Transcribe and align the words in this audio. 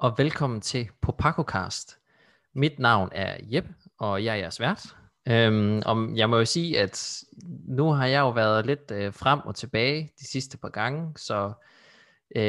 Og 0.00 0.18
velkommen 0.18 0.60
til 0.60 0.88
PopacoCast. 1.00 1.98
Mit 2.54 2.78
navn 2.78 3.08
er 3.12 3.36
Jeb, 3.42 3.64
og 3.98 4.24
jeg 4.24 4.32
er 4.32 4.36
jeres 4.36 4.60
vært. 4.60 4.96
Øhm, 5.28 5.82
og 5.86 6.16
jeg 6.16 6.30
må 6.30 6.38
jo 6.38 6.44
sige, 6.44 6.80
at 6.80 7.24
nu 7.66 7.90
har 7.90 8.06
jeg 8.06 8.20
jo 8.20 8.30
været 8.30 8.66
lidt 8.66 8.90
øh, 8.90 9.14
frem 9.14 9.40
og 9.40 9.54
tilbage 9.54 10.12
de 10.20 10.26
sidste 10.26 10.58
par 10.58 10.68
gange, 10.68 11.12
så 11.16 11.52
øh, 12.36 12.42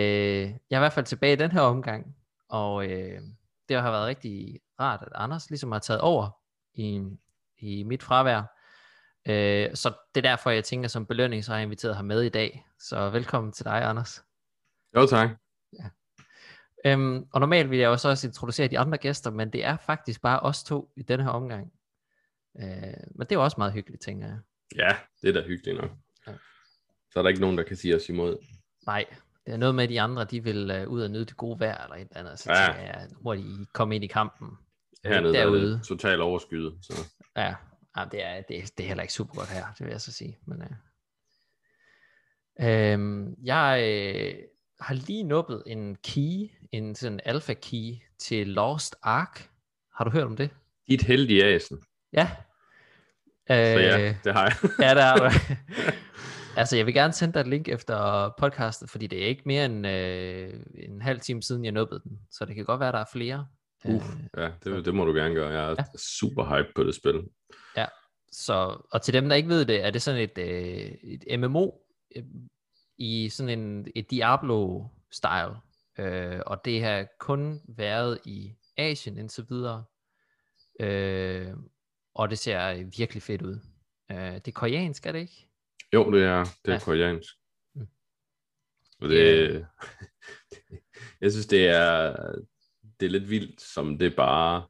jeg 0.70 0.75
er 0.75 0.77
i 0.77 0.80
hvert 0.80 0.94
fald 0.94 1.05
tilbage 1.05 1.34
i 1.34 1.35
den 1.35 1.52
her 1.52 1.62
omgang, 1.62 2.16
og 2.49 2.85
øh, 2.85 3.22
det 3.70 3.81
har 3.81 3.91
været 3.91 4.08
rigtig 4.08 4.59
rart, 4.80 5.02
at 5.02 5.11
Anders 5.16 5.50
ligesom 5.50 5.72
har 5.72 5.80
taget 5.80 6.02
over 6.02 6.30
i, 6.73 7.03
i 7.58 7.84
mit 7.84 8.03
fravær. 8.03 8.41
Øh, 9.27 9.75
så 9.75 9.94
det 10.16 10.25
er 10.25 10.30
derfor, 10.30 10.50
jeg 10.50 10.63
tænker 10.63 10.89
som 10.89 11.05
belønning, 11.05 11.45
så 11.45 11.52
har 11.52 11.58
jeg 11.58 11.63
inviteret 11.63 11.95
ham 11.95 12.05
med 12.05 12.22
i 12.22 12.30
dag. 12.30 12.66
Så 12.80 13.09
velkommen 13.09 13.52
til 13.52 13.66
dig, 13.66 13.84
Anders. 13.84 14.23
Jo, 14.95 15.05
tak. 15.05 15.48
Øhm, 16.86 17.26
og 17.34 17.40
normalt 17.40 17.70
vil 17.70 17.80
jeg 17.80 17.88
jo 17.88 17.98
så 17.98 18.09
også 18.09 18.28
introducere 18.28 18.67
de 18.67 18.80
andre 18.80 18.98
gæster, 18.98 19.31
men 19.31 19.53
det 19.53 19.66
er 19.66 19.78
faktisk 19.78 20.22
bare 20.22 20.40
os 20.40 20.64
to 20.64 20.92
i 20.98 21.02
denne 21.02 21.23
her 21.23 21.31
omgang. 21.31 21.72
Øh, 22.59 22.66
men 23.16 23.20
det 23.20 23.31
er 23.31 23.36
jo 23.36 23.44
også 23.44 23.56
meget 23.58 23.73
hyggeligt, 23.73 24.02
tænker 24.03 24.28
jeg. 24.28 24.38
Ja, 24.76 24.95
det 25.22 25.30
er 25.30 25.42
da 25.42 25.48
hyggeligt 25.48 25.81
nok. 25.81 25.92
Ja. 26.28 26.34
Så 27.12 27.20
er 27.20 27.23
der 27.23 27.30
ikke 27.30 27.42
nogen, 27.42 27.58
der 27.58 27.64
kan 27.64 27.78
sige 27.78 27.95
os 27.95 28.09
imod. 28.09 28.38
Nej, 28.86 29.06
det 29.45 29.53
er 29.53 29.58
noget 29.58 29.76
med, 29.76 29.84
at 29.84 29.90
de 29.90 30.02
andre, 30.02 30.23
de 30.26 30.44
vil 30.44 30.81
uh, 30.84 30.92
ud 30.94 31.02
og 31.02 31.12
nyde 31.12 31.26
det 31.26 31.38
gode 31.38 31.59
vejr, 31.59 31.84
eller 31.84 31.95
et 31.95 32.02
eller 32.02 32.18
andet, 32.18 32.40
så 32.40 32.52
Ja. 32.52 32.72
jeg, 32.72 33.08
må 33.22 33.36
de 33.36 33.66
komme 33.73 33.96
ind 33.96 34.03
i 34.03 34.08
kampen. 34.08 34.48
Hernede 35.06 35.34
der 35.34 35.40
er 35.40 35.44
derude. 35.46 35.72
det 35.72 35.84
totalt 35.84 36.22
overskyet. 36.22 36.78
Så. 36.81 36.94
Ja, 37.36 37.56
ja 37.98 38.06
det, 38.12 38.23
er, 38.25 38.42
det, 38.42 38.78
det 38.78 38.84
er 38.84 38.88
heller 38.88 39.02
ikke 39.02 39.14
super 39.14 39.34
godt 39.36 39.50
her, 39.50 39.66
det 39.78 39.86
vil 39.86 39.92
jeg 39.92 40.02
så 40.02 40.12
sige. 40.12 40.38
Men, 40.48 40.62
uh, 40.62 40.68
øhm, 42.68 43.36
jeg 43.44 43.80
øh, 43.84 44.36
har 44.80 44.94
lige 44.94 45.23
nuppet 45.23 45.64
en 45.68 45.96
key, 45.96 46.50
en 46.72 46.95
sådan 46.95 47.20
alpha 47.25 47.53
key 47.53 47.94
til 48.20 48.48
Lost 48.48 48.95
Ark. 49.03 49.50
Har 49.95 50.03
du 50.03 50.09
hørt 50.12 50.23
om 50.23 50.36
det? 50.36 50.50
Dit 50.88 51.02
heldige 51.02 51.44
æsen. 51.45 51.81
Ja. 52.14 52.30
Så 53.48 53.53
Øh, 53.53 53.58
ja, 53.84 54.16
det 54.23 54.34
har 54.34 54.44
jeg. 54.44 54.56
Ja, 54.80 54.95
der 54.95 55.03
er 55.03 55.16
du. 55.17 55.36
altså, 56.59 56.78
jeg 56.78 56.86
vil 56.86 56.94
gerne 56.94 57.14
sende 57.14 57.34
dig 57.34 57.40
et 57.40 57.47
link 57.47 57.67
efter 57.67 58.30
podcastet, 58.40 58.90
fordi 58.90 59.08
det 59.08 59.23
er 59.23 59.28
ikke 59.28 59.42
mere 59.45 59.66
end 59.66 59.88
øh, 59.88 60.53
en 60.75 61.02
halv 61.02 61.20
time 61.20 61.42
siden, 61.44 61.64
jeg 61.66 61.72
nubbede 61.72 62.02
den. 62.03 62.20
Så 62.31 62.45
det 62.45 62.56
kan 62.56 62.66
godt 62.66 62.80
være, 62.80 62.92
der 62.92 63.00
er 63.00 63.06
flere. 63.14 63.47
Uh, 63.86 63.94
Øh, 63.94 64.02
ja, 64.38 64.50
det, 64.64 64.86
det 64.86 64.95
må 64.95 65.06
du 65.06 65.14
gerne 65.14 65.36
gøre. 65.36 65.50
Jeg 65.50 65.64
er 65.72 65.75
Ja. 65.78 65.84
super 65.97 66.58
hype 66.58 66.72
på 66.75 66.84
det 66.84 66.95
spil. 66.95 67.22
så, 68.31 68.81
og 68.92 69.02
til 69.02 69.14
dem, 69.14 69.30
der 69.30 69.36
ikke 69.36 69.50
ved 69.50 69.66
det, 69.66 69.86
er 69.86 69.92
det 69.92 70.02
sådan 70.02 70.22
et, 70.22 70.38
øh, 70.38 70.92
et 71.03 71.40
MMO 71.40 71.70
øh, 72.16 72.23
i 72.97 73.30
sådan 73.30 73.59
en 73.59 73.88
et 73.95 74.06
Diablo-style. 74.14 75.69
Øh, 76.00 76.42
og 76.45 76.66
det 76.66 76.83
har 76.83 77.08
kun 77.19 77.61
været 77.67 78.19
i 78.25 78.55
Asien 78.78 79.17
indtil 79.17 79.45
videre. 79.50 79.83
Øh, 80.81 81.53
og 82.16 82.29
det 82.29 82.40
ser 82.40 82.84
virkelig 82.97 83.24
fedt 83.24 83.41
ud. 83.41 83.59
Øh, 84.12 84.18
det 84.34 84.47
er 84.47 84.51
koreansk, 84.51 85.06
er 85.06 85.12
det 85.12 85.19
ikke? 85.19 85.47
Jo, 85.94 86.12
det 86.12 86.24
er, 86.24 86.44
det 86.44 86.72
er 86.72 86.74
ja. 86.74 86.79
koreansk. 86.79 87.34
Mm. 87.75 87.88
Og 89.01 89.09
det, 89.09 89.66
jeg 91.22 91.31
synes, 91.31 91.47
det 91.47 91.68
er, 91.68 92.16
det 93.00 93.06
er 93.06 93.09
lidt 93.09 93.29
vildt, 93.29 93.62
som 93.62 93.97
det 93.97 94.16
bare 94.16 94.68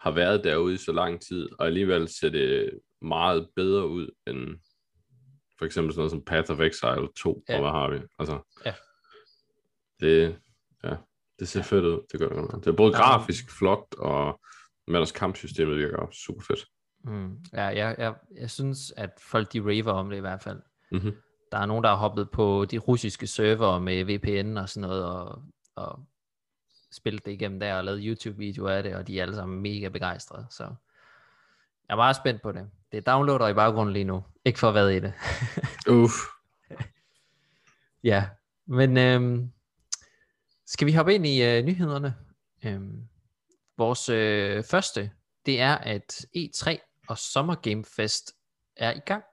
har 0.00 0.10
været 0.10 0.44
derude 0.44 0.74
i 0.74 0.76
så 0.76 0.92
lang 0.92 1.20
tid, 1.22 1.48
og 1.58 1.66
alligevel 1.66 2.08
ser 2.08 2.28
det 2.28 2.80
meget 3.02 3.48
bedre 3.56 3.88
ud 3.88 4.10
end 4.26 4.60
for 5.58 5.64
eksempel 5.64 5.92
sådan 5.92 6.00
noget 6.00 6.10
som 6.10 6.24
Path 6.24 6.50
of 6.50 6.60
Exile 6.60 7.08
2, 7.16 7.44
Ja. 7.48 7.54
ja. 7.54 7.58
og 7.58 7.64
hvad 7.64 7.80
har 7.80 7.90
vi? 7.90 8.06
Altså, 8.18 8.38
Ja. 8.66 8.74
det, 10.00 10.38
ja, 10.84 10.96
det 11.38 11.48
ser 11.48 11.60
Ja. 11.60 11.64
fedt 11.64 11.84
ud, 11.84 12.06
det 12.12 12.20
gør 12.20 12.28
det. 12.28 12.64
Det 12.64 12.66
er 12.70 12.76
både 12.76 12.96
Ja. 12.96 13.02
grafisk 13.02 13.50
flot, 13.58 13.94
og 13.98 14.40
men 14.86 14.96
også 14.96 15.14
kampsystemet 15.14 15.76
virker 15.76 16.08
super 16.12 16.42
fedt. 16.42 16.64
Mm. 17.04 17.38
Ja, 17.52 17.62
jeg, 17.64 17.94
jeg, 17.98 18.14
jeg 18.36 18.50
synes, 18.50 18.92
at 18.96 19.10
folk 19.20 19.52
de 19.52 19.60
raver 19.60 19.92
om 19.92 20.10
det 20.10 20.16
i 20.16 20.20
hvert 20.20 20.42
fald. 20.42 20.60
Mm-hmm. 20.92 21.12
Der 21.52 21.58
er 21.58 21.66
nogen, 21.66 21.84
der 21.84 21.90
har 21.90 21.96
hoppet 21.96 22.30
på 22.30 22.64
de 22.70 22.78
russiske 22.78 23.26
server 23.26 23.78
med 23.78 24.04
VPN 24.04 24.56
og 24.56 24.68
sådan 24.68 24.88
noget, 24.88 25.04
og, 25.04 25.42
og 25.76 26.00
spillet 26.92 27.24
det 27.26 27.32
igennem 27.32 27.60
der, 27.60 27.74
og 27.76 27.84
lavet 27.84 28.00
YouTube-videoer 28.04 28.70
af 28.70 28.82
det, 28.82 28.94
og 28.94 29.06
de 29.06 29.18
er 29.18 29.22
alle 29.22 29.34
sammen 29.34 29.62
mega 29.62 29.88
begejstrede. 29.88 30.46
Så 30.50 30.62
jeg 31.88 31.94
er 31.94 31.96
meget 31.96 32.16
spændt 32.16 32.42
på 32.42 32.52
det. 32.52 32.70
Det 32.92 33.06
downloader 33.06 33.48
i 33.48 33.54
baggrunden 33.54 33.92
lige 33.92 34.04
nu. 34.04 34.24
Ikke 34.44 34.58
for 34.58 34.68
at 34.68 34.74
være 34.74 34.96
i 34.96 35.00
det. 35.00 35.12
Uff. 35.90 36.12
ja, 38.04 38.28
men 38.66 38.96
øhm, 38.96 39.52
skal 40.66 40.86
vi 40.86 40.92
hoppe 40.92 41.14
ind 41.14 41.26
i 41.26 41.42
øh, 41.42 41.64
nyhederne? 41.64 42.14
Øhm, 42.64 43.08
vores 43.76 44.08
øh, 44.08 44.64
første, 44.64 45.10
det 45.46 45.60
er, 45.60 45.74
at 45.74 46.26
E3 46.36 46.76
og 47.08 47.18
Summer 47.18 47.54
Game 47.54 47.84
Fest 47.84 48.32
er 48.76 48.92
i 48.92 49.00
gang. 49.06 49.24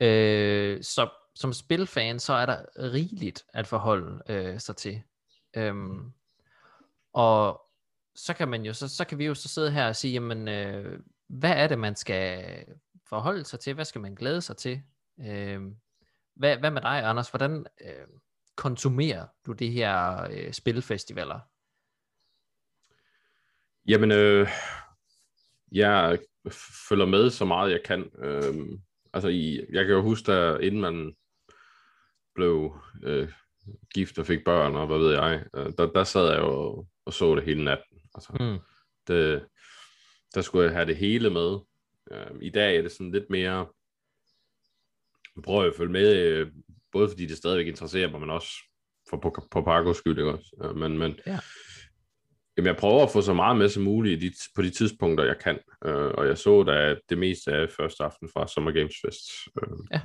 Øh, 0.00 0.82
så 0.82 1.08
som 1.34 1.52
spilfan, 1.52 2.18
så 2.18 2.32
er 2.32 2.46
der 2.46 2.64
rigeligt 2.78 3.44
at 3.52 3.66
forholde 3.66 4.22
øh, 4.28 4.60
sig 4.60 4.76
til. 4.76 5.02
Øhm, 5.56 6.12
og 7.12 7.62
så 8.14 8.34
kan 8.34 8.48
man 8.48 8.62
jo 8.62 8.72
så, 8.72 8.88
så 8.88 9.04
kan 9.04 9.18
vi 9.18 9.26
jo 9.26 9.34
så 9.34 9.48
sidde 9.48 9.70
her 9.70 9.88
og 9.88 9.96
sige, 9.96 10.12
jamen, 10.12 10.48
øh, 10.48 11.00
hvad 11.28 11.50
er 11.50 11.66
det, 11.66 11.78
man 11.78 11.96
skal 11.96 12.64
forholde 13.08 13.44
sig 13.44 13.60
til? 13.60 13.74
Hvad 13.74 13.84
skal 13.84 14.00
man 14.00 14.14
glæde 14.14 14.42
sig 14.42 14.56
til? 14.56 14.82
Øh, 15.20 15.60
hvad, 16.36 16.56
hvad 16.56 16.70
med 16.70 16.82
dig, 16.82 17.04
Anders? 17.04 17.30
Hvordan 17.30 17.66
øh, 17.80 18.06
konsumerer 18.56 19.26
du 19.46 19.52
de 19.52 19.70
her 19.70 20.22
øh, 20.30 20.52
spilfestivaler? 20.52 21.40
Jamen, 23.88 24.12
øh, 24.12 24.48
jeg 25.72 26.18
følger 26.88 27.06
med 27.06 27.30
så 27.30 27.44
meget 27.44 27.72
jeg 27.72 27.82
kan. 27.84 28.10
Øhm, 28.18 28.80
altså, 29.12 29.28
i, 29.28 29.60
jeg 29.72 29.84
kan 29.84 29.94
jo 29.94 30.02
huske, 30.02 30.32
da 30.32 30.56
inden 30.56 30.80
man 30.80 31.16
blev 32.34 32.80
øh, 33.02 33.32
gift 33.94 34.18
og 34.18 34.26
fik 34.26 34.44
børn, 34.44 34.74
og 34.76 34.86
hvad 34.86 34.98
ved 34.98 35.12
jeg, 35.12 35.44
øh, 35.56 35.72
der, 35.78 35.92
der 35.92 36.04
sad 36.04 36.30
jeg 36.30 36.38
jo 36.38 36.86
og, 37.04 37.12
så 37.12 37.34
det 37.34 37.44
hele 37.44 37.64
natten. 37.64 37.98
Altså, 38.14 38.32
Mm. 38.40 38.58
det, 39.08 39.46
der 40.34 40.42
skulle 40.42 40.64
jeg 40.64 40.74
have 40.74 40.86
det 40.86 40.96
hele 40.96 41.30
med. 41.30 41.58
Øh, 42.10 42.30
I 42.40 42.50
dag 42.50 42.76
er 42.76 42.82
det 42.82 42.92
sådan 42.92 43.12
lidt 43.12 43.30
mere, 43.30 43.66
prøver 45.44 45.62
jeg 45.62 45.70
at 45.70 45.76
følge 45.76 45.92
med, 45.92 46.16
øh, 46.16 46.52
både 46.96 47.08
fordi 47.08 47.26
det 47.26 47.36
stadigvæk 47.36 47.66
interesserer 47.66 48.10
mig, 48.10 48.20
men 48.20 48.30
også 48.30 48.48
for 49.10 49.16
på, 49.16 49.46
på 49.50 49.62
Pacos 49.62 49.96
skyld, 49.96 50.18
ikke 50.18 50.32
også? 50.32 50.56
Øh, 50.64 50.76
men, 50.76 50.98
men 50.98 51.18
Ja. 51.26 51.38
Jamen, 52.56 52.66
jeg 52.66 52.76
prøver 52.76 53.02
at 53.02 53.10
få 53.10 53.20
så 53.22 53.34
meget 53.34 53.56
med 53.56 53.68
som 53.68 53.82
muligt 53.82 54.22
i 54.22 54.28
de, 54.28 54.34
på 54.56 54.62
de 54.62 54.70
tidspunkter, 54.70 55.24
jeg 55.24 55.38
kan. 55.38 55.58
Øh, 55.84 56.10
og 56.18 56.26
jeg 56.26 56.38
så 56.38 56.62
da 56.62 56.96
det 57.08 57.18
meste 57.18 57.52
af 57.52 57.70
første 57.70 58.04
aften 58.04 58.28
fra 58.32 58.46
Summer 58.48 58.72
Games 58.72 58.94
Fest. 59.04 59.24
Øh, 59.62 59.78
Ja. 59.92 60.00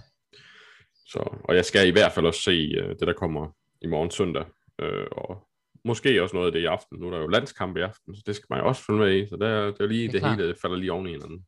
Så, 1.11 1.19
og 1.43 1.55
jeg 1.55 1.65
skal 1.65 1.87
i 1.87 1.91
hvert 1.91 2.11
fald 2.11 2.25
også 2.25 2.41
se 2.41 2.51
øh, 2.51 2.89
det, 2.89 3.07
der 3.07 3.13
kommer 3.13 3.51
i 3.81 3.87
morgen 3.87 4.11
søndag. 4.11 4.45
Øh, 4.81 5.05
og 5.11 5.47
måske 5.85 6.23
også 6.23 6.35
noget 6.35 6.47
af 6.47 6.51
det 6.53 6.59
i 6.59 6.65
aften. 6.65 6.99
Nu 6.99 7.07
er 7.07 7.11
der 7.11 7.19
jo 7.19 7.27
landskamp 7.27 7.77
i 7.77 7.81
aften, 7.81 8.15
så 8.15 8.23
det 8.25 8.35
skal 8.35 8.47
man 8.49 8.59
jo 8.59 8.67
også 8.67 8.83
følge 8.85 8.99
med 8.99 9.15
i. 9.15 9.27
Så 9.29 9.35
det 9.35 9.47
er, 9.47 9.65
det 9.65 9.81
er 9.81 9.87
lige, 9.87 10.11
Det 10.11 10.21
det, 10.21 10.29
hele 10.37 10.55
falder 10.61 10.77
lige 10.77 10.91
oven 10.91 11.07
i 11.07 11.11
hinanden. 11.11 11.45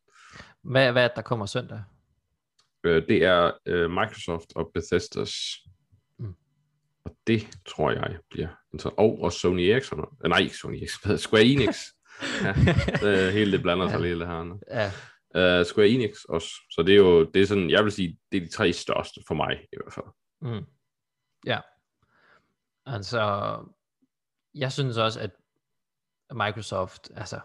Hvad, 0.62 0.92
hvad 0.92 1.04
er 1.04 1.08
det, 1.08 1.16
der 1.16 1.22
kommer 1.22 1.46
søndag? 1.46 1.82
Øh, 2.84 3.08
det 3.08 3.24
er 3.24 3.50
øh, 3.66 3.90
Microsoft 3.90 4.46
og 4.56 4.72
Bethesda's. 4.78 5.64
Mm. 6.18 6.34
Og 7.04 7.16
det 7.26 7.48
tror 7.68 7.90
jeg 7.90 8.18
bliver 8.30 8.48
interessant. 8.72 8.98
Og, 8.98 9.18
og 9.22 9.32
Sony 9.32 9.60
Ericsson. 9.60 10.00
Øh, 10.24 10.28
nej, 10.28 10.38
ikke 10.38 10.56
Sony 10.56 10.76
Ericsson. 10.76 11.18
Square 11.26 11.44
Enix. 11.44 11.76
ja, 12.42 12.52
det, 13.00 13.32
hele 13.32 13.52
det 13.52 13.62
blander 13.62 13.88
sig 13.88 13.96
Ja. 13.96 14.02
lige 14.02 14.18
det 14.18 14.26
her. 14.26 14.42
nu. 14.44 14.60
Ja, 14.70 14.90
Uh, 15.36 15.66
Square 15.66 15.88
Enix 15.88 16.24
også. 16.28 16.48
Så 16.70 16.82
det 16.86 16.92
er 16.92 16.96
jo, 16.96 17.24
det 17.24 17.42
er 17.42 17.46
sådan, 17.46 17.70
jeg 17.70 17.84
vil 17.84 17.92
sige, 17.92 18.18
det 18.32 18.36
er 18.42 18.46
de 18.46 18.52
tre 18.52 18.72
største 18.72 19.20
for 19.26 19.34
mig 19.34 19.60
i 19.72 19.76
hvert 19.76 19.92
fald. 19.94 20.06
Mm. 20.40 20.64
Ja. 21.46 21.60
Altså, 22.86 23.56
jeg 24.54 24.72
synes 24.72 24.96
også, 24.96 25.20
at 25.20 25.30
Microsoft, 26.34 27.10
altså, 27.16 27.40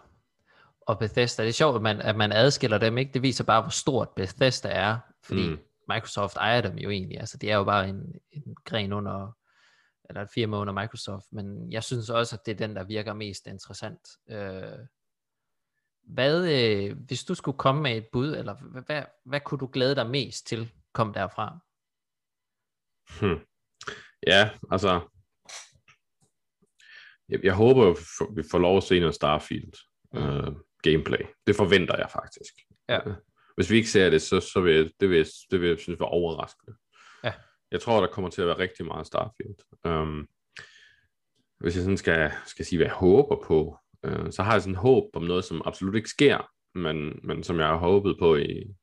og 0.90 0.98
Bethesda, 0.98 1.42
det 1.42 1.48
er 1.48 1.52
sjovt, 1.52 1.76
at 1.76 1.82
man, 1.82 2.00
at 2.00 2.16
man 2.16 2.32
adskiller 2.32 2.78
dem, 2.78 2.98
ikke? 2.98 3.12
Det 3.12 3.22
viser 3.22 3.44
bare, 3.44 3.62
hvor 3.62 3.70
stort 3.70 4.08
Bethesda 4.16 4.68
er, 4.68 4.98
fordi 5.24 5.48
mm. 5.48 5.58
Microsoft 5.88 6.36
ejer 6.36 6.60
dem 6.60 6.78
jo 6.78 6.90
egentlig, 6.90 7.20
altså 7.20 7.38
det 7.38 7.50
er 7.50 7.56
jo 7.56 7.64
bare 7.64 7.88
en, 7.88 8.14
en 8.30 8.56
gren 8.64 8.92
under, 8.92 9.36
eller 10.08 10.22
et 10.22 10.28
firma 10.34 10.56
under 10.56 10.72
Microsoft, 10.72 11.26
men 11.32 11.72
jeg 11.72 11.84
synes 11.84 12.10
også, 12.10 12.36
at 12.36 12.46
det 12.46 12.52
er 12.52 12.66
den, 12.66 12.76
der 12.76 12.84
virker 12.84 13.14
mest 13.14 13.46
interessant. 13.46 14.08
Øh, 14.30 14.78
hvad, 16.02 16.48
øh, 16.48 16.96
hvis 17.06 17.24
du 17.24 17.34
skulle 17.34 17.58
komme 17.58 17.82
med 17.82 17.96
et 17.96 18.06
bud, 18.12 18.34
eller 18.36 18.54
hvad, 18.54 18.82
hvad, 18.86 19.02
hvad 19.24 19.40
kunne 19.40 19.58
du 19.58 19.70
glæde 19.72 19.94
dig 19.94 20.10
mest 20.10 20.46
til, 20.46 20.72
kom 20.92 21.12
derfra? 21.12 21.58
Hmm. 23.20 23.40
Ja, 24.26 24.50
altså, 24.70 25.08
jeg, 27.28 27.40
jeg 27.44 27.54
håber, 27.54 27.94
vi 28.34 28.42
får 28.50 28.58
lov 28.58 28.76
at 28.76 28.82
se 28.82 29.00
noget 29.00 29.14
Starfield 29.14 29.72
Mm. 30.12 30.20
uh, 30.22 30.56
gameplay. 30.82 31.24
Det 31.46 31.56
forventer 31.56 31.96
jeg 31.96 32.10
faktisk. 32.12 32.54
Ja. 32.88 33.08
Øh, 33.08 33.14
Hvis 33.54 33.70
vi 33.70 33.76
ikke 33.76 33.90
ser 33.90 34.10
det, 34.10 34.22
så, 34.22 34.40
så 34.40 34.60
vil 34.60 34.74
jeg, 34.74 34.90
det 35.00 35.10
vil, 35.10 35.16
jeg, 35.16 35.26
det 35.50 35.60
vil 35.60 35.68
jeg 35.68 35.78
synes 35.78 36.00
var 36.00 36.06
overraskende. 36.06 36.76
Ja. 37.24 37.32
Jeg 37.70 37.80
tror, 37.80 38.00
der 38.00 38.12
kommer 38.12 38.30
til 38.30 38.42
at 38.42 38.48
være 38.48 38.58
rigtig 38.58 38.86
meget 38.86 39.06
Starfield. 39.06 39.56
Um, 39.84 40.28
hvis 41.60 41.76
jeg 41.76 41.82
sådan 41.82 41.96
skal, 41.96 42.32
skal 42.46 42.64
sige, 42.64 42.78
hvad 42.78 42.86
jeg 42.86 42.94
håber 42.94 43.36
på, 43.44 43.78
øh, 44.04 44.32
så 44.32 44.42
har 44.42 44.52
jeg 44.52 44.62
sådan 44.62 44.76
håb 44.76 45.04
om 45.14 45.22
noget, 45.22 45.44
som 45.44 45.62
absolut 45.64 45.94
ikke 45.94 46.08
sker, 46.08 46.50
men, 46.74 47.20
men 47.22 47.42
som 47.42 47.58
jeg 47.58 47.66
har 47.66 47.76
håbet 47.76 48.16
på 48.18 48.36
i, 48.36 48.74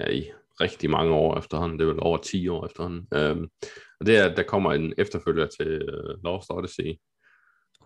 ja, 0.00 0.10
i 0.10 0.32
rigtig 0.60 0.90
mange 0.90 1.14
år 1.14 1.38
efterhånden, 1.38 1.78
det 1.78 1.84
er 1.84 1.92
vel 1.92 2.02
over 2.02 2.16
10 2.18 2.48
år 2.48 2.66
efterhånden. 2.66 3.08
Øhm, 3.14 3.48
og 4.00 4.06
det 4.06 4.16
er, 4.16 4.24
at 4.24 4.36
der 4.36 4.42
kommer 4.42 4.72
en 4.72 4.94
efterfølger 4.98 5.46
til 5.46 5.82
uh, 5.82 6.24
Lost 6.24 6.50
Odyssey. 6.50 6.94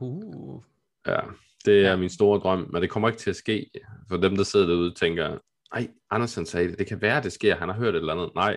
Uh. 0.01 0.63
Ja, 1.07 1.21
det 1.65 1.85
er 1.85 1.91
Ja. 1.91 1.97
min 1.97 2.09
store 2.09 2.41
drøm, 2.41 2.69
men 2.73 2.83
det 2.83 2.91
kommer 2.91 3.09
ikke 3.09 3.19
til 3.21 3.31
at 3.31 3.37
ske. 3.37 3.71
For 4.09 4.17
dem, 4.17 4.37
der 4.37 4.45
sidder 4.45 4.67
derude, 4.67 4.95
tænker, 4.95 5.39
ej, 5.73 5.89
Andersen 6.11 6.47
sagde 6.47 6.69
det, 6.69 6.79
det 6.79 6.87
kan 6.87 7.03
være, 7.03 7.23
det 7.23 7.33
sker, 7.33 7.57
han 7.57 7.69
har 7.69 7.77
hørt 7.77 7.95
et 7.95 7.99
eller 8.01 8.13
andet. 8.13 8.31
Nej, 8.35 8.57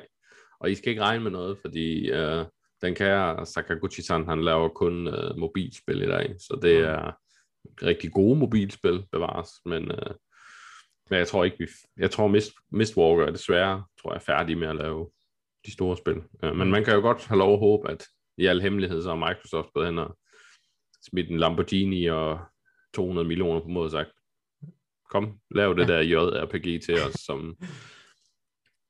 og 0.59 0.71
I 0.71 0.75
skal 0.75 0.89
ikke 0.89 1.01
regne 1.01 1.23
med 1.23 1.31
noget, 1.31 1.57
fordi 1.61 2.11
uh, 2.11 2.45
den 2.81 2.95
kære 2.95 3.45
Sakaguchi-san, 3.45 4.25
han 4.27 4.44
laver 4.44 4.69
kun 4.69 5.07
uh, 5.07 5.38
mobilspil 5.38 6.01
i 6.01 6.05
dag, 6.07 6.35
så 6.39 6.59
det 6.61 6.77
Mm. 6.77 6.83
er 6.88 7.11
rigtig 7.83 8.11
gode 8.11 8.39
mobilspil 8.39 9.05
bevares, 9.11 9.50
men, 9.65 9.83
uh, 9.91 10.13
men 11.09 11.19
jeg 11.19 11.27
tror 11.27 11.44
ikke, 11.44 11.57
vi, 11.59 11.67
jeg 11.97 12.11
tror 12.11 12.27
Mist, 12.27 12.51
Mistwalker 12.71 13.25
er 13.25 13.31
desværre, 13.31 13.83
tror 14.01 14.11
jeg, 14.11 14.15
er 14.15 14.23
færdig 14.38 14.57
med 14.57 14.67
at 14.67 14.75
lave 14.75 15.09
de 15.65 15.71
store 15.73 15.97
spil. 15.97 16.17
Uh, 16.44 16.55
men 16.55 16.71
man 16.71 16.83
kan 16.83 16.94
jo 16.94 17.01
godt 17.01 17.25
have 17.25 17.38
lov 17.39 17.53
at 17.53 17.59
håbe, 17.59 17.91
at 17.91 18.05
i 18.38 18.45
al 18.45 18.61
hemmelighed, 18.61 19.01
så 19.03 19.09
har 19.15 19.27
Microsoft 19.29 19.73
gået 19.73 19.85
hen 19.88 19.97
og 20.00 20.17
smidt 21.09 21.29
en 21.29 21.38
Lamborghini 21.38 22.05
og 22.05 22.39
200 22.94 23.28
millioner 23.28 23.60
på 23.62 23.68
måde 23.68 23.90
sagt, 23.90 24.10
kom, 25.10 25.40
lav 25.51 25.74
det 25.75 25.90
Ja. 25.90 25.94
der 25.94 26.01
JRPG 26.01 26.84
til 26.86 26.95
os, 27.07 27.13
som, 27.13 27.57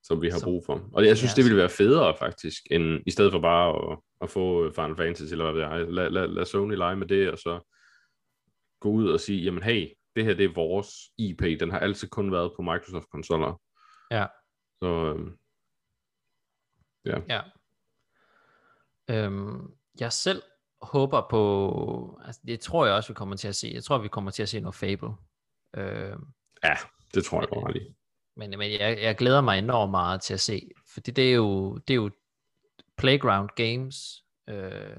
som 0.04 0.22
vi 0.22 0.30
har 0.30 0.40
Som- 0.40 0.46
brug 0.48 0.64
for. 0.66 0.90
Og 0.94 1.06
jeg 1.06 1.18
synes, 1.18 1.32
Ja, 1.32 1.36
det 1.36 1.44
ville 1.46 1.58
være 1.58 1.70
federe 1.70 2.16
faktisk, 2.20 2.62
end 2.72 3.02
i 3.08 3.12
stedet 3.12 3.32
for 3.32 3.40
bare 3.42 3.92
at, 3.92 4.00
at 4.22 4.30
få 4.30 4.72
Final 4.72 4.96
Fantasy, 4.96 5.32
eller 5.32 5.52
hvad 5.52 5.54
ved 5.54 5.62
jeg. 5.62 5.88
Lad, 5.94 6.10
lad, 6.10 6.28
lad 6.28 6.46
Sony 6.46 6.76
lege 6.76 6.96
med 6.96 7.08
det, 7.08 7.32
og 7.32 7.38
så 7.38 7.60
gå 8.80 8.90
ud 8.90 9.10
og 9.10 9.20
sige, 9.20 9.44
jamen 9.44 9.64
hey, 9.64 9.90
det 10.16 10.26
her 10.26 10.34
det 10.34 10.46
er 10.46 10.54
vores 10.54 10.90
IP, 11.18 11.42
den 11.60 11.72
har 11.72 11.80
altid 11.80 12.10
kun 12.10 12.32
været 12.32 12.52
på 12.56 12.62
Microsoft-konsoller. 12.62 13.62
Ja. 14.12 14.26
Så 14.80 14.88
øhm, 15.16 15.38
Ja. 17.06 17.42
Øhm, 19.10 19.72
jeg 20.00 20.14
selv 20.14 20.42
håber 20.84 21.28
på, 21.30 22.20
altså 22.26 22.42
det 22.48 22.60
tror 22.60 22.86
jeg 22.86 22.96
også, 22.96 23.10
vi 23.10 23.14
kommer 23.14 23.36
til 23.36 23.48
at 23.48 23.56
se. 23.56 23.72
Jeg 23.74 23.84
tror, 23.84 23.98
vi 23.98 24.08
kommer 24.08 24.32
til 24.32 24.44
at 24.44 24.50
se 24.50 24.60
noget 24.60 24.76
Fable. 24.76 25.14
Øhm, 25.76 26.28
ja, 26.64 26.76
det 27.14 27.26
tror 27.26 27.40
jeg 27.40 27.50
godt 27.50 27.74
lige. 27.74 27.96
men 28.36 28.50
men 28.50 28.72
jeg, 28.72 28.98
jeg 29.02 29.16
glæder 29.16 29.42
mig 29.42 29.60
enormt 29.60 29.92
meget 29.92 30.22
til 30.22 30.34
at 30.34 30.40
se, 30.40 30.70
fordi 30.94 31.12
det 31.12 31.30
er 31.30 31.36
jo, 31.36 31.78
det 31.78 31.94
er 31.94 31.96
jo 31.96 32.12
Playground 32.98 33.50
Games, 33.56 34.24
øh, 34.50 34.98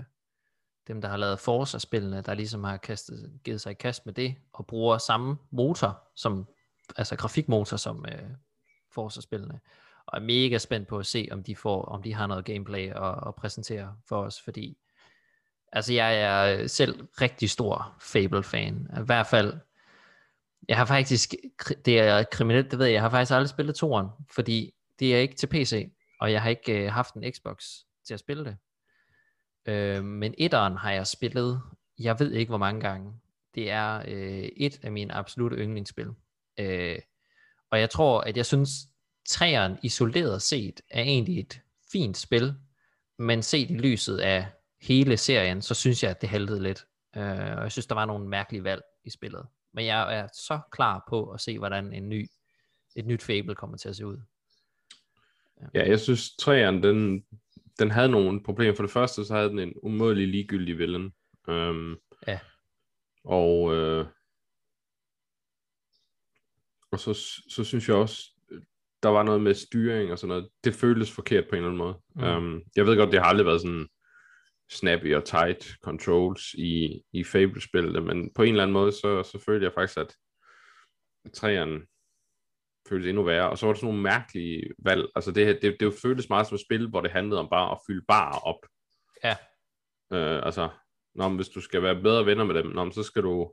dem 0.88 1.00
der 1.00 1.08
har 1.08 1.16
lavet 1.16 1.38
Forza-spillene, 1.38 2.20
der 2.20 2.34
ligesom 2.34 2.64
har 2.64 2.76
kastet, 2.76 3.40
givet 3.44 3.60
sig 3.60 3.70
i 3.70 3.74
kast 3.74 4.06
med 4.06 4.14
det, 4.14 4.34
og 4.52 4.66
bruger 4.66 4.98
samme 4.98 5.36
motor, 5.50 6.02
som, 6.16 6.46
altså 6.96 7.16
grafikmotor 7.16 7.76
som 7.76 8.04
øh, 8.08 8.30
Forza-spillene. 8.92 9.60
Og 10.06 10.18
er 10.18 10.22
mega 10.22 10.58
spændt 10.58 10.88
på 10.88 10.98
at 10.98 11.06
se, 11.06 11.28
om 11.30 11.42
de 11.42 11.56
får, 11.56 11.82
om 11.84 12.02
de 12.02 12.14
har 12.14 12.26
noget 12.26 12.44
gameplay 12.44 12.90
at, 12.90 13.28
at 13.28 13.34
præsentere 13.34 13.96
for 14.08 14.22
os, 14.22 14.40
fordi 14.40 14.78
altså 15.74 15.92
jeg 15.92 16.20
er 16.20 16.66
selv 16.66 17.08
rigtig 17.20 17.50
stor 17.50 17.96
Fable-fan. 18.00 18.88
I 18.96 19.04
hvert 19.04 19.26
fald, 19.26 19.54
jeg 20.68 20.76
har 20.76 20.84
faktisk, 20.84 21.34
det 21.84 21.98
er 21.98 22.24
kriminelt, 22.32 22.70
det 22.70 22.78
ved 22.78 22.86
jeg, 22.86 22.94
jeg 22.94 23.02
har 23.02 23.10
faktisk 23.10 23.32
aldrig 23.32 23.48
spillet 23.48 23.76
toren, 23.76 24.08
fordi 24.34 24.74
det 24.98 25.14
er 25.14 25.18
ikke 25.18 25.34
til 25.34 25.46
PC, 25.46 25.90
og 26.20 26.32
jeg 26.32 26.42
har 26.42 26.50
ikke 26.50 26.84
øh, 26.84 26.92
haft 26.92 27.14
en 27.14 27.32
Xbox 27.32 27.64
til 28.06 28.14
at 28.14 28.20
spille 28.20 28.44
det. 28.44 28.56
Øh, 29.66 30.04
men 30.04 30.34
etteren 30.38 30.76
har 30.76 30.92
jeg 30.92 31.06
spillet, 31.06 31.62
jeg 31.98 32.20
ved 32.20 32.32
ikke 32.32 32.50
hvor 32.50 32.58
mange 32.58 32.80
gange. 32.80 33.12
Det 33.54 33.70
er 33.70 34.02
øh, 34.08 34.48
et 34.56 34.80
af 34.82 34.92
mine 34.92 35.14
absolutte 35.14 35.56
yndlingsspil. 35.56 36.08
Øh, 36.58 36.98
og 37.70 37.80
jeg 37.80 37.90
tror, 37.90 38.20
at 38.20 38.36
jeg 38.36 38.46
synes, 38.46 38.70
træeren 39.28 39.78
isoleret 39.82 40.42
set 40.42 40.80
er 40.90 41.02
egentlig 41.02 41.40
et 41.40 41.60
fint 41.92 42.16
spil, 42.16 42.54
men 43.18 43.42
set 43.42 43.70
i 43.70 43.74
lyset 43.74 44.18
af 44.18 44.46
hele 44.86 45.16
serien, 45.16 45.62
så 45.62 45.74
synes 45.74 46.02
jeg, 46.02 46.10
at 46.10 46.20
det 46.20 46.28
haltede 46.28 46.62
lidt. 46.62 46.86
Øh, 47.16 47.56
og 47.56 47.62
jeg 47.62 47.72
synes, 47.72 47.86
der 47.86 47.94
var 47.94 48.04
nogle 48.04 48.28
mærkelige 48.28 48.64
valg 48.64 48.82
i 49.04 49.10
spillet. 49.10 49.46
Men 49.72 49.86
jeg 49.86 50.18
er 50.18 50.28
så 50.32 50.60
klar 50.72 51.04
på 51.08 51.30
at 51.30 51.40
se, 51.40 51.58
hvordan 51.58 51.92
en 51.92 52.08
ny, 52.08 52.26
et 52.96 53.06
nyt 53.06 53.22
Fable 53.22 53.54
kommer 53.54 53.76
til 53.76 53.88
at 53.88 53.96
se 53.96 54.06
ud. 54.06 54.16
Ja, 55.74 55.88
jeg 55.88 56.00
synes, 56.00 56.36
træerne, 56.36 56.82
den, 56.82 57.24
den 57.78 57.90
havde 57.90 58.08
nogle 58.08 58.42
problemer. 58.42 58.74
For 58.74 58.82
det 58.82 58.92
første, 58.92 59.24
så 59.24 59.34
havde 59.34 59.48
den 59.48 59.58
en 59.58 59.72
umådelig 59.82 60.28
ligegyldig 60.28 60.78
villain. 60.78 61.12
Um, 61.48 61.98
Ja. 62.26 62.38
Og, 63.24 63.74
øh, 63.74 64.06
og 66.92 67.00
så, 67.00 67.14
så 67.48 67.64
synes 67.64 67.88
jeg 67.88 67.96
også, 67.96 68.30
der 69.02 69.08
var 69.08 69.22
noget 69.22 69.40
med 69.40 69.54
styring 69.54 70.12
og 70.12 70.18
sådan 70.18 70.28
noget. 70.28 70.48
Det 70.64 70.74
føltes 70.74 71.12
forkert 71.12 71.44
på 71.44 71.56
en 71.56 71.64
eller 71.64 71.68
anden 71.68 71.78
måde. 71.78 71.96
Mm. 72.14 72.22
Um, 72.22 72.62
jeg 72.76 72.86
ved 72.86 72.96
godt, 72.96 73.12
det 73.12 73.20
har 73.20 73.26
aldrig 73.26 73.46
været 73.46 73.60
sådan 73.60 73.88
snappy 74.70 75.14
og 75.14 75.24
tight 75.24 75.74
controls 75.84 76.54
i, 76.54 77.02
i 77.12 77.24
Fable-spillene, 77.24 78.00
men 78.00 78.34
på 78.34 78.42
en 78.42 78.48
eller 78.48 78.62
anden 78.62 78.72
måde, 78.72 78.92
så, 78.92 79.22
så 79.22 79.42
følte 79.46 79.64
jeg 79.64 79.72
faktisk, 79.72 79.98
at 79.98 80.14
træerne 81.34 81.80
føltes 82.88 83.08
endnu 83.08 83.22
værre. 83.22 83.50
Og 83.50 83.58
så 83.58 83.66
var 83.66 83.72
der 83.72 83.78
sådan 83.78 83.86
nogle 83.86 84.02
mærkelige 84.02 84.62
valg. 84.78 85.08
Altså 85.16 85.32
det, 85.32 85.58
det, 85.62 85.76
det 85.80 85.94
føltes 86.02 86.28
meget 86.28 86.46
som 86.46 86.54
et 86.54 86.60
spil, 86.60 86.88
hvor 86.88 87.00
det 87.00 87.10
handlede 87.10 87.40
om 87.40 87.48
bare 87.50 87.70
at 87.70 87.78
fylde 87.88 88.04
bare 88.08 88.38
op. 88.38 88.66
Ja. 89.24 89.36
Øh, 90.12 90.46
altså, 90.46 90.68
når, 91.14 91.28
hvis 91.28 91.48
du 91.48 91.60
skal 91.60 91.82
være 91.82 92.02
bedre 92.02 92.26
venner 92.26 92.44
med 92.44 92.54
dem, 92.54 92.66
når, 92.66 92.90
så 92.90 93.02
skal 93.02 93.22
du 93.22 93.52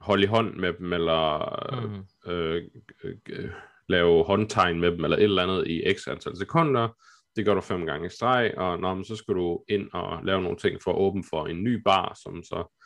holde 0.00 0.22
i 0.22 0.26
hånd 0.26 0.54
med 0.56 0.72
dem, 0.72 0.92
eller 0.92 1.38
Mm. 1.86 2.32
øh, 2.32 2.64
øh, 3.04 3.16
øh, 3.28 3.50
lave 3.88 4.24
håndtegn 4.24 4.80
med 4.80 4.92
dem, 4.92 5.04
eller 5.04 5.16
et 5.16 5.22
eller 5.22 5.42
andet 5.42 5.66
i 5.66 5.94
x 5.94 6.08
antal 6.08 6.36
sekunder. 6.36 6.88
Det 7.36 7.44
gør 7.44 7.54
du 7.54 7.60
fem 7.60 7.86
gange 7.86 8.06
i 8.06 8.10
streg, 8.10 8.54
og 8.56 8.80
når, 8.80 9.02
så 9.02 9.16
skal 9.16 9.34
du 9.34 9.64
ind 9.68 9.88
og 9.92 10.24
lave 10.24 10.42
nogle 10.42 10.56
ting 10.58 10.82
for 10.82 10.90
at 10.92 10.98
åbne 10.98 11.24
for 11.30 11.46
en 11.46 11.62
ny 11.64 11.82
bar, 11.84 12.18
som 12.22 12.42
så 12.42 12.78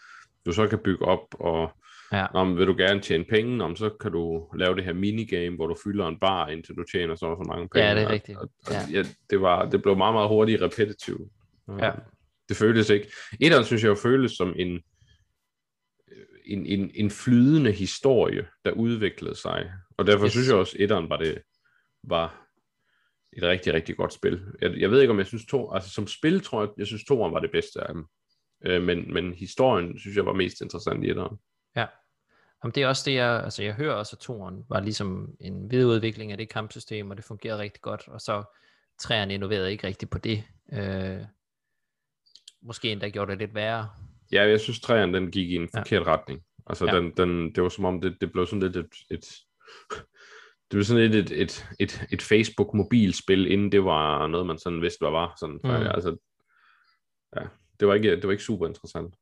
du 0.46 0.52
så 0.52 0.66
kan 0.68 0.78
bygge 0.78 1.04
op, 1.04 1.34
og 1.40 1.72
Ja. 2.12 2.26
Nå, 2.34 2.44
men 2.44 2.56
vil 2.58 2.66
du 2.66 2.74
gerne 2.78 3.00
tjene 3.00 3.24
penge, 3.24 3.56
Nå, 3.56 3.66
men 3.66 3.76
så 3.76 3.90
kan 4.00 4.12
du 4.12 4.48
lave 4.54 4.76
det 4.76 4.84
her 4.84 4.92
minigame, 4.92 5.56
hvor 5.56 5.66
du 5.66 5.76
fylder 5.84 6.08
en 6.08 6.18
bar, 6.20 6.48
indtil 6.48 6.74
du 6.74 6.84
tjener 6.92 7.14
så 7.14 7.20
så 7.20 7.44
mange 7.48 7.68
penge. 7.68 7.88
Ja, 7.88 7.94
det 7.94 8.02
er 8.02 8.08
rigtigt. 8.08 8.38
Og, 8.38 8.50
og, 8.66 8.72
Ja. 8.72 8.80
ja. 8.98 9.04
det, 9.30 9.40
var, 9.40 9.68
det 9.70 9.82
blev 9.82 9.96
meget, 9.96 10.14
meget 10.14 10.28
hurtigt 10.28 10.62
repetitivt. 10.62 11.32
Ja. 11.78 11.92
Det 12.48 12.56
føltes 12.56 12.90
ikke. 12.90 13.06
Et 13.40 13.66
synes 13.66 13.82
jeg 13.82 13.88
jo 13.88 13.94
føles 13.94 14.32
som 14.32 14.54
en, 14.56 14.82
en, 16.44 16.66
en, 16.66 16.90
en 16.94 17.10
flydende 17.10 17.72
historie, 17.72 18.46
der 18.64 18.70
udviklede 18.70 19.34
sig. 19.34 19.72
Og 19.98 20.06
derfor 20.06 20.24
Yes. 20.24 20.32
synes 20.32 20.48
jeg 20.48 20.56
også, 20.56 20.76
etteren 20.78 21.08
var 21.10 21.16
det 21.16 21.42
var 22.04 22.49
et 23.32 23.42
rigtig, 23.42 23.74
rigtig 23.74 23.96
godt 23.96 24.12
spil. 24.12 24.40
Jeg, 24.60 24.80
jeg 24.80 24.90
ved 24.90 25.00
ikke, 25.00 25.10
om 25.10 25.18
jeg 25.18 25.26
synes 25.26 25.46
to, 25.46 25.72
altså 25.74 25.90
som 25.90 26.06
spil 26.06 26.40
tror 26.40 26.60
jeg, 26.62 26.70
jeg 26.78 26.86
synes 26.86 27.04
toeren 27.04 27.34
var 27.34 27.40
det 27.40 27.50
bedste 27.50 27.80
af 27.80 27.94
dem. 27.94 28.06
Øh, 28.66 28.82
men, 28.82 29.14
men 29.14 29.34
historien 29.34 29.98
synes 29.98 30.16
jeg 30.16 30.26
var 30.26 30.32
mest 30.32 30.60
interessant 30.60 31.04
i 31.04 31.10
etteren. 31.10 31.36
Ja. 31.76 31.86
Jamen, 32.64 32.74
det 32.74 32.82
er 32.82 32.88
også 32.88 33.02
det, 33.06 33.14
jeg, 33.14 33.44
altså 33.44 33.62
jeg 33.62 33.74
hører 33.74 33.94
også, 33.94 34.16
at 34.16 34.20
toren 34.20 34.64
var 34.68 34.80
ligesom 34.80 35.28
en 35.40 35.70
videreudvikling 35.70 36.32
af 36.32 36.38
det 36.38 36.48
kampsystem, 36.48 37.10
og 37.10 37.16
det 37.16 37.24
fungerede 37.24 37.60
rigtig 37.60 37.82
godt, 37.82 38.08
og 38.08 38.20
så 38.20 38.42
træerne 38.98 39.34
innoverede 39.34 39.70
ikke 39.72 39.86
rigtig 39.86 40.10
på 40.10 40.18
det. 40.18 40.44
Øh, 40.72 41.20
måske 42.62 42.92
endda 42.92 43.08
gjorde 43.08 43.30
det 43.30 43.38
lidt 43.38 43.54
værre. 43.54 43.88
Ja, 44.32 44.48
jeg 44.48 44.60
synes, 44.60 44.80
træerne 44.80 45.14
den 45.18 45.30
gik 45.30 45.50
i 45.50 45.54
en 45.54 45.68
Ja. 45.74 45.80
forkert 45.80 46.06
retning. 46.06 46.42
Altså, 46.66 46.84
Ja. 46.86 46.94
ja. 46.94 47.00
den, 47.00 47.12
den, 47.16 47.54
det 47.54 47.62
var 47.62 47.68
som 47.68 47.84
om, 47.84 48.00
det, 48.00 48.16
det 48.20 48.32
blev 48.32 48.46
sådan 48.46 48.62
lidt 48.62 48.76
et, 48.76 48.94
et 49.10 49.34
det 50.70 50.76
var 50.78 50.84
sådan 50.84 51.10
lidt 51.10 51.30
et, 51.32 51.42
et, 51.42 51.66
et, 51.78 52.06
et 52.12 52.22
Facebook-mobilspil, 52.22 53.52
inden 53.52 53.72
det 53.72 53.84
var 53.84 54.26
noget, 54.26 54.46
man 54.46 54.58
sådan 54.58 54.82
vidste, 54.82 54.98
hvad 55.00 55.10
var. 55.10 55.34
Sådan, 55.40 55.60
Mm. 55.64 55.70
altså, 55.70 56.16
ja, 57.36 57.42
det 57.80 57.88
var, 57.88 57.94
ikke, 57.94 58.16
det 58.16 58.24
var 58.24 58.30
ikke 58.30 58.44
super 58.44 58.66
interessant. 58.66 59.14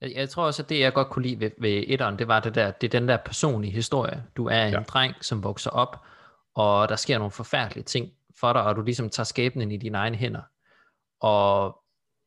Jeg, 0.00 0.12
jeg 0.14 0.28
tror 0.28 0.44
også, 0.46 0.62
at 0.62 0.68
det 0.68 0.80
jeg 0.80 0.92
godt 0.92 1.08
kunne 1.08 1.22
lide 1.22 1.40
ved, 1.40 1.50
ved 1.58 1.84
etteren, 1.86 2.18
det 2.18 2.28
var 2.28 2.40
det 2.40 2.54
der, 2.54 2.70
det 2.70 2.94
er 2.94 3.00
den 3.00 3.08
der 3.08 3.16
personlige 3.16 3.72
historie. 3.72 4.24
Du 4.36 4.46
er 4.46 4.64
en. 4.64 4.72
Ja. 4.72 4.80
dreng, 4.80 5.14
som 5.20 5.42
vokser 5.42 5.70
op, 5.70 6.04
og 6.54 6.88
der 6.88 6.96
sker 6.96 7.18
nogle 7.18 7.30
forfærdelige 7.30 7.84
ting 7.84 8.10
for 8.40 8.52
dig, 8.52 8.62
og 8.62 8.76
du 8.76 8.82
ligesom 8.82 9.10
tager 9.10 9.24
skæbnen 9.24 9.70
i 9.72 9.76
dine 9.76 9.98
egne 9.98 10.16
hænder. 10.16 10.42
Og 11.20 11.78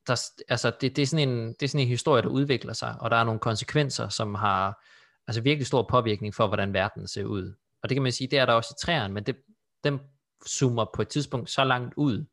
der, 0.08 0.22
altså, 0.50 0.72
det, 0.82 0.96
det, 0.96 1.02
er 1.02 1.06
sådan 1.06 1.30
en, 1.30 1.48
det 1.48 1.64
er 1.64 1.68
sådan 1.68 1.82
en 1.82 1.88
historie, 1.88 2.22
der 2.22 2.30
udvikler 2.30 2.74
sig, 2.74 2.96
og 3.00 3.12
der 3.12 3.18
er 3.18 3.24
nogle 3.24 3.40
konsekvenser, 3.40 4.10
som 4.10 4.36
har 4.36 4.84
altså 5.28 5.42
virkelig 5.42 5.68
stor 5.68 5.88
påvirkning 5.90 6.36
for, 6.36 6.48
hvordan 6.48 6.74
verden 6.74 7.08
ser 7.08 7.24
ud. 7.26 7.56
Og 7.84 7.90
det 7.90 7.96
kan 7.96 8.04
man 8.04 8.12
sige, 8.12 8.28
det 8.28 8.40
er 8.40 8.46
der 8.46 8.54
også 8.54 8.76
i 8.78 8.82
træerne, 8.86 9.14
men 9.14 9.24
det, 9.24 9.36
dem 9.84 10.00
zoomer 10.48 10.86
på 10.94 11.02
et 11.02 11.08
tidspunkt 11.08 11.50
så 11.50 11.64
langt 11.64 11.94
ud, 11.98 12.26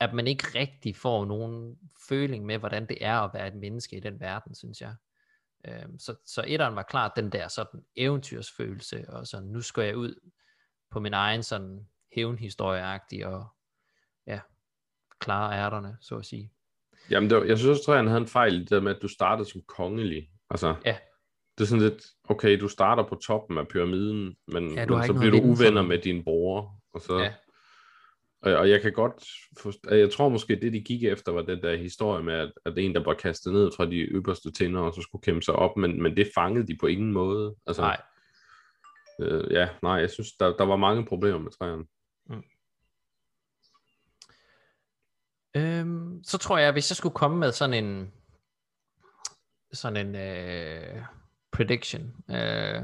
at 0.00 0.14
man 0.14 0.26
ikke 0.26 0.46
rigtig 0.54 0.96
får 0.96 1.24
nogen 1.24 1.76
føling 2.08 2.46
med, 2.46 2.58
hvordan 2.58 2.86
det 2.88 2.98
er 3.00 3.20
at 3.20 3.30
være 3.34 3.48
et 3.48 3.54
menneske 3.54 3.96
i 3.96 4.00
den 4.00 4.20
verden, 4.20 4.54
synes 4.54 4.80
jeg. 4.80 4.94
Øhm, 5.68 5.98
så, 5.98 6.14
så 6.26 6.44
etteren 6.46 6.76
var 6.76 6.82
klart 6.82 7.12
den 7.16 7.32
der 7.32 7.48
sådan 7.48 7.80
eventyrsfølelse, 7.96 9.04
og 9.08 9.26
sådan, 9.26 9.48
nu 9.48 9.60
skal 9.60 9.84
jeg 9.84 9.96
ud 9.96 10.30
på 10.90 11.00
min 11.00 11.14
egen 11.14 11.42
sådan 11.42 11.86
hævnhistorieagtig 12.14 13.26
og 13.26 13.46
ja, 14.26 14.40
klare 15.18 15.54
ærterne, 15.54 15.96
så 16.00 16.16
at 16.16 16.26
sige. 16.26 16.52
Jamen, 17.10 17.30
det 17.30 17.38
var, 17.38 17.44
jeg 17.44 17.58
synes 17.58 17.78
også, 17.78 17.92
at 17.92 17.96
han 17.98 18.06
havde 18.06 18.20
en 18.20 18.26
fejl 18.26 18.54
i 18.54 18.58
det 18.58 18.70
der 18.70 18.80
med, 18.80 18.96
at 18.96 19.02
du 19.02 19.08
startede 19.08 19.50
som 19.50 19.62
kongelig. 19.62 20.30
Altså, 20.50 20.76
Ja. 20.84 20.98
Det 21.58 21.64
er 21.64 21.68
sådan 21.68 21.82
lidt, 21.82 22.04
okay, 22.28 22.60
du 22.60 22.68
starter 22.68 23.02
på 23.02 23.14
toppen 23.14 23.58
af 23.58 23.68
pyramiden, 23.68 24.36
men, 24.48 24.74
Ja, 24.74 24.84
du 24.84 24.96
men 24.96 25.06
så 25.06 25.12
bliver 25.12 25.30
du 25.30 25.40
uvenner 25.40 25.82
med 25.82 25.98
din 25.98 26.24
bror. 26.24 26.74
Og, 26.94 27.00
så, 27.00 27.18
Ja. 27.18 27.34
og, 28.42 28.52
og 28.52 28.70
jeg 28.70 28.82
kan 28.82 28.92
godt 28.92 29.24
forstå, 29.58 29.94
jeg 29.94 30.12
tror 30.12 30.28
måske, 30.28 30.60
det 30.60 30.72
de 30.72 30.80
gik 30.80 31.04
efter, 31.04 31.32
var 31.32 31.42
den 31.42 31.62
der 31.62 31.76
historie 31.76 32.22
med, 32.24 32.34
at, 32.34 32.52
at 32.66 32.78
en, 32.78 32.94
der 32.94 33.04
var 33.04 33.14
kastet 33.14 33.52
ned 33.52 33.70
fra 33.76 33.86
de 33.86 33.98
øverste 33.98 34.52
tinder, 34.52 34.80
og 34.80 34.94
så 34.94 35.02
skulle 35.02 35.22
kæmpe 35.22 35.42
sig 35.42 35.54
op, 35.54 35.76
men, 35.76 36.02
men 36.02 36.16
det 36.16 36.30
fangede 36.34 36.66
de 36.66 36.76
på 36.80 36.86
ingen 36.86 37.12
måde. 37.12 37.54
Altså, 37.66 37.82
Nej. 37.82 38.00
Øh, 39.20 39.52
ja, 39.52 39.68
nej, 39.82 39.92
jeg 39.92 40.10
synes, 40.10 40.32
der, 40.32 40.56
der 40.56 40.64
var 40.64 40.76
mange 40.76 41.06
problemer 41.06 41.38
med 41.38 41.50
træerne. 41.50 41.84
Øhm, 45.56 46.24
så 46.24 46.38
tror 46.38 46.58
jeg, 46.58 46.72
hvis 46.72 46.90
jeg 46.90 46.96
skulle 46.96 47.14
komme 47.14 47.38
med 47.38 47.52
sådan 47.52 47.84
en 47.84 48.12
sådan 49.72 50.06
en 50.06 50.14
øh, 50.14 51.02
prediction, 51.54 52.14
øh, 52.30 52.82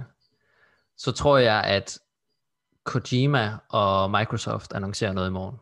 så 0.96 1.12
tror 1.12 1.38
jeg, 1.38 1.64
at 1.64 1.98
Kojima 2.84 3.56
og 3.68 4.10
Microsoft 4.10 4.72
annoncerer 4.72 5.12
noget 5.12 5.28
i 5.28 5.32
morgen. 5.32 5.56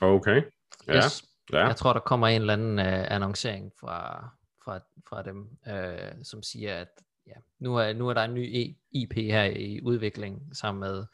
Okay, 0.00 0.42
ja, 0.86 0.96
Yes. 0.96 1.24
ja. 1.52 1.66
Jeg 1.66 1.76
tror, 1.76 1.92
der 1.92 2.00
kommer 2.00 2.26
en 2.28 2.40
eller 2.40 2.52
anden 2.52 2.78
øh, 2.78 3.06
annoncering 3.10 3.72
fra, 3.80 4.28
fra, 4.64 4.80
fra 5.08 5.22
dem, 5.22 5.58
øh, 5.68 6.24
som 6.24 6.42
siger, 6.42 6.76
at 6.76 6.88
ja, 7.26 7.32
nu, 7.58 7.76
er, 7.76 7.92
nu 7.92 8.08
er 8.08 8.14
der 8.14 8.24
en 8.24 8.34
ny 8.34 8.46
e- 8.54 8.88
IP 8.90 9.12
her 9.14 9.44
i 9.44 9.80
udvikling 9.82 10.56
sammen 10.56 10.80
med 10.80 11.06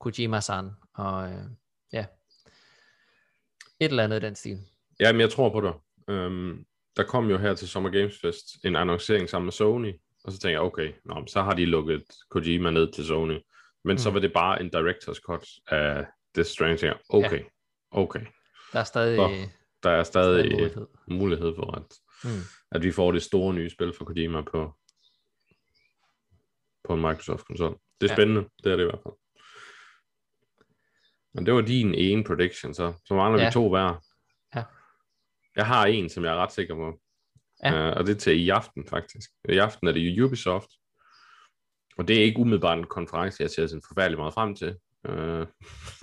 Kojima-san, 0.00 0.70
og 0.92 1.30
øh, 1.32 1.44
ja, 1.92 2.06
et 3.80 3.88
eller 3.90 4.04
andet 4.04 4.22
i 4.22 4.26
den 4.26 4.34
stil. 4.34 4.58
Ja, 5.00 5.12
men 5.12 5.20
jeg 5.20 5.30
tror 5.30 5.50
på 5.50 5.60
dig. 5.60 5.72
Øhm, 6.14 6.66
der 6.96 7.02
kom 7.04 7.30
jo 7.30 7.38
her 7.38 7.54
til 7.54 7.68
Summer 7.68 7.90
Games 7.90 8.20
Fest 8.20 8.44
en 8.64 8.76
annoncering 8.76 9.28
sammen 9.28 9.46
med 9.46 9.52
Sony, 9.52 9.92
og 10.24 10.32
så 10.32 10.38
tænkte 10.38 10.50
jeg, 10.52 10.60
okay, 10.60 10.92
nå, 11.04 11.24
så 11.26 11.42
har 11.42 11.54
de 11.54 11.64
lukket 11.64 12.04
Kojima 12.30 12.70
ned 12.70 12.92
til 12.92 13.06
Sony. 13.06 13.38
Men 13.84 13.94
mm. 13.94 13.98
så 13.98 14.10
var 14.10 14.20
det 14.20 14.32
bare 14.32 14.60
en 14.62 14.70
director's 14.76 15.20
cut 15.26 15.46
af 15.68 16.06
Death 16.34 16.48
Stranding. 16.50 16.82
Jeg 16.82 16.94
tænkte, 16.94 17.04
Okay, 17.26 17.42
okay. 17.90 18.20
Der 18.72 18.80
er 18.80 18.84
stadig, 18.84 19.16
Nå, 19.16 19.28
Der 19.82 19.90
er 19.90 20.02
stadig 20.02 20.44
stadig 20.44 20.52
mulighed. 20.60 20.86
mulighed 21.08 21.54
for, 21.56 21.70
at, 21.76 21.82
Mm. 22.24 22.30
at 22.72 22.82
vi 22.82 22.92
får 22.92 23.12
det 23.12 23.22
store 23.22 23.54
nye 23.54 23.70
spil 23.70 23.92
for 23.98 24.04
Kojima 24.04 24.42
på, 24.42 24.74
på 26.84 26.94
en 26.94 27.00
Microsoft-konsol. 27.00 27.78
Det 28.00 28.06
er 28.06 28.12
Ja. 28.12 28.16
spændende, 28.16 28.48
det 28.64 28.72
er 28.72 28.76
det 28.76 28.82
i 28.82 28.86
hvert 28.86 29.00
fald. 29.02 29.14
Men 31.34 31.46
det 31.46 31.54
var 31.54 31.60
din 31.60 31.94
ene 31.94 32.24
prediction, 32.24 32.74
så, 32.74 32.92
så 33.04 33.14
mangler 33.14 33.40
Ja. 33.42 33.48
vi 33.48 33.52
to 33.52 33.68
hver. 33.68 34.04
Jeg 35.56 35.66
har 35.66 35.86
en, 35.86 36.08
som 36.08 36.24
jeg 36.24 36.32
er 36.32 36.36
ret 36.36 36.52
sikker 36.52 36.74
på. 36.74 37.00
Ja. 37.64 37.90
Uh, 37.90 37.96
og 37.96 38.06
det 38.06 38.14
er 38.14 38.18
til 38.18 38.40
i 38.40 38.48
aften, 38.48 38.86
faktisk. 38.86 39.30
I 39.48 39.58
aften 39.58 39.88
er 39.88 39.92
det 39.92 40.00
jo 40.00 40.24
Ubisoft. 40.26 40.68
Og 41.96 42.08
det 42.08 42.18
er 42.18 42.24
ikke 42.24 42.38
umiddelbart 42.38 42.78
en 42.78 42.84
konference, 42.84 43.42
jeg 43.42 43.50
ser 43.50 43.66
sådan 43.66 43.82
forfærdelig 43.88 44.18
meget 44.18 44.34
frem 44.34 44.54
til. 44.54 44.76
Uh, 45.08 45.46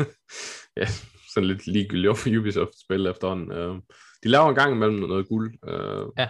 ja, 0.79 0.88
sådan 1.34 1.48
lidt 1.48 1.68
ligegyldigt 1.68 2.18
for 2.18 2.39
Ubisoft 2.39 2.79
spil 2.79 3.06
efterhånden. 3.08 3.51
Uh, 3.51 3.82
de 4.24 4.29
laver 4.29 4.50
en 4.50 4.56
gang 4.56 4.74
imellem 4.74 5.00
noget 5.00 5.27
guld. 5.27 5.53
Uh, 5.63 6.13
Ja. 6.18 6.29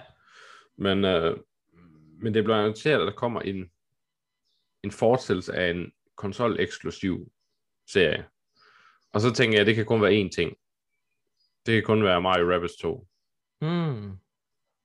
Men, 0.77 0.97
uh, 1.05 1.37
men 2.21 2.33
det 2.33 2.43
bliver 2.43 2.57
annonceret, 2.57 3.01
at 3.01 3.07
der 3.07 3.13
kommer 3.13 3.41
en, 3.41 3.71
en 4.83 4.91
fortsættelse 4.91 5.53
af 5.53 5.71
en 5.71 5.91
konsol-eksklusiv 6.17 7.31
serie. 7.87 8.25
Og 9.13 9.21
så 9.21 9.33
tænker 9.33 9.57
jeg, 9.57 9.61
at 9.61 9.67
det 9.67 9.75
kan 9.75 9.85
kun 9.85 10.01
være 10.01 10.21
én 10.21 10.29
ting. 10.29 10.57
Det 11.65 11.73
kan 11.73 11.83
kun 11.83 12.03
være 12.03 12.21
Mario 12.21 12.53
Rabbids 12.53 12.75
2. 12.75 13.07
Mm. 13.61 14.11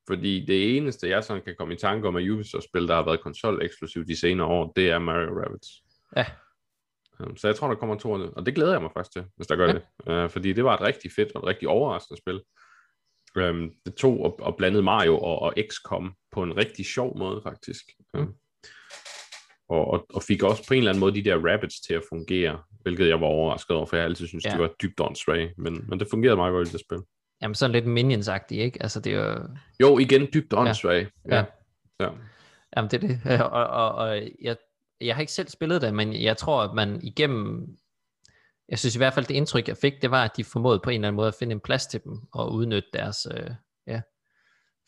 Fordi 0.09 0.45
det 0.47 0.77
eneste, 0.77 1.09
jeg 1.09 1.25
sådan 1.25 1.43
kan 1.43 1.55
komme 1.59 1.75
i 1.75 1.77
tanke 1.77 2.09
om 2.09 2.17
af 2.17 2.31
Ubisoft-spil, 2.31 2.89
der 2.89 2.95
har 2.95 3.05
været 3.05 3.21
konsol-eksklusivt 3.21 4.09
de 4.09 4.17
senere 4.21 4.47
år, 4.47 4.73
det 4.77 4.91
er 4.91 4.99
Mario 4.99 5.41
Rabbids. 5.43 5.69
Ja. 6.17 6.27
Um, 7.21 7.37
Så 7.37 7.49
jeg 7.49 7.57
tror, 7.57 7.69
der 7.69 7.75
kommer 7.75 7.99
to. 7.99 8.11
Og 8.13 8.47
det 8.47 8.55
glæder 8.55 8.73
jeg 8.73 8.83
mig 8.83 8.91
faktisk 8.95 9.13
til, 9.13 9.25
hvis 9.37 9.47
der 9.47 9.57
gør 9.57 9.67
Ja. 9.67 9.73
det. 9.73 10.25
Uh, 10.25 10.31
fordi 10.31 10.53
det 10.53 10.65
var 10.65 10.75
et 10.75 10.81
rigtig 10.81 11.11
fedt 11.17 11.33
og 11.35 11.41
et 11.43 11.47
rigtig 11.47 11.69
overraskende 11.69 12.21
spil. 12.21 12.41
Um, 13.51 13.73
det 13.87 13.95
tog 13.95 14.21
og, 14.25 14.39
og 14.41 14.57
blandede 14.57 14.83
Mario 14.83 15.19
og, 15.19 15.39
og 15.43 15.55
XCOM 15.71 16.15
på 16.33 16.43
en 16.43 16.57
rigtig 16.57 16.87
sjov 16.87 17.19
måde, 17.19 17.41
faktisk. 17.43 17.85
Um, 18.19 18.35
og, 19.69 19.87
og, 19.91 20.07
og 20.15 20.23
fik 20.23 20.43
også 20.43 20.65
på 20.69 20.75
en 20.75 20.79
eller 20.79 20.91
anden 20.91 21.01
måde 21.01 21.15
de 21.15 21.25
der 21.25 21.53
rabbits 21.53 21.81
til 21.81 21.95
at 21.95 22.03
fungere, 22.09 22.63
hvilket 22.83 23.09
jeg 23.09 23.21
var 23.21 23.27
overrasket 23.27 23.77
over, 23.77 23.87
for 23.87 23.97
jeg 23.97 24.05
altid 24.05 24.27
synes, 24.27 24.45
Ja. 24.45 24.51
de 24.55 24.59
var 24.59 24.71
dybt 24.83 25.01
åndssvage. 25.01 25.55
Men, 25.59 25.85
men 25.89 26.01
det 26.01 26.09
fungerede 26.11 26.37
meget 26.37 26.53
godt 26.53 26.69
i 26.69 26.73
det 26.73 26.81
spil. 26.81 26.99
Jamen 27.43 27.55
sådan 27.55 27.73
lidt 27.73 27.87
Minions-agtigt, 27.87 28.61
ikke? 28.61 28.83
Altså 28.83 29.01
det 29.01 29.15
er 29.15 29.21
jo... 29.21 29.49
Jo, 29.81 29.99
igen 29.99 30.29
dybt 30.35 30.53
åndssvage. 30.53 31.11
Ja. 31.29 31.37
Ja. 31.37 31.45
ja. 32.01 32.09
Jamen 32.77 32.91
det 32.91 33.05
er 33.05 33.09
det. 33.09 33.41
Og, 33.53 33.67
og, 33.67 33.95
og 33.95 34.23
jeg, 34.43 34.57
jeg 35.01 35.15
har 35.17 35.21
ikke 35.21 35.33
selv 35.33 35.49
spillet 35.49 35.83
det, 35.83 35.95
men 35.95 36.23
jeg 36.23 36.37
tror, 36.37 36.63
at 36.63 36.75
man 36.75 37.01
igennem... 37.03 37.67
Jeg 38.69 38.79
synes 38.79 38.95
i 38.95 38.99
hvert 38.99 39.15
fald, 39.15 39.27
det 39.27 39.35
indtryk, 39.35 39.69
jeg 39.69 39.77
fik, 39.77 39.93
det 40.03 40.11
var, 40.11 40.25
at 40.25 40.37
de 40.37 40.45
formåede 40.45 40.81
på 40.85 40.91
en 40.91 40.95
eller 40.95 41.09
anden 41.09 41.17
måde 41.17 41.29
at 41.29 41.35
finde 41.39 41.53
en 41.53 41.61
plads 41.61 41.87
til 41.87 42.01
dem, 42.05 42.13
og 42.33 42.53
udnytte 42.53 42.89
deres 42.93 43.27
øh, 43.35 43.51
ja, 43.87 44.01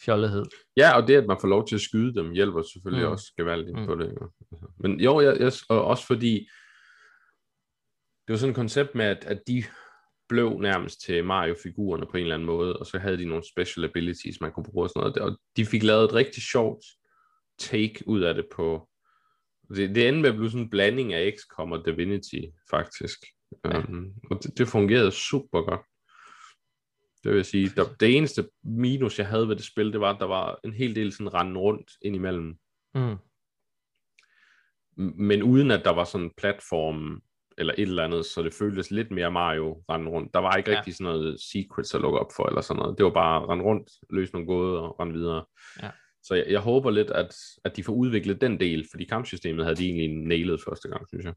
fjollethed. 0.04 0.44
Ja, 0.76 0.96
og 0.96 1.08
det, 1.08 1.16
at 1.16 1.26
man 1.26 1.36
får 1.40 1.48
lov 1.48 1.66
til 1.66 1.74
at 1.74 1.80
skyde 1.80 2.14
dem, 2.14 2.32
hjælper 2.32 2.62
selvfølgelig 2.62 3.06
Mm. 3.06 3.12
også 3.12 3.32
gevaldigt 3.36 3.78
Mm. 3.78 3.86
på 3.86 3.94
det. 3.94 4.14
jo. 4.20 4.30
Men 4.78 5.00
jo, 5.00 5.20
jeg, 5.20 5.36
jeg, 5.40 5.52
og 5.68 5.84
også 5.84 6.06
fordi, 6.06 6.48
det 8.26 8.32
var 8.32 8.36
sådan 8.36 8.50
et 8.50 8.56
koncept 8.56 8.94
med, 8.94 9.04
at, 9.04 9.24
at 9.24 9.40
de 9.46 9.64
blev 10.28 10.58
nærmest 10.60 11.00
til 11.00 11.24
Mario-figurerne 11.24 12.06
på 12.06 12.16
en 12.16 12.22
eller 12.22 12.34
anden 12.34 12.46
måde, 12.46 12.76
og 12.76 12.86
så 12.86 12.98
havde 12.98 13.18
de 13.18 13.24
nogle 13.24 13.44
special 13.52 13.84
abilities, 13.84 14.40
man 14.40 14.52
kunne 14.52 14.64
bruge 14.64 14.84
og 14.84 14.90
sådan 14.90 15.00
noget. 15.00 15.16
Og 15.16 15.40
de 15.56 15.66
fik 15.66 15.82
lavet 15.82 16.04
et 16.04 16.14
rigtig 16.14 16.42
sjovt 16.42 16.84
take 17.58 18.08
ud 18.08 18.20
af 18.20 18.34
det 18.34 18.46
på... 18.56 18.88
Det, 19.68 19.94
det 19.94 20.08
endte 20.08 20.22
med 20.22 20.30
at 20.30 20.36
blive 20.36 20.50
sådan 20.50 20.64
en 20.64 20.70
blanding 20.70 21.12
af 21.12 21.34
XCOM 21.38 21.72
og 21.72 21.86
Divinity, 21.86 22.40
faktisk. 22.70 23.18
Ja. 23.64 23.78
Um, 23.78 24.12
og 24.30 24.42
det, 24.42 24.58
det 24.58 24.68
fungerede 24.68 25.10
super 25.10 25.62
godt. 25.62 25.80
Det 27.22 27.30
vil 27.30 27.36
jeg 27.36 27.46
sige. 27.46 27.68
Der, 27.68 27.84
det 28.00 28.16
eneste 28.16 28.48
minus, 28.62 29.18
jeg 29.18 29.26
havde 29.26 29.48
ved 29.48 29.56
det 29.56 29.64
spil, 29.64 29.92
det 29.92 30.00
var, 30.00 30.14
at 30.14 30.20
der 30.20 30.26
var 30.26 30.60
en 30.64 30.72
hel 30.72 30.94
del 30.94 31.12
sådan 31.12 31.34
rende 31.34 31.60
rundt 31.60 31.90
indimellem. 32.02 32.58
Mm. 32.94 33.16
Men 34.96 35.42
uden 35.42 35.70
at 35.70 35.84
der 35.84 35.90
var 35.90 36.04
sådan 36.04 36.24
en 36.24 36.32
platform 36.36 37.22
eller 37.58 37.74
et 37.78 37.82
eller 37.82 38.04
andet, 38.04 38.26
så 38.26 38.42
det 38.42 38.54
føltes 38.54 38.90
lidt 38.90 39.10
mere 39.10 39.30
Mario 39.30 39.82
rende 39.90 40.10
rundt. 40.10 40.34
Der 40.34 40.40
var 40.40 40.56
ikke 40.56 40.70
Ja. 40.70 40.76
rigtig 40.76 40.94
sådan 40.96 41.12
noget 41.12 41.40
secrets 41.40 41.94
at 41.94 42.00
lukke 42.00 42.18
op 42.18 42.30
for, 42.36 42.46
eller 42.48 42.60
sådan 42.60 42.78
noget. 42.82 42.98
Det 42.98 43.04
var 43.04 43.12
bare 43.12 43.46
rende 43.46 43.64
rundt, 43.64 43.90
løse 44.10 44.32
nogle 44.32 44.46
gåder 44.46 44.80
og 44.80 45.00
rende 45.00 45.12
videre. 45.14 45.44
Ja. 45.82 45.90
Så 46.22 46.34
jeg, 46.34 46.46
jeg 46.48 46.60
håber 46.60 46.90
lidt, 46.90 47.10
at, 47.10 47.34
at 47.64 47.76
de 47.76 47.84
får 47.84 47.92
udviklet 47.92 48.40
den 48.40 48.60
del, 48.60 48.86
fordi 48.90 49.04
kampsystemet 49.04 49.64
havde 49.64 49.76
de 49.76 49.84
egentlig 49.84 50.08
nailet 50.28 50.60
første 50.68 50.88
gang, 50.88 51.08
synes 51.08 51.24
jeg. 51.24 51.34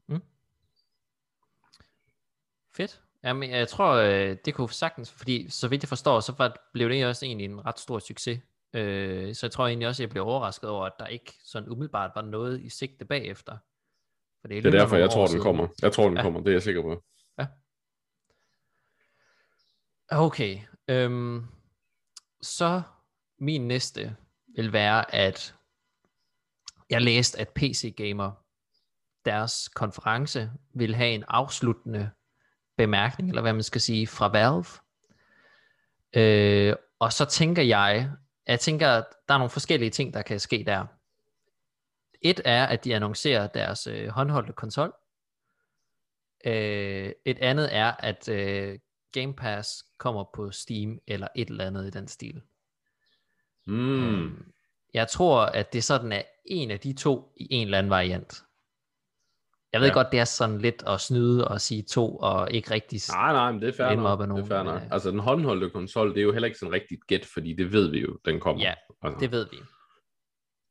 Fedt. 2.76 3.00
Jamen, 3.24 3.50
jeg 3.50 3.68
tror, 3.68 3.94
øh, 3.94 4.36
det 4.44 4.54
kunne 4.54 4.70
sagtens, 4.70 5.12
fordi 5.12 5.46
så 5.50 5.68
vidt 5.68 5.82
jeg 5.82 5.88
forstår, 5.88 6.20
så 6.20 6.34
var, 6.38 6.70
blev 6.72 6.88
det 6.88 7.06
også 7.06 7.26
egentlig 7.26 7.44
en 7.44 7.66
ret 7.66 7.78
stor 7.78 7.98
succes. 7.98 8.40
Øh, 8.74 9.34
så 9.34 9.46
jeg 9.46 9.50
tror 9.52 9.66
egentlig 9.66 9.88
også, 9.88 10.02
at 10.02 10.04
jeg 10.04 10.10
blev 10.10 10.24
overrasket 10.24 10.70
over, 10.70 10.84
at 10.86 10.92
der 10.98 11.06
ikke 11.06 11.32
sådan 11.44 11.68
umiddelbart 11.68 12.10
var 12.14 12.22
noget 12.22 12.60
i 12.60 12.68
sigte 12.68 13.04
bagefter. 13.04 13.56
For 14.40 14.48
Det 14.48 14.54
er 14.54 14.56
alligevel 14.58 14.80
derfor, 14.80 14.90
nogle 14.96 15.02
jeg 15.02 15.10
tror, 15.10 15.26
den 15.26 15.40
kommer. 15.40 15.68
Jeg 15.82 15.92
tror, 15.92 16.08
den 16.08 16.16
Ja. 16.16 16.22
kommer. 16.22 16.40
Det 16.40 16.48
er 16.48 16.52
jeg 16.52 16.62
sikker 16.62 16.82
på. 16.82 17.02
Okay. 20.12 20.58
Øhm, 20.88 21.46
så 22.42 22.82
min 23.38 23.68
næste 23.68 24.16
vil 24.56 24.72
være, 24.72 25.14
at 25.14 25.54
jeg 26.90 27.02
læste, 27.02 27.40
at 27.40 27.48
PC 27.48 27.94
Gamer, 27.96 28.32
deres 29.24 29.68
konference, 29.68 30.50
vil 30.74 30.94
have 30.94 31.10
en 31.10 31.24
afsluttende 31.28 32.10
bemærkning, 32.76 33.28
eller 33.28 33.42
hvad 33.42 33.52
man 33.52 33.62
skal 33.62 33.80
sige, 33.80 34.06
fra 34.06 34.28
Valve. 34.28 34.64
Øh, 36.16 36.76
og 36.98 37.12
så 37.12 37.24
tænker 37.24 37.62
jeg, 37.62 38.10
jeg 38.46 38.60
tænker, 38.60 38.88
at 38.88 39.04
der 39.28 39.34
er 39.34 39.38
nogle 39.38 39.50
forskellige 39.50 39.90
ting, 39.90 40.14
der 40.14 40.22
kan 40.22 40.40
ske 40.40 40.64
der. 40.66 40.86
Et 42.22 42.40
er, 42.44 42.66
at 42.66 42.84
de 42.84 42.94
annoncerer 42.94 43.46
deres 43.46 43.86
øh, 43.86 44.08
håndholdte 44.08 44.52
konsol. 44.52 44.92
Øh, 46.46 47.12
et 47.24 47.38
andet 47.38 47.74
er, 47.76 47.92
at 47.98 48.28
øh, 48.28 48.78
Game 49.12 49.34
Pass 49.34 49.84
kommer 49.98 50.24
på 50.34 50.50
Steam 50.50 50.98
eller 51.06 51.28
et 51.36 51.48
eller 51.48 51.66
andet 51.66 51.86
i 51.86 51.90
den 51.90 52.08
stil. 52.08 52.40
Mm. 53.66 54.04
Øhm, 54.04 54.52
jeg 54.94 55.08
tror, 55.08 55.40
at 55.40 55.72
det 55.72 55.84
sådan 55.84 56.12
er 56.12 56.22
en 56.44 56.70
af 56.70 56.80
de 56.80 56.92
to 56.92 57.32
i 57.36 57.46
en 57.50 57.66
eller 57.66 57.78
anden 57.78 57.90
variant. 57.90 58.42
Jeg 59.72 59.80
ved 59.80 59.88
Ja. 59.88 59.94
godt, 59.94 60.06
det 60.12 60.20
er 60.20 60.24
sådan 60.24 60.58
lidt 60.58 60.82
at 60.86 61.00
snyde 61.00 61.48
og 61.48 61.60
sige 61.60 61.82
to, 61.82 62.16
og 62.16 62.50
ikke 62.50 62.70
rigtig... 62.70 63.00
Nej, 63.12 63.32
nej, 63.32 63.52
men 63.52 63.62
det 63.62 63.68
er 63.68 63.72
fair 63.72 63.96
nok. 63.96 64.06
op 64.06 64.20
ad 64.20 64.26
Det 64.26 64.30
er 64.30 64.34
nogen, 64.34 64.46
fair 64.46 64.62
nok. 64.62 64.82
øh, 64.82 64.92
Altså, 64.92 65.10
den 65.10 65.18
håndholdte 65.18 65.70
konsol, 65.70 66.10
det 66.10 66.18
er 66.18 66.22
jo 66.22 66.32
heller 66.32 66.46
ikke 66.46 66.58
sådan 66.58 66.72
rigtigt 66.72 67.06
gæt, 67.06 67.24
fordi 67.26 67.54
det 67.54 67.72
ved 67.72 67.90
vi 67.90 68.00
jo, 68.00 68.18
den 68.24 68.40
kommer. 68.40 68.62
Ja, 68.62 68.74
altså. 69.02 69.20
Det 69.20 69.32
ved 69.32 69.46
vi. 69.50 69.56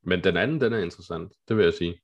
Men 0.02 0.24
den 0.24 0.36
anden, 0.36 0.60
den 0.60 0.72
er 0.72 0.78
interessant, 0.78 1.32
det 1.48 1.56
vil 1.56 1.64
jeg 1.64 1.74
sige. 1.74 2.00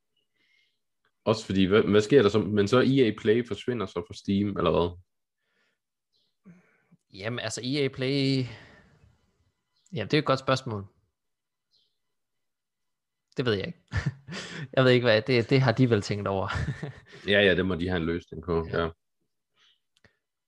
Også 1.25 1.47
fordi, 1.47 1.65
hvad, 1.65 1.83
hvad 1.83 2.01
sker 2.01 2.23
der 2.23 2.29
så? 2.29 2.39
Men 2.39 2.69
så 2.69 2.81
EA 2.81 3.13
Play 3.19 3.47
forsvinder 3.49 3.87
så 3.87 4.05
fra 4.09 4.15
Steam, 4.15 4.57
eller 4.57 4.71
hvad? 4.71 4.99
Jamen, 7.15 7.39
altså 7.39 7.61
EA 7.65 7.89
Play... 7.89 8.45
Ja, 9.93 10.05
det 10.05 10.15
er 10.15 10.19
et 10.19 10.25
godt 10.25 10.39
spørgsmål. 10.39 10.87
Det 13.37 13.45
ved 13.45 13.53
jeg 13.53 13.67
ikke. 13.67 13.79
jeg 14.77 14.85
ved 14.85 14.91
ikke, 14.91 15.05
hvad 15.05 15.23
det, 15.23 15.51
det 15.51 15.61
har 15.61 15.73
de 15.73 15.91
vel 15.91 16.03
tænkt 16.03 16.29
over. 16.29 16.49
Ja, 17.33 17.41
ja, 17.41 17.55
det 17.55 17.67
må 17.67 17.75
de 17.75 17.89
have 17.89 18.01
en 18.01 18.07
løsning 18.07 18.45
på. 18.45 18.69
Ja. 18.73 18.89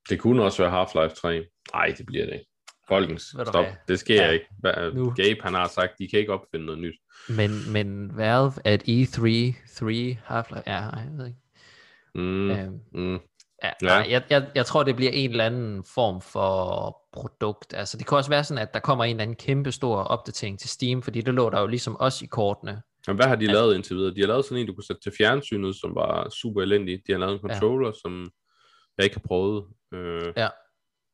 Det 0.08 0.20
kunne 0.20 0.42
også 0.44 0.62
være 0.62 0.84
Half-Life 0.84 1.14
3. 1.14 1.46
Nej, 1.72 1.94
det 1.98 2.06
bliver 2.06 2.24
det 2.24 2.32
ikke. 2.32 2.47
Folkens, 2.88 3.22
stop. 3.22 3.64
Det 3.88 3.98
sker 3.98 4.24
Ja. 4.24 4.30
ikke. 4.30 4.46
Hvad, 4.60 4.92
Nu. 4.94 5.12
Gabe, 5.16 5.40
han 5.42 5.54
har 5.54 5.68
sagt, 5.68 5.92
de 5.98 6.08
kan 6.08 6.18
ikke 6.20 6.32
opfinde 6.32 6.66
noget 6.66 6.80
nyt. 6.80 6.94
men, 7.28 7.72
men 7.72 8.16
Valve 8.16 8.52
at 8.64 8.82
E3, 8.82 9.54
3 9.74 10.16
Half-Life, 10.30 10.62
ja, 10.66 10.76
jeg 10.82 11.08
ved 11.16 11.26
ikke. 11.26 11.38
Mm. 12.14 12.50
Øhm, 12.50 12.80
mm. 12.92 13.12
ja, 13.14 13.18
Ja. 13.64 13.70
nej, 13.82 14.06
jeg, 14.10 14.22
jeg, 14.30 14.46
jeg 14.54 14.66
tror, 14.66 14.82
det 14.82 14.96
bliver 14.96 15.12
en 15.12 15.30
eller 15.30 15.44
anden 15.44 15.84
form 15.94 16.20
for 16.20 16.96
produkt. 17.12 17.74
Altså, 17.74 17.98
det 17.98 18.06
kan 18.06 18.16
også 18.18 18.30
være 18.30 18.44
sådan, 18.44 18.62
at 18.62 18.74
der 18.74 18.80
kommer 18.80 19.04
en 19.04 19.10
eller 19.10 19.22
anden 19.22 19.36
kæmpe 19.36 19.72
stor 19.72 19.96
opdatering 19.96 20.58
til 20.60 20.68
Steam, 20.70 21.02
fordi 21.02 21.20
det 21.20 21.34
lå 21.34 21.50
der 21.50 21.60
jo 21.60 21.66
ligesom 21.66 21.96
også 21.96 22.24
i 22.24 22.28
kortene. 22.30 22.82
Men 23.06 23.16
hvad 23.16 23.26
har 23.26 23.36
de 23.36 23.46
lavet 23.46 23.74
indtil 23.74 23.96
videre? 23.96 24.14
De 24.14 24.20
har 24.20 24.26
lavet 24.26 24.44
sådan 24.44 24.58
en, 24.58 24.66
du 24.66 24.74
kunne 24.74 24.84
sætte 24.84 25.02
til 25.02 25.12
fjernsynet, 25.18 25.76
som 25.76 25.94
var 25.94 26.28
super 26.28 26.62
elendig. 26.62 27.00
De 27.06 27.12
har 27.12 27.18
lavet 27.18 27.32
en 27.32 27.38
controller, 27.48 27.88
ja. 27.88 27.92
som 28.02 28.30
jeg 28.98 29.04
ikke 29.04 29.16
har 29.16 29.24
prøvet. 29.28 29.64
Øh, 29.94 30.32
Ja. 30.36 30.48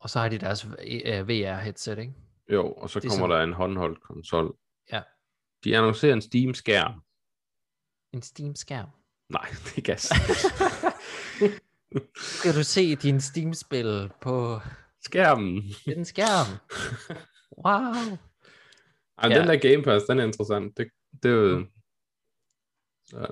Og 0.04 0.10
så 0.10 0.18
har 0.18 0.28
de 0.28 0.38
deres 0.38 0.64
øh, 0.64 1.28
VR-headset, 1.28 1.98
ikke? 1.98 2.12
jo, 2.52 2.72
og 2.72 2.90
så 2.90 3.00
Det 3.00 3.06
er 3.06 3.10
kommer 3.10 3.26
sådan- 3.26 3.38
der 3.40 3.44
en 3.46 3.52
håndholdt 3.52 4.02
konsol. 4.02 4.56
Ja. 4.92 5.02
De 5.64 5.76
annoncerer 5.76 6.12
en 6.12 6.22
Steam-skærm. 6.22 7.02
En 8.12 8.22
Steam-skærm. 8.22 8.88
Nej, 9.28 9.48
det 9.64 9.78
er 9.78 9.82
gas. 9.82 10.08
Kan 12.42 12.54
du 12.54 12.64
se 12.64 12.94
din 12.96 13.20
Steam-spil 13.20 14.10
på 14.20 14.60
Skærmen. 15.00 15.62
den 15.84 16.04
skærm? 16.04 16.46
Wow. 17.66 18.18
Ej, 19.18 19.28
Ja. 19.30 19.38
den 19.38 19.48
der 19.48 19.56
Game 19.70 19.82
Pass, 19.84 20.04
den 20.04 20.20
er 20.20 20.24
interessant. 20.24 20.76
Det, 20.76 20.88
det 21.22 21.30
er 21.30 21.34
jo... 21.34 21.66
Ja. 23.12 23.24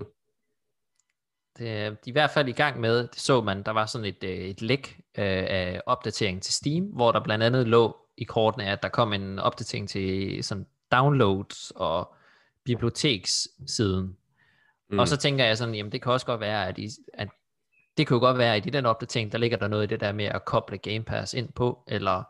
Det 1.62 1.70
er 1.70 1.90
de 1.90 1.96
i 2.10 2.12
hvert 2.12 2.30
fald 2.30 2.48
i 2.48 2.52
gang 2.52 2.80
med, 2.80 3.08
det 3.08 3.20
så 3.20 3.40
man, 3.40 3.62
der 3.62 3.70
var 3.70 3.86
sådan 3.86 4.04
et, 4.04 4.24
øh, 4.24 4.30
et 4.30 4.62
læk 4.62 5.00
øh, 5.18 5.24
af 5.48 5.80
opdatering 5.86 6.42
til 6.42 6.54
Steam, 6.54 6.84
hvor 6.84 7.12
der 7.12 7.20
blandt 7.20 7.44
andet 7.44 7.68
lå 7.68 7.96
i 8.16 8.24
kortene, 8.24 8.64
at 8.64 8.82
der 8.82 8.88
kom 8.88 9.12
en 9.12 9.38
opdatering 9.38 9.88
til 9.88 10.44
sådan 10.44 10.66
downloads 10.92 11.72
og 11.76 12.14
bibliotekssiden. 12.64 14.16
Mm. 14.90 14.98
Og 14.98 15.08
så 15.08 15.16
tænker 15.16 15.44
jeg 15.44 15.58
sådan, 15.58 15.74
jamen 15.74 15.92
det 15.92 16.02
kan 16.02 16.12
også 16.12 16.26
godt 16.26 16.40
være, 16.40 16.68
at, 16.68 16.78
I, 16.78 16.88
at 17.14 17.28
det 17.96 18.06
kan 18.06 18.14
jo 18.14 18.18
godt 18.20 18.38
være, 18.38 18.56
at 18.56 18.66
i 18.66 18.70
den 18.70 18.86
opdatering, 18.86 19.32
der 19.32 19.38
ligger 19.38 19.56
der 19.56 19.68
noget 19.68 19.84
i 19.84 19.86
det 19.86 20.00
der 20.00 20.12
med 20.12 20.24
at 20.24 20.44
koble 20.44 20.78
Game 20.78 21.04
Pass 21.04 21.34
ind 21.34 21.52
på, 21.52 21.84
eller 21.88 22.24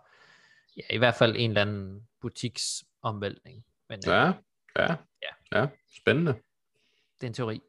ja, 0.77 0.95
i 0.95 0.99
hvert 0.99 1.15
fald 1.15 1.37
en 1.39 1.51
eller 1.51 1.63
anden 1.63 2.03
butiksomvæltning. 2.21 3.65
Men 3.89 3.99
øh, 4.09 4.13
Ja, 4.13 4.33
ja, 4.79 4.95
Ja. 5.23 5.61
ja. 5.61 5.67
Spændende. 6.01 6.33
det 7.21 7.23
er 7.23 7.27
en 7.27 7.35
teori. 7.35 7.61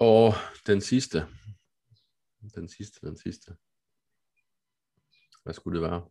Og 0.00 0.34
den 0.66 0.80
sidste. 0.80 1.26
Den 2.54 2.68
sidste, 2.68 3.06
den 3.06 3.16
sidste. 3.18 3.50
Hvad 5.44 5.54
skulle 5.54 5.80
det 5.80 5.90
være? 5.90 6.02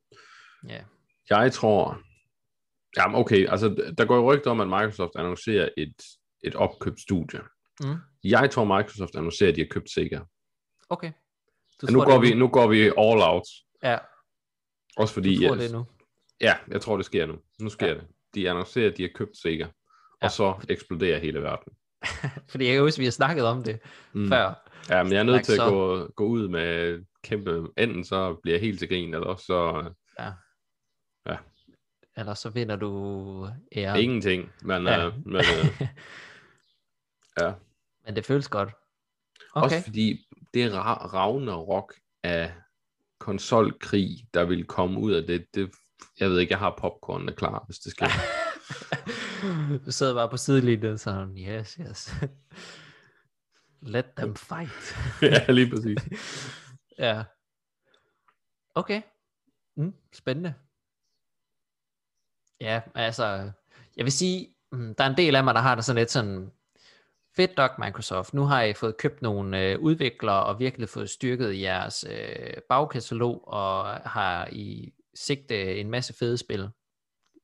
Ja. 0.68 0.84
Jeg 1.30 1.54
tror... 1.54 2.02
Jamen 2.98 3.16
okay, 3.16 3.48
altså 3.50 3.94
der 3.98 4.06
går 4.06 4.16
jo 4.16 4.34
rygter 4.34 4.52
om, 4.52 4.60
at 4.62 4.68
Microsoft 4.68 5.12
annoncerer 5.16 5.70
et, 5.78 5.96
et 6.44 6.56
opkøbt 6.56 7.00
studie. 7.02 7.42
Mm. 7.84 7.96
Jeg 8.24 8.52
tror, 8.52 8.64
Microsoft 8.78 9.16
annoncerer, 9.16 9.50
at 9.50 9.56
de 9.56 9.62
har 9.62 9.68
købt 9.72 9.90
Sega. 9.90 10.20
Okay. 10.90 11.12
Du 11.82 11.88
nu 11.92 12.04
går, 12.04 12.12
det 12.12 12.22
vi, 12.22 12.34
nu 12.34 12.48
går 12.48 12.68
vi 12.68 12.82
all 12.82 13.22
out. 13.22 13.44
Ja, 13.84 13.98
Også 14.98 15.14
fordi... 15.14 15.36
du 15.36 15.42
tror 15.48 15.54
at- 15.56 15.60
det 15.62 15.72
nu. 15.72 15.86
Ja, 16.42 16.58
jeg 16.68 16.82
tror, 16.82 16.98
det 16.98 17.06
sker 17.06 17.26
nu. 17.26 17.40
Nu 17.60 17.70
sker 17.70 17.88
Ja. 17.88 17.94
det. 17.94 18.08
De 18.36 18.50
annoncerer, 18.50 18.92
at 18.92 18.98
de 18.98 19.02
har 19.04 19.10
købt 19.16 19.38
Sega. 19.38 19.64
Ja. 19.64 19.70
Og 20.22 20.32
så 20.32 20.66
eksploderer 20.70 21.20
hele 21.20 21.42
verden. 21.42 21.74
Fordi 22.52 22.66
jeg 22.66 22.74
kan 22.74 22.82
huske, 22.84 23.00
vi 23.00 23.06
har 23.06 23.12
snakket 23.12 23.46
om 23.46 23.64
det 23.64 23.80
Mm. 24.14 24.28
før. 24.28 24.72
Ja, 24.90 25.04
men 25.04 25.12
jeg 25.14 25.20
er 25.20 25.24
nødt 25.24 25.46
til 25.46 25.54
at 25.54 25.60
gå, 25.70 26.08
gå 26.16 26.26
ud 26.26 26.48
med 26.48 27.00
kæmpe... 27.24 27.68
Enten 27.78 28.04
så 28.04 28.34
bliver 28.42 28.56
jeg 28.56 28.62
helt 28.62 28.80
til 28.80 28.90
grin, 28.90 29.14
eller 29.14 29.36
så 29.36 29.90
Ja. 30.20 30.32
Ja. 31.32 31.38
Eller 32.18 32.34
så 32.34 32.50
vinder 32.50 32.76
du 32.76 33.50
ære. 33.76 34.02
ingenting. 34.02 34.52
Men, 34.62 34.84
Ja. 34.88 35.06
øh, 35.08 35.14
men 35.26 35.36
øh, 35.36 35.82
ja. 37.42 37.54
Men 38.06 38.16
det 38.16 38.26
føles 38.26 38.48
godt. 38.48 38.70
Okay. 39.54 39.66
Også 39.66 39.84
fordi 39.84 40.28
det 40.54 40.72
ra- 40.72 41.14
Ragnarok 41.14 41.94
af 42.24 42.54
konsolkrig, 43.20 44.10
der 44.34 44.46
vil 44.46 44.66
komme 44.66 45.00
ud 45.00 45.12
af 45.14 45.24
det. 45.28 45.46
det 45.56 45.72
jeg 46.20 46.30
ved 46.30 46.40
ikke, 46.40 46.52
jeg 46.52 46.60
har 46.60 46.76
popcornene 46.78 47.32
klar, 47.32 47.64
hvis 47.68 47.78
det 47.80 47.92
sker. 47.92 48.06
du 49.86 49.92
sidder 49.92 50.14
bare 50.14 50.30
på 50.30 50.38
sidelinjen 50.38 50.98
sådan, 50.98 51.38
yes, 51.38 51.74
yes. 51.74 52.16
Let 53.82 54.06
them 54.18 54.36
fight. 54.36 54.96
ja, 55.22 55.52
lige 55.52 55.70
præcis. 55.70 55.98
ja. 57.06 57.24
Okay. 58.76 59.02
Mm, 59.78 59.94
spændende. 60.14 60.54
Ja, 62.62 62.82
altså, 62.96 63.52
jeg 63.98 64.06
vil 64.06 64.12
sige, 64.12 64.56
mm, 64.72 64.96
der 64.96 65.04
er 65.04 65.10
en 65.10 65.18
del 65.18 65.36
af 65.36 65.44
mig, 65.44 65.56
der 65.56 65.62
har 65.62 65.76
det 65.76 65.86
sådan 65.86 66.00
lidt 66.00 66.12
sådan, 66.12 66.52
fedt 67.36 67.58
nok 67.58 67.72
Microsoft, 67.80 68.34
nu 68.34 68.44
har 68.44 68.64
I 68.64 68.74
fået 68.74 68.98
købt 68.98 69.22
nogle 69.22 69.62
øh, 69.62 69.80
udviklere 69.80 70.46
og 70.46 70.60
virkelig 70.60 70.90
fået 70.90 71.10
styrket 71.10 71.62
jeres 71.62 72.06
øh, 72.10 72.54
bagkatalog 72.70 73.48
og 73.48 73.86
har 73.96 74.50
i 74.52 74.94
sigte 75.16 75.80
en 75.80 75.90
masse 75.90 76.14
fede 76.14 76.38
spil. 76.38 76.70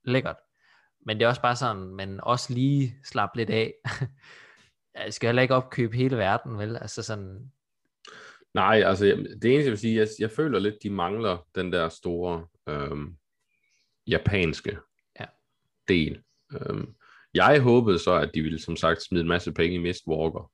Lækkert. 0.03 0.37
Men 1.05 1.17
det 1.17 1.23
er 1.25 1.29
også 1.29 1.41
bare 1.41 1.55
sådan, 1.55 1.81
man 1.83 2.19
også 2.23 2.53
lige 2.53 2.95
slap 3.03 3.29
lidt 3.35 3.49
af. 3.49 3.73
Jeg 4.95 5.13
skal 5.13 5.27
heller 5.27 5.41
ikke 5.41 5.55
opkøbe 5.55 5.95
hele 5.95 6.17
verden, 6.17 6.57
vel? 6.57 6.77
Altså 6.77 7.03
sådan, 7.03 7.51
Nej, 8.53 8.81
altså 8.85 9.05
det 9.05 9.45
eneste, 9.45 9.49
jeg 9.51 9.71
vil 9.71 9.77
sige, 9.77 9.95
jeg, 9.99 10.07
jeg 10.19 10.31
føler 10.31 10.59
lidt, 10.59 10.75
de 10.83 10.89
mangler 10.89 11.47
den 11.55 11.71
der 11.73 11.89
store 11.89 12.47
øhm, 12.69 13.15
japanske 14.07 14.77
Ja. 15.19 15.25
del. 15.87 16.21
Øhm, 16.53 16.93
jeg 17.33 17.61
håbede 17.61 17.99
så, 17.99 18.13
at 18.13 18.31
de 18.33 18.41
ville 18.41 18.59
som 18.61 18.75
sagt 18.75 19.03
smide 19.03 19.21
en 19.21 19.27
masse 19.27 19.51
penge 19.53 19.75
i 19.75 19.79
Mistwalker. 19.79 20.51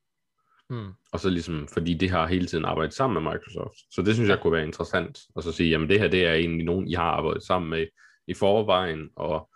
hmm, 0.70 0.92
Og 1.12 1.20
så 1.20 1.30
ligesom, 1.30 1.68
fordi 1.68 1.94
det 1.94 2.10
har 2.10 2.28
hele 2.28 2.46
tiden 2.48 2.66
arbejdet 2.66 2.94
sammen 2.94 3.24
med 3.24 3.32
Microsoft. 3.32 3.76
Så 3.92 4.02
det 4.02 4.14
synes 4.16 4.30
jeg 4.30 4.40
kunne 4.42 4.54
være 4.54 4.66
interessant. 4.66 5.20
Og 5.36 5.44
så 5.44 5.52
sige, 5.52 5.70
jamen 5.70 5.90
det 5.90 6.00
her, 6.00 6.08
det 6.08 6.26
er 6.26 6.34
egentlig 6.34 6.66
nogen, 6.66 6.88
I 6.88 6.94
har 6.94 7.04
arbejdet 7.12 7.44
sammen 7.44 7.70
med 7.70 7.88
i 8.28 8.34
forvejen, 8.34 9.10
og, 9.16 9.50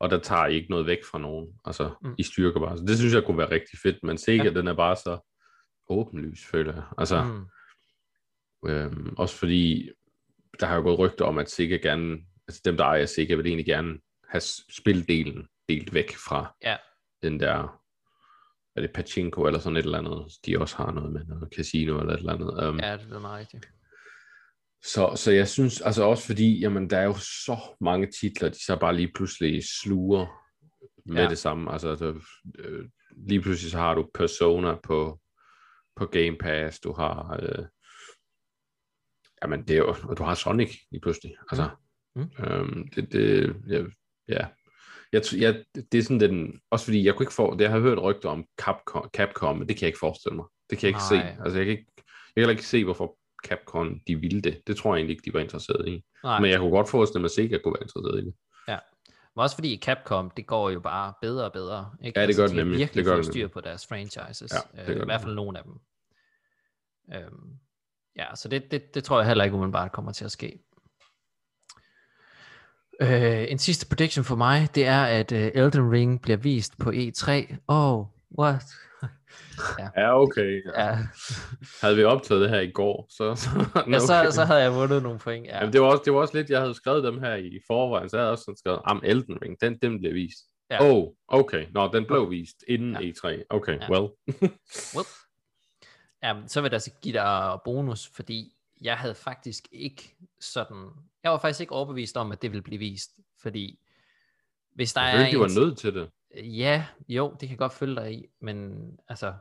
og 0.00 0.10
der 0.10 0.18
tager 0.18 0.46
I 0.46 0.54
ikke 0.54 0.70
noget 0.70 0.86
væk 0.86 0.98
fra 1.10 1.18
nogen. 1.18 1.48
Altså, 1.64 1.90
Mm. 2.02 2.14
I 2.18 2.22
styrker 2.22 2.60
bare. 2.60 2.78
Så 2.78 2.84
det 2.84 2.98
synes 2.98 3.14
jeg 3.14 3.22
kunne 3.24 3.38
være 3.38 3.50
rigtig 3.50 3.78
fedt. 3.82 3.96
Men 4.02 4.18
Sega, 4.18 4.42
Ja. 4.44 4.50
den 4.50 4.68
er 4.68 4.74
bare 4.74 4.96
så 4.96 5.18
åbenlys, 5.88 6.46
føler 6.46 6.74
jeg. 6.74 6.84
Altså, 6.98 7.24
mm. 7.24 7.46
Øhm, 8.70 9.14
også 9.18 9.36
fordi, 9.36 9.90
der 10.60 10.66
har 10.66 10.76
jo 10.76 10.82
gået 10.82 10.98
rygter 10.98 11.24
om, 11.24 11.38
at 11.38 11.50
Sega 11.50 11.76
gerne, 11.76 12.18
altså 12.48 12.60
dem, 12.64 12.76
der 12.76 12.84
ejer 12.84 13.06
Sega, 13.06 13.34
vil 13.34 13.46
egentlig 13.46 13.66
gerne 13.66 13.98
have 14.28 14.40
spildelen 14.70 15.46
delt 15.68 15.94
væk 15.94 16.10
fra 16.28 16.54
Ja. 16.62 16.76
den 17.22 17.40
der, 17.40 17.80
er 18.76 18.80
det 18.80 18.92
Pachinko 18.94 19.42
eller 19.46 19.58
sådan 19.60 19.76
et 19.76 19.84
eller 19.84 19.98
andet, 19.98 20.32
de 20.46 20.58
også 20.58 20.76
har 20.76 20.92
noget 20.92 21.12
med 21.12 21.24
noget 21.24 21.48
casino 21.56 22.00
eller 22.00 22.12
et 22.12 22.18
eller 22.18 22.32
andet. 22.32 22.68
Um, 22.68 22.80
ja, 22.80 22.96
det 22.96 23.12
er 23.12 23.18
meget 23.20 23.38
rigtigt. 23.40 23.68
Så, 24.84 25.12
så 25.16 25.32
jeg 25.32 25.48
synes, 25.48 25.80
altså 25.80 26.02
også 26.02 26.26
fordi, 26.26 26.58
jamen 26.60 26.90
der 26.90 26.98
er 26.98 27.04
jo 27.04 27.14
så 27.14 27.56
mange 27.80 28.06
titler, 28.20 28.48
de 28.48 28.64
så 28.64 28.76
bare 28.80 28.96
lige 28.96 29.12
pludselig 29.14 29.62
sluger 29.82 30.26
med 31.06 31.22
Ja. 31.22 31.28
det 31.28 31.38
samme. 31.38 31.72
Altså, 31.72 31.94
der, 31.94 32.14
øh, 32.58 32.88
lige 33.16 33.40
pludselig 33.40 33.70
så 33.70 33.78
har 33.78 33.94
du 33.94 34.10
Persona 34.14 34.74
på, 34.82 35.20
på 35.96 36.06
Game 36.06 36.36
Pass, 36.40 36.80
du 36.80 36.92
har, 36.92 37.38
øh, 37.42 37.64
jamen 39.42 39.68
det 39.68 39.74
er 39.74 39.78
jo, 39.78 39.94
og 40.08 40.18
du 40.18 40.22
har 40.22 40.34
Sonic 40.34 40.76
lige 40.90 41.00
pludselig. 41.00 41.34
Altså, 41.50 41.68
Mm. 42.16 42.30
øhm, 42.44 42.88
det, 42.88 43.12
det, 43.12 43.56
ja, 43.68 43.82
ja. 44.28 44.46
Jeg, 45.12 45.22
jeg, 45.36 45.64
det 45.92 45.98
er 45.98 46.02
sådan 46.02 46.20
den, 46.20 46.60
også 46.70 46.84
fordi 46.84 47.04
jeg 47.04 47.14
kunne 47.14 47.24
ikke 47.24 47.32
få, 47.32 47.52
det 47.56 47.60
jeg 47.60 47.70
har 47.70 47.80
hørt 47.80 47.98
rygter 48.02 48.28
om 48.28 48.44
Capcom, 48.60 49.10
Capcom, 49.16 49.58
men 49.58 49.68
det 49.68 49.76
kan 49.76 49.80
jeg 49.82 49.88
ikke 49.88 49.98
forestille 49.98 50.36
mig. 50.36 50.46
Det 50.70 50.78
kan 50.78 50.86
jeg 50.86 50.88
ikke 50.88 50.98
Nej. 51.10 51.34
se. 51.36 51.42
Altså 51.44 51.58
jeg 51.58 51.66
kan 51.66 51.72
ikke, 51.78 51.92
jeg 52.36 52.42
kan 52.44 52.50
ikke 52.50 52.66
se, 52.66 52.84
hvorfor 52.84 53.18
Capcom 53.44 54.00
de 54.06 54.16
ville 54.16 54.40
det. 54.40 54.66
Det 54.66 54.76
tror 54.76 54.94
jeg 54.94 55.00
egentlig 55.00 55.14
ikke, 55.14 55.24
de 55.24 55.34
var 55.34 55.40
interesseret 55.40 55.88
i. 55.88 56.04
Nej, 56.24 56.40
Men 56.40 56.50
jeg 56.50 56.58
kunne 56.58 56.70
godt 56.70 56.88
forestille 56.88 57.20
mig, 57.20 57.26
at 57.26 57.30
Sega 57.30 57.58
kunne 57.58 57.74
være 57.74 57.82
interesseret 57.82 58.22
i 58.22 58.24
det. 58.24 58.34
Men 59.36 59.42
også 59.42 59.56
fordi 59.56 59.80
Capcom, 59.82 60.30
det 60.30 60.46
går 60.46 60.70
jo 60.70 60.80
bare 60.80 61.12
bedre 61.20 61.44
og 61.44 61.52
bedre. 61.52 61.90
Ikke? 62.02 62.20
Ja, 62.20 62.26
det 62.26 62.36
gør 62.36 62.42
det 62.42 62.50
de 62.50 62.56
har 62.56 62.64
nemlig. 62.64 62.78
virkelig 62.78 63.04
Det 63.04 63.10
gør 63.10 63.16
det 63.16 63.26
styr 63.26 63.48
på 63.48 63.60
deres 63.60 63.86
franchises. 63.86 64.52
Ja, 64.52 64.80
det 64.80 64.80
øh, 64.80 64.86
gør 64.86 64.94
I 64.94 64.98
det 64.98 65.04
hvert 65.04 65.20
fald 65.20 65.34
nogle 65.34 65.58
af 65.58 65.64
dem. 65.64 65.72
Øhm, 67.14 67.58
ja, 68.16 68.34
så 68.34 68.48
det, 68.48 68.70
det, 68.70 68.94
det 68.94 69.04
tror 69.04 69.18
jeg 69.18 69.26
heller 69.26 69.44
ikke 69.44 69.56
umiddelbart 69.56 69.92
kommer 69.92 70.12
til 70.12 70.24
at 70.24 70.32
ske. 70.32 70.58
Øh, 73.00 73.44
en 73.48 73.58
sidste 73.58 73.86
prediction 73.86 74.24
for 74.24 74.36
mig, 74.36 74.68
det 74.74 74.86
er, 74.86 75.04
at 75.04 75.32
uh, 75.32 75.38
Elden 75.38 75.92
Ring 75.92 76.22
bliver 76.22 76.36
vist 76.36 76.78
på 76.78 76.90
E3. 76.90 77.56
Oh, 77.68 78.06
what? 78.38 78.64
Ja, 79.96 80.20
okay. 80.22 80.62
Ja. 80.66 80.86
Ja, 80.88 80.98
Havde 81.82 81.96
vi 81.96 82.04
optaget 82.04 82.40
det 82.42 82.50
her 82.50 82.60
i 82.60 82.70
går, 82.70 83.06
så... 83.10 83.34
så, 83.34 83.48
ja 83.90 83.98
så, 83.98 84.26
så 84.30 84.44
havde 84.44 84.60
jeg 84.60 84.74
vundet 84.74 85.02
nogle 85.02 85.18
point. 85.18 85.46
Ja. 85.46 85.56
Jamen, 85.58 85.72
det, 85.72 85.80
var 85.80 85.86
også, 85.86 86.02
det 86.04 86.12
var 86.12 86.18
også 86.20 86.36
lidt, 86.36 86.50
jeg 86.50 86.60
havde 86.60 86.74
skrevet 86.74 87.04
dem 87.04 87.20
her 87.20 87.34
i 87.34 87.58
forvejen, 87.66 88.08
så 88.08 88.16
jeg 88.16 88.22
havde 88.24 88.32
også 88.32 88.44
sådan 88.44 88.56
skrevet, 88.56 88.80
am 88.84 89.00
Elden 89.04 89.38
Ring, 89.42 89.56
den, 89.60 89.78
den 89.82 90.00
blev 90.00 90.14
vist. 90.14 90.38
Ja. 90.70 90.84
Ja. 90.84 90.92
Oh, 90.92 91.08
okay. 91.28 91.66
Nå, 91.74 91.90
den 91.92 92.06
blev 92.06 92.30
vist 92.30 92.64
inden 92.68 92.92
Ja. 92.92 93.00
ja. 93.00 93.10
E3. 93.38 93.42
Okay, 93.50 93.72
Ja. 93.78 93.84
ja. 93.84 93.90
well. 93.92 94.10
Well. 94.96 95.06
Ja, 96.22 96.34
så 96.46 96.60
vil 96.60 96.68
jeg 96.68 96.72
altså 96.72 96.90
give 97.02 97.12
dig 97.14 97.58
bonus, 97.64 98.10
fordi 98.14 98.52
jeg 98.80 98.96
havde 98.96 99.14
faktisk 99.14 99.68
ikke 99.72 100.16
sådan... 100.40 100.88
Jeg 101.22 101.30
var 101.30 101.38
faktisk 101.38 101.60
ikke 101.60 101.72
overbevist 101.72 102.16
om, 102.16 102.32
at 102.32 102.42
det 102.42 102.50
ville 102.50 102.62
blive 102.62 102.78
vist, 102.78 103.10
fordi 103.42 103.78
hvis 104.74 104.92
der 104.92 105.00
Jeg 105.00 105.12
er 105.12 105.16
følte, 105.16 105.30
de 105.32 105.38
var 105.40 105.46
en- 105.46 105.54
nødt 105.54 105.78
til 105.78 105.94
det. 105.94 106.08
Ja, 106.36 106.86
jo, 107.08 107.36
det 107.40 107.48
kan 107.48 107.58
godt 107.58 107.72
følge 107.72 107.96
dig 107.96 108.12
i, 108.14 108.26
men 108.40 108.86
altså, 109.08 109.34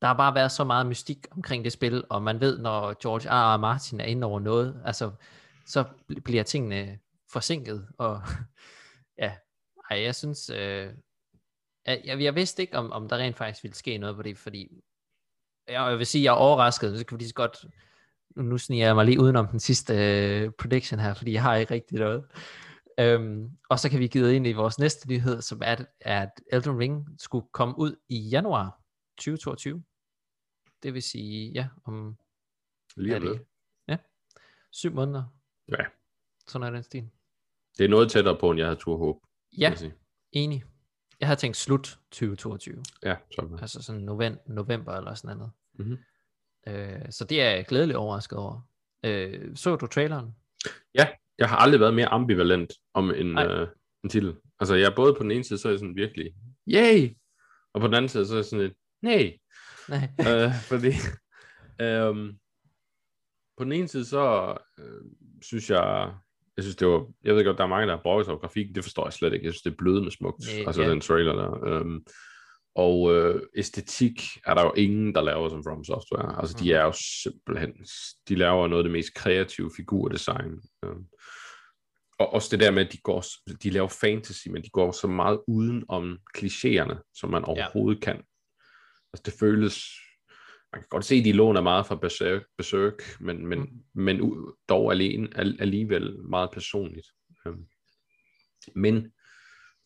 der 0.00 0.06
har 0.06 0.14
bare 0.14 0.34
været 0.34 0.52
så 0.52 0.64
meget 0.64 0.86
mystik 0.86 1.26
omkring 1.30 1.64
det 1.64 1.72
spil, 1.72 2.04
og 2.10 2.22
man 2.22 2.40
ved, 2.40 2.58
når 2.58 2.94
George 3.02 3.28
R. 3.28 3.54
R. 3.54 3.56
Martin 3.56 4.00
er 4.00 4.04
inde 4.04 4.26
over 4.26 4.40
noget, 4.40 4.82
altså, 4.84 5.10
så 5.66 5.84
bliver 6.24 6.42
tingene 6.42 6.98
forsinket, 7.32 7.88
og 7.98 8.22
ja, 9.22 9.32
ej, 9.90 10.02
jeg 10.02 10.14
synes, 10.14 10.50
øh, 10.50 10.92
jeg, 11.86 12.20
jeg, 12.20 12.34
vidste 12.34 12.62
ikke, 12.62 12.78
om, 12.78 12.92
om 12.92 13.08
der 13.08 13.16
rent 13.16 13.36
faktisk 13.36 13.62
ville 13.62 13.76
ske 13.76 13.98
noget 13.98 14.16
på 14.16 14.22
det, 14.22 14.38
fordi 14.38 14.82
jeg, 15.68 15.90
jeg 15.90 15.98
vil 15.98 16.06
sige, 16.06 16.24
jeg 16.24 16.30
er 16.30 16.36
overrasket, 16.36 16.98
så 16.98 17.06
kan 17.06 17.18
vi 17.18 17.20
lige 17.20 17.28
så 17.28 17.34
godt, 17.34 17.64
nu, 18.36 18.42
nu 18.42 18.58
sniger 18.58 18.86
jeg 18.86 18.94
mig 18.94 19.04
lige 19.04 19.20
udenom 19.20 19.48
den 19.48 19.60
sidste 19.60 19.94
øh, 19.94 20.50
prediction 20.50 21.00
her, 21.00 21.14
fordi 21.14 21.32
jeg 21.32 21.42
har 21.42 21.54
ikke 21.54 21.74
rigtig 21.74 21.98
noget. 21.98 22.24
Øhm, 23.00 23.50
og 23.70 23.78
så 23.78 23.90
kan 23.90 24.00
vi 24.00 24.06
give 24.08 24.36
ind 24.36 24.46
i 24.46 24.52
vores 24.52 24.78
næste 24.78 25.08
nyhed, 25.08 25.42
som 25.42 25.62
er, 25.64 25.76
at 26.00 26.30
Elden 26.52 26.78
Ring 26.78 27.08
skulle 27.18 27.46
komme 27.52 27.78
ud 27.78 27.96
i 28.08 28.18
januar 28.18 28.80
2022. 29.18 29.82
Det 30.82 30.94
vil 30.94 31.02
sige, 31.02 31.52
ja, 31.52 31.68
om 31.84 32.16
Lige 32.96 33.16
om 33.16 33.22
lidt. 33.22 33.42
ja, 33.88 33.96
syv 34.70 34.92
måneder. 34.92 35.24
Ja. 35.68 35.84
Sådan 36.46 36.66
er 36.66 36.70
den 36.70 36.82
stil. 36.82 37.10
Det 37.78 37.84
er 37.84 37.88
noget 37.88 38.10
tættere 38.10 38.38
på, 38.38 38.50
end 38.50 38.58
jeg 38.58 38.66
havde 38.66 38.80
tur 38.80 38.96
håb. 38.96 39.22
Ja, 39.58 39.74
jeg 39.80 39.92
enig. 40.32 40.64
Jeg 41.20 41.28
havde 41.28 41.40
tænkt 41.40 41.56
slut 41.56 41.98
2022. 42.10 42.84
Ja, 43.02 43.16
sådan. 43.34 43.58
Altså 43.58 43.82
sådan 43.82 44.00
november, 44.00 44.40
november 44.46 44.92
eller 44.92 45.14
sådan 45.14 45.36
noget. 45.36 45.52
Mhm. 45.72 45.98
Øh, 46.66 47.12
så 47.12 47.24
det 47.24 47.42
er 47.42 47.50
jeg 47.50 47.66
glædeligt 47.66 47.96
overrasket 47.96 48.38
over. 48.38 48.60
Øh, 49.04 49.56
så 49.56 49.76
du 49.76 49.86
traileren? 49.86 50.36
Jeg 51.40 51.48
har 51.48 51.56
aldrig 51.56 51.80
været 51.80 51.94
mere 51.94 52.08
ambivalent 52.08 52.72
om 52.94 53.10
en, 53.10 53.38
øh, 53.38 53.68
en 54.04 54.10
titel. 54.10 54.34
Altså, 54.60 54.74
jeg 54.74 54.90
er 54.90 54.94
både 54.96 55.14
på 55.14 55.22
den 55.22 55.30
ene 55.30 55.44
side, 55.44 55.58
så 55.58 55.68
er 55.68 55.72
jeg 55.72 55.78
sådan 55.78 55.96
virkelig, 55.96 56.32
yay! 56.68 57.10
Og 57.74 57.80
på 57.80 57.86
den 57.86 57.94
anden 57.94 58.08
side, 58.08 58.26
så 58.26 58.34
er 58.34 58.38
jeg 58.38 58.44
sådan 58.44 58.66
lidt, 58.66 58.74
nej. 59.02 59.38
Nej. 59.88 60.08
øh, 60.28 60.52
fordi, 60.68 60.92
øhm, 61.80 62.38
på 63.56 63.64
den 63.64 63.72
ene 63.72 63.88
side, 63.88 64.04
så 64.04 64.56
øh, 64.78 65.02
synes 65.42 65.70
jeg, 65.70 66.12
jeg 66.56 66.64
synes, 66.64 66.76
det 66.76 66.88
var, 66.88 67.06
jeg 67.24 67.34
ved 67.34 67.44
godt, 67.44 67.58
der 67.58 67.64
er 67.64 67.68
mange, 67.68 67.86
der 67.86 67.96
har 67.96 68.02
brugt 68.02 68.24
sig 68.24 68.32
over 68.32 68.40
grafikken, 68.40 68.74
det 68.74 68.84
forstår 68.84 69.06
jeg 69.06 69.12
slet 69.12 69.32
ikke. 69.32 69.46
Jeg 69.46 69.52
synes, 69.52 69.62
det 69.62 69.70
er 69.70 69.76
blødende 69.78 70.10
smukt, 70.10 70.44
Nej, 70.56 70.64
altså 70.66 70.82
ja. 70.82 70.90
den 70.90 71.00
trailer 71.00 71.32
der. 71.32 71.64
Øhm, 71.64 72.04
og 72.74 73.14
øh, 73.14 73.42
æstetik 73.56 74.20
er 74.46 74.54
der 74.54 74.62
jo 74.62 74.72
ingen, 74.76 75.14
der 75.14 75.22
laver 75.22 75.48
som 75.48 75.64
From 75.64 75.84
Software. 75.84 76.40
Altså, 76.40 76.56
de 76.58 76.64
Mhm. 76.64 76.72
er 76.74 76.82
jo 76.82 76.92
simpelthen, 77.22 77.72
de 78.28 78.34
laver 78.34 78.68
noget 78.68 78.80
af 78.80 78.84
det 78.84 78.92
mest 78.92 79.14
kreative 79.14 79.70
figurdesign. 79.76 80.60
Øhm, 80.84 81.04
og 82.18 82.32
også 82.34 82.48
det 82.50 82.60
der 82.60 82.70
med, 82.70 82.86
at 82.86 82.92
de, 82.92 82.98
går, 82.98 83.24
de 83.62 83.70
laver 83.70 83.88
fantasy, 83.88 84.48
men 84.48 84.62
de 84.64 84.70
går 84.70 84.92
så 84.92 85.06
meget 85.06 85.40
uden 85.48 85.84
om 85.88 86.18
klichéerne, 86.38 87.10
som 87.14 87.30
man 87.30 87.44
overhovedet 87.44 88.02
kan. 88.02 88.16
Altså, 89.12 89.22
det 89.24 89.32
føles... 89.40 89.84
Man 90.72 90.80
kan 90.82 90.88
godt 90.90 91.04
se, 91.04 91.14
at 91.14 91.24
de 91.24 91.32
låner 91.32 91.60
meget 91.60 91.86
fra 91.86 91.96
Berserk, 91.96 92.42
Berserk 92.56 93.20
men, 93.20 93.46
men, 93.46 93.58
Mm. 93.60 94.02
men 94.02 94.20
dog 94.68 94.92
alene, 94.92 95.28
al- 95.36 95.56
alligevel 95.60 96.18
meget 96.22 96.50
personligt. 96.52 97.06
Øhm, 97.46 97.64
Men, 98.74 99.12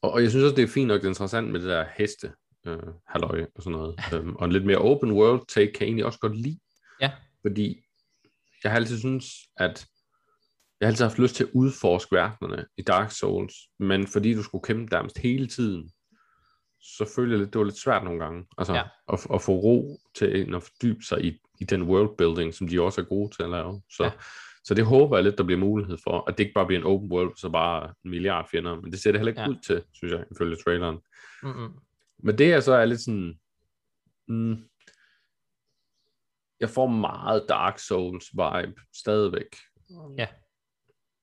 og, 0.02 0.10
og 0.12 0.22
jeg 0.22 0.30
synes 0.30 0.44
også, 0.44 0.56
det 0.56 0.62
er 0.62 0.68
fint 0.68 0.88
nok 0.88 1.00
det 1.00 1.04
er 1.06 1.10
interessant 1.10 1.50
med 1.52 1.60
det 1.60 1.68
der 1.68 1.86
heste, 1.96 2.32
øh, 2.66 2.78
halløj 3.08 3.46
og 3.54 3.62
sådan 3.62 3.78
noget. 3.78 4.00
øhm, 4.14 4.36
og 4.36 4.44
en 4.44 4.52
lidt 4.52 4.64
mere 4.66 4.78
open 4.78 5.12
world 5.12 5.46
take 5.48 5.72
kan 5.72 5.80
jeg 5.80 5.86
egentlig 5.86 6.04
også 6.04 6.18
godt 6.18 6.36
lide. 6.36 6.58
Ja. 7.00 7.10
Fordi 7.42 7.80
jeg 8.64 8.72
har 8.72 8.76
altid 8.76 8.98
synes, 8.98 9.26
at 9.56 9.86
jeg 10.80 10.86
har 10.86 10.90
altid 10.90 11.04
haft 11.04 11.18
lyst 11.18 11.34
til 11.34 11.44
at 11.44 11.50
udforske 11.54 12.16
verdenerne 12.16 12.66
i 12.76 12.82
Dark 12.82 13.10
Souls, 13.10 13.54
men 13.78 14.06
fordi 14.06 14.34
du 14.34 14.42
skulle 14.42 14.62
kæmpe 14.64 14.92
nærmest 14.94 15.18
hele 15.18 15.46
tiden, 15.46 15.90
så 16.80 17.12
følte 17.16 17.32
jeg 17.32 17.38
lidt, 17.38 17.52
det 17.52 17.58
var 17.58 17.64
lidt 17.64 17.78
svært 17.80 18.04
nogle 18.04 18.20
gange. 18.24 18.46
Altså, 18.58 18.74
Ja. 18.74 18.82
at, 19.12 19.26
at 19.34 19.42
få 19.42 19.52
ro 19.52 19.98
til 20.14 20.54
at 20.54 20.62
fordybe 20.62 21.02
sig 21.04 21.24
i, 21.24 21.38
i 21.60 21.64
den 21.64 21.82
worldbuilding, 21.82 22.54
som 22.54 22.68
de 22.68 22.80
også 22.82 23.00
er 23.00 23.04
gode 23.04 23.36
til 23.36 23.42
at 23.42 23.50
lave. 23.50 23.82
Så, 23.90 24.04
Ja. 24.04 24.10
så 24.64 24.74
det 24.74 24.84
håber 24.86 25.16
jeg 25.16 25.24
lidt, 25.24 25.38
der 25.38 25.44
bliver 25.44 25.58
mulighed 25.60 25.98
for, 26.04 26.24
at 26.28 26.38
det 26.38 26.44
ikke 26.44 26.54
bare 26.54 26.66
bliver 26.66 26.80
en 26.80 26.86
open 26.86 27.12
world, 27.12 27.36
så 27.36 27.48
bare 27.50 27.94
en 28.04 28.10
milliard 28.10 28.48
fjender, 28.50 28.80
men 28.80 28.92
det 28.92 29.00
ser 29.02 29.12
det 29.12 29.20
heller 29.20 29.32
ikke 29.32 29.40
Ja. 29.40 29.48
ud 29.48 29.56
til, 29.66 29.82
synes 29.92 30.12
jeg, 30.12 30.24
ifølge 30.30 30.56
traileren. 30.64 30.98
Mm-mm. 31.42 31.72
Men 32.18 32.38
det 32.38 32.52
er 32.52 32.60
så 32.60 32.72
er 32.72 32.84
lidt 32.84 33.00
sådan, 33.00 33.40
mm, 34.28 34.68
jeg 36.60 36.70
får 36.70 36.86
meget 36.86 37.46
Dark 37.48 37.78
Souls 37.78 38.30
vibe 38.32 38.80
stadigvæk. 38.94 39.56
Ja. 40.18 40.28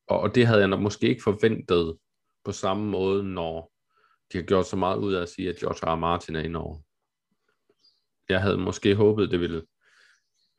Og, 0.07 0.19
og 0.19 0.35
det 0.35 0.47
havde 0.47 0.59
jeg 0.59 0.67
nok 0.67 0.79
måske 0.79 1.07
ikke 1.07 1.23
forventet 1.23 1.97
på 2.43 2.51
samme 2.51 2.85
måde, 2.89 3.23
når 3.23 3.71
de 4.31 4.37
har 4.37 4.45
gjort 4.45 4.67
så 4.67 4.75
meget 4.75 4.97
ud 4.97 5.13
af 5.13 5.21
at 5.21 5.29
sige, 5.29 5.49
at 5.49 5.55
George 5.55 5.91
R. 5.91 5.95
R. 5.95 5.95
Martin 5.95 6.35
er 6.35 6.41
indover. 6.41 6.81
Jeg 8.29 8.41
havde 8.41 8.57
måske 8.57 8.95
håbet, 8.95 9.31
det 9.31 9.39
ville, 9.39 9.65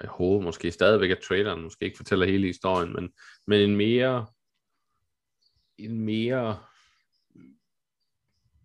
jeg 0.00 0.10
håber 0.10 0.44
måske 0.44 0.70
stadigvæk, 0.70 1.10
at 1.10 1.22
traileren 1.28 1.62
måske 1.62 1.84
ikke 1.84 1.96
fortæller 1.96 2.26
hele 2.26 2.46
historien, 2.46 2.92
men, 2.92 3.12
men 3.46 3.60
en 3.60 3.76
mere, 3.76 4.26
en 5.78 6.00
mere, 6.00 6.58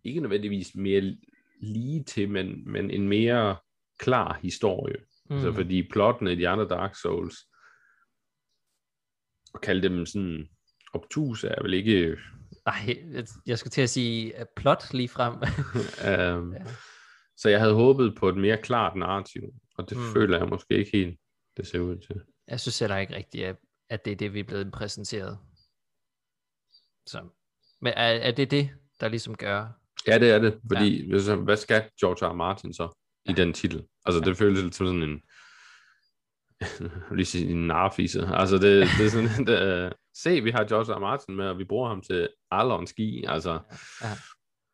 ikke 0.04 0.22
nødvendigvis 0.22 0.76
mere 0.76 1.18
lige 1.62 2.04
til, 2.04 2.30
men, 2.30 2.72
men 2.72 2.92
en 2.92 3.08
mere 3.08 3.58
klar 4.00 4.40
historie. 4.42 4.96
Mm. 5.30 5.36
Altså, 5.36 5.54
fordi 5.54 5.90
plottene 5.92 6.32
i 6.34 6.36
de 6.36 6.48
andre 6.48 6.68
Dark 6.68 6.96
Souls, 6.96 7.36
at 9.54 9.62
kalde 9.62 9.90
dem 9.90 10.06
sådan 10.06 10.48
obtuse, 10.94 11.48
er 11.48 11.62
vel 11.62 11.74
ikke... 11.74 12.18
Nej, 12.66 12.98
jeg- 13.46 13.60
skulle 13.60 13.72
til 13.72 13.82
at 13.82 13.90
sige 13.90 14.34
uh, 14.40 14.46
plot 14.56 14.94
lige 14.94 15.10
frem. 15.10 15.34
um, 15.34 15.42
Ja. 16.54 16.60
ja. 16.60 16.66
Så 17.38 17.50
jeg 17.50 17.60
havde 17.60 17.74
håbet 17.74 18.16
på 18.18 18.30
et 18.30 18.38
mere 18.38 18.62
klart 18.62 18.96
narrativ, 18.96 19.42
og 19.78 19.90
det 19.90 19.98
Mm. 19.98 20.04
føler 20.14 20.38
jeg 20.38 20.48
måske 20.48 20.78
ikke 20.78 20.92
helt, 20.98 21.20
det 21.58 21.68
ser 21.68 21.80
ud 21.80 21.98
til. 21.98 22.22
jeg 22.48 22.60
synes 22.60 22.80
heller 22.80 22.98
ikke 22.98 23.16
rigtigt, 23.16 23.46
at, 23.46 23.56
at 23.90 24.06
det 24.06 24.12
er 24.12 24.16
det, 24.16 24.34
vi 24.34 24.40
er 24.40 24.44
blevet 24.44 24.72
præsenteret. 24.72 25.38
Så. 27.06 27.30
Men 27.82 27.94
er, 27.96 28.04
er 28.04 28.32
det 28.32 28.52
det, 28.52 28.70
der 29.00 29.08
ligesom 29.08 29.36
gør? 29.38 29.68
Ja, 30.08 30.20
det 30.20 30.32
er 30.32 30.40
det, 30.40 30.60
fordi 30.72 31.12
ja. 31.28 31.36
hvad 31.36 31.58
skal 31.58 31.84
George 32.00 32.28
R. 32.28 32.32
R. 32.32 32.34
Martin 32.34 32.74
så 32.74 33.00
i 33.26 33.34
den 33.34 33.54
titel? 33.54 33.84
Altså, 34.06 34.22
det 34.22 34.38
føles 34.38 34.64
lidt 34.64 34.76
som 34.76 34.88
sådan 34.88 35.04
en, 35.04 35.22
lige 37.18 37.26
sige 37.26 37.52
en 37.52 37.68
narfise. 37.68 38.28
Altså, 38.28 38.56
det, 38.56 38.88
det 38.98 39.06
er 39.06 39.10
sådan, 39.10 39.46
det, 39.48 39.86
uh, 39.86 39.92
se, 40.16 40.42
vi 40.42 40.52
har 40.52 40.64
George 40.64 40.94
R. 40.94 40.98
R. 40.98 41.00
Martin 41.00 41.36
med, 41.36 41.46
og 41.48 41.58
vi 41.58 41.64
bruger 41.64 41.90
ham 41.90 42.02
til 42.02 42.30
Arlon 42.52 42.88
ski. 42.88 43.26
Altså, 43.28 43.60
Ja. 44.02 44.10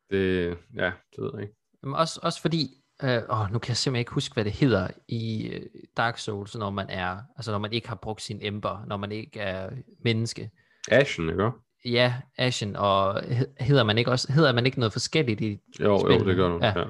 det, 0.10 0.58
ja, 0.76 0.92
det 1.16 1.24
ved 1.24 1.32
jeg 1.34 1.42
ikke. 1.42 1.56
Men 1.84 1.94
også, 1.94 2.20
også 2.24 2.42
fordi, 2.42 2.68
øh, 3.04 3.22
åh, 3.30 3.52
nu 3.52 3.60
kan 3.60 3.70
jeg 3.70 3.78
simpelthen 3.78 4.00
ikke 4.00 4.12
huske, 4.12 4.34
hvad 4.34 4.46
det 4.46 4.52
hedder 4.52 4.88
i 5.08 5.48
øh, 5.48 5.62
Dark 5.98 6.18
Souls, 6.18 6.56
når 6.56 6.70
man 6.70 6.90
er, 6.90 7.18
altså 7.36 7.52
når 7.52 7.60
man 7.60 7.74
ikke 7.74 7.88
har 7.88 7.96
brugt 7.96 8.22
sin 8.22 8.40
ember, 8.42 8.86
når 8.88 8.98
man 8.98 9.12
ikke 9.12 9.40
er 9.40 9.70
menneske. 10.04 10.52
Ashen, 10.92 11.30
ikke? 11.30 11.52
Ja, 11.86 12.14
Ashen, 12.38 12.76
og 12.76 13.24
hed- 13.24 13.48
hedder 13.60 13.84
man 13.84 13.98
ikke 13.98 14.12
også, 14.12 14.34
hedder 14.34 14.54
man 14.54 14.66
ikke 14.66 14.80
noget 14.80 14.94
forskelligt 14.94 15.42
i 15.42 15.60
Jo, 15.80 15.86
jo, 15.86 16.00
spillene? 16.00 16.30
det 16.30 16.36
gør 16.36 16.48
du. 16.48 16.60
Ja. 16.62 16.68
Ja. 16.68 16.80
ja. 16.80 16.86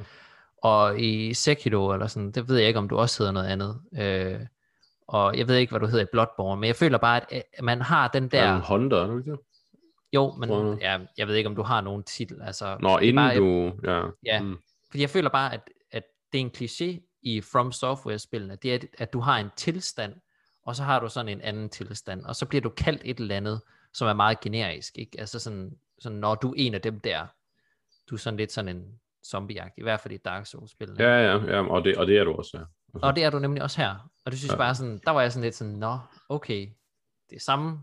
Og 0.64 1.00
i 1.00 1.34
Sekiro 1.34 1.94
eller 1.94 2.08
sådan, 2.08 2.32
det 2.32 2.50
ved 2.50 2.58
jeg 2.58 2.68
ikke, 2.68 2.80
om 2.80 2.90
du 2.90 2.98
også 2.98 3.20
hedder 3.24 3.32
noget 3.32 3.48
andet. 3.48 3.82
Øh, 3.98 4.40
og 5.08 5.38
jeg 5.38 5.48
ved 5.48 5.56
ikke, 5.56 5.72
hvad 5.72 5.80
du 5.80 5.86
hedder 5.86 6.04
i 6.04 6.08
Bloodborne, 6.12 6.62
men 6.62 6.68
jeg 6.68 6.76
føler 6.76 6.98
bare, 6.98 7.34
at 7.34 7.44
man 7.64 7.82
har 7.82 8.08
den 8.08 8.28
Der... 8.28 8.56
En 8.56 8.62
Honda, 8.62 8.96
er 8.96 9.08
du 9.08 9.18
ikke 9.18 9.32
det? 9.32 9.40
Jo, 10.14 10.32
men 10.32 10.78
ja, 10.82 11.00
jeg 11.18 11.28
ved 11.28 11.36
ikke, 11.36 11.50
om 11.50 11.56
du 11.56 11.64
har 11.64 11.82
nogen 11.82 12.04
titel. 12.04 12.42
Altså, 12.42 12.78
Nå, 12.82 12.98
inden 12.98 13.16
bare, 13.16 13.36
du... 13.38 13.72
Ja. 13.84 14.02
Ja. 14.26 14.42
Mm. 14.42 14.58
Fordi 14.90 15.02
jeg 15.02 15.10
føler 15.10 15.30
bare, 15.30 15.54
at, 15.54 15.62
at 15.92 16.04
det 16.34 16.38
er 16.38 16.42
en 16.42 16.52
kliché 16.58 17.20
i 17.22 17.42
From 17.42 17.72
Software-spillene. 17.72 18.58
Det 18.64 18.74
er, 18.76 18.80
at 18.98 19.14
du 19.14 19.20
har 19.20 19.38
en 19.40 19.48
tilstand, 19.56 20.14
og 20.66 20.76
så 20.76 20.84
har 20.84 21.00
du 21.00 21.10
sådan 21.10 21.30
en 21.30 21.42
anden 21.42 21.70
tilstand, 21.70 22.26
og 22.26 22.36
så 22.36 22.46
bliver 22.46 22.62
du 22.62 22.70
kaldt 22.70 23.02
et 23.06 23.18
eller 23.20 23.36
andet, 23.36 23.62
som 23.94 24.08
er 24.08 24.14
meget 24.14 24.40
generisk. 24.40 24.98
Ikke? 24.98 25.20
Altså 25.20 25.40
sådan, 25.40 25.78
sådan, 26.00 26.18
når 26.18 26.36
du 26.36 26.50
er 26.52 26.56
en 26.58 26.74
af 26.74 26.82
dem 26.82 27.00
der, 27.00 27.26
du 28.10 28.16
er 28.16 28.20
sådan 28.20 28.38
lidt 28.38 28.52
sådan 28.52 28.76
en 28.78 29.00
zombie 29.26 29.62
i 29.78 29.82
hvert 29.84 30.00
fald 30.00 30.14
i 30.14 30.18
Dark 30.18 30.46
Souls-spillene. 30.46 31.04
Ja, 31.04 31.18
ja, 31.22 31.46
ja, 31.56 31.68
og 31.70 31.84
det, 31.86 31.98
og 31.98 32.08
det 32.08 32.18
er 32.18 32.24
du 32.24 32.34
også, 32.34 32.58
ja. 32.58 32.64
Altså, 32.94 33.08
Og 33.08 33.16
det 33.16 33.24
er 33.24 33.30
du 33.30 33.40
nemlig 33.40 33.64
også 33.64 33.82
her. 33.82 34.10
Og 34.26 34.32
det 34.32 34.40
synes 34.40 34.52
Ja. 34.52 34.58
bare 34.58 34.76
sådan, 34.76 35.02
der 35.06 35.12
var 35.12 35.22
jeg 35.22 35.32
sådan 35.32 35.44
lidt 35.44 35.56
sådan, 35.56 35.74
nå, 35.74 36.00
okay, 36.30 36.70
det 37.30 37.36
er 37.36 37.40
samme 37.40 37.80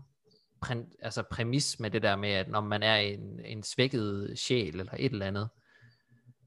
præ- 0.65 0.95
altså 0.99 1.23
præmis 1.31 1.79
med 1.79 1.91
det 1.91 2.01
der 2.03 2.15
med, 2.15 2.29
at 2.29 2.47
når 2.49 2.61
man 2.61 2.83
er 2.83 2.95
en, 2.95 3.39
en 3.45 3.63
svækket 3.63 4.33
sjæl 4.39 4.79
eller 4.79 4.93
et 4.99 5.11
eller 5.11 5.25
andet, 5.25 5.49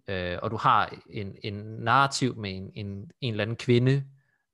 øh, 0.09 0.39
og 0.43 0.51
du 0.51 0.57
har 0.57 0.95
en, 1.11 1.37
en 1.45 1.55
narrativ 1.65 2.37
med 2.37 2.57
en, 2.57 2.71
en, 2.75 3.11
en 3.21 3.33
eller 3.35 3.43
anden 3.45 3.57
kvinde 3.57 4.05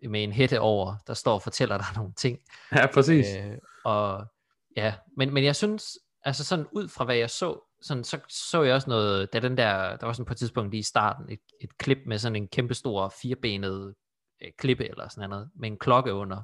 med 0.08 0.24
en 0.24 0.32
hætte 0.32 0.60
over, 0.60 0.94
der 1.06 1.14
står 1.14 1.34
og 1.34 1.42
fortæller 1.42 1.76
dig 1.78 1.86
nogle 1.96 2.12
ting. 2.16 2.38
Ja, 2.72 2.86
præcis. 2.94 3.26
Øh, 3.36 3.58
og 3.84 4.26
ja, 4.76 4.94
men, 5.16 5.34
men 5.34 5.44
jeg 5.44 5.56
synes, 5.56 5.98
altså 6.22 6.44
sådan 6.44 6.66
ud 6.72 6.88
fra 6.88 7.04
hvad 7.04 7.16
jeg 7.16 7.30
så, 7.30 7.60
sådan, 7.82 8.04
så 8.04 8.20
så 8.28 8.62
jeg 8.62 8.74
også 8.74 8.90
noget, 8.90 9.32
da 9.32 9.40
den 9.40 9.56
der, 9.56 9.96
der 9.96 10.06
var 10.06 10.12
sådan 10.12 10.26
på 10.26 10.32
et 10.32 10.36
tidspunkt 10.38 10.70
lige 10.70 10.78
i 10.78 10.82
starten, 10.82 11.32
et, 11.32 11.40
et 11.60 11.78
klip 11.78 11.98
med 12.06 12.18
sådan 12.18 12.36
en 12.36 12.48
kæmpe 12.48 12.74
stor 12.74 13.08
firebenet 13.22 13.94
øh, 14.42 14.52
klippe 14.58 14.90
eller 14.90 15.08
sådan 15.08 15.30
noget, 15.30 15.50
med 15.54 15.70
en 15.70 15.78
klokke 15.78 16.12
under. 16.12 16.42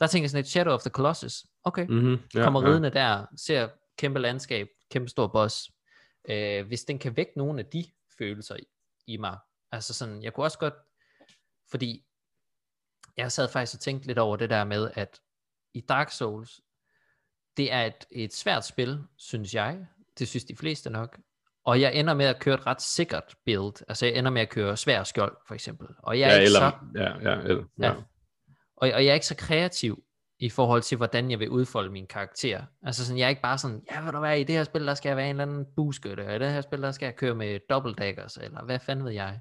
Der 0.00 0.06
tænker 0.06 0.24
jeg 0.24 0.30
sådan 0.30 0.40
et 0.44 0.48
Shadow 0.48 0.74
of 0.74 0.80
the 0.80 0.90
Colossus. 0.90 1.46
Okay, 1.64 1.86
Mm-hmm. 1.86 2.18
ja, 2.34 2.44
kommer 2.44 2.64
ridende 2.64 2.90
der, 2.90 3.26
ser 3.36 3.68
kæmpe 3.98 4.20
landskab, 4.20 4.68
kæmpe 4.90 5.08
stor 5.08 5.26
boss. 5.26 5.70
Øh, 6.28 6.66
hvis 6.66 6.84
den 6.84 6.98
kan 6.98 7.16
vække 7.16 7.32
nogle 7.36 7.60
af 7.60 7.66
de 7.66 7.84
følelser 8.18 8.56
i, 8.56 8.66
i 9.06 9.16
mig. 9.16 9.38
Altså 9.72 9.94
sådan, 9.94 10.22
jeg 10.22 10.32
kunne 10.32 10.46
også 10.46 10.58
godt, 10.58 10.74
fordi 11.70 12.04
jeg 13.16 13.32
sad 13.32 13.48
faktisk 13.48 13.76
og 13.76 13.80
tænkte 13.80 14.06
lidt 14.06 14.18
over 14.18 14.36
det 14.36 14.50
der 14.50 14.64
med, 14.64 14.90
at 14.94 15.20
i 15.74 15.80
Dark 15.80 16.10
Souls, 16.10 16.60
det 17.56 17.72
er 17.72 17.82
et, 17.84 18.06
et 18.10 18.34
svært 18.34 18.64
spil, 18.64 18.98
synes 19.16 19.54
jeg. 19.54 19.86
Det 20.18 20.28
synes 20.28 20.44
de 20.44 20.56
fleste 20.56 20.90
nok. 20.90 21.18
Og 21.64 21.80
jeg 21.80 21.94
ender 21.94 22.14
med 22.14 22.26
at 22.26 22.38
køre 22.38 22.54
et 22.54 22.66
ret 22.66 22.82
sikkert 22.82 23.34
build. 23.44 23.84
Altså 23.88 24.06
jeg 24.06 24.14
ender 24.14 24.30
med 24.30 24.42
at 24.42 24.48
køre 24.48 24.76
svær 24.76 25.02
skjold, 25.04 25.36
for 25.46 25.54
eksempel. 25.54 25.88
Og 25.98 26.18
jeg 26.18 26.28
er 26.28 26.32
Ja, 26.34 26.38
ikke 26.40 26.46
eller, 26.46 26.70
så 26.70 27.00
ja, 27.00 27.30
ja, 27.30 27.40
eller, 27.40 27.64
ja. 27.78 27.86
Ja. 27.86 27.94
og, 28.76 28.90
og 28.94 29.04
jeg 29.04 29.06
er 29.06 29.14
ikke 29.14 29.26
så 29.26 29.36
kreativ 29.36 30.02
i 30.38 30.50
forhold 30.50 30.82
til, 30.82 30.96
hvordan 30.96 31.30
jeg 31.30 31.38
vil 31.38 31.50
udfolde 31.50 31.90
min 31.90 32.06
karakter. 32.06 32.62
Altså 32.82 33.06
sådan, 33.06 33.18
jeg 33.18 33.24
er 33.24 33.28
ikke 33.28 33.42
bare 33.42 33.58
sådan, 33.58 33.82
ja, 33.90 34.04
vil 34.04 34.12
du 34.12 34.20
være 34.20 34.40
i 34.40 34.44
det 34.44 34.54
her 34.54 34.64
spil, 34.64 34.86
der 34.86 34.94
skal 34.94 35.08
jeg 35.08 35.16
være 35.16 35.30
en 35.30 35.40
eller 35.40 35.42
anden 35.42 35.66
buskytte, 35.76 36.26
og 36.26 36.36
i 36.36 36.38
det 36.38 36.52
her 36.52 36.60
spil, 36.60 36.82
der 36.82 36.92
skal 36.92 37.06
jeg 37.06 37.16
køre 37.16 37.34
med 37.34 37.60
double 37.70 37.94
daggers, 37.94 38.36
eller 38.36 38.64
hvad 38.64 38.78
fanden 38.78 39.04
ved 39.04 39.12
jeg. 39.12 39.40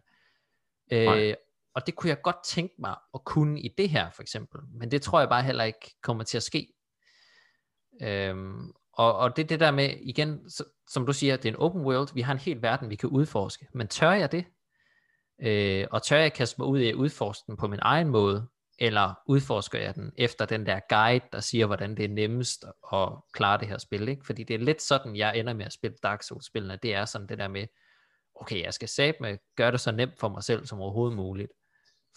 Nej. 0.91 1.29
Øh, 1.29 1.35
og 1.75 1.85
det 1.85 1.95
kunne 1.95 2.09
jeg 2.09 2.21
godt 2.21 2.43
tænke 2.45 2.73
mig 2.79 2.95
at 3.13 3.23
kunne 3.25 3.61
i 3.61 3.69
det 3.77 3.89
her, 3.89 4.09
for 4.09 4.21
eksempel. 4.21 4.61
Men 4.73 4.91
det 4.91 5.01
tror 5.01 5.19
jeg 5.19 5.29
bare 5.29 5.43
heller 5.43 5.63
ikke 5.63 5.95
kommer 6.03 6.23
til 6.23 6.37
at 6.37 6.43
ske. 6.43 6.67
Øhm, 8.01 8.71
og, 8.93 9.17
og 9.17 9.35
det 9.35 9.43
er 9.43 9.47
det 9.47 9.59
der 9.59 9.71
med, 9.71 9.89
igen, 10.01 10.49
så, 10.49 10.63
som 10.87 11.05
du 11.05 11.13
siger, 11.13 11.35
det 11.35 11.45
er 11.45 11.53
en 11.53 11.59
open 11.59 11.81
world, 11.81 12.13
vi 12.13 12.21
har 12.21 12.33
en 12.33 12.39
hel 12.39 12.61
verden, 12.61 12.89
vi 12.89 12.95
kan 12.95 13.09
udforske. 13.09 13.67
Men 13.73 13.87
tør 13.87 14.11
jeg 14.11 14.31
det? 14.31 14.45
Øh, 15.41 15.87
og 15.91 16.03
tør 16.03 16.17
jeg 16.17 16.33
kaste 16.33 16.61
mig 16.61 16.67
ud 16.67 16.79
i 16.79 16.89
at 16.89 16.95
udforske 16.95 17.43
den 17.47 17.57
på 17.57 17.67
min 17.67 17.79
egen 17.81 18.07
måde, 18.07 18.47
eller 18.79 19.13
udforsker 19.27 19.79
jeg 19.79 19.95
den 19.95 20.11
efter 20.17 20.45
den 20.45 20.65
der 20.65 20.79
guide, 20.89 21.25
der 21.31 21.39
siger, 21.39 21.65
hvordan 21.65 21.97
det 21.97 22.05
er 22.05 22.09
nemmest 22.09 22.65
at 22.93 23.09
klare 23.33 23.59
det 23.59 23.67
her 23.67 23.77
spil, 23.77 24.07
ikke? 24.07 24.25
Fordi 24.25 24.43
det 24.43 24.53
er 24.53 24.59
lidt 24.59 24.81
sådan, 24.81 25.15
jeg 25.15 25.37
ender 25.37 25.53
med 25.53 25.65
at 25.65 25.73
spille 25.73 25.97
Dark 26.03 26.23
Souls-spillene, 26.23 26.79
det 26.83 26.93
er 26.93 27.05
sådan 27.05 27.27
det 27.27 27.37
der 27.37 27.47
med, 27.47 27.67
okay, 28.35 28.63
jeg 28.63 28.73
skal 28.73 28.87
sæbe 28.87 29.17
med, 29.21 29.37
gøre 29.55 29.71
det 29.71 29.79
så 29.79 29.91
nemt 29.91 30.19
for 30.19 30.29
mig 30.29 30.43
selv 30.43 30.65
som 30.65 30.81
overhovedet 30.81 31.15
muligt, 31.15 31.51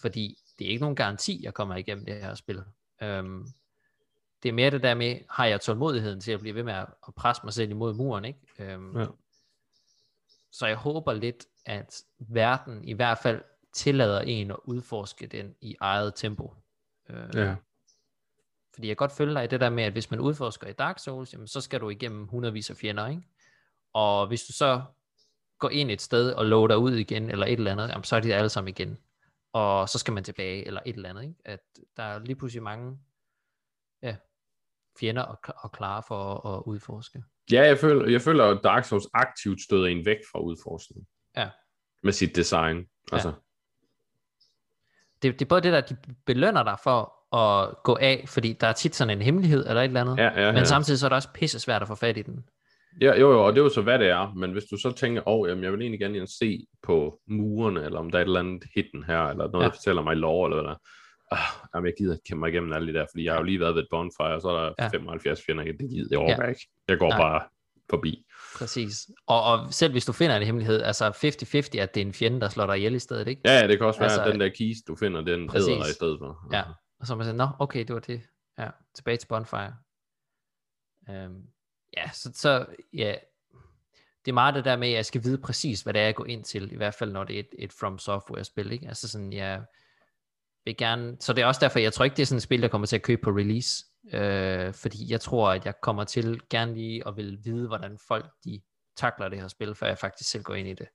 fordi 0.01 0.35
det 0.59 0.67
er 0.67 0.69
ikke 0.71 0.81
nogen 0.81 0.95
garanti, 0.95 1.43
jeg 1.43 1.53
kommer 1.53 1.75
igennem 1.75 2.05
det 2.05 2.15
her 2.15 2.35
spil. 2.35 2.63
Øhm, 3.01 3.47
det 4.43 4.49
er 4.49 4.53
mere 4.53 4.69
det 4.69 4.83
der 4.83 4.93
med, 4.93 5.19
har 5.29 5.45
jeg 5.45 5.61
tålmodigheden 5.61 6.21
til 6.21 6.31
at 6.31 6.39
blive 6.39 6.55
ved 6.55 6.63
med 6.63 6.73
at, 6.73 6.87
at 7.07 7.15
presse 7.15 7.41
mig 7.43 7.53
selv 7.53 7.69
imod 7.71 7.93
muren, 7.93 8.25
ikke? 8.25 8.39
Øhm, 8.59 8.97
Ja. 8.97 9.05
Så 10.51 10.67
jeg 10.67 10.75
håber 10.75 11.13
lidt, 11.13 11.45
at 11.65 12.01
verden 12.19 12.83
i 12.85 12.93
hvert 12.93 13.17
fald 13.17 13.41
tillader 13.73 14.21
en 14.21 14.51
at 14.51 14.57
udforske 14.63 15.27
den 15.27 15.55
i 15.61 15.75
eget 15.79 16.13
tempo. 16.15 16.53
Øh, 17.09 17.29
ja. 17.33 17.55
Fordi 18.73 18.87
jeg 18.87 18.97
godt 18.97 19.11
følge 19.11 19.33
dig 19.33 19.43
i 19.43 19.47
det 19.47 19.59
der 19.61 19.69
med, 19.69 19.83
at 19.83 19.91
hvis 19.91 20.11
man 20.11 20.19
udforsker 20.19 20.67
i 20.67 20.73
Dark 20.73 20.99
Souls, 20.99 21.33
jamen, 21.33 21.47
så 21.47 21.61
skal 21.61 21.79
du 21.81 21.89
igennem 21.89 22.27
hundredvis 22.27 22.69
af 22.69 22.75
fjender, 22.75 23.07
ikke? 23.07 23.21
Og 23.93 24.27
hvis 24.27 24.43
du 24.43 24.53
så 24.53 24.81
går 25.59 25.69
ind 25.69 25.91
et 25.91 26.01
sted 26.01 26.31
og 26.31 26.45
loader 26.45 26.75
ud 26.75 26.91
igen, 26.91 27.29
eller 27.29 27.45
et 27.45 27.53
eller 27.53 27.71
andet, 27.71 27.89
jamen, 27.89 28.03
så 28.03 28.15
er 28.15 28.19
de 28.19 28.35
alle 28.35 28.49
sammen 28.49 28.67
igen. 28.67 28.97
Og 29.53 29.89
så 29.89 29.99
skal 29.99 30.13
man 30.13 30.23
tilbage, 30.23 30.67
eller 30.67 30.81
et 30.85 30.95
eller 30.95 31.09
andet, 31.09 31.23
ikke? 31.23 31.35
At 31.45 31.59
der 31.97 32.03
er 32.03 32.19
lige 32.19 32.35
pludselig 32.35 32.63
mange 32.63 32.99
fjender 34.99 35.23
at, 35.25 35.53
at 35.63 35.71
klare 35.71 36.03
for 36.07 36.47
at, 36.47 36.55
at 36.57 36.63
udforske. 36.65 37.23
Ja, 37.51 37.61
jeg 37.67 37.77
føler, 37.77 38.09
jeg 38.11 38.21
føler, 38.21 38.45
at 38.45 38.59
Dark 38.63 38.85
Souls 38.85 39.07
aktivt 39.13 39.61
støder 39.61 39.85
en 39.87 40.05
væk 40.05 40.17
fra 40.31 40.39
udforskningen. 40.39 41.07
Ja. 41.37 41.49
Med 42.03 42.13
sit 42.13 42.35
design. 42.35 42.85
Altså, 43.11 43.31
Det, 45.21 45.33
det 45.39 45.41
er 45.41 45.49
både 45.49 45.61
det 45.61 45.73
der, 45.73 45.81
de 45.81 45.97
belønner 46.25 46.63
dig 46.63 46.77
for 46.83 47.35
at 47.37 47.83
gå 47.83 47.97
af, 48.01 48.25
fordi 48.27 48.53
der 48.53 48.67
er 48.67 48.73
tit 48.73 48.95
sådan 48.95 49.17
en 49.17 49.21
hemmelighed, 49.23 49.67
eller 49.67 49.81
et 49.81 49.85
eller 49.85 50.01
andet. 50.01 50.17
ja, 50.17 50.23
ja, 50.23 50.45
ja. 50.45 50.51
Men 50.51 50.65
samtidig 50.65 50.99
så 50.99 51.05
er 51.07 51.09
det 51.09 51.15
også 51.15 51.29
pisse 51.33 51.59
svært 51.59 51.81
at 51.81 51.87
få 51.87 51.95
fat 51.95 52.17
i 52.17 52.21
den. 52.21 52.45
Ja, 53.01 53.19
jo, 53.19 53.31
jo, 53.31 53.45
og 53.45 53.53
det 53.53 53.59
er 53.59 53.63
jo 53.63 53.69
så, 53.69 53.81
hvad 53.81 53.99
det 53.99 54.09
er. 54.09 54.33
Men 54.33 54.51
hvis 54.51 54.63
du 54.63 54.77
så 54.77 54.91
tænker, 54.91 55.27
åh, 55.27 55.39
oh, 55.39 55.49
jamen, 55.49 55.63
jeg 55.63 55.71
vil 55.71 55.81
egentlig 55.81 55.99
gerne 55.99 56.27
se 56.27 56.67
på 56.83 57.19
murene, 57.27 57.83
eller 57.85 57.99
om 57.99 58.11
der 58.11 58.17
er 58.17 58.21
et 58.21 58.25
eller 58.25 58.39
andet 58.39 58.63
hidden 58.75 59.03
her, 59.03 59.21
eller 59.21 59.47
noget, 59.47 59.53
Ja. 59.53 59.59
ja. 59.59 59.65
der 59.65 59.71
fortæller 59.75 60.01
mig 60.01 60.15
lov, 60.17 60.45
eller 60.45 60.61
hvad 60.61 60.71
der 60.71 60.77
Ah, 61.31 61.39
jamen, 61.75 61.85
jeg 61.85 61.93
gider 61.97 62.13
ikke 62.13 62.23
kæmpe 62.23 62.39
mig 62.39 62.49
igennem 62.49 62.73
alle 62.73 62.93
de 62.93 62.99
der, 62.99 63.05
fordi 63.11 63.23
jeg 63.25 63.33
har 63.33 63.37
jo 63.39 63.43
lige 63.43 63.59
været 63.59 63.75
ved 63.75 63.81
et 63.81 63.87
bonfire, 63.91 64.33
og 64.35 64.41
så 64.41 64.49
er 64.49 64.63
der 64.63 64.73
Ja. 64.79 64.83
ja. 64.83 64.89
75 64.89 65.41
fjender. 65.45 65.63
Det 65.63 65.79
gider 65.89 66.07
jeg 66.11 66.19
overhovedet 66.19 66.43
Ja. 66.43 66.49
ikke. 66.49 66.67
Jeg 66.87 66.97
går 66.99 67.09
Nej. 67.09 67.17
bare 67.17 67.41
forbi. 67.89 68.25
Præcis. 68.57 69.09
Og, 69.27 69.43
og 69.43 69.73
selv 69.73 69.91
hvis 69.91 70.05
du 70.05 70.11
finder 70.13 70.35
en 70.37 70.43
hemmelighed, 70.43 70.81
altså 70.81 71.05
50-50, 71.11 71.79
at 71.79 71.95
det 71.95 72.01
er 72.01 72.05
en 72.05 72.13
fjende, 72.13 72.41
der 72.41 72.49
slår 72.49 72.65
dig 72.65 72.77
ihjel 72.77 72.95
i 72.95 72.99
stedet, 72.99 73.27
ikke? 73.27 73.41
Ja, 73.45 73.51
ja, 73.59 73.67
det 73.67 73.77
kan 73.77 73.87
også 73.87 73.99
være, 73.99 74.09
Altså, 74.09 74.23
at 74.23 74.31
den 74.31 74.39
der 74.39 74.49
kiste, 74.49 74.83
du 74.87 74.95
finder, 74.95 75.21
den 75.21 75.49
æder 75.55 75.65
dig 75.83 75.89
i 75.89 75.93
stedet 75.93 76.19
for. 76.19 76.47
Ja. 76.53 76.63
Og 76.99 77.07
så 77.07 77.15
man 77.15 77.25
siger, 77.25 77.35
nå, 77.35 77.47
okay, 77.59 77.79
det 77.79 77.93
var 77.93 77.99
det. 78.01 78.21
Ja, 78.57 78.69
tilbage 78.95 79.17
til 79.17 79.27
Bonfire. 79.27 79.73
Øhm, 81.09 81.41
ja, 81.97 82.09
så, 82.13 82.31
så 82.33 82.65
ja, 82.93 83.15
det 84.25 84.31
er 84.31 84.33
meget 84.33 84.55
det 84.55 84.65
der 84.65 84.75
med, 84.77 84.87
at 84.87 84.93
jeg 84.93 85.05
skal 85.05 85.23
vide 85.23 85.37
præcis, 85.37 85.81
hvad 85.81 85.93
det 85.93 85.99
er, 86.01 86.05
jeg 86.05 86.15
går 86.15 86.25
ind 86.25 86.43
til, 86.43 86.71
i 86.73 86.75
hvert 86.75 86.93
fald 86.93 87.11
når 87.11 87.23
det 87.23 87.35
er 87.35 87.39
et, 87.39 87.49
et 87.59 87.73
From 87.79 87.99
Software-spil, 87.99 88.71
ikke? 88.71 88.87
Altså 88.87 89.07
sådan, 89.09 89.33
jeg 89.33 89.63
vil 90.69 90.77
gerne, 90.77 91.17
så 91.19 91.33
det 91.33 91.41
er 91.41 91.45
også 91.45 91.59
derfor, 91.61 91.79
jeg 91.79 91.93
tror 91.93 92.05
ikke, 92.05 92.15
det 92.15 92.21
er 92.21 92.25
sådan 92.25 92.37
et 92.37 92.43
spil, 92.43 92.59
jeg 92.61 92.71
kommer 92.71 92.87
til 92.87 92.95
at 92.95 93.01
købe 93.03 93.21
på 93.23 93.29
release, 93.29 93.85
øh, 94.13 94.73
fordi 94.73 95.11
jeg 95.11 95.21
tror, 95.21 95.51
at 95.51 95.65
jeg 95.65 95.73
kommer 95.81 96.03
til 96.03 96.41
gerne 96.49 96.73
lige 96.73 97.07
at 97.07 97.15
vil 97.17 97.37
vide, 97.43 97.67
hvordan 97.67 97.97
folk, 98.07 98.25
de 98.45 98.61
takler 98.97 99.29
det 99.29 99.39
her 99.41 99.47
spil, 99.47 99.75
før 99.75 99.87
jeg 99.87 99.97
faktisk 99.97 100.29
selv 100.29 100.43
går 100.43 100.53
ind 100.55 100.67
i 100.67 100.73
det. 100.73 100.87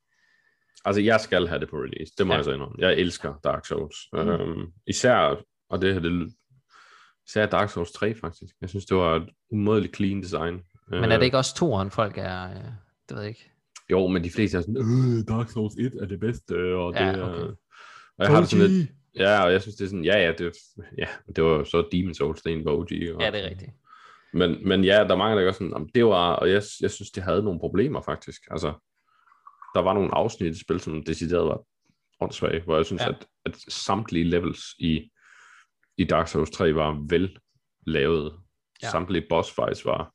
Altså, 0.85 1.01
jeg 1.03 1.21
skal 1.21 1.47
have 1.49 1.61
det 1.61 1.71
på 1.71 1.77
release. 1.77 2.13
Det 2.19 2.27
må 2.27 2.33
Ja. 2.33 2.37
jeg 2.37 2.45
så 2.45 2.53
indrømme. 2.53 2.75
Jeg 2.79 2.95
elsker 2.95 3.35
Dark 3.45 3.67
Souls. 3.67 3.97
Mm. 4.13 4.19
Øhm, 4.19 4.73
især, 4.87 5.37
og 5.71 5.83
det 5.83 5.95
her, 5.95 6.01
det, 6.01 6.33
især 7.29 7.47
Dark 7.47 7.71
Souls 7.71 7.93
3, 7.93 8.15
faktisk. 8.15 8.55
Jeg 8.61 8.69
synes, 8.69 8.87
det 8.87 8.97
var 8.97 9.17
et 9.17 9.29
umådeligt 9.51 9.97
clean 9.97 10.23
design. 10.23 10.61
Men 10.89 11.05
er 11.13 11.17
det 11.19 11.25
ikke 11.25 11.37
også 11.37 11.55
toeren, 11.57 11.91
folk 11.91 12.19
er, 12.19 12.51
øh, 12.51 12.57
det 13.09 13.15
ved 13.17 13.21
jeg 13.21 13.29
ikke. 13.29 13.51
Jo, 13.91 14.07
men 14.07 14.25
de 14.25 14.31
fleste 14.31 14.57
er 14.57 14.61
sådan, 14.61 14.77
øh, 14.77 15.29
Dark 15.37 15.51
Souls 15.51 15.75
1 15.79 15.93
er 16.03 16.07
det 16.07 16.21
bedste, 16.21 16.55
og 16.77 16.93
det 16.95 17.01
Ja, 17.01 17.07
er... 17.07 17.23
okay. 17.23 17.41
Og 18.19 18.25
jeg 18.25 18.29
har 18.29 18.41
det 18.41 18.49
sådan 18.51 18.67
lidt, 18.67 18.91
ja, 19.16 19.44
og 19.44 19.53
jeg 19.53 19.62
synes, 19.62 19.77
det 19.77 19.85
er 19.85 19.88
sådan, 19.88 20.05
ja, 20.05 20.18
ja, 20.18 20.33
det, 20.33 20.53
ja, 20.98 21.07
det 21.37 21.44
var 21.44 21.50
jo 21.50 21.64
så 21.64 21.88
Demon 21.92 22.14
Souls, 22.14 22.42
det 22.42 22.53
en 22.53 22.68
OG. 22.68 22.79
Og, 22.81 22.88
Ja, 22.90 23.31
det 23.31 23.44
er 23.44 23.48
rigtigt. 23.50 23.70
Men, 24.33 24.68
men 24.68 24.85
ja, 24.85 24.92
der 25.05 25.12
er 25.12 25.16
mange, 25.16 25.37
der 25.37 25.42
gør 25.44 25.53
sådan, 25.53 25.72
"Jamen, 25.72 25.90
det 25.94 26.05
var, 26.05 26.33
og 26.37 26.48
jeg, 26.50 26.62
jeg 26.81 26.90
synes, 26.90 27.11
det 27.11 27.22
havde 27.22 27.42
nogle 27.42 27.61
problemer, 27.61 28.00
faktisk. 28.00 28.42
Altså, 28.50 28.72
der 29.74 29.81
var 29.81 29.92
nogle 29.92 30.14
afsnit 30.14 30.57
i 30.57 30.61
spil, 30.64 30.81
som 30.81 31.03
decideret 31.05 31.46
var 31.48 31.61
åndssvage, 32.20 32.62
hvor 32.62 32.77
jeg 32.77 32.87
synes, 32.87 33.03
Ja. 33.03 33.09
at, 33.09 33.27
at 33.44 33.57
samtlige 33.68 34.24
levels 34.24 34.61
i, 34.79 35.11
i 35.96 36.05
Dark 36.05 36.29
Souls 36.29 36.50
3 36.50 36.74
var 36.74 37.07
vel 37.09 37.38
lavet. 37.87 38.38
Ja. 38.83 38.90
Samtlige 38.90 39.27
boss 39.29 39.50
fights 39.55 39.85
var 39.85 40.12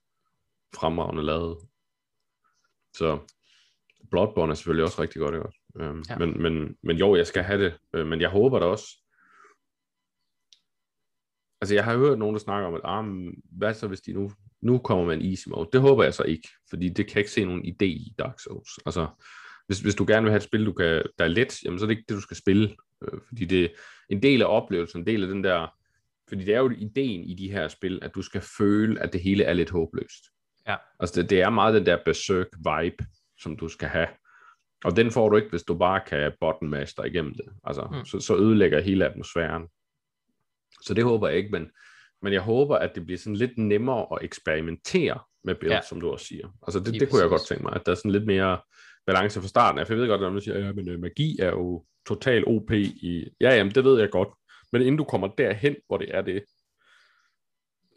fremragende 0.76 1.24
lavet. 1.24 1.58
Så 2.96 3.20
Bloodborne 4.12 4.52
er 4.52 4.56
selvfølgelig 4.56 4.86
også 4.86 5.02
rigtig 5.02 5.20
godt, 5.20 5.36
ikke 5.36 5.46
også? 5.46 5.59
Øhm, 5.80 6.04
Ja. 6.10 6.18
men, 6.18 6.42
men, 6.42 6.76
men 6.84 6.98
jo, 6.98 7.16
jeg 7.16 7.28
skal 7.28 7.44
have 7.44 7.64
det. 7.64 7.74
Øh, 7.94 8.08
men 8.08 8.22
jeg 8.22 8.30
håber 8.30 8.60
da 8.60 8.66
også, 8.66 8.86
Altså, 11.62 11.76
jeg 11.76 11.84
har 11.84 11.98
hørt 11.98 12.20
nogen, 12.20 12.36
der 12.36 12.40
snakker 12.40 12.68
om, 12.68 12.74
at 12.74 12.82
ah, 12.84 13.34
hvad 13.58 13.74
så, 13.74 13.88
hvis 13.88 14.02
de 14.02 14.14
nu, 14.14 14.32
nu 14.62 14.78
kommer 14.78 15.06
med 15.06 15.16
en 15.16 15.26
easy 15.26 15.48
mode? 15.48 15.70
Det 15.74 15.82
håber 15.82 16.04
jeg 16.04 16.14
så 16.14 16.24
ikke, 16.24 16.50
fordi 16.70 16.90
det 16.90 17.08
kan 17.08 17.16
jeg 17.16 17.20
ikke 17.20 17.32
se 17.32 17.46
nogen 17.46 17.66
idé 17.66 17.86
i 17.86 18.14
Dark 18.20 18.40
Souls. 18.40 18.70
Altså, 18.86 19.08
hvis, 19.68 19.80
hvis 19.80 19.96
du 19.96 20.06
gerne 20.08 20.24
vil 20.24 20.32
have 20.32 20.38
et 20.38 20.44
spil, 20.44 20.66
du 20.66 20.74
kan, 20.74 21.04
der 21.18 21.24
er 21.24 21.28
let, 21.28 21.64
jamen 21.64 21.80
så 21.80 21.86
er 21.86 21.88
det 21.88 21.98
ikke 21.98 22.06
det, 22.10 22.16
du 22.16 22.22
skal 22.22 22.38
spille. 22.38 22.76
Øh, 23.04 23.20
fordi 23.28 23.46
det 23.46 23.64
er 23.64 23.68
en 24.10 24.24
del 24.24 24.42
af 24.42 24.46
oplevelsen, 24.46 25.00
en 25.00 25.08
del 25.08 25.24
af 25.24 25.30
den 25.30 25.44
der... 25.44 25.76
Fordi 26.30 26.46
det 26.46 26.54
er 26.56 26.60
jo 26.60 26.70
ideen 26.70 27.24
i 27.24 27.34
de 27.36 27.52
her 27.52 27.68
spil, 27.68 28.00
at 28.02 28.16
du 28.16 28.22
skal 28.22 28.42
føle, 28.58 29.02
at 29.02 29.14
det 29.14 29.22
hele 29.22 29.44
er 29.44 29.54
lidt 29.54 29.70
håbløst. 29.70 30.24
Ja. 30.68 30.76
Altså, 31.00 31.22
det, 31.22 31.30
det 31.30 31.42
er 31.42 31.50
meget 31.50 31.74
den 31.76 31.86
der 31.86 31.98
berserk-vibe, 32.06 33.06
som 33.40 33.58
du 33.58 33.68
skal 33.68 33.88
have. 33.88 34.08
Og 34.86 34.96
den 34.96 35.12
får 35.12 35.30
du 35.30 35.36
ikke, 35.38 35.50
hvis 35.50 35.64
du 35.64 35.76
bare 35.78 36.02
kan 36.08 36.32
button 36.42 36.70
master 36.70 37.04
igennem 37.04 37.34
det. 37.34 37.46
Altså, 37.64 37.88
Mm. 37.92 38.06
så, 38.06 38.20
så 38.20 38.36
ødelægger 38.38 38.80
hele 38.82 39.06
atmosfæren. 39.10 39.64
Så 40.82 40.94
det 40.94 41.04
håber 41.04 41.28
jeg 41.28 41.38
ikke, 41.38 41.50
men, 41.52 41.70
men 42.22 42.34
jeg 42.34 42.42
håber, 42.42 42.76
at 42.76 42.96
det 42.96 43.06
bliver 43.06 43.18
sådan 43.18 43.36
lidt 43.36 43.58
nemmere 43.58 44.08
at 44.12 44.18
eksperimentere 44.22 45.20
med 45.44 45.56
build, 45.56 45.72
Ja. 45.74 45.80
som 45.90 46.02
du 46.02 46.10
også 46.12 46.26
siger. 46.26 46.48
Altså 46.68 46.80
det, 46.80 46.94
det 47.00 47.10
kunne 47.10 47.22
jeg 47.22 47.30
godt 47.30 47.48
tænke 47.48 47.64
mig, 47.64 47.74
at 47.76 47.86
der 47.86 47.92
er 47.92 47.96
sådan 47.96 48.12
lidt 48.12 48.26
mere 48.26 48.58
balance 49.08 49.42
fra 49.42 49.48
starten 49.48 49.86
for 49.86 49.94
jeg 49.94 50.02
ved 50.02 50.08
godt, 50.08 50.24
at 50.24 50.34
man 50.34 50.42
siger, 50.42 50.60
ja, 50.60 50.74
men 50.74 50.90
øh, 50.90 51.00
magi 51.00 51.38
er 51.40 51.50
jo 51.50 51.86
total 52.08 52.44
OP 52.48 52.72
i... 52.72 53.30
Ja, 53.42 53.56
jamen, 53.56 53.76
det 53.76 53.84
ved 53.84 54.00
jeg 54.00 54.10
godt. 54.10 54.30
Men 54.72 54.82
inden 54.82 54.98
du 54.98 55.04
kommer 55.04 55.28
derhen, 55.38 55.76
hvor 55.88 55.98
det 55.98 56.16
er 56.16 56.22
det, 56.22 56.44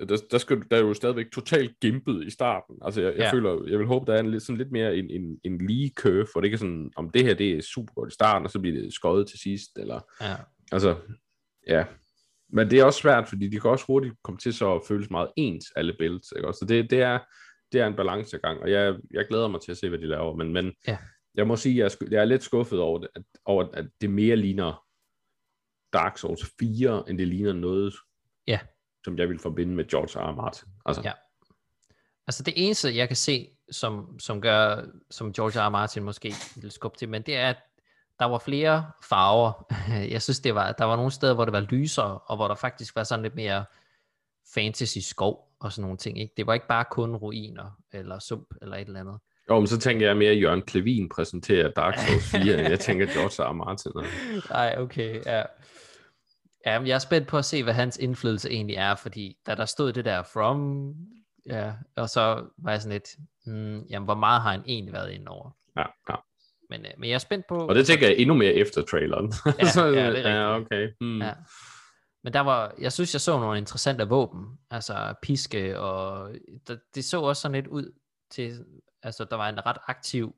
der, 0.01 0.17
der, 0.31 0.39
skal, 0.39 0.63
der 0.71 0.77
er 0.77 0.81
jo 0.81 0.95
stadigvæk 0.95 1.31
totalt 1.33 1.81
gimpet 1.81 2.27
i 2.27 2.31
starten. 2.31 2.77
Altså, 2.83 3.01
jeg, 3.01 3.13
jeg 3.13 3.19
Ja. 3.19 3.33
føler, 3.33 3.65
jeg 3.69 3.79
vil 3.79 3.87
håbe, 3.87 4.07
der 4.13 4.17
er 4.17 4.21
en, 4.21 4.31
lidt- 4.31 4.43
sådan 4.43 4.59
lidt 4.59 4.73
mere 4.73 4.97
en, 4.97 5.11
en, 5.11 5.41
en 5.45 5.67
lige 5.67 5.93
curve, 5.97 6.27
for 6.33 6.41
det 6.41 6.47
ikke 6.47 6.59
sådan, 6.59 6.91
om 6.97 7.11
det 7.11 7.25
her, 7.25 7.35
det 7.35 7.53
er 7.53 7.63
super 7.63 7.95
godt 7.95 8.11
i 8.11 8.15
starten, 8.15 8.45
og 8.47 8.51
så 8.51 8.61
bliver 8.61 8.81
det 8.83 8.95
skåret 8.95 9.29
til 9.29 9.39
sidst, 9.39 9.71
eller, 9.79 10.01
Ja. 10.21 10.37
altså, 10.73 10.97
ja. 11.69 11.85
Men 12.55 12.71
det 12.71 12.79
er 12.81 12.85
også 12.85 13.01
svært, 13.01 13.29
fordi 13.29 13.49
de 13.49 13.61
kan 13.61 13.71
også 13.71 13.85
hurtigt 13.87 14.15
komme 14.25 14.39
til 14.39 14.55
så 14.55 14.75
at 14.75 14.83
føles 14.89 15.11
meget 15.11 15.29
ens, 15.37 15.65
alle 15.77 15.95
builds, 15.99 16.33
ikke? 16.37 16.49
også? 16.49 16.59
Så 16.59 16.65
det, 16.65 16.91
det, 16.91 17.01
er, 17.01 17.19
det 17.73 17.81
er 17.81 17.87
en 17.87 17.97
balancegang, 17.97 18.61
og 18.61 18.71
jeg, 18.71 18.95
jeg 19.11 19.27
glæder 19.29 19.49
mig 19.49 19.61
til 19.61 19.71
at 19.71 19.77
se, 19.79 19.89
hvad 19.89 19.99
de 19.99 20.07
laver, 20.07 20.37
men, 20.37 20.53
men 20.53 20.73
Ja. 20.89 20.99
jeg 21.35 21.47
må 21.47 21.57
sige, 21.57 21.77
jeg 21.79 21.85
er, 21.85 21.89
sku- 21.89 22.09
jeg 22.11 22.21
er 22.21 22.25
lidt 22.25 22.43
skuffet 22.43 22.79
over, 22.79 22.99
det, 22.99 23.09
at, 23.15 23.23
over, 23.45 23.65
at 23.75 23.87
det 24.01 24.11
mere 24.11 24.37
ligner 24.37 24.85
Dark 25.93 26.19
Souls 26.19 26.51
4, 26.61 27.05
end 27.11 27.19
det 27.19 27.29
ligner 27.29 27.53
noget, 27.53 27.95
Ja. 28.47 28.59
Som 29.05 29.19
jeg 29.19 29.29
vil 29.29 29.39
forbinde 29.39 29.75
med 29.75 29.85
George 29.89 30.21
R. 30.21 30.33
R. 30.33 30.35
Martin. 30.37 30.69
Altså, 30.87 31.03
Ja. 31.05 31.13
Altså 32.27 32.43
det 32.43 32.55
eneste, 32.57 32.97
jeg 32.97 33.09
kan 33.09 33.17
se, 33.17 33.49
som, 33.71 34.19
som 34.19 34.41
gør, 34.41 34.83
som 35.11 35.33
George 35.33 35.61
R. 35.61 35.67
R. 35.67 35.69
Martin 35.71 36.03
måske 36.03 36.35
vil 36.57 36.71
skubbe 36.71 36.99
til, 36.99 37.09
men 37.09 37.23
det 37.23 37.37
er, 37.37 37.49
at 37.51 37.57
der 38.19 38.25
var 38.25 38.39
flere 38.39 38.91
farver. 39.09 39.73
Jeg 40.15 40.23
synes, 40.23 40.41
det 40.41 40.55
var, 40.55 40.73
der 40.73 40.85
var 40.85 40.97
nogle 40.97 41.11
steder, 41.11 41.35
hvor 41.35 41.45
det 41.45 41.53
var 41.53 41.61
lysere, 41.61 42.19
og 42.19 42.37
hvor 42.37 42.49
der 42.49 42.55
faktisk 42.55 42.97
var 42.97 43.05
sådan 43.05 43.23
lidt 43.23 43.35
mere 43.35 43.65
fantasy 44.55 44.99
skov 44.99 45.49
og 45.61 45.73
sådan 45.73 45.83
nogle 45.83 45.97
ting. 45.97 46.21
Ikke? 46.21 46.35
Det 46.37 46.47
var 46.47 46.55
ikke 46.55 46.69
bare 46.69 46.85
kun 46.91 47.17
ruiner, 47.17 47.79
eller 47.93 48.19
sump, 48.19 48.47
eller 48.63 48.77
et 48.77 48.87
eller 48.87 49.01
andet. 49.01 49.19
Jo, 49.51 49.59
men 49.59 49.67
så 49.67 49.79
tænker 49.79 50.07
jeg 50.07 50.17
mere, 50.17 50.31
at 50.31 50.41
Jørgen 50.43 50.63
Klevin 50.63 51.09
præsenterer 51.09 51.71
Dark 51.71 51.99
Souls 51.99 52.31
4, 52.31 52.41
end 52.59 52.69
jeg 52.69 52.81
tænker 52.89 53.07
George 53.07 53.45
R. 53.45 53.49
R. 53.49 53.53
Martin. 53.53 53.93
Nej, 54.51 54.77
okay, 54.79 55.23
ja. 55.27 55.43
Ja, 56.67 56.81
jeg 56.81 56.95
er 56.95 56.99
spændt 56.99 57.29
på 57.29 57.39
at 57.39 57.45
se, 57.45 57.63
hvad 57.63 57.75
hans 57.75 57.97
indflydelse 57.97 58.51
egentlig 58.51 58.77
er, 58.77 58.95
fordi 58.95 59.37
da 59.47 59.55
der 59.55 59.65
stod 59.65 59.93
det 59.93 60.05
der 60.05 60.23
from, 60.23 60.93
ja, 61.47 61.73
og 61.97 62.09
så 62.09 62.45
var 62.59 62.71
jeg 62.71 62.83
sådan 62.83 62.93
lidt, 62.93 63.09
hmm, 63.47 63.81
jamen, 63.81 64.05
hvor 64.05 64.15
meget 64.15 64.43
har 64.43 64.51
han 64.51 64.63
egentlig 64.67 64.93
været 64.93 65.11
inde 65.11 65.29
over? 65.29 65.51
Ja, 65.77 65.85
ja. 66.11 66.15
Men, 66.71 66.87
øh, 66.87 66.93
men 66.99 67.09
jeg 67.09 67.15
er 67.15 67.19
spændt 67.19 67.47
på... 67.49 67.67
Og 67.67 67.75
det 67.75 67.87
tænker 67.87 68.07
jeg 68.07 68.17
endnu 68.19 68.35
mere 68.35 68.53
efter 68.53 68.83
traileren. 68.83 69.33
Ja, 69.59 69.67
så, 69.67 69.87
ja, 69.87 70.11
det 70.11 70.27
er 70.27 70.31
ja, 70.41 70.55
rigtigt. 70.55 70.67
okay. 70.67 70.89
Hmm. 71.01 71.23
Ja. 71.23 71.33
Men 72.25 72.33
der 72.33 72.41
var, 72.41 72.75
jeg 72.79 72.93
synes, 72.93 73.15
jeg 73.15 73.21
så 73.21 73.39
nogle 73.39 73.59
interessante 73.59 74.09
våben, 74.09 74.59
altså 74.71 75.15
piske, 75.23 75.79
og 75.81 76.31
det, 76.69 76.81
det 76.95 77.05
så 77.05 77.21
også 77.21 77.43
sådan 77.43 77.55
lidt 77.55 77.67
ud 77.67 77.93
til, 78.31 78.65
altså 79.03 79.25
der 79.25 79.37
var 79.37 79.49
en 79.49 79.67
ret 79.67 79.79
aktiv, 79.87 80.35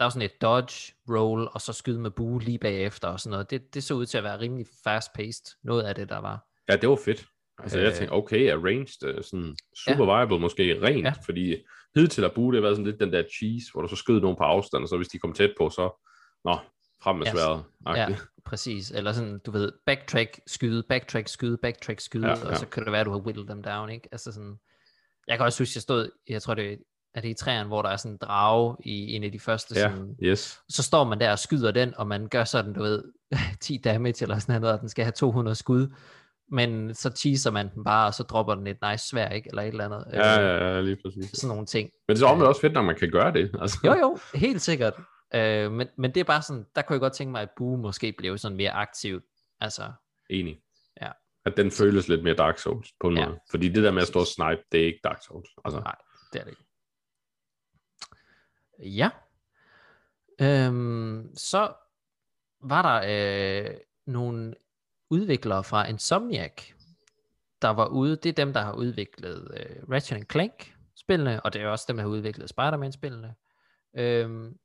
der 0.00 0.04
var 0.04 0.10
sådan 0.10 0.22
et 0.22 0.42
dodge, 0.42 0.92
roll, 1.08 1.48
og 1.52 1.60
så 1.60 1.72
skyde 1.72 2.00
med 2.00 2.10
bue 2.10 2.42
lige 2.42 2.58
bagefter 2.58 3.08
og 3.08 3.20
sådan 3.20 3.30
noget. 3.30 3.50
Det, 3.50 3.74
det 3.74 3.84
så 3.84 3.94
ud 3.94 4.06
til 4.06 4.18
at 4.18 4.24
være 4.24 4.40
rimelig 4.40 4.66
fast-paced, 4.84 5.58
noget 5.64 5.82
af 5.82 5.94
det, 5.94 6.08
der 6.08 6.18
var. 6.18 6.46
Ja, 6.68 6.76
det 6.76 6.88
var 6.88 6.98
fedt. 7.04 7.26
Altså, 7.58 7.78
jeg 7.78 7.88
Øh. 7.88 7.94
tænkte, 7.94 8.12
okay, 8.12 8.52
arranged, 8.52 9.14
uh, 9.16 9.22
sådan 9.22 9.56
super 9.86 10.04
ja. 10.04 10.16
viable, 10.18 10.38
måske 10.40 10.82
rent, 10.82 11.04
Ja. 11.04 11.12
fordi 11.26 11.56
hidtil 11.96 12.24
at 12.24 12.32
bruge 12.32 12.52
det 12.52 12.58
har 12.58 12.62
været 12.62 12.76
sådan 12.76 12.86
lidt 12.86 13.00
den 13.00 13.12
der 13.12 13.22
cheese, 13.36 13.66
hvor 13.72 13.82
du 13.82 13.88
så 13.88 13.96
skød 13.96 14.20
nogen 14.20 14.36
på 14.36 14.44
afstand, 14.44 14.82
og 14.82 14.88
så 14.88 14.96
hvis 14.96 15.08
de 15.08 15.18
kom 15.18 15.32
tæt 15.32 15.54
på, 15.58 15.70
så, 15.70 16.06
nå, 16.44 16.58
frem 17.02 17.16
med 17.16 17.26
Ja, 17.26 17.32
sværet. 17.32 17.64
Ja, 17.96 18.16
præcis. 18.44 18.90
Eller 18.90 19.12
sådan, 19.12 19.38
du 19.46 19.50
ved, 19.50 19.72
backtrack, 19.86 20.40
skyde, 20.46 20.82
backtrack, 20.88 21.28
skyde, 21.28 21.58
backtrack, 21.62 22.00
skyde, 22.00 22.28
ja. 22.28 22.38
ja. 22.38 22.48
og 22.48 22.56
så 22.56 22.66
kan 22.66 22.84
det 22.84 22.92
være, 22.92 23.00
at 23.00 23.06
du 23.06 23.10
har 23.12 23.18
whittled 23.18 23.46
dem 23.46 23.62
down, 23.62 23.90
ikke? 23.90 24.08
Altså 24.12 24.32
sådan, 24.32 24.56
jeg 25.26 25.38
kan 25.38 25.46
også 25.46 25.62
huske, 25.62 25.76
jeg 25.76 25.82
stod, 25.82 26.10
jeg 26.28 26.42
tror 26.42 26.54
det 26.54 26.78
er 27.14 27.20
det 27.20 27.28
i 27.28 27.34
træerne, 27.34 27.68
hvor 27.68 27.82
der 27.82 27.88
er 27.88 27.96
sådan 27.96 28.12
en 28.12 28.18
drage 28.18 28.76
i 28.84 29.12
en 29.12 29.24
af 29.24 29.32
de 29.32 29.38
første, 29.40 29.74
ja, 29.80 29.90
sådan, 29.90 30.16
yes. 30.22 30.60
så 30.68 30.82
står 30.82 31.04
man 31.04 31.20
der 31.20 31.30
og 31.32 31.38
skyder 31.38 31.70
den, 31.70 31.94
og 31.96 32.06
man 32.06 32.28
gør 32.28 32.44
sådan, 32.44 32.72
du 32.72 32.82
ved, 32.82 33.02
10 33.60 33.76
damage 33.84 34.22
eller 34.22 34.38
sådan 34.38 34.60
noget, 34.60 34.74
og 34.74 34.80
den 34.80 34.88
skal 34.88 35.04
have 35.04 35.12
200 35.12 35.54
skud, 35.54 35.94
men 36.52 36.94
så 36.94 37.10
teaser 37.10 37.50
man 37.50 37.74
den 37.74 37.84
bare, 37.84 38.06
og 38.06 38.14
så 38.14 38.22
dropper 38.22 38.54
den 38.54 38.66
et 38.66 38.76
nice 38.90 39.08
svær, 39.08 39.28
ikke? 39.28 39.48
Eller 39.48 39.62
et 39.62 39.68
eller 39.68 39.84
andet. 39.84 40.04
Ja, 40.12 40.40
øh, 40.40 40.60
ja, 40.62 40.74
ja, 40.74 40.80
lige 40.80 40.96
præcis. 41.04 41.30
Sådan 41.34 41.48
nogle 41.48 41.66
ting. 41.66 41.90
Men 42.08 42.16
det 42.16 42.22
er 42.22 42.26
omvendt 42.26 42.48
også 42.48 42.60
fedt, 42.60 42.72
når 42.72 42.82
man 42.82 42.96
kan 42.98 43.10
gøre 43.10 43.32
det. 43.32 43.50
Altså. 43.60 43.78
Jo, 43.84 43.94
jo, 43.94 44.18
helt 44.34 44.62
sikkert. 44.62 44.94
Øh, 45.34 45.72
men, 45.72 45.88
men 45.98 46.14
det 46.14 46.20
er 46.20 46.24
bare 46.24 46.42
sådan, 46.42 46.64
der 46.76 46.82
kunne 46.82 46.94
jeg 46.94 47.00
godt 47.00 47.12
tænke 47.12 47.32
mig, 47.32 47.42
at 47.42 47.48
Boo 47.56 47.76
måske 47.76 48.14
blev 48.18 48.38
sådan 48.38 48.56
mere 48.56 48.70
aktivt. 48.70 49.24
Altså, 49.60 49.82
Enig. 50.30 50.58
Ja. 51.02 51.08
At 51.46 51.56
den 51.56 51.70
føles 51.70 52.08
lidt 52.08 52.22
mere 52.24 52.34
Dark 52.34 52.58
Souls 52.58 52.88
på 53.00 53.08
en 53.08 53.16
Ja. 53.18 53.26
måde. 53.26 53.38
Fordi 53.50 53.68
det 53.68 53.82
der 53.84 53.90
med 53.90 54.02
at 54.02 54.08
stå 54.08 54.18
og 54.20 54.26
snipe, 54.26 54.62
det 54.72 54.80
er 54.80 54.86
ikke 54.86 55.00
Dark 55.04 55.22
Souls. 55.26 55.48
Altså, 55.64 55.80
Nej. 55.80 55.94
det 56.32 56.40
er 56.40 56.44
det 56.44 56.50
ikke. 56.50 56.62
Ja. 58.82 59.10
Øhm, 60.40 61.30
så 61.36 61.72
var 62.60 62.82
der 62.82 63.02
øh, 63.06 63.76
nogle 64.06 64.54
udviklere 65.10 65.64
fra 65.64 65.88
Insomniac, 65.88 66.52
der 67.62 67.68
var 67.68 67.86
ude. 67.86 68.16
Det 68.16 68.26
er 68.26 68.32
dem, 68.32 68.52
der 68.52 68.60
har 68.60 68.72
udviklet 68.72 69.50
øh, 69.56 69.90
Ratchet 69.90 70.32
Clank 70.32 70.74
spillene, 70.96 71.40
og 71.40 71.52
det 71.52 71.62
er 71.62 71.68
også 71.68 71.84
dem, 71.88 71.96
der 71.96 72.02
har 72.02 72.10
udviklet 72.10 72.48
Spider-Man 72.48 72.92
spillene. 72.92 73.34
Øhm, 73.96 74.58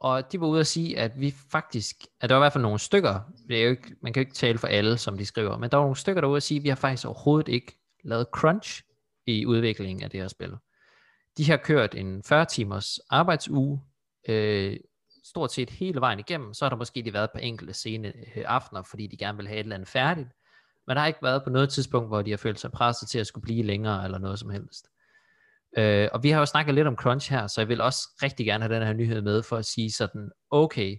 og 0.00 0.32
de 0.32 0.40
var 0.40 0.46
ude 0.46 0.60
at 0.60 0.66
sige, 0.66 0.98
at 0.98 1.20
vi 1.20 1.34
faktisk, 1.50 2.06
at 2.20 2.28
der 2.28 2.34
var 2.34 2.42
i 2.42 2.44
hvert 2.44 2.52
fald 2.52 2.62
nogle 2.62 2.78
stykker, 2.78 3.20
det 3.48 3.58
er 3.58 3.64
jo 3.64 3.70
ikke, 3.70 3.96
man 4.02 4.12
kan 4.12 4.20
jo 4.20 4.26
ikke 4.26 4.34
tale 4.34 4.58
for 4.58 4.66
alle, 4.66 4.98
som 4.98 5.18
de 5.18 5.26
skriver, 5.26 5.58
men 5.58 5.70
der 5.70 5.76
var 5.76 5.84
nogle 5.84 5.96
stykker, 5.96 6.20
der 6.20 6.26
var 6.26 6.32
ude 6.32 6.36
at 6.36 6.42
sige, 6.42 6.58
at 6.58 6.64
vi 6.64 6.68
har 6.68 6.76
faktisk 6.76 7.06
overhovedet 7.06 7.48
ikke 7.48 7.78
lavet 8.04 8.26
crunch 8.32 8.82
i 9.26 9.46
udviklingen 9.46 10.04
af 10.04 10.10
det 10.10 10.20
her 10.20 10.28
spil. 10.28 10.56
De 11.36 11.50
har 11.50 11.56
kørt 11.56 11.94
en 11.94 12.22
40 12.22 12.44
timers 12.44 12.98
arbejdsuge, 13.10 13.80
øh, 14.28 14.76
stort 15.24 15.52
set 15.52 15.70
hele 15.70 16.00
vejen 16.00 16.18
igennem, 16.18 16.54
så 16.54 16.64
har 16.64 16.70
der 16.70 16.76
måske 16.76 17.00
lige 17.00 17.12
været 17.12 17.30
på 17.32 17.38
enkelte 17.38 17.72
sene 17.72 18.08
øh, 18.08 18.44
aftener, 18.46 18.82
fordi 18.82 19.06
de 19.06 19.16
gerne 19.16 19.38
vil 19.38 19.48
have 19.48 19.58
et 19.58 19.64
eller 19.64 19.74
andet 19.74 19.88
færdigt, 19.88 20.28
men 20.86 20.96
der 20.96 21.00
har 21.00 21.06
ikke 21.06 21.22
været 21.22 21.44
på 21.44 21.50
noget 21.50 21.70
tidspunkt, 21.70 22.08
hvor 22.08 22.22
de 22.22 22.30
har 22.30 22.36
følt 22.36 22.60
sig 22.60 22.72
presset 22.72 23.08
til 23.08 23.18
at 23.18 23.26
skulle 23.26 23.42
blive 23.42 23.62
længere, 23.62 24.04
eller 24.04 24.18
noget 24.18 24.38
som 24.38 24.50
helst. 24.50 24.86
Øh, 25.78 26.08
og 26.12 26.22
vi 26.22 26.30
har 26.30 26.38
jo 26.38 26.46
snakket 26.46 26.74
lidt 26.74 26.86
om 26.86 26.96
crunch 26.96 27.30
her, 27.32 27.46
så 27.46 27.60
jeg 27.60 27.68
vil 27.68 27.80
også 27.80 28.08
rigtig 28.22 28.46
gerne 28.46 28.64
have 28.64 28.74
den 28.74 28.86
her 28.86 28.92
nyhed 28.92 29.22
med, 29.22 29.42
for 29.42 29.56
at 29.56 29.64
sige 29.64 29.92
sådan, 29.92 30.30
okay, 30.50 30.96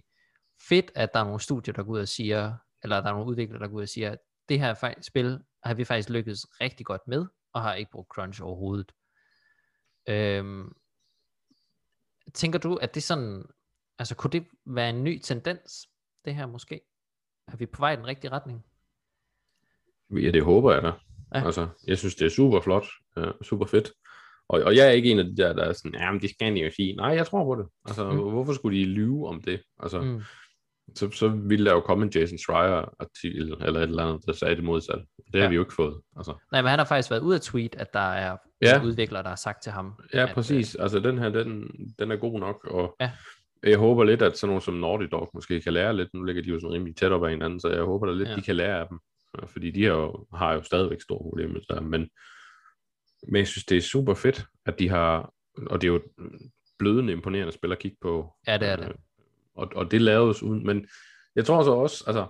fedt, 0.68 0.90
at 0.94 1.14
der 1.14 1.20
er 1.20 1.24
nogle 1.24 1.40
studier, 1.40 1.72
der 1.72 1.82
går 1.82 1.92
ud 1.92 2.00
og 2.00 2.08
siger, 2.08 2.54
eller 2.82 3.00
der 3.00 3.08
er 3.08 3.12
nogle 3.12 3.26
udviklere, 3.26 3.58
der 3.58 3.68
går 3.68 3.76
ud 3.76 3.82
og 3.82 3.88
siger, 3.88 4.10
at 4.10 4.18
det 4.48 4.60
her 4.60 4.94
spil 5.00 5.40
har 5.64 5.74
vi 5.74 5.84
faktisk 5.84 6.10
lykkedes 6.10 6.46
rigtig 6.60 6.86
godt 6.86 7.02
med, 7.06 7.26
og 7.52 7.62
har 7.62 7.74
ikke 7.74 7.90
brugt 7.90 8.08
crunch 8.08 8.42
overhovedet. 8.42 8.92
Øhm, 10.08 10.72
tænker 12.34 12.58
du, 12.58 12.74
at 12.74 12.94
det 12.94 13.02
sådan, 13.02 13.44
altså 13.98 14.14
kunne 14.14 14.30
det 14.30 14.46
være 14.66 14.90
en 14.90 15.04
ny 15.04 15.18
tendens, 15.18 15.88
det 16.24 16.34
her 16.34 16.46
måske? 16.46 16.80
Er 17.48 17.56
vi 17.56 17.66
på 17.66 17.82
vej 17.82 17.92
i 17.92 17.96
den 17.96 18.06
rigtige 18.06 18.30
retning? 18.30 18.64
Ja, 20.10 20.30
det 20.30 20.42
håber 20.42 20.72
jeg 20.72 20.82
da. 20.82 20.92
Ja. 21.34 21.46
Altså, 21.46 21.68
jeg 21.86 21.98
synes, 21.98 22.14
det 22.14 22.26
er 22.26 22.30
super 22.30 22.60
flot, 22.60 22.86
uh, 23.16 23.24
super 23.42 23.66
fedt. 23.66 23.92
Og, 24.48 24.62
og 24.62 24.76
jeg 24.76 24.86
er 24.86 24.90
ikke 24.90 25.10
en 25.10 25.18
af 25.18 25.24
de 25.24 25.36
der, 25.36 25.52
der 25.52 25.64
er 25.64 25.72
sådan, 25.72 25.94
ja, 25.94 26.12
men 26.12 26.20
det 26.20 26.30
skal 26.30 26.54
de 26.54 26.60
jo 26.60 26.70
sige. 26.70 26.96
Nej, 26.96 27.08
jeg 27.08 27.26
tror 27.26 27.44
på 27.44 27.62
det. 27.62 27.68
Altså, 27.84 28.10
mm. 28.10 28.18
hvorfor 28.18 28.52
skulle 28.52 28.78
de 28.78 28.84
lyve 28.84 29.28
om 29.28 29.42
det? 29.42 29.62
Altså, 29.78 30.00
mm. 30.00 30.22
Så, 30.94 31.10
så 31.10 31.28
ville 31.28 31.64
der 31.66 31.72
jo 31.72 31.80
komme 31.80 32.04
en 32.04 32.12
Jason 32.14 32.38
Schreier-artikel, 32.38 33.52
eller 33.60 33.80
et 33.80 33.82
eller 33.82 34.04
andet, 34.06 34.26
der 34.26 34.32
sagde 34.32 34.56
det 34.56 34.64
modsatte. 34.64 35.04
Det 35.32 35.34
har 35.34 35.42
Ja. 35.42 35.48
vi 35.48 35.54
jo 35.54 35.62
ikke 35.62 35.74
fået. 35.74 36.00
Altså, 36.16 36.34
Nej, 36.52 36.62
men 36.62 36.68
han 36.70 36.78
har 36.78 36.86
faktisk 36.86 37.10
været 37.10 37.20
ude 37.22 37.34
at 37.34 37.40
tweet, 37.42 37.74
at 37.76 37.92
der 37.94 38.00
er 38.12 38.36
Ja. 38.62 38.82
udviklere, 38.84 39.22
der 39.22 39.28
har 39.28 39.36
sagt 39.36 39.62
til 39.62 39.72
ham. 39.72 39.92
ja, 40.14 40.26
at, 40.28 40.34
præcis. 40.34 40.74
Altså, 40.74 40.98
den 40.98 41.18
her, 41.18 41.28
den, 41.28 41.70
den 41.98 42.10
er 42.10 42.16
god 42.16 42.40
nok, 42.40 42.64
og 42.70 42.96
Ja. 43.00 43.10
jeg 43.62 43.78
håber 43.78 44.04
lidt, 44.04 44.22
at 44.22 44.38
sådan 44.38 44.48
nogle 44.50 44.62
som 44.62 44.74
Naughty 44.74 45.06
Dog 45.12 45.30
måske 45.34 45.60
kan 45.60 45.72
lære 45.72 45.96
lidt. 45.96 46.08
Nu 46.14 46.22
ligger 46.22 46.42
de 46.42 46.48
jo 46.48 46.60
sådan 46.60 46.72
rimelig 46.74 46.96
tæt 46.96 47.12
op 47.12 47.24
ad 47.24 47.30
hinanden, 47.30 47.60
så 47.60 47.68
jeg 47.68 47.82
håber 47.82 48.06
da 48.06 48.12
lidt, 48.12 48.28
Ja. 48.28 48.36
de 48.36 48.42
kan 48.42 48.56
lære 48.56 48.80
af 48.80 48.86
dem. 48.88 48.98
Øh, 49.42 49.48
Fordi 49.48 49.70
de 49.70 49.84
har 49.84 49.92
jo, 49.92 50.26
har 50.34 50.52
jo 50.54 50.62
stadigvæk 50.62 51.00
store 51.02 51.18
problemer 51.22 51.60
der. 51.68 51.80
Men, 51.80 52.08
men 53.28 53.36
jeg 53.36 53.46
synes, 53.46 53.64
det 53.64 53.76
er 53.76 53.82
super 53.82 54.14
fedt, 54.14 54.44
at 54.66 54.78
de 54.78 54.88
har, 54.88 55.32
og 55.66 55.82
det 55.82 55.88
er 55.88 55.92
jo 55.92 56.00
blødende 56.78 57.12
imponerende 57.12 57.52
spil 57.52 57.72
at 57.72 57.78
kigge 57.78 57.96
på. 58.00 58.34
Ja, 58.46 58.58
det 58.58 58.68
er 58.68 58.76
det. 58.76 58.92
Og, 59.58 59.68
og 59.74 59.90
det 59.90 60.00
laves 60.00 60.42
uden, 60.42 60.66
men 60.66 60.88
jeg 61.36 61.46
tror 61.46 61.62
så 61.64 61.70
også, 61.70 62.04
altså, 62.06 62.26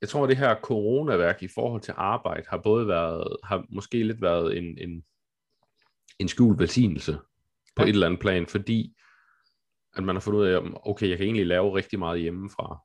jeg 0.00 0.08
tror, 0.08 0.22
at 0.22 0.28
det 0.28 0.36
her 0.36 0.54
coronaværk 0.60 1.42
i 1.42 1.48
forhold 1.54 1.82
til 1.82 1.94
arbejde 1.96 2.46
har 2.48 2.60
både 2.64 2.88
været, 2.88 3.36
har 3.44 3.64
måske 3.68 4.02
lidt 4.02 4.22
været 4.22 4.58
en, 4.58 4.78
en, 4.78 5.04
en 6.18 6.28
skjult 6.28 6.58
velsignelse 6.58 7.12
på 7.76 7.82
Ja. 7.82 7.88
et 7.88 7.88
eller 7.92 8.06
andet 8.06 8.20
plan, 8.20 8.46
fordi 8.46 8.96
at 9.96 10.04
man 10.04 10.16
har 10.16 10.20
fundet 10.20 10.40
ud 10.40 10.46
af, 10.46 10.60
okay, 10.82 11.08
jeg 11.08 11.16
kan 11.16 11.24
egentlig 11.26 11.46
lave 11.46 11.76
rigtig 11.76 11.98
meget 11.98 12.20
hjemmefra 12.20 12.78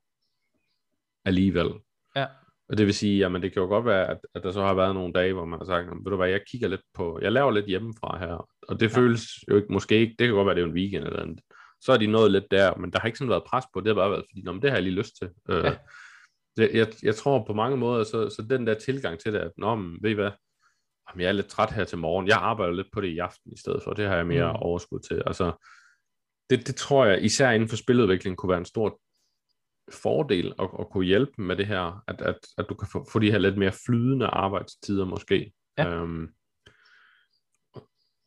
alligevel. 1.26 1.70
Ja. 2.16 2.26
Og 2.70 2.78
det 2.78 2.86
vil 2.86 2.94
sige, 2.94 3.18
jamen 3.18 3.42
det 3.42 3.54
kan 3.54 3.62
jo 3.62 3.68
godt 3.68 3.86
være, 3.86 4.08
at, 4.08 4.18
at 4.36 4.44
der 4.44 4.52
så 4.52 4.62
har 4.62 4.74
været 4.74 4.96
nogle 4.96 5.14
dage, 5.14 5.34
hvor 5.34 5.46
man 5.46 5.60
har 5.60 5.66
sagt, 5.66 5.88
"Jamen, 5.88 6.06
ved 6.06 6.12
du 6.12 6.16
hvad, 6.18 6.30
jeg 6.30 6.42
kigger 6.52 6.68
lidt 6.68 6.82
på, 6.94 7.20
jeg 7.22 7.32
laver 7.32 7.52
lidt 7.52 7.66
hjemmefra 7.66 8.18
her, 8.20 8.48
og 8.68 8.80
det 8.80 8.92
ja. 8.92 8.98
føles 8.98 9.22
jo 9.50 9.56
ikke, 9.56 9.68
måske 9.74 9.96
ikke, 10.00 10.16
det 10.20 10.28
kan 10.28 10.36
godt 10.36 10.46
være, 10.46 10.56
det 10.56 10.62
er 10.62 10.66
en 10.66 10.74
weekend 10.74 11.04
eller 11.04 11.22
andet. 11.22 11.42
Så 11.82 11.92
er 11.94 11.98
de 11.98 12.08
nået 12.08 12.32
lidt 12.32 12.52
der, 12.52 12.76
men 12.76 12.92
der 12.92 13.00
har 13.00 13.06
ikke 13.08 13.18
sådan 13.18 13.30
været 13.30 13.44
pres 13.44 13.66
på, 13.74 13.80
det 13.80 13.88
har 13.88 13.94
bare 13.94 14.12
været, 14.12 14.26
fordi, 14.32 14.42
"Nå, 14.42 14.52
men 14.52 14.62
det 14.62 14.70
har 14.70 14.78
jeg 14.78 14.84
lige 14.84 14.96
lyst 14.96 15.16
til. 15.22 15.30
Øh, 15.50 15.64
Ja. 15.64 15.76
det, 16.58 16.72
jeg, 16.74 16.88
jeg 17.04 17.16
tror 17.16 17.44
på 17.46 17.54
mange 17.54 17.78
måder, 17.78 18.04
så, 18.04 18.30
så 18.30 18.46
den 18.50 18.68
der 18.68 18.74
tilgang 18.74 19.20
til 19.20 19.34
det, 19.34 19.40
at, 19.40 19.52
nå, 19.58 19.76
men, 19.76 19.98
ved 20.02 20.12
I 20.12 20.14
hvad, 20.14 20.32
jamen, 21.10 21.22
jeg 21.22 21.28
er 21.28 21.32
lidt 21.32 21.48
træt 21.48 21.72
her 21.72 21.84
til 21.84 21.98
morgen, 21.98 22.28
jeg 22.28 22.38
arbejder 22.38 22.74
lidt 22.74 22.88
på 22.94 23.02
det 23.02 23.08
i 23.08 23.18
aften 23.18 23.52
i 23.54 23.58
stedet 23.58 23.84
for, 23.84 23.94
det 23.94 24.08
har 24.08 24.16
jeg 24.16 24.28
mere 24.28 24.46
Mm. 24.46 24.50
mm. 24.58 24.62
overskud 24.62 25.00
til. 25.00 25.24
Altså, 25.26 25.52
det, 26.50 26.68
det 26.68 26.76
tror 26.76 27.06
jeg, 27.06 27.24
især 27.24 27.52
inden 27.52 27.70
for 27.70 27.76
spiludvikling, 27.76 28.38
kunne 28.38 28.50
være 28.50 28.60
en 28.60 28.66
stor 28.66 29.00
fordel 29.94 30.54
at, 30.60 30.70
at 30.80 30.90
kunne 30.92 31.06
hjælpe 31.06 31.42
med 31.42 31.56
det 31.56 31.68
her, 31.68 32.04
at, 32.08 32.22
at, 32.22 32.38
at 32.58 32.66
du 32.70 32.74
kan 32.76 32.88
få, 32.92 33.06
få 33.12 33.20
de 33.20 33.32
her 33.32 33.38
lidt 33.38 33.58
mere 33.58 33.72
flydende 33.86 34.26
arbejdstider 34.28 35.06
måske. 35.06 35.54
Ja. 35.78 35.88
Øhm, 35.90 36.30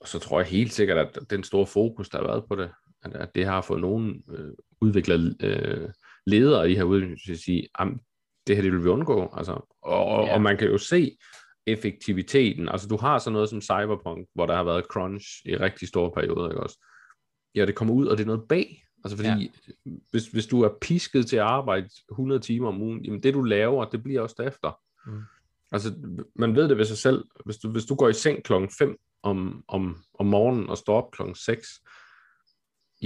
og 0.01 0.09
så 0.09 0.19
tror 0.19 0.41
jeg 0.41 0.49
helt 0.49 0.73
sikkert, 0.73 0.99
at 0.99 1.31
den 1.31 1.45
store 1.45 1.67
fokus, 1.67 2.09
der 2.09 2.19
har 2.19 2.27
været 2.27 2.45
på 2.49 2.57
det, 2.57 2.71
at, 3.05 3.15
at 3.15 3.35
det 3.35 3.45
har 3.47 3.61
fået 3.61 3.81
nogle 3.81 4.15
øh, 4.29 4.53
udviklere, 4.81 5.35
øh, 5.41 5.89
ledere 6.27 6.71
i 6.71 6.75
her 6.75 6.85
udvikling 6.85 7.21
til 7.27 7.33
at 7.33 7.39
sige, 7.39 7.69
det 8.47 8.57
her 8.57 8.63
det 8.63 8.73
vil 8.73 8.85
vi 8.85 8.89
undgå. 8.89 9.35
Altså, 9.37 9.53
og, 9.83 10.05
og, 10.05 10.27
Ja. 10.27 10.35
og 10.35 10.43
man 10.43 10.57
kan 10.57 10.69
jo 10.69 10.79
se 10.79 11.17
effektiviteten. 11.67 12.69
Altså 12.69 12.89
du 12.89 12.97
har 12.97 13.19
sådan 13.19 13.33
noget 13.33 13.49
som 13.49 13.61
Cyberpunk, 13.61 14.29
hvor 14.35 14.47
der 14.47 14.57
har 14.57 14.65
været 14.65 14.85
crunch 14.85 15.27
i 15.45 15.57
rigtig 15.57 15.89
store 15.89 16.11
perioder, 16.11 16.51
ikke 16.51 16.63
også? 16.63 16.79
Ja, 17.55 17.67
det 17.67 17.75
kommer 17.75 17.95
ud, 17.95 18.07
og 18.07 18.17
det 18.17 18.23
er 18.23 18.27
noget 18.27 18.49
bag. 18.49 18.85
Altså 19.05 19.17
fordi, 19.17 19.29
ja. 19.29 19.49
hvis, 20.11 20.27
hvis 20.27 20.47
du 20.47 20.63
er 20.63 20.69
pisket 20.81 21.27
til 21.27 21.37
at 21.37 21.43
arbejde 21.43 21.89
100 22.11 22.41
timer 22.41 22.69
om 22.69 22.83
ugen, 22.83 23.05
jamen 23.05 23.23
det 23.23 23.35
du 23.35 23.43
laver, 23.43 23.85
det 23.85 24.03
bliver 24.03 24.21
også 24.21 24.35
derefter. 24.39 24.81
Mm. 25.07 25.23
Altså, 25.73 25.95
man 26.35 26.57
ved 26.57 26.69
det 26.69 26.79
ved 26.79 26.85
sig 26.85 26.99
selv. 26.99 27.25
Hvis 27.45 27.57
du, 27.57 27.71
hvis 27.71 27.85
du 27.85 27.95
går 27.95 28.09
i 28.09 28.13
seng 28.13 28.45
klokken 28.45 28.71
5 28.79 28.97
om, 29.23 29.65
om, 29.69 29.97
om 30.19 30.27
morgenen 30.27 30.69
og 30.69 30.79
står 30.79 31.03
op 31.03 31.11
klokken 31.11 31.35
6, 31.35 31.69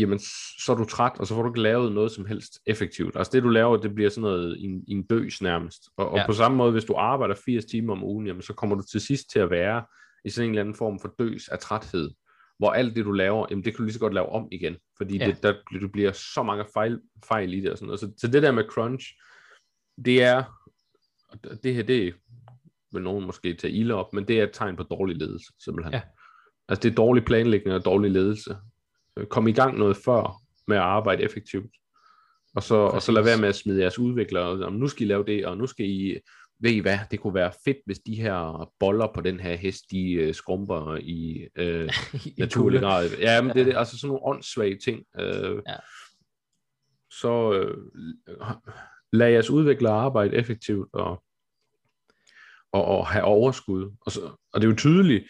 jamen 0.00 0.18
så 0.64 0.72
er 0.72 0.76
du 0.76 0.84
træt, 0.84 1.12
og 1.18 1.26
så 1.26 1.34
får 1.34 1.42
du 1.42 1.48
ikke 1.50 1.60
lavet 1.62 1.92
noget 1.92 2.12
som 2.12 2.26
helst 2.26 2.58
effektivt. 2.66 3.16
Altså 3.16 3.30
det 3.32 3.42
du 3.42 3.48
laver, 3.48 3.76
det 3.76 3.94
bliver 3.94 4.10
sådan 4.10 4.22
noget 4.22 4.64
en, 4.64 4.84
en 4.88 5.04
bøs 5.04 5.42
nærmest. 5.42 5.82
Og, 5.96 6.10
og 6.10 6.18
Ja. 6.18 6.26
på 6.26 6.32
samme 6.32 6.56
måde, 6.56 6.72
hvis 6.72 6.84
du 6.84 6.94
arbejder 6.94 7.34
80 7.44 7.64
timer 7.64 7.92
om 7.92 8.04
ugen, 8.04 8.26
jamen 8.26 8.42
så 8.42 8.52
kommer 8.52 8.76
du 8.76 8.82
til 8.82 9.00
sidst 9.00 9.30
til 9.30 9.38
at 9.38 9.50
være 9.50 9.84
i 10.24 10.30
sådan 10.30 10.44
en 10.46 10.50
eller 10.50 10.60
anden 10.62 10.74
form 10.74 11.00
for 11.00 11.14
døs 11.18 11.48
af 11.48 11.58
træthed, 11.58 12.10
hvor 12.58 12.70
alt 12.70 12.96
det 12.96 13.04
du 13.04 13.12
laver, 13.12 13.46
jamen 13.50 13.64
det 13.64 13.72
kan 13.72 13.78
du 13.78 13.82
lige 13.82 13.92
så 13.94 14.00
godt 14.00 14.14
lave 14.14 14.28
om 14.28 14.48
igen, 14.52 14.76
fordi 14.96 15.16
Ja. 15.18 15.26
det, 15.26 15.42
der, 15.42 15.54
du 15.80 15.88
bliver 15.88 16.12
så 16.12 16.42
mange 16.42 16.64
fejl, 16.74 17.00
fejl 17.28 17.54
i 17.54 17.60
det 17.60 17.70
og 17.70 17.78
sådan 17.78 17.86
noget. 17.86 18.00
Så, 18.00 18.12
så 18.16 18.26
det 18.28 18.42
der 18.42 18.52
med 18.52 18.64
crunch, 18.70 19.06
det 20.04 20.22
er, 20.22 20.44
det 21.62 21.74
her, 21.74 21.82
det 21.82 22.14
vil 22.92 23.02
nogen 23.02 23.26
måske 23.26 23.54
tage 23.54 23.72
ilde 23.72 23.94
op, 23.94 24.12
men 24.12 24.28
det 24.28 24.38
er 24.40 24.44
et 24.44 24.50
tegn 24.52 24.76
på 24.76 24.82
dårlig 24.82 25.16
ledelse, 25.16 25.52
simpelthen. 25.64 25.94
Ja. 25.94 26.00
Altså 26.68 26.82
det 26.82 26.90
er 26.90 26.94
dårlig 26.94 27.24
planlægning 27.24 27.76
og 27.76 27.84
dårlig 27.84 28.10
ledelse. 28.10 28.56
Øh, 29.18 29.26
Kom 29.26 29.48
i 29.48 29.52
gang 29.52 29.78
noget 29.78 29.96
før 29.96 30.40
med 30.66 30.76
at 30.76 30.82
arbejde 30.82 31.22
effektivt. 31.22 31.70
Og 32.54 32.62
så, 32.62 32.74
og 32.74 33.02
så 33.02 33.12
lad 33.12 33.22
være 33.22 33.38
med 33.38 33.48
at 33.48 33.54
smide 33.54 33.80
jeres 33.80 33.98
udviklere, 33.98 34.64
om 34.64 34.72
nu 34.72 34.88
skal 34.88 35.02
I 35.02 35.08
lave 35.08 35.24
det, 35.24 35.46
og 35.46 35.56
nu 35.56 35.66
skal 35.66 35.86
I, 35.86 36.18
ved 36.60 36.70
I 36.70 36.78
hvad, 36.78 36.98
det 37.10 37.20
kunne 37.20 37.34
være 37.34 37.52
fedt, 37.64 37.76
hvis 37.86 37.98
de 37.98 38.14
her 38.14 38.70
boller 38.78 39.12
på 39.14 39.20
den 39.20 39.40
her 39.40 39.56
hest, 39.56 39.84
de 39.90 40.26
uh, 40.28 40.34
skrumper 40.34 40.96
i 40.96 41.48
uh, 41.60 42.24
I 42.26 42.34
naturlig 42.38 42.80
grad. 42.80 43.10
Ja, 43.18 43.42
men 43.42 43.56
det 43.56 43.68
er 43.68 43.78
altså 43.78 43.98
sådan 43.98 44.08
nogle 44.08 44.24
åndssvage 44.24 44.78
ting. 44.78 45.04
Uh, 45.18 45.60
Ja. 45.66 45.76
Så 47.10 47.50
uh, 47.50 48.50
lad 49.12 49.28
jeres 49.28 49.50
udviklere 49.50 49.92
arbejde 49.92 50.36
effektivt, 50.36 50.88
og, 50.92 51.22
og, 52.72 52.84
og 52.84 53.06
have 53.06 53.24
overskud. 53.24 53.96
Og, 54.00 54.12
så, 54.12 54.20
og 54.52 54.60
det 54.60 54.64
er 54.64 54.70
jo 54.70 54.76
tydeligt, 54.76 55.24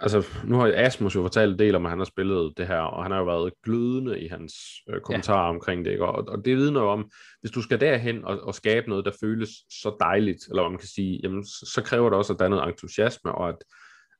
altså 0.00 0.26
nu 0.44 0.56
har 0.56 0.72
Asmus 0.76 1.14
jo 1.14 1.22
fortalt 1.22 1.52
en 1.52 1.58
del 1.58 1.74
om, 1.74 1.86
at 1.86 1.90
han 1.90 1.98
har 1.98 2.04
spillet 2.04 2.52
det 2.56 2.66
her, 2.66 2.80
og 2.80 3.04
han 3.04 3.12
har 3.12 3.18
jo 3.18 3.24
været 3.24 3.52
glødende 3.64 4.20
i 4.20 4.28
hans 4.28 4.54
øh, 4.88 5.00
kommentarer 5.00 5.44
ja. 5.44 5.48
omkring 5.48 5.84
det, 5.84 5.90
ikke? 5.90 6.06
Og, 6.06 6.28
og 6.28 6.44
det 6.44 6.56
vidner 6.56 6.80
jo 6.80 6.88
om, 6.88 7.10
hvis 7.40 7.50
du 7.50 7.62
skal 7.62 7.80
derhen 7.80 8.24
og, 8.24 8.40
og 8.40 8.54
skabe 8.54 8.88
noget, 8.88 9.04
der 9.04 9.12
føles 9.20 9.50
så 9.70 9.96
dejligt, 10.00 10.46
eller 10.48 10.62
hvad 10.62 10.70
man 10.70 10.78
kan 10.78 10.88
sige, 10.88 11.20
jamen, 11.22 11.44
så, 11.44 11.70
så 11.74 11.82
kræver 11.82 12.10
det 12.10 12.18
også, 12.18 12.32
at 12.32 12.38
der 12.38 12.44
er 12.44 12.48
noget 12.48 12.68
entusiasme, 12.68 13.32
og 13.32 13.48
at, 13.48 13.56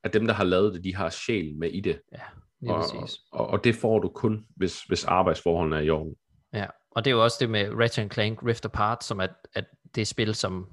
at 0.04 0.12
dem, 0.12 0.26
der 0.26 0.34
har 0.34 0.44
lavet 0.44 0.74
det, 0.74 0.84
de 0.84 0.96
har 0.96 1.10
sjæl 1.10 1.54
med 1.58 1.70
i 1.70 1.80
det. 1.80 2.00
Ja, 2.12 2.20
lige 2.60 2.74
Og, 2.74 2.80
præcis. 2.80 3.18
og, 3.32 3.46
og 3.46 3.64
det 3.64 3.74
får 3.74 3.98
du 3.98 4.08
kun, 4.08 4.46
hvis, 4.56 4.82
hvis 4.82 5.04
arbejdsforholdene 5.04 5.76
er 5.76 5.80
i 5.80 5.90
orden. 5.90 6.14
Ja, 6.52 6.66
og 6.90 7.04
det 7.04 7.10
er 7.10 7.14
jo 7.14 7.24
også 7.24 7.36
det 7.40 7.50
med 7.50 7.70
Ratchet 7.80 8.12
Clank 8.12 8.42
Rift 8.46 8.64
Apart, 8.64 9.04
som 9.04 9.20
at, 9.20 9.30
at 9.54 9.64
det 9.94 10.08
spil, 10.08 10.34
som 10.34 10.66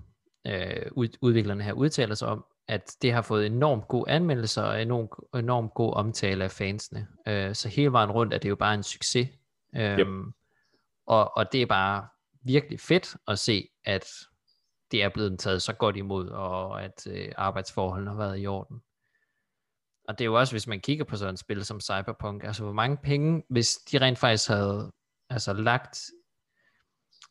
øh, 0.48 0.86
ud, 0.92 1.08
udviklerne 1.22 1.64
her 1.64 1.74
udtaler 1.74 2.16
sig 2.16 2.28
om, 2.28 2.46
at 2.68 2.96
det 3.02 3.14
har 3.14 3.22
fået 3.22 3.46
enormt 3.46 3.88
gode 3.88 4.12
anmeldelser 4.12 4.64
og 4.64 4.82
enormt, 4.82 5.10
enormt 5.36 5.74
god 5.74 5.94
omtale 5.94 6.44
af 6.44 6.52
fansene. 6.52 7.08
Øh, 7.28 7.56
så 7.56 7.70
hele 7.70 7.92
vejen 7.92 8.12
rundt 8.12 8.34
er 8.34 8.38
det 8.38 8.50
jo 8.50 8.56
bare 8.56 8.74
en 8.74 8.84
succes. 8.84 9.30
Øhm, 9.76 10.00
Yep. 10.00 10.34
og, 11.08 11.38
og 11.38 11.52
det 11.52 11.62
er 11.62 11.66
bare 11.66 12.08
virkelig 12.46 12.80
fedt 12.80 13.16
at 13.28 13.40
se, 13.40 13.70
at 13.86 14.06
det 14.92 15.04
er 15.04 15.10
blevet 15.10 15.40
taget 15.40 15.62
så 15.62 15.74
godt 15.74 15.98
imod, 15.98 16.28
og 16.30 16.84
at 16.84 17.08
øh, 17.10 17.32
arbejdsforholdene 17.38 18.12
har 18.12 18.18
været 18.18 18.42
i 18.42 18.48
orden. 18.48 18.82
Og 20.08 20.18
det 20.20 20.24
er 20.24 20.26
jo 20.26 20.40
også, 20.40 20.54
hvis 20.54 20.68
man 20.68 20.80
kigger 20.80 21.06
på 21.06 21.16
sådan 21.16 21.34
et 21.34 21.40
spil 21.40 21.66
som 21.66 21.80
Cyberpunk, 21.82 22.44
altså 22.44 22.64
hvor 22.64 22.74
mange 22.74 22.98
penge, 22.98 23.44
hvis 23.50 23.76
de 23.92 23.98
rent 23.98 24.18
faktisk 24.18 24.50
havde 24.50 24.92
altså 25.30 25.54
lagt 25.54 26.00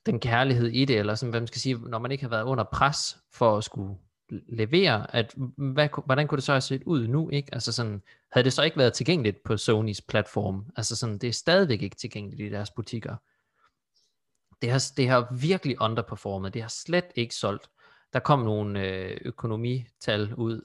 den 0.06 0.20
kærlighed 0.20 0.68
i 0.68 0.84
det, 0.84 0.98
eller 0.98 1.14
sådan, 1.14 1.30
hvad 1.30 1.40
man 1.40 1.46
skal 1.46 1.60
sige, 1.60 1.78
når 1.78 1.98
man 1.98 2.10
ikke 2.10 2.24
har 2.24 2.28
været 2.28 2.42
under 2.44 2.64
pres 2.72 3.16
for 3.32 3.56
at 3.56 3.64
skulle 3.64 3.98
levere, 4.30 5.14
at 5.14 5.34
hvad, 5.56 5.88
hvordan 6.06 6.26
kunne 6.26 6.36
det 6.36 6.44
så 6.44 6.52
have 6.52 6.60
set 6.60 6.82
ud 6.82 7.08
nu, 7.08 7.30
ikke? 7.30 7.54
Altså 7.54 7.72
sådan, 7.72 8.02
havde 8.32 8.44
det 8.44 8.52
så 8.52 8.62
ikke 8.62 8.76
været 8.76 8.92
tilgængeligt 8.92 9.42
på 9.44 9.56
Sonys 9.56 10.00
platform? 10.00 10.66
Altså 10.76 10.96
sådan, 10.96 11.18
det 11.18 11.28
er 11.28 11.32
stadigvæk 11.32 11.82
ikke 11.82 11.96
tilgængeligt 11.96 12.42
i 12.42 12.54
deres 12.54 12.70
butikker. 12.70 13.16
Det 14.62 14.70
har, 14.70 14.92
det 14.96 15.08
har 15.08 15.36
virkelig 15.40 15.80
underperformet, 15.80 16.54
det 16.54 16.62
har 16.62 16.68
slet 16.68 17.06
ikke 17.14 17.34
solgt. 17.34 17.70
Der 18.12 18.18
kom 18.18 18.38
nogle 18.38 18.88
øh, 18.88 19.18
økonomital 19.24 20.34
ud 20.34 20.64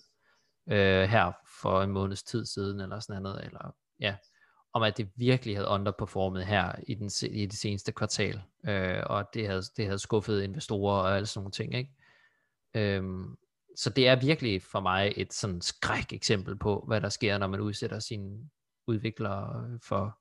øh, 0.70 1.04
her 1.04 1.32
for 1.62 1.82
en 1.82 1.92
måneds 1.92 2.24
tid 2.24 2.46
siden, 2.46 2.80
eller 2.80 3.00
sådan 3.00 3.22
noget, 3.22 3.46
eller 3.46 3.76
ja, 4.00 4.16
om 4.74 4.84
at 4.84 4.98
det 4.98 5.10
virkelig 5.16 5.56
havde 5.56 5.68
underperformet 5.68 6.46
her 6.46 6.76
i, 6.88 6.94
den, 6.94 7.12
i 7.32 7.46
det 7.46 7.58
seneste 7.58 7.92
kvartal, 7.92 8.42
øh, 8.68 9.04
og 9.06 9.26
det 9.34 9.48
havde, 9.48 9.64
det 9.78 9.86
havde 9.86 10.00
skuffet 10.00 10.44
investorer 10.44 11.02
og 11.02 11.16
alle 11.16 11.26
sådan 11.26 11.44
nogle 11.44 11.52
ting, 11.52 11.76
ikke? 11.76 11.92
Øhm, 12.74 13.38
så 13.76 13.90
det 13.90 14.08
er 14.08 14.16
virkelig 14.16 14.62
for 14.62 14.80
mig 14.80 15.14
et 15.18 15.34
sådan 15.34 15.62
skræk 15.62 16.14
eksempel 16.14 16.58
på, 16.58 16.84
hvad 16.88 17.02
der 17.02 17.10
sker, 17.10 17.38
når 17.38 17.48
man 17.48 17.60
udsætter 17.60 18.00
sine 18.00 18.50
udviklere 18.88 19.80
for, 19.84 20.20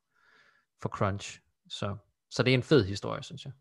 for 0.83 0.89
crunch. 0.89 1.41
Så, 1.69 1.97
så 2.31 2.43
det 2.43 2.51
er 2.51 2.55
en 2.55 2.63
fed 2.63 2.85
historie, 2.85 3.23
synes 3.23 3.45
jeg. 3.45 3.53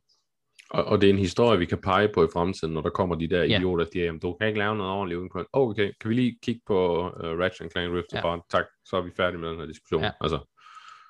Og, 0.69 0.85
og 0.85 1.01
det 1.01 1.09
er 1.09 1.13
en 1.13 1.19
historie, 1.19 1.59
vi 1.59 1.65
kan 1.65 1.81
pege 1.81 2.09
på 2.13 2.23
i 2.23 2.27
fremtiden, 2.33 2.73
når 2.73 2.81
der 2.81 2.89
kommer 2.89 3.15
de 3.15 3.29
der 3.29 3.43
Ja. 3.43 3.57
idioter, 3.57 3.83
der 3.83 3.91
siger, 3.93 4.05
jamen, 4.05 4.21
du 4.21 4.33
kan 4.33 4.47
ikke 4.47 4.59
lave 4.59 4.75
noget 4.75 4.91
ordentligt 4.91 5.17
uden 5.17 5.29
crunch. 5.29 5.49
Oh, 5.53 5.69
okay, 5.69 5.93
kan 6.01 6.09
vi 6.09 6.15
lige 6.15 6.37
kigge 6.43 6.61
på 6.67 6.99
uh, 6.99 7.39
Ratchet 7.39 7.71
Clank 7.71 7.93
Rift 7.93 8.13
Ja. 8.13 8.17
Apart? 8.17 8.39
Tak, 8.49 8.65
så 8.85 8.97
er 8.97 9.01
vi 9.01 9.11
færdige 9.17 9.39
med 9.39 9.49
den 9.49 9.59
her 9.59 9.65
diskussion. 9.65 10.03
Ja. 10.03 10.11
Altså, 10.21 10.56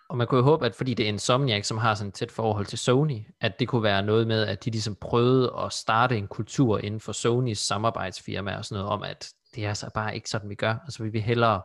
og 0.10 0.18
man 0.18 0.28
kunne 0.28 0.38
jo 0.38 0.43
håbe, 0.43 0.66
at 0.66 0.76
fordi 0.76 0.93
det 0.93 1.03
er 1.03 1.08
Insomniac, 1.08 1.66
som 1.68 1.78
har 1.78 1.95
sådan 1.95 2.08
et 2.08 2.14
tæt 2.14 2.32
forhold 2.32 2.66
til 2.66 2.78
Sony, 2.78 3.26
at 3.39 3.60
det 3.60 3.68
kunne 3.68 3.84
være 3.84 4.03
noget 4.03 4.28
med, 4.28 4.47
at 4.47 4.66
de 4.66 4.70
ligesom 4.70 4.95
prøvede 4.95 5.53
at 5.60 5.74
starte 5.74 6.18
en 6.18 6.28
kultur 6.28 6.80
inden 6.80 6.99
for 6.99 7.12
Sonys 7.12 7.60
samarbejdsfirma 7.60 8.58
og 8.58 8.66
sådan 8.66 8.84
noget 8.84 8.93
om, 8.93 9.03
at 9.03 9.34
det 9.55 9.66
er 9.66 9.70
altså 9.70 9.89
bare 9.93 10.16
ikke 10.16 10.30
sådan, 10.30 10.49
vi 10.49 10.55
gør. 10.55 10.76
Altså 10.84 11.03
vi 11.03 11.10
vil 11.10 11.22
hellere 11.22 11.62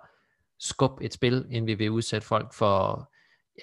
skubbe 0.58 1.04
et 1.04 1.12
spil, 1.12 1.46
end 1.50 1.66
vi 1.66 1.74
vil 1.74 1.90
udsætte 1.90 2.26
folk 2.26 2.54
for 2.54 3.10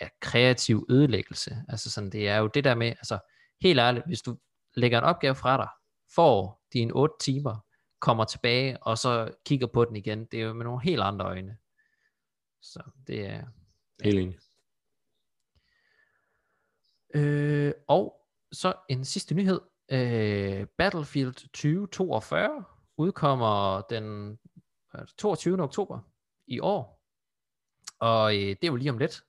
ja, 0.02 0.08
kreativ 0.22 0.86
ødelæggelse. 0.90 1.58
Altså 1.70 1.92
sådan, 1.92 2.10
det 2.10 2.28
er 2.28 2.38
jo 2.38 2.48
det 2.48 2.64
der 2.64 2.76
med, 2.76 2.88
altså 2.88 3.20
helt 3.62 3.80
ærligt, 3.80 4.06
hvis 4.06 4.22
du 4.22 4.38
lægger 4.76 4.98
en 4.98 5.04
opgave 5.04 5.36
fra 5.36 5.58
dig, 5.58 5.68
får 6.16 6.62
dine 6.74 6.94
8 6.94 7.16
timer, 7.20 7.66
kommer 8.00 8.24
tilbage, 8.24 8.84
og 8.84 8.98
så 8.98 9.32
kigger 9.46 9.68
på 9.68 9.86
den 9.86 9.96
igen, 9.96 10.26
det 10.26 10.40
er 10.40 10.44
jo 10.44 10.54
med 10.54 10.66
nogle 10.66 10.82
helt 10.82 11.02
andre 11.02 11.26
øjne. 11.26 11.58
Så 12.62 12.84
det 13.08 13.28
er, 13.30 13.44
helt 14.04 14.20
enig. 14.20 14.40
Øh, 17.14 17.74
og 17.88 18.26
så 18.52 18.74
en 18.90 19.06
sidste 19.06 19.36
nyhed. 19.36 19.62
Øh, 19.92 20.68
Battlefield 20.78 21.34
2042 21.34 22.64
udkommer 22.98 23.82
den 23.82 24.38
hvad 24.92 25.02
er 25.02 25.06
det, 25.06 25.16
22. 25.16 25.64
oktober 25.64 26.00
i 26.48 26.60
år. 26.60 27.02
Og 28.00 28.36
øh, 28.36 28.42
det 28.42 28.64
er 28.64 28.68
jo 28.68 28.76
lige 28.76 28.92
om 28.92 28.98
lidt. 28.98 29.24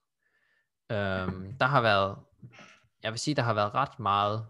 Øhm, 0.91 1.53
der 1.59 1.66
har 1.66 1.81
været, 1.81 2.18
jeg 3.03 3.12
vil 3.12 3.18
sige, 3.20 3.35
der 3.35 3.43
har 3.43 3.55
været 3.55 3.74
ret 3.74 3.99
meget 3.99 4.47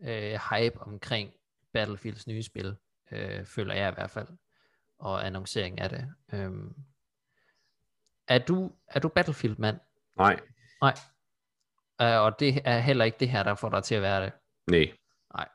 øh, 0.00 0.38
hype 0.50 0.80
omkring 0.80 1.32
Battlefields 1.72 2.26
nye 2.26 2.42
spil, 2.42 2.76
øh, 3.10 3.44
føler 3.44 3.74
jeg 3.74 3.90
i 3.90 3.94
hvert 3.94 4.10
fald, 4.10 4.28
og 4.98 5.26
annoncering 5.26 5.80
af 5.80 5.88
det. 5.88 6.14
Øhm, 6.32 6.74
er 8.28 8.38
du, 8.38 8.72
er 8.86 9.00
du 9.00 9.08
Battlefield-mand? 9.08 9.80
Nej, 10.16 10.40
Nej. 10.82 10.94
Uh, 12.00 12.06
og 12.06 12.40
det 12.40 12.60
er 12.64 12.78
heller 12.78 13.04
ikke 13.04 13.16
det 13.20 13.28
her, 13.28 13.42
der 13.42 13.54
får 13.54 13.68
dig 13.68 13.84
til 13.84 13.94
at 13.94 14.02
være 14.02 14.24
det. 14.24 14.32
nej. 15.34 15.48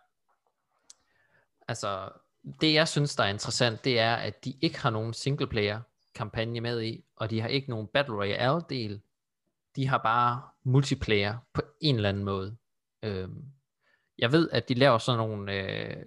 Altså, 1.68 2.10
det 2.62 2.74
jeg 2.74 2.88
synes, 2.88 3.16
der 3.16 3.24
er 3.24 3.30
interessant, 3.30 3.84
det 3.84 4.00
er, 4.00 4.16
at 4.16 4.46
de 4.46 4.54
ikke 4.62 4.80
har 4.80 4.90
nogen 4.90 5.14
singleplayer 5.14 5.82
kampagne 6.16 6.62
med 6.62 6.84
i, 6.84 7.04
og 7.16 7.30
de 7.30 7.42
har 7.42 7.48
ikke 7.48 7.70
nogen 7.70 7.88
Battle 7.88 8.16
Royale 8.16 8.62
del. 8.70 9.02
De 9.76 9.88
har 9.88 9.98
bare 9.98 10.42
multiplayer 10.64 11.38
på 11.54 11.62
en 11.82 11.96
eller 11.96 12.10
anden 12.10 12.24
måde. 12.24 12.58
Øhm, 13.04 13.46
jeg 14.18 14.32
ved, 14.32 14.50
at 14.52 14.70
de 14.70 14.74
laver 14.74 14.98
sådan 14.98 15.18
nogle, 15.18 15.54
øh, 15.54 16.06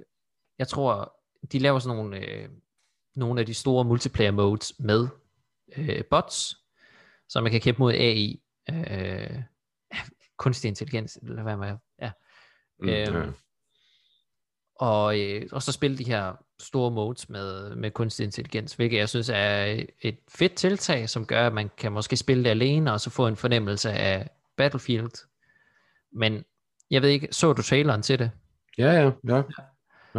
jeg 0.58 0.68
tror, 0.68 1.16
de 1.52 1.58
laver 1.58 1.78
sådan 1.78 1.96
nogle, 1.96 2.18
øh, 2.18 2.48
nogle 3.14 3.40
af 3.40 3.46
de 3.46 3.54
store 3.54 3.84
multiplayer 3.84 4.30
modes 4.30 4.72
med 4.78 5.08
øh, 5.76 6.04
bots, 6.04 6.56
så 7.28 7.40
man 7.40 7.52
kan 7.52 7.60
kæmpe 7.60 7.78
mod 7.78 7.92
AI, 7.92 8.42
øh, 8.70 9.42
kunstig 10.38 10.68
intelligens, 10.68 11.18
eller 11.22 11.42
hvad 11.42 11.56
man 11.56 11.76
ja. 12.02 12.10
Mm, 12.80 12.88
Øhm, 12.88 13.16
ja. 13.16 13.26
og, 14.74 15.20
øh, 15.20 15.48
og 15.52 15.62
så 15.62 15.72
spille 15.72 15.98
de 15.98 16.04
her 16.04 16.32
store 16.60 16.90
modes 16.90 17.28
med, 17.28 17.76
med 17.76 17.90
kunstig 17.90 18.24
intelligens, 18.24 18.74
hvilket 18.74 18.98
jeg 18.98 19.08
synes 19.08 19.28
er 19.28 19.84
et 20.00 20.18
fedt 20.28 20.54
tiltag, 20.54 21.08
som 21.08 21.26
gør, 21.26 21.46
at 21.46 21.52
man 21.52 21.70
kan 21.76 21.92
måske 21.92 22.16
spille 22.16 22.44
det 22.44 22.50
alene, 22.50 22.92
og 22.92 23.00
så 23.00 23.10
få 23.10 23.26
en 23.26 23.36
fornemmelse 23.36 23.90
af 23.92 24.30
Battlefield. 24.56 25.28
Men 26.12 26.44
jeg 26.90 27.02
ved 27.02 27.08
ikke, 27.08 27.28
så 27.30 27.52
du 27.52 27.62
traileren 27.62 28.02
til 28.02 28.18
det? 28.18 28.30
Ja, 28.78 28.92
ja, 28.92 29.10
ja. 29.28 29.42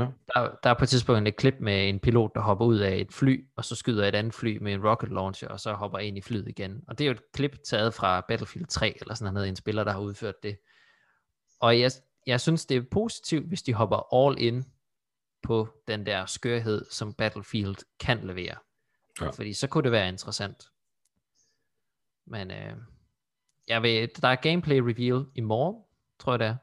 Der, 0.05 0.55
der 0.63 0.69
er 0.69 0.73
på 0.73 0.83
et 0.83 0.89
tidspunkt 0.89 1.27
et 1.27 1.35
klip 1.35 1.55
med 1.59 1.89
en 1.89 1.99
pilot, 1.99 2.31
der 2.35 2.41
hopper 2.41 2.65
ud 2.65 2.77
af 2.77 2.95
et 2.95 3.13
fly, 3.13 3.47
og 3.55 3.65
så 3.65 3.75
skyder 3.75 4.07
et 4.07 4.15
andet 4.15 4.33
fly 4.33 4.57
med 4.61 4.73
en 4.73 4.87
rocket 4.87 5.09
launcher, 5.09 5.47
og 5.47 5.59
så 5.59 5.73
hopper 5.73 5.99
ind 5.99 6.17
i 6.17 6.21
flyet 6.21 6.47
igen. 6.47 6.83
Og 6.87 6.97
det 6.97 7.03
er 7.03 7.07
jo 7.07 7.11
et 7.11 7.31
klip 7.33 7.57
taget 7.65 7.93
fra 7.93 8.21
Battlefield 8.27 8.67
3, 8.67 8.97
eller 9.01 9.13
sådan 9.13 9.33
noget, 9.33 9.49
en 9.49 9.55
spiller, 9.55 9.83
der 9.83 9.91
har 9.91 9.99
udført 9.99 10.43
det. 10.43 10.57
Og 11.59 11.79
jeg, 11.79 11.91
jeg 12.27 12.41
synes, 12.41 12.65
det 12.65 12.77
er 12.77 12.81
positivt, 12.91 13.47
hvis 13.47 13.61
de 13.61 13.73
hopper 13.73 14.15
all 14.15 14.39
in 14.39 14.65
på 15.43 15.67
den 15.87 16.05
der 16.05 16.25
skørhed, 16.25 16.85
som 16.91 17.13
Battlefield 17.13 17.75
kan 17.99 18.19
levere. 18.23 18.55
Ja. 19.21 19.29
Fordi 19.29 19.53
så 19.53 19.67
kunne 19.67 19.83
det 19.83 19.91
være 19.91 20.09
interessant. 20.09 20.63
Men 22.25 22.51
øh, 22.51 22.73
jeg 23.67 23.83
ved, 23.83 24.07
der 24.21 24.27
er 24.27 24.35
gameplay 24.35 24.77
reveal 24.79 25.25
i 25.35 25.41
morgen, 25.41 25.83
tror 26.19 26.33
jeg 26.33 26.39
det 26.39 26.47
er. 26.47 26.55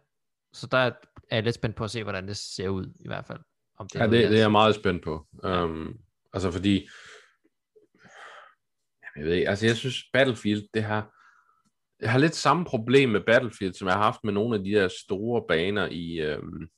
Så 0.53 0.67
der 0.67 0.91
er 1.31 1.37
jeg 1.37 1.45
lidt 1.45 1.55
spændt 1.55 1.77
på 1.77 1.85
at 1.85 1.91
se, 1.91 2.03
hvordan 2.03 2.29
det 2.29 2.37
ser 2.37 2.69
ud, 2.69 2.87
i 3.01 3.09
hvert 3.09 3.27
fald. 3.27 3.39
Om 3.79 3.89
Ja, 3.95 3.99
noget, 3.99 4.13
det, 4.13 4.31
det 4.31 4.37
er 4.37 4.43
jeg 4.43 4.53
meget 4.53 4.75
spændt 4.75 5.05
på. 5.05 5.27
Ja. 5.43 5.65
Um, 5.65 5.99
altså 6.33 6.51
fordi, 6.51 6.89
jeg 9.17 9.25
ved 9.25 9.33
ikke, 9.33 9.49
altså 9.49 9.67
jeg 9.67 9.77
synes 9.77 10.05
Battlefield, 10.13 10.63
det 10.75 10.83
har, 10.83 11.13
jeg 12.01 12.13
har 12.13 12.19
lidt 12.19 12.35
samme 12.35 12.65
problem 12.65 13.09
med 13.09 13.21
Battlefield, 13.21 13.75
som 13.75 13.89
jeg 13.89 13.97
har 13.97 14.03
haft 14.03 14.25
med 14.25 14.33
nogle 14.33 14.57
af 14.57 14.65
de 14.65 14.71
der 14.71 14.89
store 14.89 15.43
baner 15.49 15.89
i 15.91 16.35
um, 16.35 16.69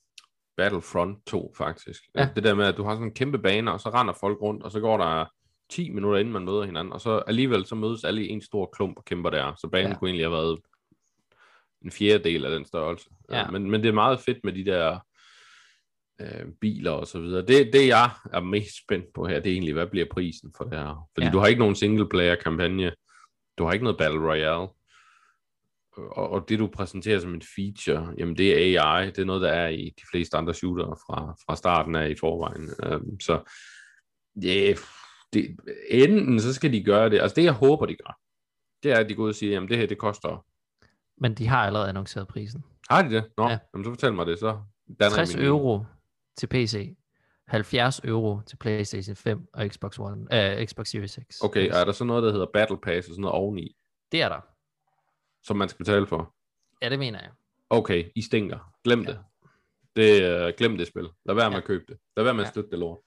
Battlefront 0.57 1.27
2 1.27 1.55
faktisk. 1.59 2.03
Ja. 2.15 2.29
Det 2.37 2.45
der 2.45 2.55
med, 2.55 2.67
at 2.67 2.77
du 2.77 2.85
har 2.85 2.95
sådan 2.95 3.07
en 3.07 3.15
kæmpe 3.15 3.39
bane, 3.39 3.73
og 3.73 3.81
så 3.81 3.91
render 3.91 4.15
folk 4.21 4.43
rundt, 4.43 4.63
og 4.63 4.71
så 4.71 4.81
går 4.81 4.97
der 4.97 5.27
10 5.71 5.91
minutter 5.91 6.19
inden 6.19 6.33
man 6.33 6.45
møder 6.45 6.65
hinanden, 6.65 6.93
og 6.93 7.01
så 7.01 7.19
alligevel 7.27 7.67
så 7.67 7.75
mødes 7.75 8.05
alle 8.05 8.27
i 8.27 8.29
en 8.29 8.43
stor 8.43 8.71
klump 8.73 8.97
og 8.97 9.05
kæmper 9.05 9.31
der. 9.31 9.55
Så 9.55 9.69
banen 9.69 9.93
ja. 9.93 9.99
kunne 9.99 10.09
egentlig 10.09 10.25
have 10.27 10.37
været 10.37 10.59
en 11.85 11.91
fjerdedel 11.91 12.45
af 12.45 12.51
den 12.51 12.65
størrelse. 12.65 13.11
Ja. 13.31 13.47
Øh, 13.47 13.53
Men, 13.53 13.71
men 13.71 13.83
det 13.83 13.89
er 13.89 13.93
meget 13.93 14.21
fedt 14.21 14.39
med 14.45 14.53
de 14.53 14.65
der 14.65 14.99
øh, 16.21 16.47
biler 16.61 16.91
og 16.91 17.07
så 17.07 17.21
videre. 17.21 17.47
Det, 17.47 17.73
det 17.73 17.87
jeg 17.87 18.11
er 18.33 18.41
mest 18.41 18.83
spændt 18.85 19.07
på 19.15 19.27
her, 19.27 19.41
det 19.41 19.51
er 19.51 19.55
egentlig, 19.55 19.75
hvad 19.75 19.87
bliver 19.87 20.07
prisen 20.11 20.53
for 20.57 20.65
det 20.65 20.79
her? 20.79 21.09
Fordi 21.15 21.25
Ja. 21.25 21.27
ja. 21.27 21.33
du 21.33 21.39
har 21.39 21.47
ikke 21.47 21.59
nogen 21.59 21.77
single 21.77 22.09
player 22.09 22.35
kampagne, 22.35 22.93
du 23.59 23.65
har 23.65 23.73
ikke 23.73 23.85
noget 23.85 23.99
Battle 23.99 24.21
Royale, 24.21 24.69
og, 25.97 26.31
og 26.31 26.49
det 26.49 26.59
du 26.59 26.67
præsenterer 26.67 27.19
som 27.19 27.35
en 27.35 27.43
feature, 27.57 28.15
jamen 28.19 28.37
det 28.37 28.77
er 28.77 28.83
AI, 28.83 29.07
det 29.07 29.19
er 29.19 29.25
noget, 29.25 29.43
der 29.43 29.49
er 29.51 29.69
i 29.69 29.95
de 29.97 30.03
fleste 30.11 30.37
andre 30.37 30.55
shootere 30.55 30.97
fra, 31.07 31.35
fra 31.47 31.57
starten 31.57 31.95
af 31.95 32.11
i 32.11 32.15
forvejen. 32.21 32.71
Um, 32.95 33.21
så 33.21 33.41
yeah, 34.45 34.77
det, 35.33 35.57
enten 35.91 36.41
så 36.41 36.55
skal 36.55 36.73
de 36.73 36.83
gøre 36.83 37.11
det, 37.11 37.21
altså 37.21 37.35
det 37.35 37.45
jeg 37.45 37.53
håber, 37.53 37.87
de 37.87 37.97
gør, 37.97 38.19
det 38.83 38.93
er, 38.93 38.97
at 38.97 39.09
de 39.09 39.15
går 39.15 39.25
ud 39.25 39.29
og 39.29 39.35
siger, 39.35 39.53
jamen 39.53 39.69
det 39.69 39.79
her, 39.79 39.87
det 39.87 39.99
koster 39.99 40.45
Men 41.21 41.35
de 41.35 41.47
har 41.47 41.67
allerede 41.67 41.89
annonceret 41.89 42.29
prisen. 42.29 42.65
har 42.91 43.03
de 43.03 43.11
det? 43.15 43.31
Nå, 43.37 43.45
Ja. 43.45 43.51
ja. 43.51 43.59
jamen, 43.75 43.85
så 43.85 43.91
fortæl 43.91 44.13
mig 44.13 44.27
det, 44.27 44.39
så 44.39 44.61
danner 45.01 45.17
60 45.17 45.31
jeg 45.35 45.39
min- 45.39 45.49
euro 45.49 45.85
til 46.37 46.47
PC, 46.47 46.97
70 47.47 47.99
euro 48.05 48.41
til 48.47 48.57
PlayStation 48.57 49.17
5 49.17 49.49
og 49.55 49.67
Xbox 49.69 49.99
One, 49.99 50.27
øh, 50.61 50.67
Xbox 50.67 50.89
Series 50.89 51.19
X. 51.33 51.41
Okay, 51.43 51.71
og 51.71 51.77
er 51.81 51.85
der 51.85 51.93
så 51.93 52.05
noget, 52.05 52.23
der 52.23 52.33
hedder 52.33 52.47
Battle 52.53 52.79
Pass 52.81 53.09
og 53.09 53.13
sådan 53.13 53.21
noget 53.21 53.35
oveni, 53.35 53.77
Det 54.13 54.23
er 54.23 54.29
der. 54.29 54.41
som 55.43 55.57
man 55.57 55.69
skal 55.69 55.79
betale 55.85 56.07
for? 56.07 56.35
Ja, 56.83 56.89
det 56.91 56.99
mener 56.99 57.19
jeg. 57.21 57.31
Okay, 57.71 58.11
I 58.15 58.23
stinker. 58.23 58.73
Glem 58.85 59.01
Ja. 59.03 59.07
det. 59.11 59.21
det 59.97 60.47
uh, 60.49 60.53
glem 60.59 60.79
det 60.79 60.87
spil. 60.87 61.09
Lad 61.27 61.35
være 61.35 61.51
med 61.51 61.57
Ja. 61.57 61.61
at 61.61 61.65
købe 61.65 61.85
det. 61.89 61.99
Lad 62.17 62.25
være 62.25 62.35
med 62.35 62.45
at 62.45 62.51
støtte 62.51 62.71
det 62.71 62.79
lort. 62.79 62.99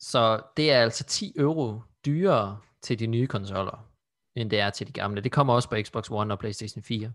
Så 0.00 0.42
det 0.56 0.72
er 0.72 0.80
altså 0.82 1.04
10 1.04 1.32
euro 1.36 1.80
dyrere 2.06 2.58
til 2.82 2.98
de 2.98 3.06
nye 3.06 3.26
konsoller, 3.26 3.88
end 4.34 4.50
det 4.50 4.60
er 4.60 4.70
til 4.70 4.86
de 4.86 4.92
gamle. 4.92 5.20
Det 5.20 5.32
kommer 5.32 5.54
også 5.54 5.68
på 5.68 5.76
Xbox 5.82 6.10
One 6.10 6.34
og 6.34 6.38
PlayStation 6.38 6.82
4. 6.82 7.12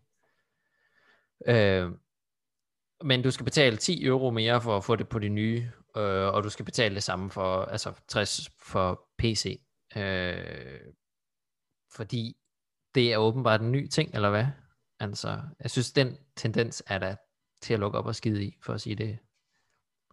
Øh, 1.47 1.91
men 3.03 3.21
du 3.21 3.31
skal 3.31 3.43
betale 3.43 3.77
10 3.77 4.05
euro 4.05 4.29
mere 4.31 4.61
for 4.61 4.77
at 4.77 4.83
få 4.83 4.95
det 4.95 5.09
på 5.09 5.19
de 5.19 5.29
nye, 5.29 5.71
øh, 5.97 6.27
og 6.33 6.43
du 6.43 6.49
skal 6.49 6.65
betale 6.65 6.95
det 6.95 7.03
samme 7.03 7.31
for, 7.31 7.61
altså 7.61 7.93
60 8.07 8.49
for 8.59 9.09
PC. 9.17 9.61
Øh, 9.95 10.79
fordi 11.91 12.37
det 12.95 13.13
er 13.13 13.17
åbenbart 13.17 13.61
en 13.61 13.71
ny 13.71 13.87
ting, 13.87 14.15
eller 14.15 14.29
hvad? 14.29 14.45
Altså, 14.99 15.41
jeg 15.59 15.71
synes, 15.71 15.91
den 15.91 16.17
tendens 16.35 16.83
er 16.87 16.99
der 16.99 17.15
til 17.61 17.73
at 17.73 17.79
lukke 17.79 17.97
op 17.97 18.05
og 18.05 18.15
skide 18.15 18.45
i, 18.45 18.57
for 18.61 18.73
at 18.73 18.81
sige 18.81 18.95
det 18.95 19.19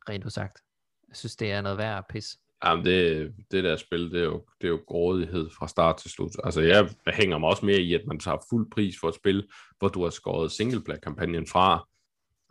rent 0.09 0.25
udsagt. 0.25 0.63
Jeg 1.09 1.17
synes, 1.17 1.37
det 1.37 1.53
er 1.53 1.61
noget 1.61 1.79
værd 1.79 2.09
pis. 2.09 2.39
Jamen, 2.65 2.85
det, 2.85 3.33
det 3.51 3.65
der 3.65 3.77
spil, 3.77 4.11
det 4.11 4.21
er, 4.21 4.25
jo, 4.25 4.45
det 4.61 4.67
er 4.67 4.71
jo 4.71 4.81
grådighed 4.87 5.51
fra 5.51 5.69
start 5.69 5.97
til 5.97 6.11
slut. 6.11 6.31
Altså, 6.45 6.61
jeg 6.61 6.89
hænger 7.13 7.39
mig 7.39 7.49
også 7.49 7.67
mere 7.67 7.81
i, 7.81 7.95
at 7.95 8.07
man 8.07 8.19
tager 8.19 8.39
fuld 8.51 8.71
pris 8.71 8.95
for 9.01 9.09
et 9.09 9.15
spil, 9.15 9.49
hvor 9.79 9.89
du 9.89 10.03
har 10.03 10.11
skåret 10.11 10.53
singleplayer-kampagnen 10.53 11.47
fra. 11.47 11.89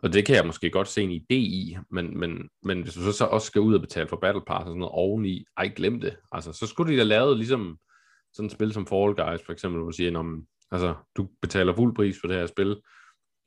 Og 0.02 0.12
det 0.12 0.26
kan 0.26 0.36
jeg 0.36 0.46
måske 0.46 0.70
godt 0.70 0.88
se 0.88 1.02
en 1.02 1.10
idé 1.10 1.34
i, 1.34 1.76
men, 1.90 2.18
men, 2.18 2.48
men 2.62 2.82
hvis 2.82 2.94
du 2.94 3.00
så, 3.00 3.12
så 3.12 3.24
også 3.24 3.46
skal 3.46 3.60
ud 3.60 3.74
og 3.74 3.80
betale 3.80 4.08
for 4.08 4.16
Battle 4.16 4.42
Pass 4.46 4.58
og 4.60 4.64
sådan 4.66 4.78
noget 4.78 4.92
oveni, 4.92 5.44
ej, 5.56 5.68
glem 5.68 6.00
det. 6.00 6.16
Altså, 6.32 6.52
så 6.52 6.66
skulle 6.66 6.92
de 6.92 6.98
da 6.98 7.04
lavet 7.04 7.36
ligesom 7.36 7.78
sådan 8.32 8.46
et 8.46 8.52
spil 8.52 8.72
som 8.72 8.86
Fall 8.86 9.14
Guys, 9.14 9.42
for 9.46 9.52
eksempel, 9.52 9.78
hvor 9.80 9.90
du 9.90 9.96
siger, 9.96 10.18
om, 10.18 10.46
altså, 10.70 10.94
du 11.16 11.28
betaler 11.42 11.74
fuld 11.74 11.94
pris 11.94 12.16
for 12.20 12.28
det 12.28 12.36
her 12.36 12.46
spil, 12.46 12.76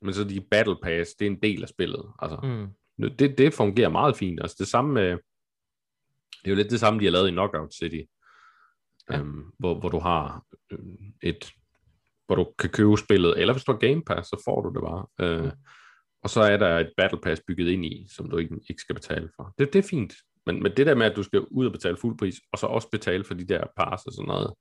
men 0.02 0.14
så 0.14 0.24
de 0.24 0.40
Battle 0.50 0.76
Pass, 0.82 1.10
det 1.14 1.26
er 1.26 1.30
en 1.30 1.42
del 1.42 1.62
af 1.62 1.68
spillet. 1.68 2.04
Altså, 2.18 2.38
Mm. 2.42 3.08
det, 3.18 3.38
det 3.38 3.54
fungerer 3.54 3.88
meget 3.88 4.16
fint. 4.16 4.40
Altså 4.40 4.56
det 4.58 4.68
samme 4.68 4.94
med, 4.94 5.18
det 6.44 6.46
er 6.46 6.50
jo 6.50 6.56
lidt 6.56 6.70
det 6.70 6.80
samme, 6.80 7.00
de 7.00 7.04
har 7.04 7.12
lavet 7.12 7.28
i 7.28 7.30
Knockout 7.30 7.74
City, 7.74 8.00
Ja. 9.10 9.18
øhm, 9.18 9.42
hvor, 9.58 9.74
hvor 9.80 9.88
du 9.88 9.98
har 9.98 10.42
øhm, 10.70 11.12
et, 11.22 11.50
hvor 12.26 12.36
du 12.36 12.52
kan 12.58 12.70
købe 12.70 12.96
spillet, 12.96 13.40
eller 13.40 13.54
hvis 13.54 13.64
du 13.64 13.72
har 13.72 13.78
Game 13.78 14.02
Pass, 14.04 14.28
så 14.28 14.42
får 14.44 14.62
du 14.62 14.68
det 14.74 14.82
bare. 14.82 15.06
Øh, 15.46 15.52
og 16.22 16.30
så 16.30 16.40
er 16.40 16.56
der 16.56 16.78
et 16.78 16.92
Battle 16.96 17.20
Pass 17.20 17.42
bygget 17.46 17.68
ind 17.68 17.84
i, 17.84 18.06
som 18.16 18.30
du 18.30 18.36
ikke, 18.36 18.54
ikke 18.70 18.80
skal 18.82 18.94
betale 18.94 19.30
for. 19.36 19.54
Det, 19.58 19.72
det 19.72 19.78
er 19.78 19.88
fint. 19.88 20.14
Men, 20.46 20.62
men 20.62 20.72
det 20.76 20.86
der 20.86 20.94
med, 20.94 21.06
at 21.06 21.16
du 21.16 21.22
skal 21.22 21.40
ud 21.40 21.66
og 21.66 21.72
betale 21.72 21.96
fuld 21.96 22.18
pris, 22.18 22.34
og 22.52 22.58
så 22.58 22.66
også 22.66 22.88
betale 22.90 23.24
for 23.24 23.34
de 23.34 23.44
der 23.44 23.64
pass 23.76 24.06
og 24.06 24.12
sådan 24.12 24.26
noget, 24.26 24.54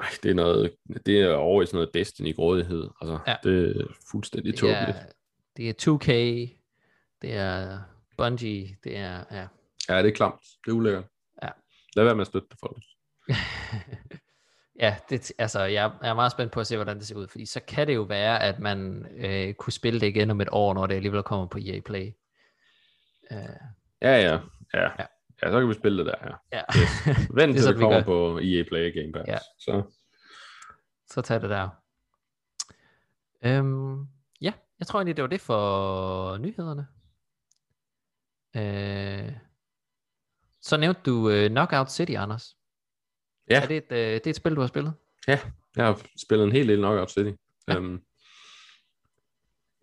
ej, 0.00 0.08
det 0.22 0.30
er 0.30 0.34
noget, 0.34 0.74
det 1.06 1.20
er 1.20 1.32
over 1.34 1.62
i 1.62 1.66
sådan 1.66 1.76
noget 1.76 1.94
Destiny-grådighed. 1.94 2.88
Altså, 3.00 3.18
Ja. 3.26 3.36
det 3.44 3.76
er 3.80 3.84
fuldstændig 4.10 4.54
tåbeligt. 4.58 4.96
det 5.56 5.68
er 5.68 5.72
2K, 5.92 6.08
det 7.22 7.34
er 7.34 7.80
Bungie, 8.18 8.76
det 8.84 8.96
er, 8.96 9.24
ja. 9.30 9.46
Ja, 9.88 10.02
det 10.02 10.08
er 10.08 10.14
klamt. 10.14 10.40
Det 10.64 10.70
er 10.70 10.74
ulækkert. 10.76 11.04
Ja. 11.42 11.48
Lad 11.96 12.04
være 12.04 12.14
med 12.14 12.20
at 12.20 12.26
støtte 12.26 12.48
det, 12.50 12.58
folk. 12.60 12.82
ja, 14.84 14.96
det, 15.10 15.32
altså, 15.38 15.60
jeg, 15.60 15.92
jeg 16.02 16.10
er 16.10 16.14
meget 16.14 16.32
spændt 16.32 16.52
på 16.52 16.60
at 16.60 16.66
se, 16.66 16.76
hvordan 16.76 16.98
det 16.98 17.06
ser 17.06 17.16
ud, 17.16 17.28
fordi 17.28 17.46
så 17.46 17.60
kan 17.60 17.86
det 17.86 17.94
jo 17.94 18.02
være, 18.02 18.42
at 18.42 18.58
man 18.58 19.06
øh, 19.16 19.54
kunne 19.54 19.72
spille 19.72 20.00
det 20.00 20.06
igen 20.06 20.30
om 20.30 20.40
et 20.40 20.48
år, 20.52 20.74
når 20.74 20.86
det 20.86 20.94
alligevel 20.94 21.22
kommer 21.22 21.46
på 21.46 21.58
EA 21.58 21.80
Play. 21.80 22.12
Øh, 23.32 23.38
Ja, 24.02 24.20
ja. 24.20 24.40
Ja, 24.74 24.80
Ja. 24.80 25.06
ja. 25.42 25.50
så 25.50 25.60
kan 25.60 25.68
vi 25.68 25.74
spille 25.74 25.98
det 25.98 26.06
der, 26.06 26.28
ja. 26.52 26.58
ja. 26.58 26.62
Vent 27.40 27.48
Det 27.48 27.54
til 27.54 27.62
sådan, 27.62 27.74
det 27.74 27.80
kommer 27.82 28.02
på 28.02 28.38
EA 28.38 28.64
Play 28.68 28.94
Game 29.00 29.12
Pass. 29.12 29.28
Ja. 29.28 29.38
Så 29.58 29.82
så 31.10 31.22
tag 31.22 31.40
det 31.40 31.50
der. 31.50 31.68
Øhm, 33.44 34.06
ja, 34.40 34.52
jeg 34.78 34.86
tror 34.86 34.98
egentlig, 34.98 35.16
det 35.16 35.22
var 35.22 35.28
det 35.28 35.40
for 35.40 36.36
nyhederne. 36.36 36.86
Øh, 38.56 39.32
så 40.64 40.76
nævnte 40.76 41.00
du 41.06 41.30
øh, 41.30 41.50
Knockout 41.50 41.92
City, 41.92 42.12
Anders. 42.12 42.56
Ja. 43.50 43.62
Er 43.62 43.66
det, 43.66 43.76
et, 43.76 43.92
øh, 43.92 43.98
det 43.98 44.26
er 44.26 44.30
et 44.30 44.36
spil, 44.36 44.56
du 44.56 44.60
har 44.60 44.68
spillet? 44.68 44.94
jeg 45.76 45.86
har 45.86 46.00
spillet 46.26 46.44
en 46.44 46.52
hel 46.52 46.68
del 46.68 46.78
Knockout 46.78 47.10
City. 47.10 47.30
Ja. 47.68 47.72
Ja. 47.72 47.78
Um, 47.78 47.84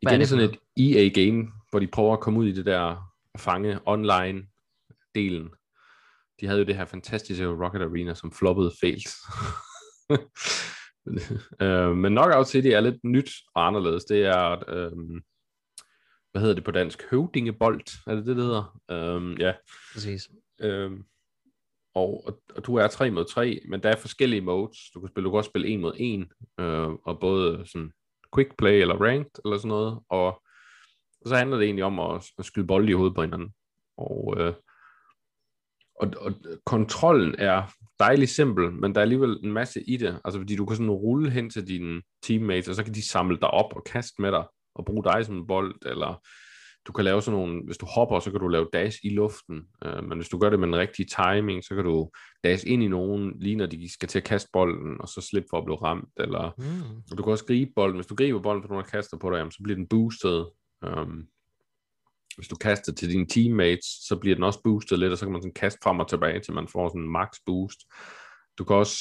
Hvad 0.01 0.11
er 0.11 0.15
igen 0.15 0.19
det 0.19 0.29
sådan 0.29 0.49
et 0.49 0.57
EA-game, 0.77 1.51
hvor 1.69 1.79
de 1.79 1.87
prøver 1.87 2.13
at 2.13 2.19
komme 2.19 2.39
ud 2.39 2.47
i 2.47 2.51
det 2.51 2.65
der 2.65 3.13
fange 3.37 3.79
online-delen. 3.87 5.49
De 6.39 6.47
havde 6.47 6.59
jo 6.59 6.65
det 6.65 6.75
her 6.75 6.85
fantastiske 6.85 7.47
Rocket 7.47 7.81
Arena, 7.81 8.13
som 8.13 8.31
floppede 8.31 8.71
fælt. 8.81 9.09
uh, 11.61 11.97
men 12.03 12.13
Knockout 12.13 12.47
City 12.47 12.67
er 12.67 12.79
lidt 12.79 13.03
nyt 13.03 13.31
og 13.55 13.67
anderledes. 13.67 14.05
Det 14.05 14.25
er, 14.25 14.63
um, 14.91 15.21
hvad 16.31 16.41
hedder 16.41 16.55
det 16.55 16.63
på 16.63 16.71
dansk? 16.71 17.03
Høvdingebold, 17.11 17.81
er 18.07 18.15
det 18.15 18.25
det, 18.25 18.35
det 18.35 18.45
hedder? 18.45 18.79
Um, 19.15 19.37
ja, 19.37 19.53
Præcis. 19.93 20.29
Øhm, 20.61 21.03
og, 21.95 22.23
og, 22.27 22.41
og 22.55 22.65
du 22.65 22.75
er 22.75 22.87
3 22.87 23.11
mod 23.11 23.25
3, 23.25 23.59
men 23.69 23.83
der 23.83 23.89
er 23.89 23.95
forskellige 23.95 24.41
modes. 24.41 24.77
Du 24.93 24.99
kan 24.99 25.09
spille, 25.09 25.25
du 25.25 25.31
kan 25.31 25.37
også 25.37 25.49
spille 25.49 25.67
1 25.67 25.79
mod 25.79 25.93
1, 25.97 26.27
øh, 26.59 26.89
og 26.89 27.19
både 27.19 27.65
sådan 27.65 27.91
quick 28.35 28.57
play 28.57 28.81
eller 28.81 28.95
ranked 28.95 29.31
eller 29.45 29.57
sådan 29.57 29.69
noget. 29.69 29.99
Og, 30.09 30.25
og 31.21 31.27
så 31.27 31.35
handler 31.35 31.57
det 31.57 31.65
egentlig 31.65 31.85
om 31.85 31.99
at, 31.99 32.25
at 32.39 32.45
skyde 32.45 32.67
bolde 32.67 32.89
i 32.89 32.93
hovedet 32.93 33.15
på 33.15 33.21
hinanden. 33.21 33.53
Og, 33.97 34.35
øh, 34.37 34.53
og, 35.99 36.13
og 36.17 36.33
kontrollen 36.65 37.35
er 37.37 37.63
dejlig 37.99 38.29
simpel, 38.29 38.71
men 38.71 38.95
der 38.95 38.99
er 38.99 39.03
alligevel 39.03 39.39
en 39.43 39.53
masse 39.53 39.81
i 39.81 39.97
det. 39.97 40.19
Altså 40.25 40.39
fordi 40.39 40.55
du 40.55 40.65
kan 40.65 40.75
sådan 40.75 40.91
rulle 40.91 41.29
hen 41.29 41.49
til 41.49 41.67
dine 41.67 42.01
teammates, 42.23 42.67
og 42.67 42.75
så 42.75 42.83
kan 42.83 42.93
de 42.93 43.07
samle 43.07 43.37
dig 43.37 43.51
op 43.51 43.73
og 43.75 43.83
kaste 43.83 44.21
med 44.21 44.31
dig 44.31 44.45
at 44.79 44.85
bruge 44.85 45.03
dig 45.03 45.25
som 45.25 45.35
en 45.35 45.47
bold, 45.47 45.75
eller 45.85 46.21
du 46.87 46.91
kan 46.91 47.05
lave 47.05 47.21
sådan 47.21 47.39
nogle, 47.39 47.61
hvis 47.65 47.77
du 47.77 47.85
hopper, 47.85 48.19
så 48.19 48.31
kan 48.31 48.39
du 48.39 48.47
lave 48.47 48.67
dash 48.73 48.97
i 49.03 49.09
luften, 49.09 49.61
øh, 49.85 50.03
men 50.03 50.17
hvis 50.17 50.29
du 50.29 50.37
gør 50.37 50.49
det 50.49 50.59
med 50.59 50.67
den 50.67 50.75
rigtige 50.77 51.05
timing, 51.05 51.63
så 51.63 51.75
kan 51.75 51.83
du 51.83 52.11
dash 52.43 52.63
ind 52.67 52.83
i 52.83 52.87
nogen, 52.87 53.33
lige 53.39 53.55
når 53.55 53.65
de 53.65 53.93
skal 53.93 54.09
til 54.09 54.19
at 54.19 54.25
kaste 54.25 54.49
bolden, 54.53 55.01
og 55.01 55.07
så 55.07 55.21
slippe 55.21 55.47
for 55.49 55.57
at 55.57 55.65
blive 55.65 55.81
ramt, 55.81 56.09
eller 56.17 56.51
Mm. 56.57 56.97
og 57.11 57.17
du 57.17 57.23
kan 57.23 57.31
også 57.31 57.45
gribe 57.45 57.71
bolden, 57.75 57.95
hvis 57.97 58.07
du 58.07 58.15
griber 58.15 58.39
bolden, 58.41 58.63
for 58.63 58.69
nogen 58.69 58.85
kaster 58.91 59.17
på 59.17 59.29
dig, 59.29 59.37
jamen, 59.37 59.51
så 59.51 59.59
bliver 59.63 59.77
den 59.77 59.87
boostet, 59.87 60.49
um, 60.87 61.27
hvis 62.35 62.47
du 62.47 62.55
kaster 62.55 62.93
til 62.93 63.09
dine 63.09 63.27
teammates, 63.27 63.85
så 64.07 64.15
bliver 64.21 64.35
den 64.35 64.43
også 64.43 64.61
boostet 64.63 64.99
lidt, 64.99 65.11
og 65.11 65.17
så 65.17 65.25
kan 65.25 65.31
man 65.31 65.41
sådan 65.41 65.53
kaste 65.53 65.79
frem 65.83 65.99
og 65.99 66.09
tilbage, 66.09 66.39
til 66.39 66.53
man 66.53 66.67
får 66.67 66.89
sådan 66.89 67.01
en 67.01 67.11
max 67.11 67.29
boost. 67.45 67.79
Du 68.57 68.63
kan 68.63 68.75
også, 68.75 68.97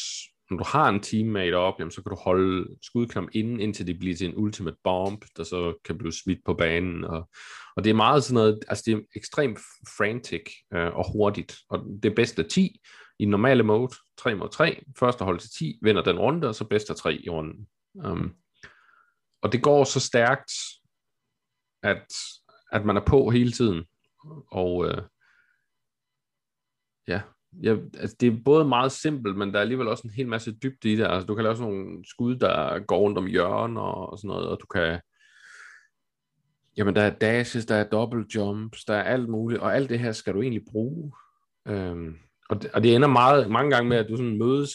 når 0.51 0.57
du 0.57 0.65
har 0.67 0.89
en 0.89 1.01
teammate 1.01 1.55
op, 1.55 1.75
jamen, 1.79 1.91
så 1.91 2.03
kan 2.03 2.11
du 2.11 2.17
holde 2.17 2.77
skudknap 2.83 3.25
inden, 3.33 3.61
indtil 3.61 3.87
det 3.87 3.99
bliver 3.99 4.17
til 4.17 4.29
en 4.29 4.37
ultimate 4.37 4.77
bomb, 4.85 5.25
der 5.37 5.45
så 5.45 5.75
kan 5.85 5.99
blive 5.99 6.13
smidt 6.13 6.39
på 6.45 6.55
banen. 6.55 7.05
Og, 7.05 7.29
og 7.77 7.85
det 7.85 7.91
er 7.91 7.95
meget 7.95 8.25
sådan 8.25 8.35
noget, 8.35 8.65
altså 8.69 8.85
det 8.87 8.95
er 8.95 9.01
ekstremt 9.17 9.59
frantic 9.97 10.43
øh, 10.75 10.97
og 10.97 11.13
hurtigt. 11.13 11.57
Og 11.69 11.85
det 12.03 12.11
er 12.11 12.15
bedst 12.15 12.39
af 12.39 12.45
10 12.45 12.81
i 13.19 13.25
normale 13.25 13.63
mode, 13.63 13.95
3 14.19 14.35
mod 14.35 14.49
3. 14.49 14.83
Første 14.99 15.25
hold 15.25 15.39
til 15.39 15.51
10 15.51 15.79
vinder 15.83 16.03
den 16.03 16.19
runde, 16.19 16.49
og 16.49 16.55
så 16.55 16.65
bedst 16.65 16.91
af 16.91 16.97
3 16.97 17.15
i 17.15 17.29
runden. 17.29 17.69
Um, 17.95 18.35
og 19.43 19.53
det 19.53 19.63
går 19.63 19.85
så 19.85 20.01
stærkt, 20.01 20.53
at, 21.83 22.07
at 22.73 22.85
man 22.85 22.97
er 22.97 23.05
på 23.07 23.31
hele 23.31 23.53
tiden. 23.53 23.85
Og 24.53 24.87
øh, 24.87 25.03
ja, 27.09 27.21
ja 27.63 27.77
altså 27.99 28.17
det 28.21 28.33
er 28.33 28.37
både 28.45 28.65
meget 28.65 28.93
simpelt, 28.93 29.37
men 29.37 29.49
der 29.49 29.57
er 29.57 29.61
alligevel 29.61 29.89
også 29.89 30.03
en 30.05 30.11
hel 30.11 30.29
masse 30.29 30.53
dybde 30.53 30.93
i 30.93 30.97
det. 30.97 31.07
Altså 31.07 31.27
du 31.27 31.35
kan 31.35 31.45
lave 31.45 31.57
sådan 31.57 31.73
nogle 31.73 32.05
skud, 32.05 32.37
der 32.37 32.79
går 32.79 32.99
rundt 32.99 33.19
om 33.19 33.27
hjørner 33.27 33.81
og 33.81 34.19
sådan 34.19 34.29
noget, 34.29 34.49
og 34.49 34.59
du 34.61 34.67
kan... 34.67 35.01
Jamen 36.77 36.97
der 36.97 37.03
er 37.03 37.11
dashes, 37.11 37.67
der 37.67 37.75
er 37.75 37.89
double 37.89 38.25
jumps, 38.35 38.85
der 38.85 38.95
er 38.95 39.03
alt 39.03 39.29
muligt, 39.29 39.61
og 39.61 39.77
alt 39.77 39.91
det 39.91 39.99
her 39.99 40.13
skal 40.13 40.35
du 40.35 40.43
egentlig 40.43 40.65
bruge. 40.71 41.13
Øhm, 41.69 42.17
og, 42.51 42.63
det, 42.63 42.71
og 42.71 42.83
det 42.83 42.95
ender 42.95 43.09
meget, 43.09 43.51
mange 43.51 43.71
gange 43.71 43.89
med, 43.89 43.97
at 43.97 44.09
du 44.09 44.17
sådan 44.17 44.39
mødes 44.39 44.71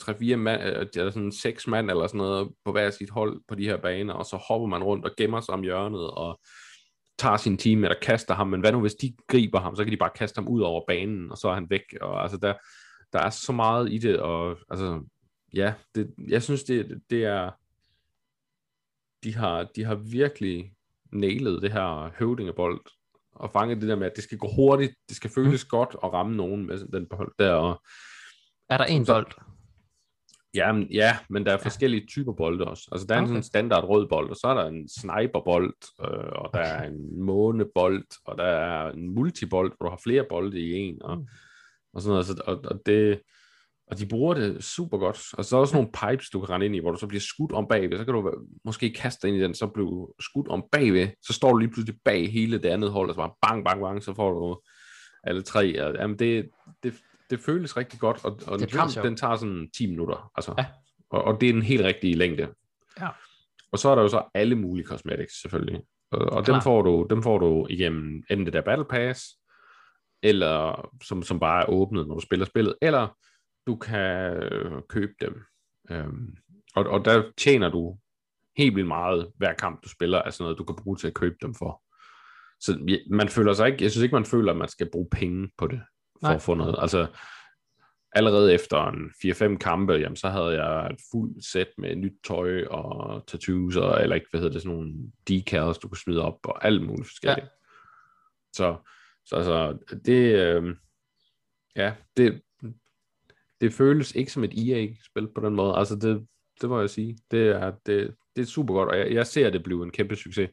tre-fire 0.00 0.36
mand, 0.36 0.62
øh, 0.62 0.86
eller 0.96 1.10
sådan 1.10 1.32
seks 1.32 1.66
mand 1.66 1.90
eller 1.90 2.06
sådan 2.06 2.18
noget 2.18 2.48
på 2.64 2.72
hver 2.72 2.90
sit 2.90 3.10
hold 3.10 3.40
på 3.48 3.54
de 3.54 3.64
her 3.64 3.76
baner, 3.76 4.14
og 4.14 4.24
så 4.24 4.36
hopper 4.48 4.66
man 4.66 4.82
rundt 4.82 5.04
og 5.04 5.10
gemmer 5.16 5.40
sig 5.40 5.54
om 5.54 5.62
hjørnet, 5.62 6.10
og 6.10 6.40
tager 7.18 7.36
sin 7.36 7.56
team 7.56 7.84
eller 7.84 7.96
kaster 8.02 8.34
ham, 8.34 8.46
men 8.46 8.60
hvad 8.60 8.72
nu 8.72 8.80
hvis 8.80 8.94
de 8.94 9.14
griber 9.26 9.60
ham, 9.60 9.76
så 9.76 9.84
kan 9.84 9.92
de 9.92 9.96
bare 9.96 10.10
kaste 10.16 10.38
ham 10.38 10.48
ud 10.48 10.60
over 10.60 10.84
banen, 10.86 11.30
og 11.30 11.38
så 11.38 11.48
er 11.48 11.54
han 11.54 11.70
væk, 11.70 11.82
og 12.00 12.22
altså 12.22 12.36
der, 12.36 12.54
der 13.12 13.18
er 13.18 13.30
så 13.30 13.52
meget 13.52 13.92
i 13.92 13.98
det, 13.98 14.20
og 14.20 14.58
altså, 14.70 15.02
ja, 15.54 15.74
det, 15.94 16.14
jeg 16.28 16.42
synes 16.42 16.64
det, 16.64 17.00
det 17.10 17.24
er, 17.24 17.50
de 19.24 19.34
har, 19.34 19.68
de 19.76 19.84
har 19.84 19.94
virkelig 19.94 20.72
nailet 21.12 21.62
det 21.62 21.72
her 21.72 22.10
høvdingebold, 22.18 22.80
og 23.32 23.50
fanget 23.50 23.80
det 23.80 23.88
der 23.88 23.96
med, 23.96 24.06
at 24.06 24.16
det 24.16 24.24
skal 24.24 24.38
gå 24.38 24.48
hurtigt, 24.56 24.94
det 25.08 25.16
skal 25.16 25.30
føles 25.30 25.64
mm. 25.64 25.68
godt 25.68 25.96
at 26.04 26.12
ramme 26.12 26.36
nogen 26.36 26.66
med 26.66 26.78
den 26.78 27.06
bold 27.06 27.32
der, 27.38 27.52
og 27.52 27.82
Er 28.70 28.78
der 28.78 28.84
en 28.84 29.06
bold? 29.06 29.45
Ja, 30.56 30.72
men, 30.72 30.82
ja, 30.92 31.16
men 31.30 31.46
der 31.46 31.52
er 31.52 31.58
forskellige 31.58 32.06
typer 32.06 32.32
bolde 32.32 32.64
også. 32.64 32.88
Altså, 32.92 33.06
der 33.06 33.14
er 33.14 33.18
en 33.18 33.24
Okay. 33.24 33.30
sådan 33.30 33.42
standard 33.42 33.84
rød 33.84 34.08
bold, 34.08 34.30
og 34.30 34.36
så 34.36 34.46
er 34.48 34.54
der 34.54 34.64
en 34.68 34.88
sniperbold, 34.88 35.74
øh, 36.00 36.32
og 36.42 36.50
der 36.54 36.60
er 36.60 36.88
en 36.88 37.24
månebold, 37.24 38.04
og 38.24 38.38
der 38.38 38.44
er 38.44 38.90
en 38.90 39.14
multibold, 39.14 39.72
hvor 39.76 39.86
du 39.86 39.90
har 39.90 40.00
flere 40.04 40.24
bolde 40.28 40.60
i 40.60 40.72
en, 40.72 41.02
og, 41.02 41.16
Mm. 41.18 41.26
og 41.94 42.02
sådan 42.02 42.12
noget. 42.12 42.26
Så, 42.26 42.42
og, 42.46 42.60
og, 42.64 42.80
det, 42.86 43.20
og 43.90 43.98
de 43.98 44.06
bruger 44.06 44.34
det 44.34 44.64
super 44.64 44.98
godt. 44.98 45.20
Og 45.38 45.44
så 45.44 45.56
er 45.56 45.58
der 45.58 45.62
også 45.62 45.76
nogle 45.76 45.90
pipes, 45.92 46.30
du 46.30 46.40
kan 46.40 46.50
rende 46.50 46.66
ind 46.66 46.76
i, 46.76 46.80
hvor 46.80 46.90
du 46.90 46.98
så 46.98 47.06
bliver 47.06 47.20
skudt 47.20 47.52
om 47.52 47.66
bagved. 47.68 47.98
Så 47.98 48.04
kan 48.04 48.14
du 48.14 48.32
måske 48.64 48.92
kaste 48.92 49.28
ind 49.28 49.36
i 49.36 49.40
den, 49.40 49.54
så 49.54 49.66
bliver 49.66 50.06
skudt 50.20 50.48
om 50.48 50.64
bagved. 50.72 51.08
Så 51.26 51.32
står 51.32 51.50
du 51.52 51.56
lige 51.58 51.70
pludselig 51.70 51.98
bag 52.04 52.32
hele 52.32 52.58
det 52.62 52.68
andet 52.68 52.90
hold, 52.90 53.08
og 53.08 53.14
så 53.14 53.20
bare 53.20 53.32
bang, 53.48 53.64
bang, 53.64 53.80
bang, 53.80 54.02
så 54.02 54.14
får 54.14 54.30
du 54.32 54.60
alle 55.24 55.42
tre. 55.42 55.82
Og, 55.84 55.94
jamen, 55.94 56.18
det, 56.18 56.48
det, 56.82 56.94
det 57.30 57.40
føles 57.40 57.76
rigtig 57.76 58.00
godt, 58.00 58.24
og, 58.24 58.40
og 58.46 58.54
en 58.54 58.60
lyder 58.60 58.78
kamp, 58.78 58.90
sjovt. 58.90 59.06
den 59.06 59.16
tager 59.16 59.36
sådan 59.36 59.70
10 59.76 59.86
minutter. 59.86 60.32
Altså. 60.36 60.54
Ja. 60.58 60.66
Og, 61.10 61.24
og 61.24 61.40
det 61.40 61.48
er 61.48 61.52
den 61.52 61.62
helt 61.62 61.84
rigtige 61.84 62.14
længde. 62.14 62.48
Ja. 63.00 63.08
Og 63.72 63.78
så 63.78 63.88
er 63.88 63.94
der 63.94 64.02
jo 64.02 64.08
så 64.08 64.22
alle 64.34 64.54
mulige 64.54 64.86
cosmetics, 64.86 65.40
selvfølgelig. 65.42 65.82
Og, 66.10 66.18
og 66.18 66.46
dem, 66.46 66.52
Klart. 66.52 66.62
får 66.62 66.82
du, 66.82 67.06
dem 67.10 67.22
får 67.22 67.38
du 67.38 67.66
igennem 67.70 68.22
enten 68.30 68.46
det 68.46 68.52
der 68.52 68.60
Battle 68.60 68.84
Pass, 68.84 69.38
eller 70.22 70.88
som, 71.02 71.22
som 71.22 71.40
bare 71.40 71.62
er 71.62 71.70
åbnet, 71.70 72.08
når 72.08 72.14
du 72.14 72.20
spiller 72.20 72.46
spillet, 72.46 72.74
eller 72.82 73.16
du 73.66 73.76
kan 73.76 74.32
øh, 74.32 74.82
købe 74.88 75.12
dem. 75.20 75.42
Øhm, 75.90 76.36
og, 76.74 76.86
og 76.86 77.04
der 77.04 77.30
tjener 77.36 77.68
du 77.70 77.98
helt 78.56 78.76
vildt 78.76 78.88
meget 78.88 79.32
hver 79.36 79.54
kamp, 79.54 79.84
du 79.84 79.88
spiller, 79.88 80.22
altså 80.22 80.42
noget, 80.42 80.58
du 80.58 80.64
kan 80.64 80.76
bruge 80.76 80.96
til 80.96 81.06
at 81.06 81.14
købe 81.14 81.36
dem 81.42 81.54
for. 81.54 81.82
Så 82.60 82.98
man 83.10 83.28
føler 83.28 83.52
sig 83.52 83.66
ikke, 83.66 83.82
jeg 83.82 83.90
synes 83.90 84.02
ikke, 84.02 84.14
man 84.14 84.24
føler, 84.24 84.52
at 84.52 84.58
man 84.58 84.68
skal 84.68 84.90
bruge 84.92 85.08
penge 85.10 85.50
på 85.58 85.66
det, 85.66 85.80
for 86.20 86.28
Nej. 86.28 86.34
at 86.34 86.42
få 86.42 86.54
noget. 86.54 86.76
Altså, 86.78 87.06
allerede 88.12 88.54
efter 88.54 88.86
en 88.86 89.10
4-5 89.54 89.58
kampe, 89.58 89.92
jamen, 89.92 90.16
så 90.16 90.28
havde 90.28 90.62
jeg 90.64 90.90
et 90.90 91.00
fuldt 91.12 91.44
sæt 91.44 91.68
med 91.78 91.96
nyt 91.96 92.14
tøj 92.24 92.64
og 92.64 93.26
tattoos, 93.26 93.76
og, 93.76 94.02
eller 94.02 94.14
ikke, 94.14 94.26
hvad 94.30 94.40
hedder 94.40 94.52
det, 94.52 94.62
sådan 94.62 94.76
nogle 94.76 94.94
decals, 95.28 95.78
du 95.78 95.88
kunne 95.88 95.98
smide 95.98 96.22
op, 96.22 96.38
og 96.44 96.64
alt 96.64 96.82
muligt 96.82 97.08
forskelligt. 97.08 97.44
Ja. 97.44 97.50
Så, 98.52 98.76
så 99.26 99.36
altså, 99.36 99.78
det, 100.04 100.34
øh, 100.34 100.76
ja, 101.76 101.94
det, 102.16 102.42
det 103.60 103.72
føles 103.72 104.14
ikke 104.14 104.32
som 104.32 104.44
et 104.44 104.70
EA-spil 104.70 105.28
på 105.34 105.40
den 105.40 105.54
måde. 105.54 105.76
Altså, 105.76 105.96
det, 105.96 106.26
det 106.60 106.68
må 106.68 106.80
jeg 106.80 106.90
sige. 106.90 107.18
Det 107.30 107.48
er, 107.48 107.72
det, 107.86 108.14
det 108.36 108.42
er 108.42 108.46
super 108.46 108.74
godt, 108.74 108.88
og 108.88 108.98
jeg, 108.98 109.12
jeg 109.12 109.26
ser 109.26 109.50
det 109.50 109.62
blive 109.62 109.82
en 109.84 109.90
kæmpe 109.90 110.16
succes. 110.16 110.50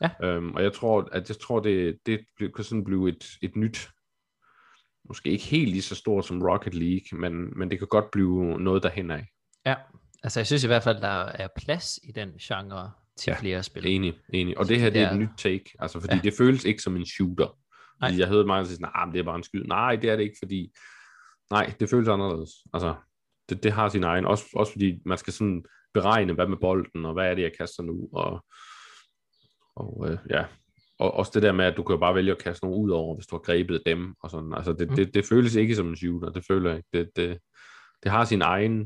Ja. 0.00 0.10
Øhm, 0.22 0.54
og 0.54 0.62
jeg 0.62 0.72
tror, 0.72 1.08
at 1.12 1.28
jeg 1.28 1.36
tror, 1.38 1.60
det, 1.60 1.98
det 2.06 2.20
bliver- 2.36 2.52
kan 2.52 2.64
sådan 2.64 2.84
blive 2.84 3.08
et, 3.08 3.24
et 3.42 3.56
nyt, 3.56 3.88
måske 5.08 5.30
ikke 5.30 5.44
helt 5.44 5.70
lige 5.70 5.82
så 5.82 5.94
stort 5.94 6.26
som 6.26 6.42
Rocket 6.42 6.74
League, 6.74 7.20
men, 7.20 7.58
men 7.58 7.70
det 7.70 7.78
kan 7.78 7.88
godt 7.88 8.10
blive 8.10 8.58
noget 8.60 8.82
derhen 8.82 9.10
af. 9.10 9.26
Ja. 9.66 9.74
Altså, 10.22 10.40
jeg 10.40 10.46
synes 10.46 10.64
i 10.64 10.66
hvert 10.66 10.82
fald, 10.82 11.00
der 11.00 11.24
er 11.24 11.48
plads 11.56 11.98
i 12.02 12.12
den 12.12 12.32
genre 12.32 12.90
til 13.18 13.30
Ja, 13.30 13.36
flere 13.40 13.62
spil. 13.62 13.86
Enig, 13.86 14.14
enig. 14.32 14.58
Og 14.58 14.68
det 14.68 14.80
her, 14.80 14.90
det 14.90 15.00
er 15.02 15.10
et 15.10 15.18
nyt 15.18 15.28
take, 15.38 15.64
altså 15.78 16.00
fordi 16.00 16.14
Ja. 16.14 16.20
det 16.20 16.34
føles 16.38 16.64
ikke 16.64 16.82
som 16.82 16.96
en 16.96 17.06
shooter. 17.06 17.58
Nej. 18.00 18.10
Fordi 18.10 18.20
jeg 18.20 18.28
hørte 18.28 18.46
mange 18.46 18.66
sige, 18.66 18.80
nej, 18.82 19.04
det 19.12 19.18
er 19.18 19.22
bare 19.22 19.36
en 19.36 19.42
skyd. 19.42 19.64
Nej, 19.64 19.96
det 19.96 20.10
er 20.10 20.16
det 20.16 20.22
ikke, 20.22 20.36
fordi, 20.42 20.72
nej, 21.50 21.74
det 21.80 21.90
føles 21.90 22.08
anderledes. 22.08 22.50
Altså, 22.72 22.94
det, 23.48 23.62
det 23.62 23.72
har 23.72 23.88
sin 23.88 24.04
egen, 24.04 24.24
også, 24.24 24.44
også 24.54 24.72
fordi 24.72 25.02
man 25.04 25.18
skal 25.18 25.32
sådan 25.32 25.64
beregne, 25.94 26.32
hvad 26.32 26.46
med 26.46 26.56
bolden, 26.56 27.06
og 27.06 27.12
hvad 27.12 27.30
er 27.30 27.34
det, 27.34 27.42
jeg 27.42 27.52
kaster 27.58 27.82
nu, 27.82 28.08
og, 28.12 28.44
og 29.76 30.10
øh, 30.10 30.18
ja, 30.30 30.44
og 31.04 31.14
også 31.14 31.30
det 31.34 31.42
der 31.42 31.52
med, 31.52 31.64
at 31.64 31.76
du 31.76 31.82
kan 31.82 31.94
jo 31.94 32.00
bare 32.00 32.14
vælge 32.14 32.32
at 32.32 32.38
kaste 32.42 32.64
nogen 32.66 32.84
ud 32.84 32.90
over, 32.90 33.14
hvis 33.14 33.26
du 33.26 33.36
har 33.36 33.40
grebet 33.40 33.82
dem, 33.86 34.14
og 34.20 34.30
sådan, 34.30 34.54
altså 34.54 34.72
det, 34.72 34.90
Mm. 34.90 34.96
det, 34.96 35.14
det 35.14 35.24
føles 35.26 35.54
ikke 35.54 35.76
som 35.76 35.88
en 35.88 35.96
shooter, 35.96 36.30
det 36.30 36.44
føler 36.46 36.70
jeg 36.70 36.76
ikke, 36.76 36.88
det, 36.92 37.10
det, 37.16 37.38
det 38.02 38.10
har 38.10 38.24
sin 38.24 38.42
egen, 38.42 38.78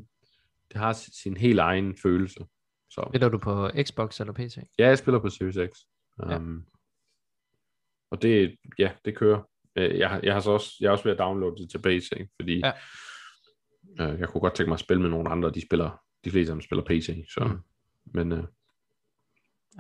det 0.72 0.76
har 0.76 0.92
sin 0.92 1.36
helt 1.36 1.58
egen 1.58 1.96
følelse, 2.02 2.46
så. 2.90 3.04
Spiller 3.10 3.28
du 3.28 3.38
på 3.38 3.70
Xbox 3.82 4.20
eller 4.20 4.32
PC? 4.32 4.56
Ja, 4.78 4.88
jeg 4.88 4.98
spiller 4.98 5.18
på 5.20 5.28
Series 5.28 5.72
X. 5.72 5.78
Um, 6.22 6.30
Ja. 6.30 6.38
Og 8.10 8.22
det, 8.22 8.56
ja, 8.78 8.90
det 9.04 9.16
kører. 9.16 9.42
Øh, 9.76 9.98
Jeg, 9.98 10.10
har- 10.10 10.20
jeg 10.22 10.32
har 10.34 10.40
så 10.40 10.50
også, 10.50 10.76
jeg 10.80 10.86
er 10.86 10.90
også 10.90 11.04
ved 11.04 11.12
at 11.12 11.18
downloade 11.18 11.56
det 11.62 11.70
til 11.70 11.82
PC, 11.82 12.10
fordi 12.40 12.58
Ja. 12.64 12.72
øh, 14.00 14.20
jeg 14.20 14.28
kunne 14.28 14.40
godt 14.40 14.54
tænke 14.54 14.68
mig 14.68 14.74
at 14.74 14.80
spille 14.80 15.02
med 15.02 15.10
nogle 15.10 15.28
andre, 15.30 15.50
de 15.50 15.66
spiller, 15.66 16.00
de 16.24 16.30
fleste 16.30 16.52
af 16.52 16.54
dem 16.54 16.60
spiller 16.62 16.84
PC, 16.84 17.24
så, 17.34 17.44
Mm. 17.44 17.58
men 18.14 18.32
øh, 18.32 18.44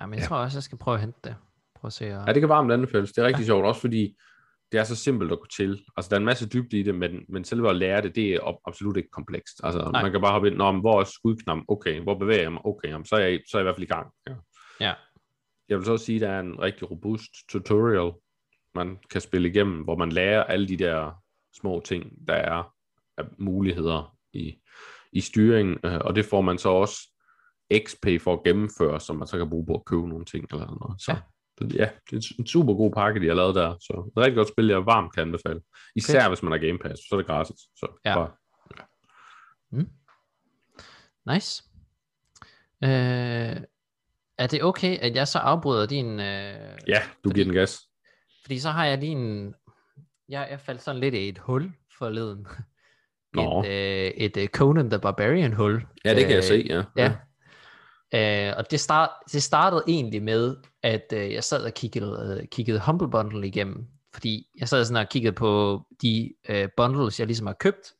Ja, 0.00 0.06
men 0.06 0.14
jeg 0.14 0.22
Ja. 0.22 0.26
tror 0.28 0.36
også, 0.36 0.56
jeg 0.58 0.62
skal 0.62 0.78
prøve 0.78 0.94
at 0.94 1.00
hente 1.00 1.18
det. 1.24 1.36
Prøv 1.80 1.86
at 1.86 1.92
se. 1.92 2.04
Og... 2.04 2.24
ja, 2.26 2.32
det 2.32 2.42
kan 2.42 2.48
varmt 2.48 2.72
anbefales. 2.72 3.12
Det 3.12 3.22
er 3.22 3.26
rigtig 3.26 3.42
ja. 3.42 3.46
sjovt, 3.46 3.66
også 3.66 3.80
fordi 3.80 4.16
det 4.72 4.80
er 4.80 4.84
så 4.84 4.96
simpelt 4.96 5.32
at 5.32 5.38
gå 5.38 5.46
til. 5.56 5.84
Altså, 5.96 6.08
der 6.08 6.16
er 6.16 6.18
en 6.18 6.24
masse 6.24 6.48
dybde 6.48 6.78
i 6.78 6.82
det, 6.82 6.94
men, 6.94 7.24
men 7.28 7.44
selve 7.44 7.70
at 7.70 7.76
lære 7.76 8.02
det, 8.02 8.14
det 8.14 8.34
er 8.34 8.60
absolut 8.66 8.96
ikke 8.96 9.10
komplekst. 9.10 9.60
Altså, 9.64 9.90
Nej. 9.92 10.02
Man 10.02 10.12
kan 10.12 10.20
bare 10.20 10.32
hoppe 10.32 10.48
ind, 10.48 10.56
men 10.56 10.80
hvor 10.80 11.00
er 11.00 11.04
skudknappen? 11.04 11.64
Okay, 11.68 12.00
hvor 12.00 12.18
bevæger 12.18 12.42
jeg 12.42 12.52
mig? 12.52 12.66
Okay, 12.66 12.88
jamen, 12.88 13.04
så, 13.04 13.16
er 13.16 13.20
jeg, 13.20 13.40
så 13.50 13.56
er 13.56 13.60
jeg 13.60 13.62
i 13.62 13.66
hvert 13.66 13.76
fald 13.76 13.88
i 13.90 13.94
gang. 13.94 14.12
Ja. 14.28 14.34
Ja. 14.80 14.94
Jeg 15.68 15.78
vil 15.78 15.84
så 15.84 15.92
også 15.92 16.04
sige, 16.04 16.16
at 16.16 16.20
der 16.20 16.28
er 16.28 16.40
en 16.40 16.60
rigtig 16.60 16.90
robust 16.90 17.30
tutorial, 17.48 18.12
man 18.74 18.98
kan 19.10 19.20
spille 19.20 19.48
igennem, 19.48 19.82
hvor 19.82 19.96
man 19.96 20.12
lærer 20.12 20.44
alle 20.44 20.68
de 20.68 20.76
der 20.76 21.22
små 21.60 21.82
ting, 21.84 22.28
der 22.28 22.34
er 22.34 22.74
af 23.16 23.24
muligheder 23.38 24.16
i, 24.32 24.58
i 25.12 25.20
styringen, 25.20 25.78
øh, 25.84 25.98
og 26.00 26.16
det 26.16 26.24
får 26.24 26.40
man 26.40 26.58
så 26.58 26.68
også 26.68 26.98
XP 27.86 28.06
for 28.20 28.32
at 28.32 28.42
gennemføre, 28.44 29.00
som 29.00 29.16
man 29.16 29.28
så 29.28 29.38
kan 29.38 29.50
bruge 29.50 29.66
på 29.66 29.74
at 29.74 29.84
købe 29.84 30.08
nogle 30.08 30.24
ting 30.24 30.46
eller 30.52 30.66
noget. 30.66 31.02
Så 31.02 31.12
Ja. 31.12 31.18
Ja, 31.60 31.66
det, 31.66 31.74
ja, 31.74 31.88
det 32.10 32.16
er 32.16 32.34
en 32.38 32.46
super 32.46 32.74
god 32.74 32.92
pakke, 32.92 33.20
de 33.20 33.26
har 33.28 33.34
lavet 33.34 33.54
der, 33.54 33.76
så 33.80 33.92
det 34.06 34.16
er 34.16 34.20
et 34.20 34.24
rigtig 34.24 34.36
godt 34.36 34.48
spil, 34.48 34.66
jeg 34.66 34.86
varmt 34.86 35.14
kan 35.14 35.22
anbefale. 35.22 35.60
Især 35.96 36.20
Fedt. 36.20 36.30
hvis 36.30 36.42
man 36.42 36.52
har 36.52 36.58
Game 36.58 36.78
Pass, 36.78 37.00
så 37.02 37.08
er 37.12 37.16
det 37.16 37.26
gratis. 37.26 37.56
Så 37.76 38.00
Ja. 38.04 38.14
bare, 38.14 38.30
Nice. 41.34 41.62
Øh, 42.84 43.56
er 44.38 44.46
det 44.50 44.62
okay, 44.64 44.98
at 44.98 45.16
jeg 45.16 45.28
så 45.28 45.38
afbryder 45.38 45.86
din... 45.86 46.06
Øh, 46.20 46.78
ja, 46.88 47.02
du 47.24 47.30
giver 47.30 47.44
den 47.44 47.54
gas. 47.54 47.78
Fordi 48.42 48.58
så 48.58 48.70
har 48.70 48.84
jeg 48.84 48.98
lige 48.98 49.12
en... 49.12 49.54
Jeg, 50.28 50.48
jeg 50.50 50.60
faldt 50.60 50.82
sådan 50.82 51.00
lidt 51.00 51.14
i 51.14 51.28
et 51.28 51.38
hul 51.38 51.72
forleden. 51.98 52.46
Nå. 53.34 53.62
Et, 53.62 53.68
øh, 53.68 54.10
et 54.16 54.36
øh, 54.36 54.48
Conan 54.48 54.90
the 54.90 54.98
Barbarian 55.00 55.52
hul. 55.52 55.86
Ja, 56.04 56.14
det 56.14 56.20
kan 56.20 56.30
jeg 56.30 56.36
Øh, 56.38 56.42
se, 56.44 56.66
ja. 56.68 56.82
Ja. 56.96 57.14
Øh, 58.14 58.54
og 58.56 58.70
det, 58.70 58.80
start, 58.80 59.10
det 59.32 59.42
startede 59.42 59.84
egentlig 59.86 60.22
med, 60.22 60.56
at 60.82 61.12
øh, 61.12 61.32
jeg 61.32 61.44
sad 61.44 61.64
og 61.64 61.74
kiggede, 61.74 62.38
øh, 62.40 62.48
kiggede 62.48 62.80
Humble 62.86 63.10
Bundle 63.10 63.46
igennem, 63.46 63.86
fordi 64.12 64.46
jeg 64.58 64.68
sad 64.68 64.84
sådan 64.84 65.02
og 65.02 65.08
kiggede 65.08 65.34
på 65.34 65.82
de 66.02 66.34
øh, 66.48 66.68
bundles, 66.76 67.18
jeg 67.18 67.26
ligesom 67.26 67.46
har 67.46 67.56
købt, 67.60 67.94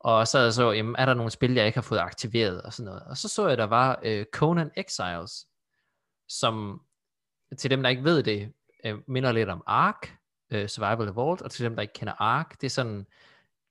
og 0.00 0.28
så 0.28 0.52
så, 0.52 0.72
jamen, 0.72 0.96
er 0.98 1.06
der 1.06 1.14
nogle 1.14 1.30
spil, 1.30 1.54
jeg 1.54 1.66
ikke 1.66 1.76
har 1.76 1.82
fået 1.82 1.98
aktiveret, 1.98 2.62
og 2.62 2.72
sådan 2.72 2.84
noget. 2.84 3.02
Og 3.02 3.16
så 3.16 3.28
så 3.28 3.48
jeg, 3.48 3.58
der 3.58 3.64
var 3.64 4.00
øh, 4.02 4.26
Conan 4.32 4.70
Exiles, 4.76 5.46
som 6.28 6.80
til 7.58 7.70
dem, 7.70 7.82
der 7.82 7.90
ikke 7.90 8.04
ved 8.04 8.22
det, 8.22 8.52
øh, 8.84 8.94
minder 9.08 9.32
lidt 9.32 9.48
om 9.48 9.62
Ark, 9.66 10.16
øh, 10.52 10.68
Survival 10.68 11.08
Evolved, 11.08 11.42
og 11.42 11.50
til 11.50 11.64
dem, 11.64 11.74
der 11.74 11.82
ikke 11.82 11.94
kender 11.94 12.14
Ark, 12.18 12.60
det 12.60 12.66
er 12.66 12.70
sådan 12.70 13.06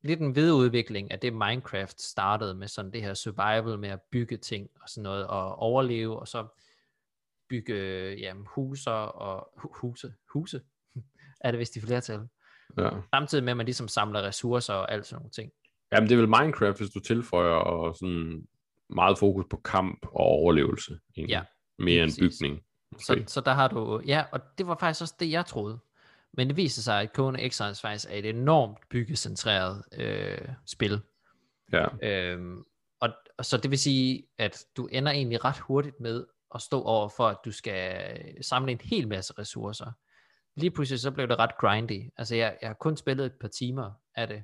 lidt 0.03 0.19
en 0.19 0.35
videreudvikling 0.35 1.11
af 1.11 1.19
det 1.19 1.33
Minecraft 1.33 2.01
startede 2.01 2.53
med 2.53 2.67
sådan 2.67 2.91
det 2.91 3.01
her 3.01 3.13
survival 3.13 3.79
med 3.79 3.89
at 3.89 3.99
bygge 4.11 4.37
ting 4.37 4.69
og 4.81 4.89
sådan 4.89 5.03
noget, 5.03 5.27
og 5.27 5.55
overleve, 5.55 6.19
og 6.19 6.27
så 6.27 6.47
bygge 7.49 7.75
jamen, 8.13 8.45
huser 8.49 8.91
og 8.91 9.49
hu- 9.57 9.73
huse, 9.73 10.13
huse, 10.33 10.61
er 11.41 11.51
det 11.51 11.59
vist 11.59 11.75
i 11.75 11.81
flertal. 11.81 12.27
Ja. 12.77 12.89
Samtidig 13.13 13.43
med, 13.43 13.51
at 13.51 13.57
man 13.57 13.65
ligesom 13.65 13.87
samler 13.87 14.21
ressourcer 14.21 14.73
og 14.73 14.91
alt 14.91 15.05
sådan 15.05 15.21
nogle 15.21 15.31
ting. 15.31 15.51
Jamen, 15.91 16.09
det 16.09 16.15
er 16.15 16.19
vel 16.19 16.29
Minecraft, 16.29 16.77
hvis 16.77 16.89
du 16.89 16.99
tilføjer 16.99 17.55
og 17.55 17.95
sådan 17.95 18.47
meget 18.89 19.17
fokus 19.17 19.45
på 19.49 19.57
kamp 19.57 20.05
og 20.05 20.25
overlevelse. 20.25 20.99
Egentlig. 21.17 21.33
Ja, 21.33 21.43
Mere 21.79 22.03
end 22.03 22.11
bygning. 22.19 22.61
Så, 22.99 23.23
så 23.27 23.41
der 23.41 23.53
har 23.53 23.67
du, 23.67 24.01
ja, 24.05 24.23
og 24.31 24.39
det 24.57 24.67
var 24.67 24.77
faktisk 24.79 25.01
også 25.01 25.15
det, 25.19 25.31
jeg 25.31 25.45
troede. 25.45 25.79
Men 26.33 26.47
det 26.47 26.57
viser 26.57 26.81
sig, 26.81 27.01
at 27.01 27.09
Conan 27.15 27.45
Exiles 27.45 27.81
faktisk 27.81 28.05
er 28.09 28.15
et 28.15 28.25
enormt 28.25 28.77
byggecentreret 28.89 29.83
øh, 29.93 30.47
spil. 30.65 31.01
Ja. 31.73 31.85
Øhm, 32.01 32.63
og, 32.99 33.09
og 33.37 33.45
så 33.45 33.57
det 33.57 33.71
vil 33.71 33.79
sige, 33.79 34.27
at 34.37 34.65
du 34.77 34.85
ender 34.85 35.11
egentlig 35.11 35.45
ret 35.45 35.59
hurtigt 35.59 35.99
med 35.99 36.25
at 36.55 36.61
stå 36.61 36.81
over 36.81 37.09
for, 37.09 37.27
at 37.27 37.37
du 37.45 37.51
skal 37.51 38.17
samle 38.41 38.71
en 38.71 38.81
hel 38.83 39.07
masse 39.07 39.33
ressourcer. 39.37 39.91
Lige 40.55 40.71
pludselig 40.71 40.99
så 40.99 41.11
blev 41.11 41.27
det 41.27 41.39
ret 41.39 41.57
grindy. 41.57 42.09
Altså 42.17 42.35
jeg, 42.35 42.57
jeg 42.61 42.69
har 42.69 42.77
kun 42.79 42.97
spillet 42.97 43.25
et 43.25 43.39
par 43.41 43.47
timer 43.47 43.91
af 44.15 44.27
det. 44.27 44.43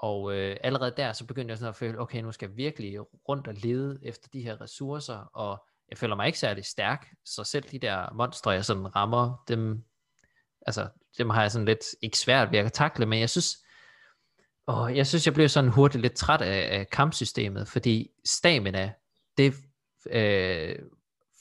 Og 0.00 0.34
øh, 0.34 0.56
allerede 0.60 0.94
der, 0.96 1.12
så 1.12 1.26
begyndte 1.26 1.52
jeg 1.52 1.58
sådan 1.58 1.68
at 1.68 1.76
føle, 1.76 2.00
okay, 2.00 2.22
nu 2.22 2.32
skal 2.32 2.48
jeg 2.48 2.56
virkelig 2.56 3.00
rundt 3.28 3.46
og 3.46 3.54
lede 3.54 3.98
efter 4.02 4.28
de 4.32 4.42
her 4.42 4.60
ressourcer, 4.60 5.16
og 5.16 5.66
jeg 5.90 5.98
føler 5.98 6.16
mig 6.16 6.26
ikke 6.26 6.38
særlig 6.38 6.64
stærk, 6.64 7.08
så 7.24 7.44
selv 7.44 7.64
de 7.64 7.78
der 7.78 8.12
monstre, 8.12 8.50
jeg 8.50 8.64
sådan 8.64 8.96
rammer, 8.96 9.44
dem, 9.48 9.84
altså, 10.68 10.88
dem 11.18 11.30
har 11.30 11.42
jeg 11.42 11.50
sådan 11.50 11.64
lidt, 11.64 11.84
ikke 12.02 12.18
svært 12.18 12.52
ved 12.52 12.58
at 12.58 12.72
takle, 12.72 13.06
men 13.06 13.20
jeg 13.20 13.30
synes, 13.30 13.56
åh, 14.66 14.96
jeg 14.96 15.06
synes, 15.06 15.26
jeg 15.26 15.34
blev 15.34 15.48
sådan 15.48 15.70
hurtigt 15.70 16.02
lidt 16.02 16.14
træt 16.14 16.40
af, 16.42 16.78
af 16.78 16.90
kampsystemet, 16.90 17.68
fordi 17.68 18.10
stamina, 18.24 18.92
det 19.38 19.54
øh, 20.10 20.76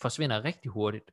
forsvinder 0.01 0.43
rigtig 0.43 0.71
hurtigt, 0.71 1.11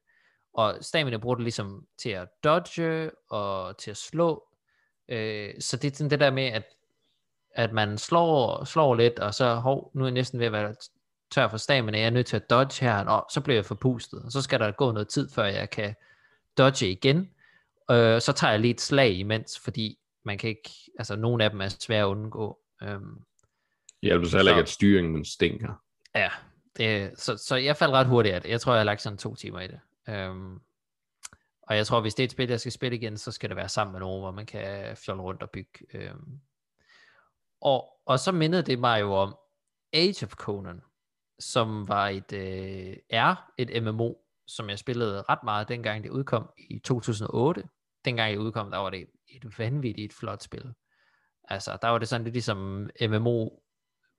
og 0.55 0.79
stamina 0.81 1.17
bruger 1.17 1.35
det 1.35 1.43
ligesom 1.43 1.87
til 1.99 2.11
at 2.11 2.29
dodge, 2.45 3.11
og 3.31 3.79
til 3.79 3.91
at 3.91 3.97
slå, 3.97 4.45
øh, 5.09 5.55
så 5.61 5.77
det 5.77 5.93
er 5.93 5.97
sådan 5.97 6.11
det 6.11 6.21
der 6.21 6.31
med, 6.31 6.47
at 6.47 6.65
at 7.55 7.73
man 7.73 7.99
slår, 7.99 8.65
slår 8.65 8.95
lidt, 8.95 9.19
og 9.19 9.35
så, 9.35 9.55
hov, 9.55 9.91
nu 9.95 10.05
er 10.05 10.07
jeg 10.07 10.15
næsten 10.15 10.39
ved 10.39 10.47
at 10.47 10.53
være 10.53 10.75
tør 11.31 11.49
for 11.49 11.57
stamina, 11.57 11.99
jeg 11.99 12.07
er 12.07 12.11
nødt 12.11 12.27
til 12.27 12.37
at 12.37 12.51
dodge 12.51 12.85
her, 12.85 13.05
og 13.05 13.27
så 13.31 13.41
bliver 13.41 13.57
jeg 13.57 13.65
forpustet, 13.65 14.23
og 14.23 14.33
så 14.33 14.43
skal 14.43 14.61
der 14.61 14.71
gå 14.71 14.93
noget 14.93 15.09
tid, 15.09 15.31
før 15.31 15.45
jeg 15.45 15.71
kan 15.71 15.95
dodge 16.59 16.91
igen, 16.91 17.31
øh, 17.91 18.20
så 18.20 18.32
tager 18.32 18.51
jeg 18.51 18.61
lige 18.61 18.74
et 18.74 18.80
slag 18.80 19.12
imens, 19.12 19.59
fordi 19.59 19.99
man 20.24 20.39
kan 20.39 20.49
ikke, 20.51 20.70
altså 20.99 21.16
nogle 21.16 21.45
af 21.45 21.51
dem 21.51 21.61
er 21.61 21.68
svære 21.68 22.03
at 22.03 22.07
undgå. 22.09 22.59
Øhm, 22.82 23.14
Det 24.03 24.09
hjælper 24.09 24.26
så 24.28 24.37
heller 24.37 24.53
ikke, 24.53 24.62
at 24.62 24.68
styringen 24.68 25.24
stinker. 25.24 25.82
ja, 26.14 26.30
det, 26.76 27.18
så, 27.20 27.37
så 27.37 27.57
jeg 27.57 27.76
faldt 27.76 27.93
ret 27.95 28.07
hurtigt 28.07 28.35
af 28.35 28.43
det. 28.43 28.51
Jeg 28.51 28.61
tror, 28.61 28.72
jeg 28.72 28.80
har 28.80 28.85
lagt 28.85 29.03
sådan 29.03 29.18
to 29.18 29.35
timer 29.35 29.61
i 29.61 29.66
det. 29.66 29.80
Øhm, 30.09 30.59
og 31.62 31.76
jeg 31.76 31.87
tror, 31.87 32.01
hvis 32.01 32.14
det 32.14 32.22
er 32.22 32.24
et 32.24 32.30
spil, 32.32 32.49
jeg 32.49 32.61
skal 32.61 32.72
spille 32.72 32.97
igen, 32.97 33.16
så 33.16 33.32
skal 33.32 33.49
det 33.49 33.57
være 33.57 33.68
sammen 33.68 33.93
med 33.93 34.01
nogen, 34.01 34.20
hvor 34.22 34.30
man 34.30 34.47
kan 34.47 34.97
fjolle 34.97 35.22
rundt 35.22 35.43
og 35.43 35.51
bygge. 35.51 35.87
Øhm, 35.95 36.41
og, 37.61 37.89
og 38.07 38.18
så 38.18 38.32
mindede 38.32 38.62
det 38.62 38.78
mig 38.78 39.01
jo 39.01 39.12
om 39.14 39.37
Age 39.93 40.26
of 40.26 40.32
Conan, 40.32 40.80
som 41.39 41.89
var 41.89 42.09
et, 42.09 42.32
øh, 42.32 42.97
er 43.11 43.51
et 43.59 43.82
MMO, 43.82 44.12
som 44.47 44.70
jeg 44.70 44.78
spillede 44.78 45.22
ret 45.28 45.43
meget, 45.45 45.68
dengang 45.68 46.05
det 46.05 46.11
udkom 46.11 46.51
i 46.70 46.78
2008. 46.78 47.62
Dengang 48.05 48.31
jeg 48.31 48.41
udkom, 48.41 48.71
der 48.71 48.79
var 48.79 48.91
det 48.91 49.07
et 49.29 49.59
vanvittigt 49.59 50.15
flot 50.15 50.43
spil. 50.43 50.73
Altså, 51.49 51.79
der 51.83 51.89
var 51.89 51.99
det 51.99 52.09
sådan 52.09 52.25
lidt 52.25 52.35
ligesom 52.35 52.91
MMO, 53.09 53.49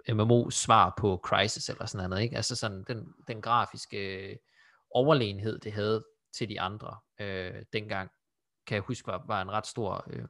MMO 0.09 0.49
svar 0.49 0.93
på 0.97 1.19
Crisis 1.23 1.69
eller 1.69 1.85
sådan 1.85 2.09
noget, 2.09 2.23
ikke? 2.23 2.35
Altså 2.35 2.55
sådan 2.55 2.83
den, 2.87 3.07
den 3.27 3.41
grafiske 3.41 3.97
øh, 3.97 4.35
overlegenhed, 4.91 5.59
det 5.59 5.73
havde 5.73 6.03
til 6.37 6.49
de 6.49 6.61
andre 6.61 6.97
øh, 7.19 7.53
dengang, 7.73 8.09
kan 8.67 8.75
jeg 8.75 8.83
huske, 8.83 9.07
var, 9.07 9.23
var 9.27 9.41
en 9.41 9.51
ret 9.51 9.67
stor 9.67 10.03
øh, 10.09 10.25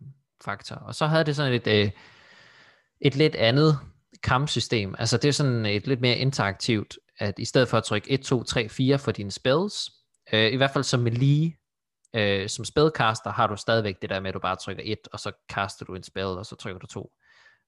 faktor. 0.45 0.75
Og 0.75 0.95
så 0.95 1.05
havde 1.05 1.23
det 1.23 1.35
sådan 1.35 1.53
et, 1.53 1.67
øh, 1.67 1.91
et 3.01 3.15
lidt 3.15 3.35
andet 3.35 3.79
kampsystem. 4.23 4.95
Altså 4.99 5.17
det 5.17 5.27
er 5.27 5.31
sådan 5.31 5.65
et 5.65 5.87
lidt 5.87 6.01
mere 6.01 6.17
interaktivt, 6.17 6.97
at 7.19 7.39
i 7.39 7.45
stedet 7.45 7.67
for 7.67 7.77
at 7.77 7.83
trykke 7.83 8.11
1, 8.11 8.21
2, 8.21 8.43
3, 8.43 8.69
4 8.69 8.99
for 8.99 9.11
dine 9.11 9.31
spells, 9.31 9.91
øh, 10.33 10.53
i 10.53 10.55
hvert 10.55 10.71
fald 10.71 10.83
som 10.83 10.99
melee, 10.99 11.51
øh, 12.15 12.49
som 12.49 12.65
spellcaster 12.65 13.29
har 13.31 13.47
du 13.47 13.55
stadigvæk 13.55 14.01
det 14.01 14.09
der 14.09 14.19
med, 14.19 14.29
at 14.29 14.33
du 14.33 14.39
bare 14.39 14.55
trykker 14.55 14.83
1, 14.85 15.07
og 15.13 15.19
så 15.19 15.31
kaster 15.49 15.85
du 15.85 15.95
en 15.95 16.03
spell, 16.03 16.25
og 16.25 16.45
så 16.45 16.55
trykker 16.55 16.79
du 16.79 16.87
2. 16.87 17.11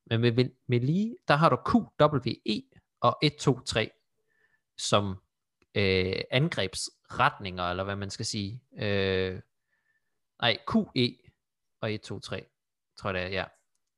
Men 0.05 0.21
med 0.21 0.31
med 0.31 0.49
melee, 0.67 1.15
der 1.27 1.35
har 1.35 1.49
du 1.49 1.55
Q, 1.55 1.73
W, 2.01 2.31
E 2.45 2.61
og 3.01 3.17
1, 3.21 3.35
2, 3.35 3.59
3 3.59 3.91
som 4.77 5.15
øh, 5.75 6.21
angrebsretninger, 6.31 7.63
eller 7.63 7.83
hvad 7.83 7.95
man 7.95 8.09
skal 8.09 8.25
sige. 8.25 8.63
Øh, 8.79 9.41
nej, 10.41 10.57
Q, 10.71 10.75
E 10.95 11.09
og 11.81 11.93
1, 11.93 12.01
2, 12.01 12.19
3, 12.19 12.45
tror 12.97 13.09
jeg 13.09 13.13
det 13.13 13.23
er, 13.23 13.27
ja. 13.27 13.45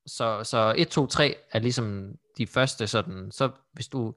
Så, 0.06 0.44
så 0.44 0.74
1, 0.78 0.88
2, 0.88 1.08
3 1.08 1.36
er 1.52 1.60
ligesom 1.60 2.16
de 2.38 2.48
første 2.48 2.88
sådan, 2.88 3.32
så 3.32 3.52
hvis 3.72 3.88
du 3.88 4.16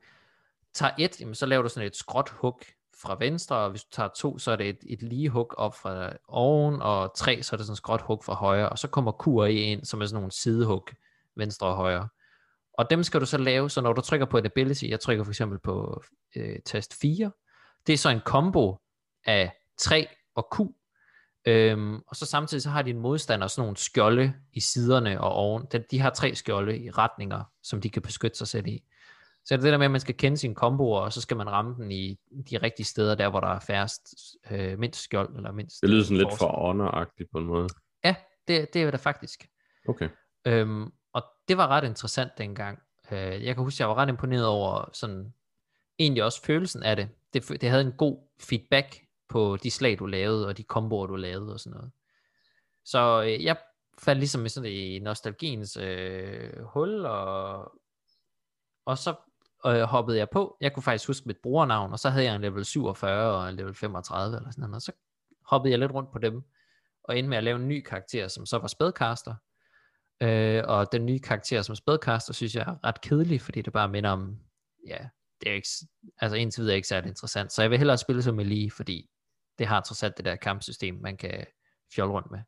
tager 0.74 0.92
1, 0.98 1.20
jamen, 1.20 1.34
så 1.34 1.46
laver 1.46 1.62
du 1.62 1.68
sådan 1.68 1.86
et 1.86 1.96
skråt 1.96 2.28
hug 2.28 2.60
fra 3.02 3.16
venstre, 3.20 3.56
og 3.56 3.70
hvis 3.70 3.84
du 3.84 3.90
tager 3.92 4.08
2, 4.16 4.38
så 4.38 4.50
er 4.50 4.56
det 4.56 4.68
et, 4.68 4.78
et 4.86 5.02
lige 5.02 5.28
hug 5.28 5.54
op 5.56 5.74
fra 5.74 6.12
oven, 6.28 6.82
og 6.82 7.10
3, 7.16 7.42
så 7.42 7.56
er 7.56 7.56
det 7.56 7.66
sådan 7.66 7.72
et 7.72 7.76
skråt 7.76 8.00
hug 8.00 8.24
fra 8.24 8.34
højre, 8.34 8.68
og 8.68 8.78
så 8.78 8.88
kommer 8.88 9.12
Q 9.12 9.26
e 9.26 9.52
ind, 9.52 9.84
som 9.84 10.00
er 10.00 10.06
sådan 10.06 10.14
nogle 10.14 10.32
sidehug, 10.32 10.88
venstre 11.36 11.66
og 11.66 11.76
højre. 11.76 12.08
Og 12.78 12.90
dem 12.90 13.02
skal 13.02 13.20
du 13.20 13.26
så 13.26 13.38
lave, 13.38 13.70
så 13.70 13.80
når 13.80 13.92
du 13.92 14.00
trykker 14.00 14.26
på 14.26 14.38
et 14.38 14.44
ability, 14.44 14.84
jeg 14.84 15.00
trykker 15.00 15.24
for 15.24 15.30
eksempel 15.30 15.58
på 15.58 16.02
øh, 16.36 16.58
tast 16.64 17.00
4, 17.00 17.30
det 17.86 17.92
er 17.92 17.98
så 17.98 18.08
en 18.08 18.20
combo 18.20 18.76
af 19.26 19.52
3 19.78 20.06
og 20.34 20.48
Q, 20.56 20.60
øhm, 21.46 22.00
og 22.06 22.16
så 22.16 22.26
samtidig 22.26 22.62
så 22.62 22.70
har 22.70 22.82
din 22.82 22.98
modstander 22.98 23.46
sådan 23.46 23.62
nogle 23.62 23.76
skjolde 23.76 24.34
i 24.52 24.60
siderne 24.60 25.20
og 25.20 25.32
oven. 25.32 25.66
De, 25.72 25.84
de 25.90 26.00
har 26.00 26.10
tre 26.10 26.34
skjolde 26.34 26.78
i 26.78 26.90
retninger, 26.90 27.44
som 27.62 27.80
de 27.80 27.90
kan 27.90 28.02
beskytte 28.02 28.38
sig 28.38 28.48
selv 28.48 28.66
i. 28.66 28.84
Så 29.44 29.54
er 29.54 29.56
det 29.56 29.64
det 29.64 29.72
der 29.72 29.78
med, 29.78 29.84
at 29.84 29.90
man 29.90 30.00
skal 30.00 30.16
kende 30.16 30.36
sine 30.36 30.54
komboer, 30.54 31.00
og 31.00 31.12
så 31.12 31.20
skal 31.20 31.36
man 31.36 31.50
ramme 31.50 31.74
den 31.74 31.90
i 31.90 32.18
de 32.50 32.58
rigtige 32.58 32.86
steder, 32.86 33.14
der 33.14 33.28
hvor 33.28 33.40
der 33.40 33.48
er 33.48 33.60
færrest, 33.60 34.14
øh, 34.50 34.78
mindst 34.78 35.02
skjold, 35.02 35.36
eller 35.36 35.52
mindst... 35.52 35.80
Det 35.82 35.90
lyder 35.90 36.02
sådan 36.02 36.16
lidt 36.16 36.30
forsvar. 36.30 36.46
for 36.46 36.66
honor 36.66 37.10
på 37.32 37.38
en 37.38 37.46
måde. 37.46 37.68
Ja, 38.04 38.16
det, 38.48 38.74
det 38.74 38.82
er 38.82 38.90
det 38.90 39.00
faktisk. 39.00 39.48
Okay. 39.88 40.08
Øhm, 40.46 40.92
og 41.12 41.22
det 41.48 41.56
var 41.56 41.68
ret 41.68 41.84
interessant 41.84 42.32
dengang. 42.38 42.78
Øh, 43.12 43.44
jeg 43.44 43.54
kan 43.54 43.64
huske, 43.64 43.82
jeg 43.82 43.88
var 43.88 43.94
ret 43.94 44.08
imponeret 44.08 44.46
over 44.46 44.90
sådan, 44.92 45.34
egentlig 45.98 46.24
også 46.24 46.42
følelsen 46.42 46.82
af 46.82 46.96
det. 46.96 47.08
Det, 47.32 47.48
det 47.60 47.70
havde 47.70 47.84
en 47.84 47.92
god 47.92 48.28
feedback 48.40 49.00
på 49.28 49.56
de 49.62 49.70
slag, 49.70 49.98
du 49.98 50.06
lavede, 50.06 50.46
og 50.46 50.56
de 50.56 50.62
komboer, 50.62 51.06
du 51.06 51.16
lavede 51.16 51.52
og 51.52 51.60
sådan 51.60 51.76
noget. 51.76 51.92
Så 52.84 53.22
øh, 53.22 53.44
jeg 53.44 53.56
faldt 53.98 54.18
ligesom 54.18 54.46
i 54.46 54.48
sådan 54.48 54.72
i 54.72 54.98
nostalgiens 54.98 55.76
øh, 55.76 56.62
hul, 56.62 57.06
og, 57.06 57.72
og 58.84 58.98
så 58.98 59.14
øh, 59.66 59.82
hoppede 59.82 60.18
jeg 60.18 60.28
på. 60.30 60.56
Jeg 60.60 60.72
kunne 60.72 60.82
faktisk 60.82 61.06
huske 61.06 61.26
mit 61.26 61.36
brugernavn, 61.42 61.92
og 61.92 61.98
så 61.98 62.10
havde 62.10 62.24
jeg 62.24 62.34
en 62.34 62.40
level 62.40 62.64
47 62.64 63.36
og 63.36 63.48
en 63.48 63.56
level 63.56 63.74
35 63.74 64.36
eller 64.36 64.50
sådan 64.50 64.62
noget, 64.62 64.74
og 64.74 64.82
så 64.82 64.92
hoppede 65.46 65.70
jeg 65.70 65.78
lidt 65.78 65.92
rundt 65.92 66.12
på 66.12 66.18
dem, 66.18 66.42
og 67.04 67.18
endte 67.18 67.28
med 67.28 67.36
at 67.36 67.44
lave 67.44 67.56
en 67.56 67.68
ny 67.68 67.82
karakter, 67.82 68.28
som 68.28 68.46
så 68.46 68.58
var 68.58 68.68
spædkaster. 68.68 69.34
Øh, 70.22 70.62
og 70.66 70.92
den 70.92 71.06
nye 71.06 71.18
karakter 71.18 71.62
som 71.62 71.74
spædkaster, 71.74 72.32
synes 72.32 72.54
jeg 72.54 72.62
er 72.62 72.84
ret 72.84 73.00
kedelig, 73.00 73.40
fordi 73.40 73.62
det 73.62 73.72
bare 73.72 73.88
minder 73.88 74.10
om, 74.10 74.38
ja, 74.86 74.98
det 75.40 75.50
er 75.50 75.54
ikke, 75.54 75.68
altså 76.18 76.36
indtil 76.36 76.62
videre 76.62 76.76
ikke 76.76 76.88
særlig 76.88 77.08
interessant. 77.08 77.52
Så 77.52 77.62
jeg 77.62 77.70
vil 77.70 77.78
hellere 77.78 77.98
spille 77.98 78.22
som 78.22 78.40
Elie, 78.40 78.70
fordi 78.70 79.10
det 79.58 79.66
har 79.66 79.80
trods 79.80 80.02
alt 80.02 80.16
det 80.16 80.24
der 80.24 80.36
kampsystem, 80.36 80.94
man 80.94 81.16
kan 81.16 81.46
fjolle 81.94 82.12
rundt 82.12 82.30
med. 82.30 82.40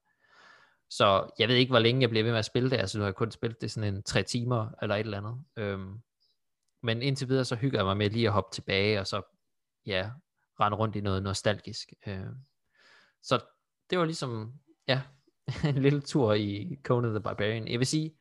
Så 0.90 1.30
jeg 1.38 1.48
ved 1.48 1.56
ikke, 1.56 1.70
hvor 1.70 1.78
længe 1.78 2.00
jeg 2.00 2.10
bliver 2.10 2.24
ved 2.24 2.32
med 2.32 2.38
at 2.38 2.44
spille 2.44 2.70
det. 2.70 2.76
Altså 2.76 2.98
nu 2.98 3.02
har 3.02 3.08
jeg 3.08 3.14
kun 3.14 3.30
spillet 3.30 3.60
det 3.60 3.70
sådan 3.70 3.94
en 3.94 4.02
tre 4.02 4.22
timer, 4.22 4.68
eller 4.82 4.94
et 4.94 5.00
eller 5.00 5.18
andet. 5.18 5.44
Øhm, 5.56 6.00
men 6.84 7.02
indtil 7.02 7.28
videre, 7.28 7.44
så 7.44 7.56
hygger 7.56 7.78
jeg 7.78 7.86
mig 7.86 7.96
med 7.96 8.10
lige 8.10 8.26
at 8.26 8.32
hoppe 8.32 8.54
tilbage, 8.54 9.00
og 9.00 9.06
så, 9.06 9.22
ja, 9.86 10.10
rende 10.60 10.76
rundt 10.76 10.96
i 10.96 11.00
noget 11.00 11.22
nostalgisk. 11.22 11.92
Øhm, 12.06 12.34
så 13.22 13.40
det 13.90 13.98
var 13.98 14.04
ligesom, 14.04 14.52
ja, 14.88 15.02
en 15.68 15.74
lille 15.74 16.00
tur 16.00 16.32
i 16.32 16.78
Conan 16.82 17.10
the 17.10 17.20
Barbarian. 17.20 17.68
Jeg 17.68 17.78
vil 17.78 17.86
sige, 17.86 18.14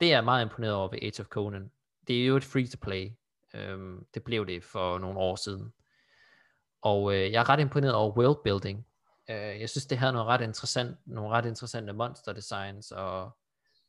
det 0.00 0.08
er 0.08 0.16
jeg 0.16 0.24
meget 0.24 0.44
imponeret 0.44 0.74
over 0.74 0.90
ved 0.90 0.98
Age 1.02 1.20
of 1.20 1.26
Conan. 1.26 1.70
Det 2.08 2.22
er 2.22 2.26
jo 2.26 2.36
et 2.36 2.44
free-to-play. 2.44 3.10
Øhm, 3.54 4.06
det 4.14 4.24
blev 4.24 4.46
det 4.46 4.64
for 4.64 4.98
nogle 4.98 5.18
år 5.18 5.36
siden. 5.36 5.72
Og 6.82 7.14
øh, 7.14 7.32
jeg 7.32 7.40
er 7.40 7.48
ret 7.48 7.60
imponeret 7.60 7.94
over 7.94 8.16
worldbuilding. 8.16 8.86
Øh, 9.30 9.60
jeg 9.60 9.70
synes, 9.70 9.86
det 9.86 9.98
havde 9.98 10.12
noget 10.12 10.28
ret 10.28 10.40
interessant, 10.40 10.96
nogle 11.06 11.30
ret 11.30 11.46
interessante 11.46 11.92
monster 11.92 12.32
designs, 12.32 12.92
og 12.92 13.30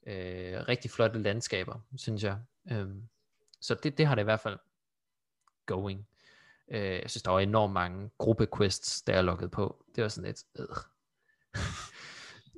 øh, 0.08 0.68
rigtig 0.68 0.92
flotte 0.92 1.20
landskaber, 1.20 1.80
synes 1.98 2.24
jeg. 2.24 2.38
Øh, 2.72 2.88
så 3.62 3.76
det, 3.84 3.98
det 3.98 4.06
har 4.06 4.16
det 4.16 4.22
i 4.22 4.24
hvert 4.24 4.40
fald 4.40 4.58
going. 5.66 6.08
Øh, 6.72 6.82
jeg 7.02 7.10
synes, 7.10 7.24
der 7.24 7.32
var 7.32 7.40
enormt 7.40 7.74
mange 7.74 8.10
gruppequests, 8.18 9.02
der 9.02 9.14
jeg 9.14 9.24
lukket 9.24 9.52
på. 9.52 9.86
Det 9.96 10.02
var 10.04 10.08
sådan 10.10 10.28
lidt, 10.28 10.44
øh. 10.60 10.66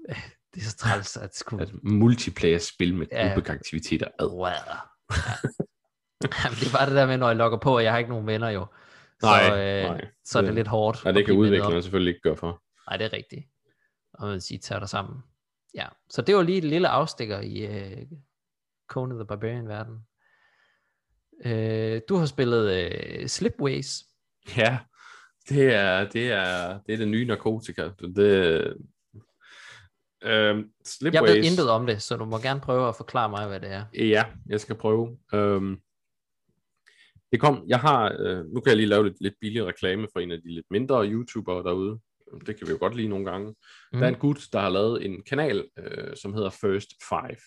det 0.53 0.61
er 0.61 0.65
så 0.69 0.77
træls, 0.77 1.17
at 1.17 1.35
skulle... 1.35 1.61
Altså, 1.61 1.77
multiplayer-spil 1.83 2.95
med 2.95 3.07
Ja. 3.11 3.33
gruppeaktiviteter. 3.33 4.07
Ad. 4.19 4.27
Wow. 4.27 4.45
Ja. 4.47 4.77
Jamen, 6.43 6.57
det 6.59 6.67
er 6.67 6.77
bare 6.77 6.85
det 6.85 6.95
der 6.95 7.05
med, 7.05 7.17
når 7.17 7.27
jeg 7.27 7.35
logger 7.35 7.57
på, 7.57 7.75
og 7.75 7.83
jeg 7.83 7.91
har 7.91 7.97
ikke 7.97 8.09
nogen 8.09 8.27
venner 8.27 8.49
jo. 8.49 8.65
Så, 9.19 9.25
Nej, 9.27 9.49
øh, 9.49 9.83
nej. 9.89 10.07
så 10.25 10.37
er 10.37 10.41
det 10.41 10.47
Det- 10.47 10.55
lidt 10.55 10.67
hårdt. 10.67 11.03
Nej, 11.03 11.11
det 11.11 11.25
kan 11.25 11.33
udviklerne 11.35 11.81
selvfølgelig 11.81 12.09
ikke 12.11 12.21
gøre 12.21 12.37
for. 12.37 12.63
Nej, 12.89 12.97
det 12.97 13.05
er 13.05 13.13
rigtigt. 13.13 13.45
Og 14.13 14.27
man 14.27 14.41
sige, 14.41 14.57
tager 14.57 14.79
dig 14.79 14.89
sammen. 14.89 15.23
Ja, 15.75 15.87
så 16.09 16.21
det 16.21 16.35
var 16.35 16.41
lige 16.41 16.57
et 16.57 16.63
lille 16.63 16.87
afstikker 16.87 17.39
i 17.39 17.65
uh, 18.01 18.07
Conan 18.89 19.17
the 19.17 19.25
Barbarian 19.25 19.67
Uh, 21.45 21.99
du 22.09 22.15
har 22.15 22.25
spillet 22.25 22.65
uh, 23.21 23.27
Slipways. 23.27 24.03
Ja, 24.57 24.77
det 25.49 25.73
er 25.73 26.09
det, 26.09 26.31
er, 26.31 26.79
det, 26.88 26.93
er 26.93 26.97
det 26.97 27.07
nye 27.07 27.25
narkotika. 27.25 27.89
Det, 28.15 28.73
øhm, 30.23 30.69
Slipways, 30.86 31.13
Jeg 31.13 31.23
ved 31.23 31.43
intet 31.43 31.69
om 31.69 31.86
det, 31.86 32.01
så 32.01 32.17
du 32.17 32.25
må 32.25 32.38
gerne 32.38 32.59
prøve 32.59 32.88
at 32.88 32.95
forklare 32.95 33.29
mig, 33.29 33.47
hvad 33.47 33.59
det 33.59 33.71
er. 33.71 33.86
Ja, 33.93 34.25
jeg 34.49 34.59
skal 34.59 34.75
prøve. 34.75 35.17
Øhm, 35.34 35.77
det 37.31 37.39
kom, 37.39 37.63
jeg 37.67 37.79
har, 37.79 38.15
øh, 38.19 38.45
nu 38.45 38.59
kan 38.59 38.69
jeg 38.69 38.77
lige 38.77 38.89
lave 38.89 39.03
lidt, 39.03 39.21
lidt 39.21 39.34
billig 39.41 39.65
reklame 39.65 40.07
for 40.13 40.19
en 40.19 40.31
af 40.31 40.41
de 40.41 40.53
lidt 40.53 40.65
mindre 40.71 41.07
YouTubere 41.07 41.63
derude. 41.63 41.99
Det 42.45 42.57
kan 42.57 42.67
vi 42.67 42.71
jo 42.71 42.77
godt 42.79 42.95
lide 42.95 43.07
nogle 43.07 43.25
gange. 43.25 43.47
Mm. 43.93 43.99
Der 43.99 44.05
er 44.05 44.09
en 44.09 44.19
gut, 44.19 44.47
der 44.53 44.59
har 44.59 44.69
lavet 44.69 45.05
en 45.05 45.23
kanal, 45.23 45.65
øh, 45.79 46.15
som 46.15 46.34
hedder 46.34 46.49
First 46.49 46.89
Five. 47.09 47.41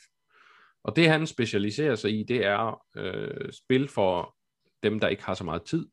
Og 0.87 0.97
det 0.97 1.09
han 1.09 1.27
specialiserer 1.27 1.95
sig 1.95 2.19
i, 2.19 2.23
det 2.23 2.45
er 2.45 2.83
øh, 2.97 3.53
spil 3.53 3.89
for 3.89 4.37
dem, 4.83 5.01
der 5.01 5.09
ikke 5.09 5.23
har 5.23 5.35
så 5.35 5.45
meget 5.45 5.63
tid. 5.63 5.89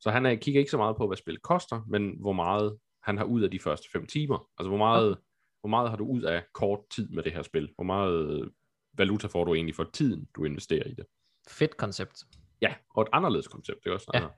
Så 0.00 0.10
han 0.10 0.26
er, 0.26 0.34
kigger 0.34 0.60
ikke 0.60 0.70
så 0.70 0.76
meget 0.76 0.96
på, 0.96 1.06
hvad 1.06 1.16
spil 1.16 1.38
koster, 1.38 1.84
men 1.88 2.16
hvor 2.20 2.32
meget 2.32 2.78
han 3.02 3.18
har 3.18 3.24
ud 3.24 3.42
af 3.42 3.50
de 3.50 3.58
første 3.58 3.88
fem 3.92 4.06
timer. 4.06 4.48
Altså 4.58 4.68
hvor 4.68 4.78
meget, 4.78 5.10
okay. 5.10 5.22
hvor 5.60 5.68
meget 5.68 5.90
har 5.90 5.96
du 5.96 6.06
ud 6.06 6.22
af 6.22 6.44
kort 6.54 6.80
tid 6.90 7.08
med 7.08 7.22
det 7.22 7.32
her 7.32 7.42
spil? 7.42 7.72
Hvor 7.74 7.84
meget 7.84 8.50
valuta 8.92 9.26
får 9.26 9.44
du 9.44 9.54
egentlig 9.54 9.74
for 9.74 9.90
tiden, 9.92 10.28
du 10.36 10.44
investerer 10.44 10.84
i 10.84 10.94
det? 10.94 11.06
Fedt 11.48 11.76
koncept. 11.76 12.24
Ja, 12.62 12.74
og 12.90 13.02
et 13.02 13.08
anderledes 13.12 13.48
koncept, 13.48 13.84
det 13.84 13.90
er 13.90 13.94
også. 13.94 14.10
Ja. 14.14 14.18
Altså. 14.18 14.30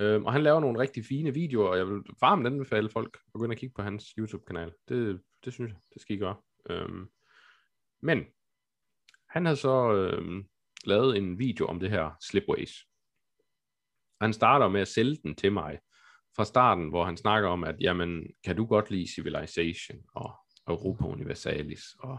Øhm, 0.00 0.24
og 0.24 0.32
han 0.32 0.42
laver 0.42 0.60
nogle 0.60 0.78
rigtig 0.78 1.04
fine 1.04 1.34
videoer, 1.34 1.68
og 1.68 1.78
jeg 1.78 1.88
vil 1.88 2.02
varmt 2.20 2.46
anbefale 2.46 2.90
folk 2.90 3.18
at 3.34 3.38
gå 3.38 3.44
ind 3.44 3.52
og 3.52 3.58
kigge 3.58 3.74
på 3.74 3.82
hans 3.82 4.04
YouTube-kanal. 4.18 4.72
Det, 4.88 5.20
det 5.44 5.52
synes 5.52 5.70
jeg, 5.70 5.78
det 5.94 6.02
skal 6.02 6.16
I 6.16 6.18
gøre. 6.18 6.36
Øhm, 6.70 7.08
men 8.02 8.24
han 9.34 9.44
havde 9.44 9.56
så 9.56 9.92
øhm, 9.92 10.44
lavet 10.84 11.16
en 11.16 11.38
video 11.38 11.66
om 11.66 11.80
det 11.80 11.90
her 11.90 12.10
Slipways. 12.30 12.72
Han 14.20 14.32
starter 14.32 14.68
med 14.68 14.80
at 14.80 14.88
sælge 14.88 15.16
den 15.22 15.34
til 15.36 15.52
mig 15.52 15.78
fra 16.36 16.44
starten, 16.44 16.88
hvor 16.88 17.04
han 17.04 17.16
snakker 17.16 17.48
om, 17.48 17.64
at 17.64 17.76
jamen, 17.80 18.26
kan 18.44 18.56
du 18.56 18.66
godt 18.66 18.90
lide 18.90 19.14
Civilization 19.14 19.98
og 20.14 20.34
Europa 20.68 21.04
Universalis 21.04 21.82
og 21.98 22.18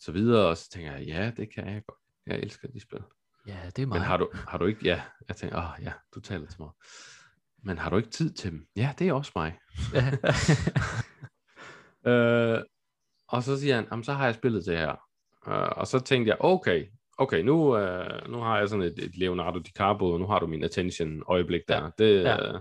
så 0.00 0.12
videre, 0.12 0.48
og 0.48 0.56
så 0.56 0.70
tænker 0.70 0.92
jeg, 0.92 1.06
ja, 1.06 1.32
det 1.36 1.54
kan 1.54 1.66
jeg 1.66 1.82
godt. 1.86 1.98
Jeg 2.26 2.38
elsker 2.38 2.68
de 2.68 2.80
spil. 2.80 3.02
Ja, 3.46 3.70
det 3.76 3.82
er 3.82 3.86
mig. 3.86 3.98
Men 3.98 4.06
har 4.06 4.16
du, 4.16 4.30
har 4.32 4.58
du 4.58 4.66
ikke, 4.66 4.84
ja, 4.84 5.02
jeg 5.28 5.36
tænker, 5.36 5.58
åh 5.58 5.84
ja, 5.84 5.92
du 6.14 6.20
taler 6.20 6.46
til 6.46 6.60
mig. 6.60 6.70
Men 7.62 7.78
har 7.78 7.90
du 7.90 7.96
ikke 7.96 8.10
tid 8.10 8.32
til 8.32 8.50
dem? 8.50 8.66
Ja, 8.76 8.94
det 8.98 9.08
er 9.08 9.12
også 9.12 9.32
mig. 9.36 9.58
øh, 12.10 12.62
og 13.28 13.42
så 13.42 13.60
siger 13.60 13.74
han, 13.74 13.88
jamen, 13.90 14.04
så 14.04 14.12
har 14.12 14.24
jeg 14.24 14.34
spillet 14.34 14.66
det 14.66 14.78
her. 14.78 15.05
Øh, 15.48 15.68
og 15.76 15.86
så 15.86 16.00
tænkte 16.00 16.28
jeg, 16.28 16.36
okay, 16.40 16.86
okay, 17.18 17.40
nu, 17.40 17.76
øh, 17.76 18.28
nu 18.28 18.38
har 18.38 18.58
jeg 18.58 18.68
sådan 18.68 18.84
et, 18.84 18.98
et 18.98 19.16
Leonardo 19.16 19.58
DiCaprio, 19.58 20.10
og 20.10 20.20
nu 20.20 20.26
har 20.26 20.38
du 20.38 20.46
min 20.46 20.64
attention 20.64 21.22
øjeblik 21.28 21.62
der. 21.68 21.82
Ja, 21.82 21.90
Det, 21.98 22.22
ja. 22.22 22.58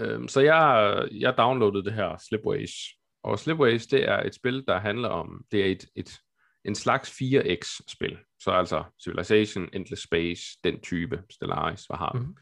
øh, 0.00 0.28
så 0.28 0.40
jeg, 0.40 1.08
jeg 1.12 1.34
downloadede 1.38 1.84
det 1.84 1.92
her 1.92 2.16
Slipways. 2.28 2.70
Og 3.22 3.38
Slipways, 3.38 3.86
det 3.86 4.08
er 4.08 4.22
et 4.22 4.34
spil, 4.34 4.64
der 4.68 4.78
handler 4.78 5.08
om, 5.08 5.44
det 5.52 5.60
er 5.60 5.72
et, 5.72 5.84
et, 5.96 6.18
en 6.64 6.74
slags 6.74 7.10
4X-spil. 7.10 8.18
Så 8.42 8.50
altså 8.50 8.84
Civilization, 9.04 9.68
Endless 9.72 10.02
Space, 10.02 10.42
den 10.64 10.80
type, 10.80 11.22
Stellaris, 11.30 11.84
hvad 11.84 11.96
har 11.96 12.12
vi. 12.14 12.18
Mhm. 12.18 12.36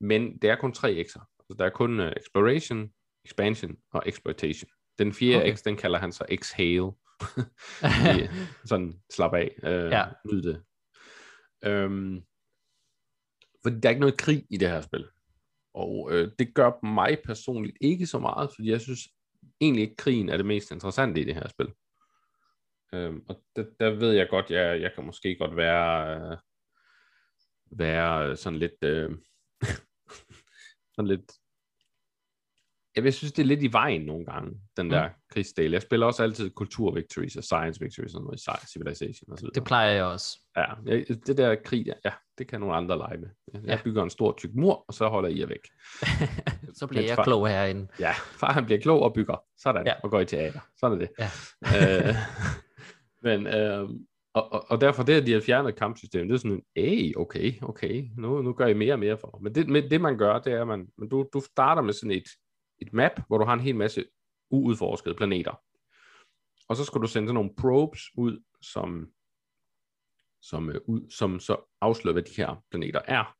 Men 0.00 0.38
det 0.38 0.50
er 0.50 0.56
kun 0.56 0.72
tre 0.72 0.88
X'er. 0.90 1.24
Altså, 1.38 1.56
der 1.58 1.64
er 1.64 1.70
kun 1.70 2.00
uh, 2.00 2.06
Exploration, 2.06 2.88
Expansion 3.24 3.76
og 3.92 4.02
Exploitation. 4.06 4.70
Den 4.98 5.12
fjerde 5.12 5.36
Okay. 5.36 5.46
okay. 5.46 5.56
X, 5.56 5.62
den 5.62 5.76
kalder 5.76 5.98
han 5.98 6.12
så 6.12 6.24
Exhale. 6.28 6.92
Lige 8.14 8.30
sådan 8.64 9.00
slap 9.12 9.34
af, 9.34 9.56
øh, 9.62 9.90
ja. 9.90 10.04
nyd 10.24 10.42
det. 10.42 10.62
Øhm, 11.64 12.22
fordi 13.62 13.80
der 13.80 13.88
er 13.88 13.90
ikke 13.90 14.00
noget 14.00 14.18
krig 14.18 14.46
i 14.50 14.56
det 14.56 14.68
her 14.68 14.80
spil. 14.80 15.06
Og 15.74 16.08
øh, 16.12 16.30
det 16.38 16.54
gør 16.54 16.86
mig 16.86 17.18
personligt 17.24 17.76
ikke 17.80 18.06
så 18.06 18.18
meget, 18.18 18.50
fordi 18.54 18.70
jeg 18.70 18.80
synes 18.80 19.00
egentlig 19.60 19.82
ikke, 19.82 19.96
krigen 19.96 20.28
er 20.28 20.36
det 20.36 20.46
mest 20.46 20.70
interessante 20.70 21.20
i 21.20 21.24
det 21.24 21.34
her 21.34 21.48
spil. 21.48 21.72
Øhm, 22.92 23.24
og 23.28 23.42
der, 23.56 23.64
der 23.80 23.90
ved 23.90 24.12
jeg 24.12 24.28
godt, 24.30 24.50
jeg, 24.50 24.80
jeg 24.80 24.92
kan 24.94 25.04
måske 25.04 25.36
godt 25.36 25.56
være, 25.56 26.20
øh, 26.20 26.38
være 27.78 28.36
sådan 28.36 28.58
lidt, 28.58 28.84
øh, 28.84 29.10
sådan 30.94 31.08
lidt, 31.08 31.32
jeg, 32.96 33.04
jeg 33.04 33.14
synes, 33.14 33.32
det 33.32 33.42
er 33.42 33.46
lidt 33.46 33.62
i 33.62 33.72
vejen 33.72 34.02
nogle 34.02 34.24
gange, 34.26 34.60
den 34.76 34.90
der 34.90 35.08
mm. 35.08 35.14
krigsdel. 35.32 35.72
Jeg 35.72 35.82
spiller 35.82 36.06
også 36.06 36.22
altid 36.22 36.50
kultur 36.50 36.94
victories 36.94 37.36
og 37.36 37.44
science 37.44 37.80
victories 37.80 38.14
og 38.14 38.22
noget 38.22 38.40
i 38.40 38.66
Civilization 38.72 39.32
og 39.32 39.38
så 39.38 39.42
videre. 39.44 39.54
det 39.54 39.64
plejer 39.64 39.90
jeg 39.92 40.04
også. 40.04 40.38
Ja, 40.56 40.64
jeg- 40.86 41.06
det 41.26 41.36
der 41.36 41.54
krig, 41.64 41.86
ja, 42.04 42.10
det 42.38 42.48
kan 42.48 42.60
nogle 42.60 42.74
andre 42.76 42.98
lege 42.98 43.16
med. 43.18 43.28
Jeg 43.52 43.62
Ja. 43.66 43.78
bygger 43.84 44.02
en 44.02 44.10
stor 44.10 44.34
tyk 44.38 44.50
mur, 44.54 44.84
og 44.88 44.94
så 44.94 45.08
holder 45.08 45.28
I 45.28 45.40
jer 45.40 45.46
væk. 45.46 45.64
så 46.78 46.86
bliver 46.86 47.02
Men 47.02 47.08
jeg 47.08 47.16
far- 47.16 47.24
klog 47.24 47.48
herinde. 47.48 47.86
Ja, 48.00 48.12
far 48.12 48.52
han 48.52 48.64
bliver 48.64 48.80
klog 48.80 49.02
og 49.02 49.14
bygger. 49.14 49.36
Sådan, 49.58 49.86
Ja. 49.86 49.92
og 50.02 50.10
går 50.10 50.20
i 50.20 50.24
teater. 50.24 50.60
Sådan 50.80 51.00
er 51.00 51.06
det. 51.06 51.10
Ja. 51.18 52.08
øh, 52.08 52.14
men, 53.22 53.46
øh, 53.46 53.88
og, 54.34 54.52
og, 54.52 54.64
og 54.70 54.80
derfor 54.80 55.02
det, 55.02 55.12
at 55.12 55.26
de 55.26 55.32
har 55.32 55.40
fjernet 55.40 55.76
kampsystemet, 55.76 56.28
det 56.28 56.34
er 56.34 56.38
sådan 56.38 56.52
en, 56.52 56.62
hey, 56.76 57.14
okay, 57.16 57.52
okay, 57.62 58.04
nu, 58.18 58.42
nu 58.42 58.52
gør 58.52 58.66
I 58.66 58.74
mere 58.74 58.92
og 58.92 58.98
mere 58.98 59.18
for. 59.18 59.30
mig." 59.34 59.42
Men 59.42 59.54
det, 59.54 59.68
men 59.68 59.90
det 59.90 60.00
man 60.00 60.18
gør, 60.18 60.38
det 60.38 60.52
er, 60.52 60.60
at 60.60 60.66
man, 60.68 60.86
men 60.98 61.08
du, 61.08 61.26
du 61.32 61.40
starter 61.40 61.82
med 61.82 61.92
sådan 61.92 62.10
et, 62.10 62.24
et 62.86 62.92
map, 62.92 63.20
hvor 63.26 63.38
du 63.38 63.44
har 63.44 63.54
en 63.54 63.60
hel 63.60 63.76
masse 63.76 64.04
uudforskede 64.50 65.14
planeter. 65.14 65.60
Og 66.68 66.76
så 66.76 66.84
skal 66.84 67.00
du 67.00 67.06
sende 67.06 67.28
sådan 67.28 67.34
nogle 67.34 67.54
probes 67.58 68.00
ud, 68.16 68.42
som, 68.62 69.12
som, 70.42 70.70
øh, 70.70 70.80
ud, 70.86 71.10
som 71.10 71.40
så 71.40 71.56
afslører, 71.80 72.12
hvad 72.12 72.22
de 72.22 72.36
her 72.36 72.62
planeter 72.70 73.00
er. 73.04 73.36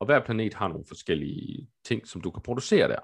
Og 0.00 0.06
hver 0.06 0.24
planet 0.24 0.54
har 0.54 0.68
nogle 0.68 0.84
forskellige 0.88 1.70
ting, 1.84 2.06
som 2.06 2.20
du 2.20 2.30
kan 2.30 2.42
producere 2.42 2.88
der. 2.88 3.00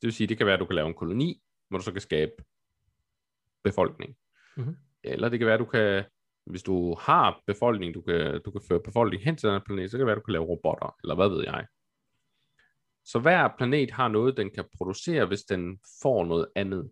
Det 0.00 0.06
vil 0.06 0.12
sige, 0.12 0.26
det 0.26 0.36
kan 0.36 0.46
være, 0.46 0.54
at 0.54 0.60
du 0.60 0.66
kan 0.66 0.76
lave 0.76 0.88
en 0.88 0.94
koloni, 0.94 1.42
hvor 1.68 1.78
du 1.78 1.84
så 1.84 1.92
kan 1.92 2.00
skabe 2.00 2.32
befolkning. 3.64 4.16
Mhm. 4.56 4.76
Eller 5.04 5.28
det 5.28 5.38
kan 5.38 5.46
være, 5.46 5.54
at 5.54 5.60
du 5.60 5.64
kan, 5.64 6.04
hvis 6.46 6.62
du 6.62 6.94
har 6.94 7.42
befolkning, 7.46 7.94
du 7.94 8.00
kan, 8.00 8.42
du 8.42 8.50
kan 8.50 8.60
føre 8.68 8.80
befolkning 8.80 9.22
hen 9.24 9.36
til 9.36 9.46
den 9.48 9.54
her 9.54 9.64
planet, 9.66 9.90
så 9.90 9.96
kan 9.96 10.00
det 10.00 10.06
være, 10.06 10.16
at 10.16 10.20
du 10.22 10.24
kan 10.24 10.32
lave 10.32 10.44
robotter, 10.44 10.96
eller 11.02 11.14
hvad 11.14 11.28
ved 11.28 11.44
jeg. 11.44 11.66
Så 13.10 13.18
hver 13.18 13.48
planet 13.58 13.90
har 13.90 14.08
noget, 14.08 14.36
den 14.36 14.50
kan 14.50 14.64
producere, 14.76 15.26
hvis 15.26 15.42
den 15.42 15.80
får 16.02 16.24
noget 16.24 16.48
andet. 16.56 16.90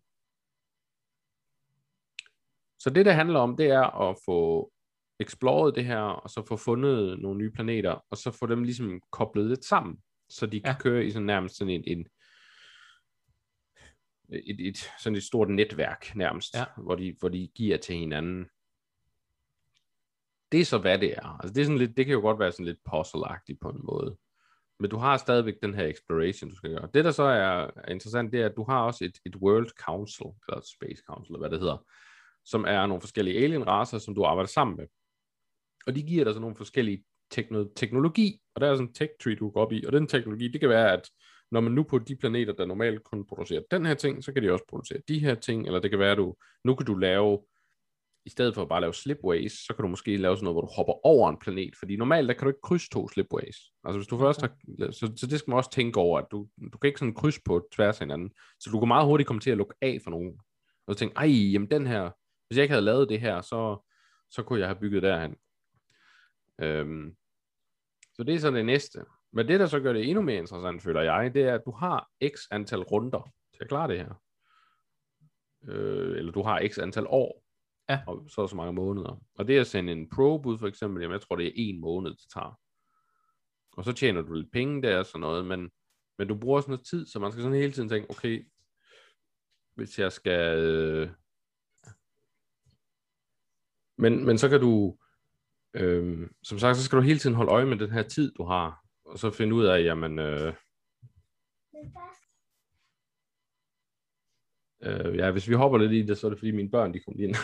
Så 2.79 2.91
det, 2.91 3.07
det 3.07 3.15
handler 3.15 3.41
om, 3.41 3.57
det 3.57 3.67
er 3.67 4.11
at 4.11 4.17
få 4.25 4.73
exploret 5.21 5.75
det 5.75 5.85
her, 5.85 5.99
og 5.99 6.31
så 6.31 6.45
få 6.49 6.57
fundet 6.57 7.19
nogle 7.19 7.39
nye 7.39 7.51
planeter, 7.51 8.05
og 8.11 8.17
så 8.17 8.31
få 8.31 8.47
dem 8.47 8.63
ligesom 8.63 9.01
koblet 9.11 9.47
lidt 9.47 9.65
sammen, 9.65 10.03
så 10.29 10.47
de 10.47 10.61
kan 10.61 10.73
Ja. 10.73 10.79
køre 10.81 11.05
i 11.05 11.11
sådan 11.11 11.27
nærmest 11.27 11.57
sådan 11.57 11.75
en, 11.75 11.85
en 11.87 12.07
et, 14.29 14.69
et, 14.69 14.79
sådan 15.03 15.17
et 15.17 15.23
stort 15.23 15.49
netværk 15.49 16.17
nærmest, 16.17 16.55
Ja. 16.55 16.65
hvor, 16.77 16.95
de, 16.95 17.17
hvor 17.19 17.29
de 17.29 17.49
giver 17.55 17.77
til 17.77 17.97
hinanden. 17.97 18.45
Det 20.53 20.61
er 20.61 20.65
så, 20.65 20.79
hvad 20.79 20.99
det 20.99 21.13
er. 21.13 21.41
Altså, 21.41 21.55
det, 21.55 21.61
er 21.61 21.65
sådan 21.65 21.79
lidt, 21.79 21.97
det 21.97 22.07
kan 22.07 22.13
jo 22.13 22.21
godt 22.21 22.39
være 22.39 22.53
sådan 22.53 22.67
lidt 22.67 22.85
puzzle 22.85 23.57
på 23.61 23.69
en 23.71 23.81
måde. 23.85 24.17
Men 24.81 24.91
du 24.91 24.97
har 24.97 25.17
stadigvæk 25.17 25.55
den 25.63 25.75
her 25.75 25.87
exploration, 25.87 26.51
du 26.51 26.57
skal 26.57 26.71
gøre. 26.71 26.89
Det, 26.95 27.05
der 27.05 27.11
så 27.11 27.23
er, 27.23 27.71
interessant, 27.91 28.33
det 28.33 28.41
er, 28.41 28.47
at 28.47 28.57
du 28.57 28.65
har 28.69 28.83
også 28.83 29.05
et, 29.05 29.19
et 29.27 29.37
World 29.37 29.71
Council, 29.85 30.27
eller 30.49 30.61
Space 30.61 31.03
Council, 31.07 31.33
eller 31.33 31.39
hvad 31.39 31.51
det 31.51 31.61
hedder, 31.61 31.85
som 32.45 32.65
er 32.69 32.87
nogle 32.87 33.01
forskellige 33.01 33.45
alien-racer, 33.45 33.99
som 33.99 34.15
du 34.15 34.25
arbejder 34.25 34.49
sammen 34.49 34.77
med. 34.77 34.87
Og 35.87 35.97
de 35.97 36.03
giver 36.03 36.25
dig 36.25 36.35
så 36.35 36.41
nogle 36.41 36.57
forskellige 36.57 37.05
tekno- 37.35 37.73
teknologi, 37.77 38.41
og 38.55 38.61
der 38.61 38.67
er 38.71 38.75
sådan 38.75 38.89
en 38.89 38.95
tech 38.95 39.13
tree, 39.23 39.35
du 39.35 39.51
går 39.51 39.61
op 39.61 39.73
i, 39.73 39.85
og 39.87 39.93
den 39.93 40.07
teknologi, 40.07 40.49
det 40.49 40.61
kan 40.61 40.69
være, 40.69 40.93
at 40.93 41.11
når 41.51 41.61
man 41.61 41.73
nu 41.73 41.83
på 41.83 41.99
de 41.99 42.17
planeter, 42.17 42.53
der 42.53 42.67
normalt 42.67 43.05
kun 43.05 43.27
producerer 43.27 43.63
den 43.71 43.87
her 43.87 43.95
ting, 43.95 44.25
så 44.25 44.33
kan 44.33 44.43
de 44.43 44.53
også 44.53 44.65
producere 44.69 44.99
de 45.09 45.19
her 45.19 45.35
ting, 45.35 45.67
eller 45.67 45.81
det 45.81 45.91
kan 45.91 45.99
være, 45.99 46.13
at 46.13 46.19
du, 46.19 46.35
nu 46.65 46.75
kan 46.75 46.87
du 46.87 46.95
lave 46.95 47.43
i 48.27 48.31
stedet 48.31 48.55
for 48.55 48.63
at 48.63 48.69
bare 48.69 48.81
lave 48.81 48.95
slipways, 48.95 49.53
så 49.53 49.75
kan 49.77 49.83
du 49.83 49.89
måske 49.89 50.17
lave 50.17 50.37
sådan 50.37 50.45
noget, 50.45 50.55
hvor 50.55 50.61
du 50.61 50.73
hopper 50.77 51.07
over 51.07 51.31
en 51.31 51.39
planet, 51.39 51.77
fordi 51.79 51.97
normalt 51.97 52.29
der 52.29 52.35
kan 52.35 52.43
du 52.43 52.49
ikke 52.49 52.61
krydse 52.63 52.91
to 52.91 53.09
slipways. 53.09 53.57
Altså 53.85 53.99
hvis 53.99 54.07
du 54.07 54.19
først 54.19 54.41
har, 54.41 54.51
så, 54.93 55.13
så 55.17 55.27
det 55.27 55.39
skal 55.39 55.51
man 55.51 55.57
også 55.57 55.71
tænke 55.71 56.01
over, 56.01 56.19
at 56.19 56.27
du, 56.31 56.47
du 56.73 56.79
kan 56.79 56.89
ikke 56.89 56.99
sådan 56.99 57.15
krydse 57.15 57.41
på 57.45 57.69
tværs 57.73 58.01
af 58.01 58.07
hinanden, 58.07 58.31
så 58.61 58.71
du 58.71 58.79
kan 58.79 58.89
meget 58.89 59.07
hurtigt 59.07 59.27
komme 59.27 59.41
til 59.41 59.51
at 59.51 59.57
lukke 59.57 59.75
af 59.83 59.99
for 60.05 60.11
nogen, 60.11 60.41
og 60.87 60.95
så 60.95 60.99
tænke, 60.99 61.17
ej, 61.17 61.27
jamen 61.27 61.71
den 61.71 61.87
her, 61.87 62.11
hvis 62.47 62.57
jeg 62.57 62.63
ikke 62.63 62.73
havde 62.73 62.85
lavet 62.85 63.09
det 63.09 63.21
her, 63.21 63.41
så, 63.41 63.89
så 64.31 64.43
kunne 64.43 64.59
jeg 64.59 64.69
have 64.69 64.81
bygget 64.81 65.03
derhen. 65.03 65.37
Øhm, 66.61 67.17
så 68.15 68.23
det 68.23 68.35
er 68.35 68.39
så 68.39 68.51
det 68.51 68.67
næste. 68.67 69.05
Men 69.33 69.49
det, 69.49 69.61
der 69.61 69.67
så 69.67 69.81
gør 69.81 69.93
det 69.93 70.09
endnu 70.09 70.23
mere 70.23 70.37
interessant, 70.37 70.83
føler 70.83 71.03
jeg, 71.03 71.35
det 71.35 71.43
er, 71.43 71.55
at 71.55 71.63
du 71.67 71.71
har 71.71 72.09
x 72.29 72.41
antal 72.51 72.83
runder 72.83 73.33
til 73.53 73.59
at 73.61 73.69
klare 73.69 73.89
det 73.89 73.99
her. 73.99 74.15
Øh, 75.69 76.19
eller 76.19 76.33
du 76.33 76.43
har 76.43 76.69
x 76.69 76.79
antal 76.79 77.07
år. 77.09 77.46
Ja. 77.89 78.01
Og 78.07 78.27
så 78.29 78.43
er 78.43 78.47
så 78.47 78.57
mange 78.57 78.73
måneder. 78.73 79.23
Og 79.39 79.49
det 79.49 79.59
at 79.59 79.67
sende 79.67 79.93
en 79.93 80.11
probe 80.11 80.49
ud, 80.49 80.59
for 80.59 80.67
eksempel, 80.67 81.01
jamen 81.01 81.13
jeg 81.13 81.21
tror, 81.21 81.37
det 81.37 81.47
er 81.47 81.53
en 81.57 81.81
måned, 81.81 82.11
det 82.11 82.27
tager. 82.35 82.61
Og 83.73 83.85
så 83.85 83.93
tjener 83.93 84.23
du 84.23 84.33
lidt 84.33 84.53
penge 84.53 84.83
der 84.83 84.99
og 84.99 85.07
sådan 85.07 85.21
noget, 85.21 85.47
men, 85.47 85.71
men 86.19 86.29
du 86.29 86.35
bruger 86.35 86.61
sådan 86.61 86.73
noget 86.73 86.87
tid, 86.87 87.07
så 87.07 87.19
man 87.19 87.33
skal 87.33 87.43
sådan 87.43 87.59
hele 87.59 87.73
tiden 87.73 87.89
tænke, 87.89 88.11
okay, 88.11 88.47
hvis 89.75 89.99
jeg 89.99 90.13
skal... 90.13 90.59
Øh... 90.59 91.11
Men, 93.99 94.25
men 94.25 94.39
så 94.39 94.49
kan 94.49 94.61
du, 94.61 94.99
øh, 95.75 96.31
som 96.43 96.59
sagt, 96.59 96.77
så 96.77 96.85
skal 96.85 96.97
du 96.97 97.03
hele 97.03 97.19
tiden 97.19 97.37
holde 97.37 97.53
øje 97.53 97.67
med 97.67 97.79
den 97.79 97.91
her 97.91 98.03
tid, 98.03 98.33
du 98.35 98.45
har, 98.45 98.85
og 99.05 99.19
så 99.19 99.31
finde 99.31 99.55
ud 99.55 99.65
af, 99.65 99.85
jamen, 99.85 100.19
øh, 100.19 100.55
øh, 104.83 105.17
ja, 105.17 105.31
hvis 105.31 105.49
vi 105.49 105.55
hopper 105.55 105.79
lidt 105.79 105.93
i 105.93 106.03
det, 106.03 106.19
så 106.19 106.27
er 106.27 106.31
det 106.31 106.39
fordi 106.39 106.51
mine 106.51 106.71
børn, 106.71 106.95
de 106.95 107.01
kom 107.01 107.15
lige 107.17 107.29
ind. 107.29 107.37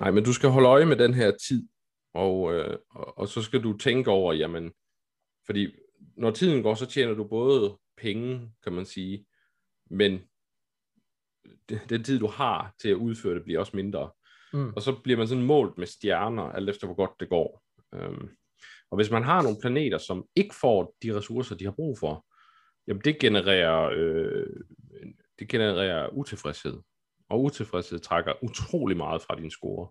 Nej, 0.00 0.10
men 0.10 0.24
du 0.24 0.32
skal 0.32 0.50
holde 0.50 0.68
øje 0.68 0.86
med 0.86 0.96
den 0.96 1.14
her 1.14 1.32
tid, 1.48 1.68
og, 2.14 2.54
øh, 2.54 2.78
og, 2.90 3.18
og 3.18 3.28
så 3.28 3.42
skal 3.42 3.62
du 3.62 3.76
tænke 3.76 4.10
over, 4.10 4.32
jamen, 4.32 4.72
fordi 5.46 5.74
når 6.16 6.30
tiden 6.30 6.62
går, 6.62 6.74
så 6.74 6.86
tjener 6.86 7.14
du 7.14 7.24
både 7.24 7.78
penge, 7.96 8.52
kan 8.62 8.72
man 8.72 8.86
sige, 8.86 9.26
men 9.90 10.20
den 11.88 12.04
tid, 12.04 12.18
du 12.18 12.26
har 12.26 12.74
til 12.80 12.88
at 12.88 12.96
udføre 12.96 13.34
det, 13.34 13.44
bliver 13.44 13.60
også 13.60 13.76
mindre. 13.76 14.10
Mm. 14.52 14.72
Og 14.76 14.82
så 14.82 15.00
bliver 15.04 15.18
man 15.18 15.28
sådan 15.28 15.44
målt 15.44 15.78
med 15.78 15.86
stjerner, 15.86 16.42
alt 16.42 16.70
efter 16.70 16.86
hvor 16.86 16.96
godt 16.96 17.20
det 17.20 17.28
går. 17.28 17.62
Øhm, 17.94 18.28
og 18.90 18.96
hvis 18.96 19.10
man 19.10 19.22
har 19.22 19.42
nogle 19.42 19.58
planeter, 19.60 19.98
som 19.98 20.24
ikke 20.36 20.54
får 20.54 20.96
de 21.02 21.16
ressourcer, 21.16 21.56
de 21.56 21.64
har 21.64 21.72
brug 21.72 21.98
for, 21.98 22.26
jamen 22.88 23.02
det 23.04 23.18
genererer, 23.18 23.90
øh, 23.96 24.46
det 25.38 25.48
genererer 25.48 26.08
utilfredshed. 26.08 26.80
Og 27.28 27.42
utilfredshed 27.42 27.98
trækker 27.98 28.44
utrolig 28.44 28.96
meget 28.96 29.22
fra 29.22 29.34
din 29.34 29.50
score. 29.50 29.88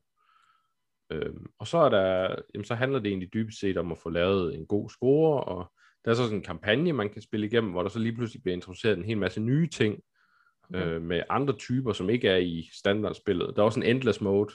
Øhm, 1.10 1.46
og 1.60 1.68
så, 1.68 1.78
er 1.78 1.90
der, 1.90 2.36
jamen, 2.54 2.66
så 2.66 2.76
handler 2.76 3.00
det 3.00 3.08
egentlig 3.08 3.34
dybest 3.34 3.60
set 3.60 3.78
om 3.78 3.92
at 3.92 3.98
få 3.98 4.10
lavet 4.10 4.56
en 4.56 4.66
god 4.66 4.90
score, 4.90 5.44
og 5.44 5.72
der 6.06 6.12
er 6.12 6.16
så 6.16 6.24
sådan 6.24 6.38
en 6.38 6.44
kampagne, 6.44 6.94
man 6.94 7.10
kan 7.10 7.22
spille 7.22 7.46
igennem, 7.46 7.72
hvor 7.72 7.82
der 7.82 7.90
så 7.90 8.00
lige 8.00 8.16
pludselig 8.16 8.44
bliver 8.44 8.56
introduceret 8.56 8.98
en 8.98 9.06
hel 9.06 9.18
masse 9.18 9.42
nye 9.42 9.68
ting, 9.68 10.00
okay. 10.70 10.86
øh, 10.86 11.02
med 11.02 11.24
andre 11.30 11.54
typer, 11.54 11.94
som 11.94 12.10
ikke 12.10 12.28
er 12.28 12.38
i 12.38 12.70
standardspillet. 12.74 13.54
Der 13.56 13.62
er 13.62 13.66
også 13.66 13.80
en 13.80 13.86
endless 13.86 14.22
mode, 14.22 14.54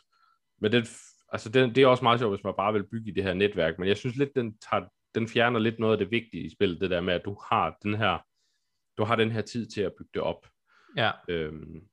men 0.61 0.73
den, 0.73 0.87
altså 1.33 1.49
den, 1.49 1.75
det 1.75 1.83
er 1.83 1.87
også 1.87 2.03
meget 2.03 2.21
sjovt, 2.21 2.37
hvis 2.37 2.45
man 2.45 2.55
bare 2.57 2.73
vil 2.73 2.89
bygge 2.91 3.11
i 3.11 3.15
det 3.15 3.23
her 3.23 3.35
netværk, 3.35 3.79
men 3.79 3.89
jeg 3.89 3.97
synes 3.97 4.17
lidt, 4.17 4.35
den, 4.35 4.59
tager, 4.71 4.85
den 5.15 5.29
fjerner 5.29 5.61
lidt 5.61 5.79
noget 5.79 5.93
af 5.93 5.99
det 5.99 6.11
vigtige 6.11 6.43
i 6.43 6.51
spillet, 6.51 6.81
det 6.81 6.91
der 6.91 7.01
med, 7.01 7.15
at 7.15 7.25
du 7.25 7.37
har 7.51 7.77
den 7.83 7.95
her, 7.95 8.19
du 8.99 9.05
har 9.05 9.17
den 9.17 9.31
her 9.31 9.43
tid 9.43 9.67
til 9.67 9.81
at 9.81 9.93
bygge 9.99 10.11
det 10.15 10.23
op. 10.23 10.47
Ja. 10.97 11.11
Øhm, 11.29 11.89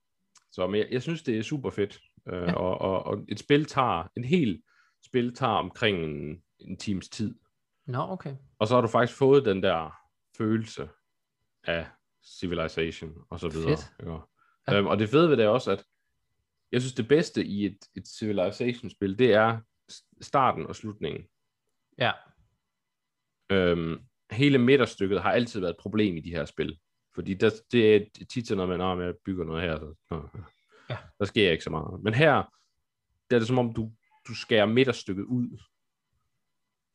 så 0.52 0.68
men 0.68 0.80
jeg, 0.80 0.88
jeg 0.92 1.02
synes, 1.02 1.24
det 1.24 1.38
er 1.38 1.42
super 1.42 1.70
fedt, 1.70 2.00
øh, 2.28 2.42
ja. 2.42 2.54
og, 2.54 2.82
og, 2.82 3.04
og 3.04 3.26
et 3.28 3.40
spil 3.40 3.66
tager, 3.66 4.12
en 4.18 4.24
hel 4.24 4.64
spil 5.06 5.36
tager 5.36 5.54
omkring 5.54 6.04
en, 6.04 6.44
en 6.60 6.78
times 6.78 7.10
tid. 7.10 7.36
Nå, 7.86 8.00
okay. 8.00 8.36
Og 8.60 8.68
så 8.68 8.76
har 8.76 8.82
du 8.82 8.88
faktisk 8.88 9.18
fået 9.18 9.46
den 9.46 9.64
der 9.64 10.02
følelse 10.38 10.90
af 11.64 11.88
Civilization 12.40 13.14
og 13.30 13.40
så 13.40 13.50
videre. 13.50 13.78
Fedt. 13.78 13.94
Ja. 14.68 14.78
Øhm, 14.78 14.88
og 14.88 15.00
det 15.00 15.10
fede 15.10 15.30
ved 15.30 15.38
det 15.38 15.46
er 15.46 15.50
også, 15.50 15.72
at 15.72 15.86
jeg 16.72 16.82
synes, 16.82 16.94
det 16.94 17.08
bedste 17.08 17.46
i 17.46 17.66
et, 17.66 17.78
et 17.96 18.08
Civilization-spil, 18.08 19.20
det 19.20 19.34
er 19.34 19.60
starten 20.22 20.66
og 20.68 20.76
slutningen. 20.76 21.26
Ja. 21.98 22.12
Øhm, 23.50 24.00
hele 24.32 24.58
midterstykket 24.58 25.22
har 25.22 25.32
altid 25.32 25.60
været 25.60 25.72
et 25.72 25.80
problem 25.80 26.18
i 26.18 26.22
de 26.22 26.30
her 26.30 26.46
spil. 26.46 26.80
Fordi 27.16 27.34
der, 27.34 27.52
det 27.72 27.96
er 27.96 28.26
tit 28.30 28.48
sådan 28.48 28.68
noget 28.68 28.98
med, 28.98 29.06
at 29.06 29.08
jeg 29.08 29.16
bygger 29.26 29.44
noget 29.46 29.62
her, 29.64 29.80
så 29.80 29.94
nå, 30.12 30.30
Ja. 30.90 30.98
der 31.20 31.26
sker 31.26 31.52
ikke 31.52 31.64
så 31.64 31.70
meget. 31.70 32.04
Men 32.04 32.14
her, 32.14 32.34
der 33.30 33.36
er 33.36 33.40
det 33.40 33.48
som 33.48 33.58
om, 33.60 33.74
du, 33.74 33.92
du 34.28 34.36
skærer 34.36 34.66
midterstykket 34.66 35.24
ud. 35.24 35.62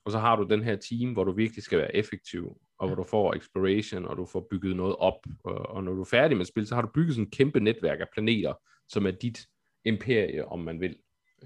Og 0.05 0.13
så 0.13 0.19
har 0.19 0.37
du 0.37 0.43
den 0.45 0.63
her 0.63 0.77
team, 0.77 1.13
hvor 1.13 1.25
du 1.25 1.33
virkelig 1.33 1.63
skal 1.65 1.79
være 1.79 1.97
effektiv, 1.97 2.61
og 2.79 2.89
hvor 2.89 2.97
du 2.97 3.03
får 3.03 3.35
exploration, 3.35 4.05
og 4.05 4.17
du 4.17 4.27
får 4.27 4.47
bygget 4.51 4.77
noget 4.77 4.97
op. 4.97 5.27
Og, 5.45 5.55
og 5.55 5.85
når 5.85 5.93
du 5.93 6.01
er 6.01 6.05
færdig 6.05 6.37
med 6.37 6.45
spil, 6.45 6.67
så 6.67 6.75
har 6.75 6.83
du 6.83 6.89
bygget 6.95 7.15
sådan 7.15 7.27
et 7.27 7.33
kæmpe 7.33 7.61
netværk 7.61 8.01
af 8.01 8.07
planeter, 8.13 8.55
som 8.89 9.07
er 9.07 9.11
dit 9.11 9.47
imperie, 9.85 10.47
om 10.47 10.59
man 10.59 10.81
vil. 10.81 10.97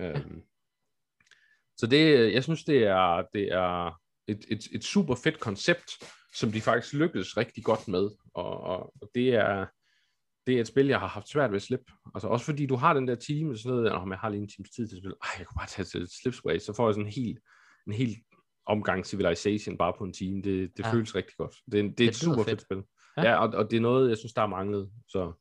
Øhm, 0.01 0.43
så 1.77 1.87
det, 1.87 2.33
jeg 2.33 2.45
synes, 2.45 2.65
det 2.65 2.85
er, 2.85 3.23
det 3.35 3.53
er 3.53 4.01
et, 4.27 4.45
et, 4.49 4.69
et 4.73 4.85
super 4.85 5.15
fedt 5.15 5.41
koncept, 5.41 5.91
som 6.35 6.53
de 6.53 6.61
faktisk 6.61 6.95
lykkedes 6.95 7.37
rigtig 7.37 7.65
godt 7.65 7.89
med. 7.89 8.11
Og, 8.35 8.61
og, 8.61 8.93
og 9.03 9.11
det 9.15 9.35
er 9.35 9.67
det 10.47 10.57
er 10.57 10.61
et 10.61 10.67
spil, 10.67 10.87
jeg 10.87 11.01
har 11.01 11.07
haft 11.07 11.29
svært 11.29 11.51
ved 11.51 11.57
at 11.57 11.63
slippe. 11.63 11.93
Altså 12.15 12.29
også 12.29 12.45
fordi 12.47 12.67
du 12.67 12.77
har 12.77 12.95
den 12.95 13.09
der 13.09 13.15
time, 13.15 13.51
og 13.51 13.59
sådan 13.59 13.77
noget, 13.77 13.93
om 13.93 14.11
jeg 14.11 14.19
har 14.19 14.29
lige 14.29 14.43
en 14.43 14.49
times 14.49 14.71
tid 14.71 14.89
til 14.89 14.97
at 14.97 15.01
spille, 15.03 15.17
ej, 15.23 15.29
jeg 15.39 15.47
kunne 15.47 15.59
bare 15.59 15.67
tage 15.69 15.87
til 15.87 16.09
Slipsway, 16.23 16.59
så 16.59 16.73
får 16.73 16.89
jeg 16.89 16.95
sådan 16.95 17.07
en 17.07 17.13
helt, 17.13 17.39
en 17.87 17.93
helt 17.93 18.19
omgang 18.67 19.07
Civilization 19.07 19.79
bare 19.79 19.93
på 19.99 20.05
en 20.05 20.13
time. 20.13 20.43
Det, 20.43 20.77
det 20.77 20.85
Ja. 20.85 20.93
føles 20.93 21.15
rigtig 21.15 21.37
godt. 21.37 21.55
Det, 21.73 21.81
er- 21.81 21.93
det 21.99 22.01
er 22.05 22.09
et 22.09 22.17
super 22.17 22.37
fedt, 22.43 22.49
fedt. 22.51 22.61
spil. 22.63 22.83
Ja. 23.17 23.23
Ja, 23.23 23.37
og, 23.37 23.49
og 23.55 23.71
det 23.71 23.77
er 23.77 23.81
noget, 23.81 24.09
jeg 24.09 24.19
synes, 24.19 24.33
der 24.33 24.43
er 24.43 24.47
manglet. 24.47 24.91
Så. 25.09 25.33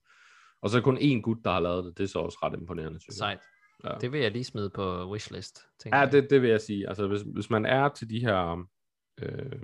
Og 0.61 0.69
så 0.69 0.77
er 0.77 0.81
kun 0.81 0.97
én 0.97 1.21
gut, 1.21 1.37
der 1.43 1.51
har 1.51 1.59
lavet 1.59 1.85
det. 1.85 1.97
Det 1.97 2.03
er 2.03 2.07
så 2.07 2.19
også 2.19 2.37
ret 2.43 2.59
imponerende, 2.59 2.99
synes 3.01 3.15
jeg. 3.17 3.17
Sejt. 3.17 3.39
Ja. 3.83 3.97
Det 4.01 4.11
vil 4.11 4.19
jeg 4.21 4.31
lige 4.31 4.43
smide 4.43 4.69
på 4.69 5.11
wishlist. 5.11 5.59
tænker 5.83 5.97
Ja, 5.97 6.03
jeg. 6.03 6.11
det, 6.11 6.29
det 6.29 6.41
vil 6.41 6.49
jeg 6.49 6.61
sige. 6.61 6.87
Altså, 6.87 7.07
hvis, 7.07 7.21
hvis 7.21 7.49
man 7.49 7.65
er 7.65 7.89
til 7.89 8.09
de 8.09 8.19
her 8.19 8.67
øh, 9.21 9.61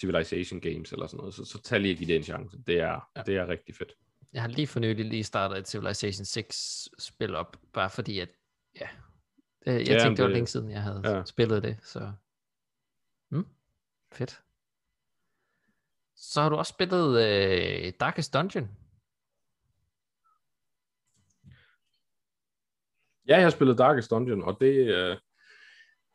Civilization 0.00 0.60
games 0.60 0.92
eller 0.92 1.06
sådan 1.06 1.16
noget, 1.18 1.34
så, 1.34 1.44
så 1.44 1.62
tag 1.62 1.80
lige 1.80 1.96
give 1.96 2.08
det 2.08 2.16
en 2.16 2.22
chance. 2.22 2.58
Det 2.66 2.80
er, 2.80 3.10
Ja. 3.16 3.22
det 3.22 3.36
er 3.36 3.48
rigtig 3.48 3.74
fedt. 3.76 3.92
Jeg 4.32 4.42
har 4.42 4.48
lige 4.48 4.66
for 4.66 4.80
nylig 4.80 5.04
lige 5.04 5.24
startet 5.24 5.58
et 5.58 5.68
Civilization 5.68 6.24
6 6.24 6.88
spil 6.98 7.34
op, 7.34 7.56
bare 7.72 7.90
fordi 7.90 8.18
at, 8.18 8.28
ja, 8.80 8.88
øh, 9.66 9.74
jeg 9.74 9.86
Ja, 9.88 9.98
tænkte, 9.98 10.16
det 10.16 10.22
var 10.22 10.26
det- 10.28 10.32
længe 10.34 10.46
siden, 10.46 10.70
jeg 10.70 10.82
havde 10.82 11.02
ja. 11.04 11.24
spillet 11.24 11.62
det, 11.62 11.76
så 11.82 12.12
mm, 13.30 13.46
fedt. 14.12 14.42
Så 16.16 16.42
har 16.42 16.48
du 16.48 16.56
også 16.56 16.70
spillet 16.70 17.08
øh, 17.86 17.92
Darkest 18.00 18.34
Dungeon. 18.34 18.68
Ja, 23.28 23.34
jeg 23.36 23.42
har 23.42 23.50
spillet 23.50 23.78
Darkest 23.78 24.10
Dungeon, 24.10 24.42
og 24.42 24.56
det, 24.60 24.94
øh, 24.94 25.16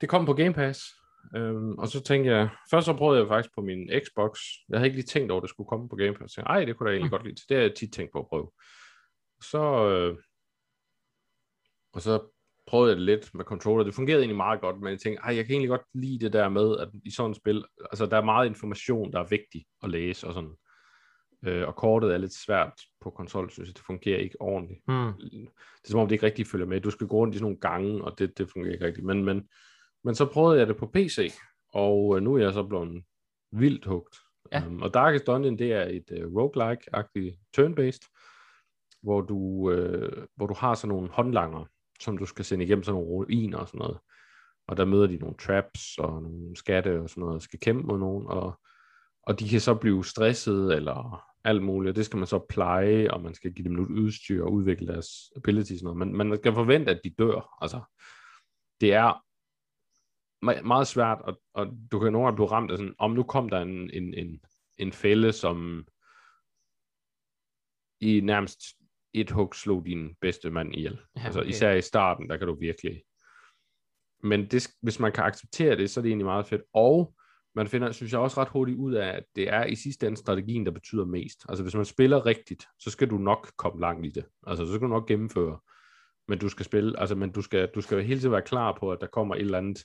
det 0.02 0.10
kom 0.10 0.26
på 0.26 0.34
Game 0.34 0.54
Pass. 0.54 0.96
Øhm, 1.36 1.72
og 1.78 1.88
så 1.88 2.04
tænkte 2.04 2.32
jeg, 2.32 2.50
først 2.72 2.86
så 2.86 2.94
prøvede 2.94 3.20
jeg 3.20 3.28
faktisk 3.28 3.56
på 3.56 3.62
min 3.62 3.90
Xbox. 4.06 4.40
Jeg 4.70 4.80
havde 4.80 4.88
ikke 4.88 4.98
lige 4.98 5.06
tænkt 5.06 5.32
over, 5.32 5.42
at 5.42 5.44
det 5.44 5.50
skulle 5.50 5.68
komme 5.68 5.90
på 5.90 5.96
Game 5.96 6.14
Pass. 6.14 6.38
Jeg 6.38 6.44
tænkte, 6.44 6.50
ej, 6.50 6.66
det 6.66 6.78
kunne 6.78 6.90
jeg 6.90 6.96
egentlig 6.96 7.08
Mm. 7.12 7.18
godt 7.18 7.24
lide. 7.24 7.36
Det 7.50 7.58
har 7.58 7.62
jeg 7.62 7.76
tit 7.76 7.94
tænkt 7.94 8.12
på 8.12 8.20
at 8.20 8.28
prøve. 8.28 8.52
Så, 9.42 9.90
øh, 9.90 10.18
og 11.94 12.02
så 12.02 12.22
prøvede 12.68 12.90
jeg 12.90 12.98
det 12.98 13.06
lidt 13.06 13.34
med 13.34 13.46
controller. 13.46 13.84
Det 13.86 13.96
fungerede 13.96 14.22
egentlig 14.22 14.38
meget 14.38 14.62
godt, 14.62 14.80
men 14.82 14.92
jeg 14.92 15.00
tænkte, 15.00 15.22
ej, 15.24 15.36
jeg 15.36 15.46
kan 15.46 15.52
egentlig 15.54 15.70
godt 15.70 15.82
lide 15.94 16.20
det 16.20 16.34
der 16.34 16.50
med, 16.50 16.78
at 16.78 16.90
i 17.06 17.12
sådan 17.12 17.32
et 17.32 17.38
spil, 17.38 17.66
altså 17.92 18.06
der 18.06 18.18
er 18.18 18.24
meget 18.26 18.48
information, 18.48 19.14
der 19.14 19.20
er 19.20 19.28
vigtig 19.28 19.66
at 19.84 19.90
læse 19.90 20.28
og 20.28 20.34
sådan. 20.34 20.56
Øh, 21.46 21.68
og 21.68 21.76
kortet 21.76 22.14
er 22.14 22.18
lidt 22.18 22.34
svært 22.46 22.74
på 23.02 23.10
konsol, 23.10 23.50
synes 23.52 23.68
jeg, 23.70 23.76
det 23.78 23.86
fungerer 23.86 24.20
ikke 24.20 24.42
ordentligt 24.42 24.80
Mm. 24.88 25.14
det 25.14 25.86
er 25.86 25.90
som 25.92 26.00
om, 26.00 26.08
det 26.08 26.16
ikke 26.16 26.26
rigtig 26.26 26.48
følger 26.48 26.68
med. 26.68 26.82
Du 26.82 26.90
skal 26.92 27.08
gå 27.08 27.16
rundt 27.18 27.36
i 27.36 27.38
sådan 27.38 27.44
nogle 27.44 27.60
gange, 27.60 28.04
og 28.04 28.20
det, 28.20 28.38
det 28.38 28.50
fungerer 28.50 28.74
ikke 28.74 28.86
rigtigt. 28.86 29.06
Men, 29.06 29.26
men, 29.26 29.50
men 30.04 30.16
så 30.16 30.26
prøvede 30.26 30.60
jeg 30.60 30.68
det 30.68 30.78
på 30.78 30.88
PC, 30.88 31.34
og 31.74 32.18
øh, 32.18 32.24
nu 32.24 32.36
er 32.36 32.40
jeg 32.40 32.54
så 32.54 32.64
blevet 32.64 33.04
vildt 33.52 33.86
hugt. 33.86 34.18
Ja. 34.52 34.68
Um, 34.68 34.82
og 34.82 34.94
Darkest 34.94 35.28
Dungeon, 35.28 35.58
det 35.58 35.74
er 35.74 35.84
et 35.84 36.26
uh, 36.26 36.34
roguelike-agtigt 36.34 37.40
turn-based, 37.58 38.08
hvor 39.02 39.22
du, 39.22 39.38
uh, 39.72 40.24
hvor 40.36 40.48
du 40.48 40.54
har 40.54 40.74
sådan 40.76 40.90
nogle 40.90 41.10
håndlanger, 41.10 41.66
som 42.02 42.18
du 42.18 42.26
skal 42.26 42.46
sende 42.46 42.66
igennem 42.66 42.84
sådan 42.84 43.02
nogle 43.02 43.10
ruiner 43.10 43.58
og 43.58 43.68
sådan 43.68 43.80
noget. 43.80 43.98
Og 44.68 44.78
der 44.78 44.86
møder 44.86 45.08
de 45.08 45.18
nogle 45.18 45.38
traps 45.38 45.98
og 45.98 46.24
nogle 46.24 46.56
skatte 46.56 47.02
og 47.02 47.10
sådan 47.10 47.22
noget, 47.22 47.36
og 47.36 47.42
skal 47.42 47.60
kæmpe 47.60 47.88
mod 47.88 48.00
nogen, 48.00 48.28
og, 48.28 48.60
og 49.24 49.40
de 49.40 49.50
kan 49.50 49.60
så 49.60 49.76
blive 49.76 50.06
stresset 50.06 50.76
eller 50.76 51.26
alt 51.44 51.64
muligt, 51.64 51.90
og 51.90 51.96
det 51.96 52.06
skal 52.06 52.18
man 52.18 52.28
så 52.28 52.40
pleje, 52.50 53.12
og 53.12 53.22
man 53.22 53.34
skal 53.34 53.54
give 53.54 53.64
dem 53.68 53.74
noget 53.74 53.90
udstyr 53.90 54.44
og 54.44 54.54
udvikle 54.54 54.88
deres 54.88 55.08
abilities 55.36 55.82
og 55.82 55.96
noget. 55.96 55.98
Men 55.98 56.18
man 56.30 56.38
skal 56.38 56.54
forvente, 56.54 56.92
at 56.92 57.02
de 57.04 57.10
dør. 57.20 57.58
Altså, 57.62 57.82
det 58.82 58.94
er 58.94 59.24
meget 60.44 60.88
svært, 60.88 61.22
og, 61.22 61.42
og 61.54 61.68
du 61.92 62.00
kan 62.00 62.12
nogle 62.12 62.26
gange 62.26 62.36
blive 62.36 62.52
ramt 62.52 62.72
af 62.72 62.78
sådan, 62.78 62.96
om 63.00 63.12
nu 63.12 63.24
kom 63.24 63.50
der 63.50 63.60
en, 63.62 63.90
en, 63.90 64.14
en, 64.14 64.42
en 64.78 64.92
fælde, 64.92 65.32
som 65.32 65.88
i 68.02 68.22
nærmest 68.24 68.60
et 69.14 69.32
hug 69.32 69.56
slog 69.56 69.86
din 69.86 70.16
bedste 70.22 70.50
mand 70.50 70.76
ihjel. 70.76 71.00
Ja, 71.16 71.22
altså 71.26 71.40
okay. 71.40 71.50
især 71.50 71.74
i 71.74 71.82
starten, 71.82 72.30
der 72.30 72.38
kan 72.38 72.48
du 72.48 72.56
virkelig. 72.56 73.04
Men 74.24 74.48
det, 74.48 74.68
hvis 74.82 75.00
man 75.00 75.12
kan 75.12 75.24
acceptere 75.24 75.76
det, 75.76 75.90
så 75.90 76.00
er 76.00 76.02
det 76.02 76.10
egentlig 76.10 76.26
meget 76.26 76.48
fedt. 76.48 76.62
Og 76.74 77.16
man 77.56 77.68
finder, 77.68 77.92
synes 77.92 78.12
jeg 78.12 78.22
også 78.22 78.42
ret 78.42 78.50
hurtigt 78.50 78.78
ud 78.78 78.94
af, 78.94 79.08
at 79.08 79.24
det 79.36 79.50
er 79.50 79.66
i 79.66 79.76
sidste 79.76 80.08
ende 80.08 80.18
strategien, 80.18 80.66
der 80.66 80.72
betyder 80.72 81.06
mest. 81.06 81.46
Altså 81.50 81.64
hvis 81.64 81.76
man 81.76 81.86
spiller 81.86 82.26
rigtigt, 82.26 82.66
så 82.80 82.90
skal 82.90 83.10
du 83.10 83.18
nok 83.18 83.52
komme 83.58 83.82
langt 83.82 84.06
i 84.06 84.10
det. 84.10 84.26
Altså 84.48 84.66
så 84.66 84.72
skal 84.74 84.82
du 84.82 84.94
nok 84.94 85.08
gennemføre. 85.08 85.60
Men 86.28 86.40
du 86.40 86.50
skal 86.50 86.66
spille, 86.66 87.00
altså 87.00 87.16
men 87.16 87.32
du 87.32 87.42
skal, 87.42 87.70
du 87.76 87.82
skal 87.82 88.04
hele 88.04 88.20
tiden 88.20 88.32
være 88.32 88.42
klar 88.42 88.78
på, 88.80 88.92
at 88.92 89.02
der 89.02 89.08
kommer 89.08 89.36
et 89.36 89.42
eller 89.42 89.58
andet 89.58 89.84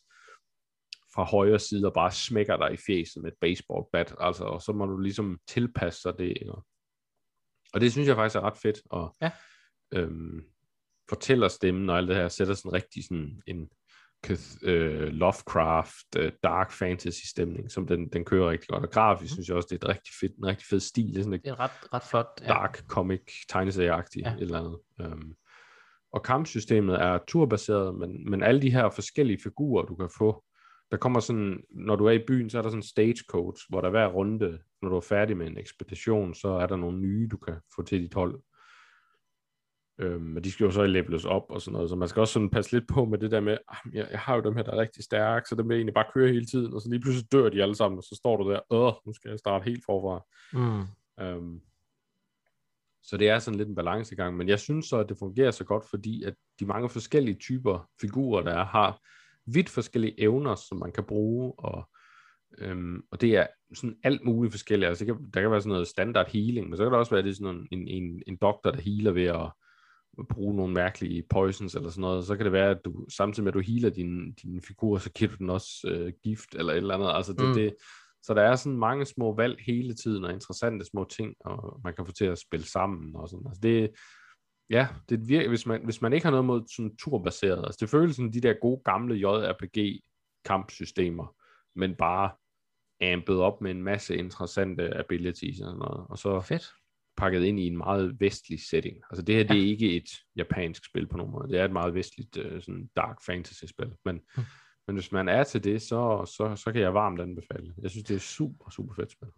fra 1.14 1.24
højre 1.24 1.58
side 1.58 1.86
og 1.86 1.92
bare 1.94 2.10
smækker 2.10 2.56
dig 2.56 2.72
i 2.74 2.76
fjeset 2.86 3.22
med 3.22 3.32
et 3.32 3.38
baseballbat. 3.40 4.14
Altså, 4.20 4.44
og 4.44 4.62
så 4.62 4.72
må 4.72 4.86
du 4.86 4.98
ligesom 4.98 5.38
tilpasse 5.48 6.00
sig 6.00 6.14
det. 6.18 6.28
Ikke? 6.28 6.52
Og 7.74 7.80
det 7.80 7.92
synes 7.92 8.08
jeg 8.08 8.16
faktisk 8.16 8.36
er 8.36 8.40
ret 8.40 8.58
fedt. 8.62 8.80
Og, 8.90 9.16
Ja. 9.22 9.30
øhm, 9.94 10.40
fortæller 11.08 11.48
stemmen 11.48 11.90
og 11.90 11.96
alt 11.98 12.08
det 12.08 12.16
her, 12.16 12.28
sætter 12.28 12.54
sådan 12.54 12.72
rigtig 12.72 13.04
sådan 13.04 13.42
en 13.46 13.68
øh, 14.62 15.08
Lovecraft, 15.08 16.16
øh, 16.16 16.32
dark 16.42 16.72
fantasy 16.72 17.26
stemning, 17.26 17.70
som 17.70 17.86
den, 17.86 18.08
den 18.08 18.24
kører 18.24 18.50
rigtig 18.50 18.68
godt. 18.68 18.84
Og 18.84 18.90
grafisk 18.90 19.30
Mhm. 19.32 19.34
synes 19.34 19.48
jeg 19.48 19.56
også, 19.56 19.66
det 19.70 19.82
er 19.84 19.88
et 19.88 19.96
rigtig 19.96 20.12
fedt, 20.20 20.36
en 20.38 20.46
rigtig 20.46 20.66
fed 20.70 20.80
stil. 20.80 21.06
Det 21.06 21.16
er 21.18 21.22
sådan 21.22 21.32
et 21.32 21.44
Det 21.44 21.50
er 21.50 21.60
ret, 21.60 21.92
ret 21.94 22.02
flot. 22.02 22.26
Ja. 22.42 22.46
dark 22.46 22.78
comic, 22.88 23.20
tegneserieagtigt 23.48 24.26
Ja. 24.26 24.32
et 24.34 24.40
eller 24.40 24.58
andet. 24.58 25.12
Um, 25.12 25.34
og 26.12 26.22
kampsystemet 26.22 26.94
er 27.02 27.18
turbaseret, 27.28 27.94
men, 27.94 28.30
men 28.30 28.42
alle 28.42 28.62
de 28.62 28.70
her 28.70 28.90
forskellige 28.90 29.38
figurer, 29.42 29.84
du 29.84 29.94
kan 29.96 30.10
få, 30.18 30.44
der 30.90 30.96
kommer 30.96 31.20
sådan, 31.20 31.62
når 31.70 31.96
du 31.96 32.06
er 32.06 32.10
i 32.10 32.24
byen, 32.26 32.50
så 32.50 32.58
er 32.58 32.62
der 32.62 32.68
sådan 32.68 32.78
en 32.78 32.82
stagecoach, 32.82 33.62
hvor 33.68 33.80
der 33.80 33.90
hver 33.90 34.06
runde, 34.06 34.58
når 34.82 34.88
du 34.88 34.96
er 34.96 35.00
færdig 35.00 35.36
med 35.36 35.46
en 35.46 35.58
ekspedition, 35.58 36.34
så 36.34 36.48
er 36.48 36.66
der 36.66 36.76
nogle 36.76 36.98
nye, 36.98 37.28
du 37.30 37.36
kan 37.36 37.54
få 37.76 37.82
til 37.82 38.02
dit 38.02 38.14
hold. 38.14 38.40
Øhm, 40.00 40.22
men 40.22 40.44
de 40.44 40.52
skal 40.52 40.64
jo 40.64 40.70
så 40.70 40.86
leveles 40.86 41.24
op 41.24 41.44
og 41.50 41.60
sådan 41.60 41.72
noget, 41.72 41.90
så 41.90 41.96
man 41.96 42.08
skal 42.08 42.20
også 42.20 42.32
sådan 42.32 42.50
passe 42.50 42.72
lidt 42.72 42.88
på 42.88 43.04
med 43.04 43.18
det 43.18 43.30
der 43.30 43.40
med, 43.40 43.58
"Ah, 43.68 43.94
jeg, 43.94 44.08
jeg 44.10 44.18
har 44.20 44.34
jo 44.36 44.42
dem 44.42 44.56
her, 44.56 44.62
der 44.62 44.72
er 44.72 44.80
rigtig 44.80 45.04
stærke, 45.04 45.48
så 45.48 45.54
dem 45.54 45.68
vil 45.68 45.74
jeg 45.74 45.78
egentlig 45.78 45.94
bare 45.94 46.10
køre 46.14 46.28
hele 46.28 46.46
tiden, 46.46 46.74
og 46.74 46.80
så 46.80 46.90
lige 46.90 47.00
pludselig 47.00 47.32
dør 47.32 47.48
de 47.48 47.62
alle 47.62 47.74
sammen, 47.74 47.98
og 47.98 48.04
så 48.04 48.14
står 48.16 48.36
du 48.36 48.50
der, 48.50 48.60
åh, 48.70 48.92
nu 49.06 49.12
skal 49.12 49.28
jeg 49.28 49.38
starte 49.38 49.64
helt 49.64 49.84
forfra. 49.86 50.24
Mm. 50.52 50.86
Um, 51.36 51.60
så 53.02 53.16
det 53.16 53.28
er 53.28 53.38
sådan 53.38 53.58
lidt 53.58 53.68
en 53.68 53.74
balancegang, 53.74 54.36
men 54.36 54.48
jeg 54.48 54.58
synes 54.58 54.86
så, 54.86 54.96
at 54.96 55.08
det 55.08 55.18
fungerer 55.18 55.50
så 55.50 55.64
godt, 55.64 55.84
fordi 55.90 56.22
at 56.24 56.34
de 56.60 56.66
mange 56.66 56.88
forskellige 56.88 57.38
typer 57.38 57.88
figurer, 58.00 58.42
der 58.42 58.52
er, 58.52 58.64
har 58.64 59.00
vidt 59.54 59.68
forskellige 59.68 60.20
evner, 60.20 60.54
som 60.54 60.78
man 60.78 60.92
kan 60.92 61.04
bruge, 61.04 61.52
og, 61.58 61.88
øhm, 62.58 63.02
og 63.10 63.20
det 63.20 63.36
er 63.36 63.46
sådan 63.74 63.96
alt 64.04 64.24
muligt 64.24 64.52
forskelligt. 64.52 64.88
Altså, 64.88 65.04
det 65.04 65.14
kan, 65.14 65.30
der 65.34 65.40
kan 65.40 65.50
være 65.50 65.60
sådan 65.60 65.72
noget 65.72 65.88
standard 65.88 66.30
healing, 66.32 66.68
men 66.68 66.76
så 66.76 66.82
kan 66.82 66.92
det 66.92 66.98
også 66.98 67.14
være, 67.14 67.24
det 67.24 67.36
sådan 67.36 67.68
en, 67.70 67.88
en, 67.88 68.22
en 68.26 68.36
doktor, 68.36 68.70
der 68.70 68.80
healer 68.80 69.12
ved 69.12 69.24
at 69.24 69.50
bruge 70.30 70.56
nogle 70.56 70.74
mærkelige 70.74 71.24
poisons 71.30 71.74
eller 71.74 71.90
sådan 71.90 72.00
noget. 72.00 72.26
Så 72.26 72.36
kan 72.36 72.44
det 72.44 72.52
være, 72.52 72.70
at 72.70 72.80
du 72.84 73.06
samtidig 73.16 73.44
med, 73.44 73.50
at 73.50 73.54
du 73.54 73.72
healer 73.72 73.90
din, 73.90 74.32
din 74.32 74.62
figur, 74.62 74.98
så 74.98 75.10
giver 75.12 75.30
du 75.30 75.36
den 75.36 75.50
også 75.50 75.88
øh, 75.90 76.12
gift 76.24 76.54
eller 76.54 76.72
et 76.72 76.76
eller 76.76 76.94
andet. 76.94 77.10
Altså 77.14 77.32
det, 77.32 77.48
mm. 77.48 77.54
det, 77.54 77.74
så 78.22 78.34
der 78.34 78.42
er 78.42 78.56
sådan 78.56 78.78
mange 78.78 79.04
små 79.04 79.36
valg 79.36 79.56
hele 79.66 79.94
tiden, 79.94 80.24
og 80.24 80.32
interessante 80.32 80.84
små 80.84 81.04
ting, 81.04 81.34
og 81.40 81.80
man 81.84 81.94
kan 81.94 82.06
få 82.06 82.12
til 82.12 82.24
at 82.24 82.38
spille 82.38 82.66
sammen 82.66 83.16
og 83.16 83.28
sådan. 83.28 83.46
Altså 83.46 83.60
det, 83.62 83.90
ja, 84.70 84.88
det 85.08 85.28
virker, 85.28 85.48
hvis 85.48 85.66
man, 85.66 85.84
hvis 85.84 86.02
man 86.02 86.12
ikke 86.12 86.24
har 86.26 86.30
noget 86.30 86.44
mod 86.44 86.62
sådan 86.76 86.96
turbaseret, 86.96 87.64
altså 87.64 87.78
det 87.80 87.90
føles 87.90 88.16
som 88.16 88.32
de 88.32 88.40
der 88.40 88.54
gode 88.60 88.82
gamle 88.84 89.14
JRPG 89.14 90.00
kampsystemer, 90.44 91.36
men 91.76 91.94
bare 91.94 92.30
ampet 93.00 93.36
op 93.38 93.60
med 93.60 93.70
en 93.70 93.82
masse 93.82 94.16
interessante 94.16 94.96
abilities 94.96 95.60
og 95.60 95.64
sådan 95.66 95.78
noget, 95.78 96.06
og 96.10 96.18
så 96.18 96.40
Fedt. 96.40 96.70
pakket 97.16 97.44
ind 97.44 97.60
i 97.60 97.66
en 97.66 97.76
meget 97.76 98.20
vestlig 98.20 98.60
setting. 98.70 98.96
Altså 99.10 99.22
det 99.22 99.34
her, 99.34 99.42
det 99.42 99.56
er 99.56 99.66
ikke 99.66 99.96
et 99.96 100.10
japansk 100.36 100.84
spil 100.86 101.06
på 101.08 101.16
nogen 101.16 101.32
måde. 101.32 101.48
Det 101.48 101.60
er 101.60 101.64
et 101.64 101.72
meget 101.72 101.94
vestligt 101.94 102.36
uh, 102.36 102.60
sådan 102.62 102.90
dark 102.96 103.16
fantasy 103.26 103.64
spil. 103.64 103.92
Men, 104.04 104.14
Mm. 104.16 104.22
mm. 104.36 104.42
men 104.86 104.96
hvis 104.96 105.12
man 105.12 105.28
er 105.28 105.44
til 105.44 105.64
det, 105.64 105.82
så, 105.82 106.32
så, 106.36 106.56
så 106.56 106.72
kan 106.72 106.82
jeg 106.82 106.94
varmt 106.94 107.20
anbefale. 107.20 107.74
Jeg 107.82 107.90
synes, 107.90 108.04
det 108.04 108.14
er 108.14 108.20
super, 108.20 108.70
super 108.70 108.94
fedt 108.94 109.12
spil. 109.12 109.28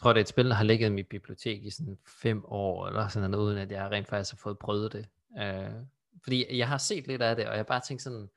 Tror, 0.00 0.12
det 0.12 0.20
er 0.20 0.24
et 0.24 0.28
spil, 0.28 0.46
der 0.48 0.54
har 0.54 0.64
ligget 0.64 0.86
i 0.86 0.92
mit 0.92 1.06
bibliotek 1.08 1.64
i 1.64 1.70
sådan 1.70 1.98
fem 2.22 2.44
år, 2.44 2.86
eller 2.88 3.08
sådan 3.08 3.30
noget, 3.30 3.44
uden 3.46 3.58
at 3.58 3.70
jeg 3.72 3.90
rent 3.90 4.08
faktisk 4.08 4.32
har 4.34 4.36
fået 4.42 4.58
prøvet 4.58 4.92
det. 4.92 5.06
Uh, 5.30 5.82
fordi 6.24 6.58
jeg 6.58 6.68
har 6.68 6.78
set 6.78 7.06
lidt 7.06 7.22
af 7.22 7.36
det, 7.36 7.44
og 7.46 7.50
jeg 7.50 7.58
har 7.58 7.64
bare 7.64 7.80
tænkt 7.88 8.02
sådan, 8.02 8.28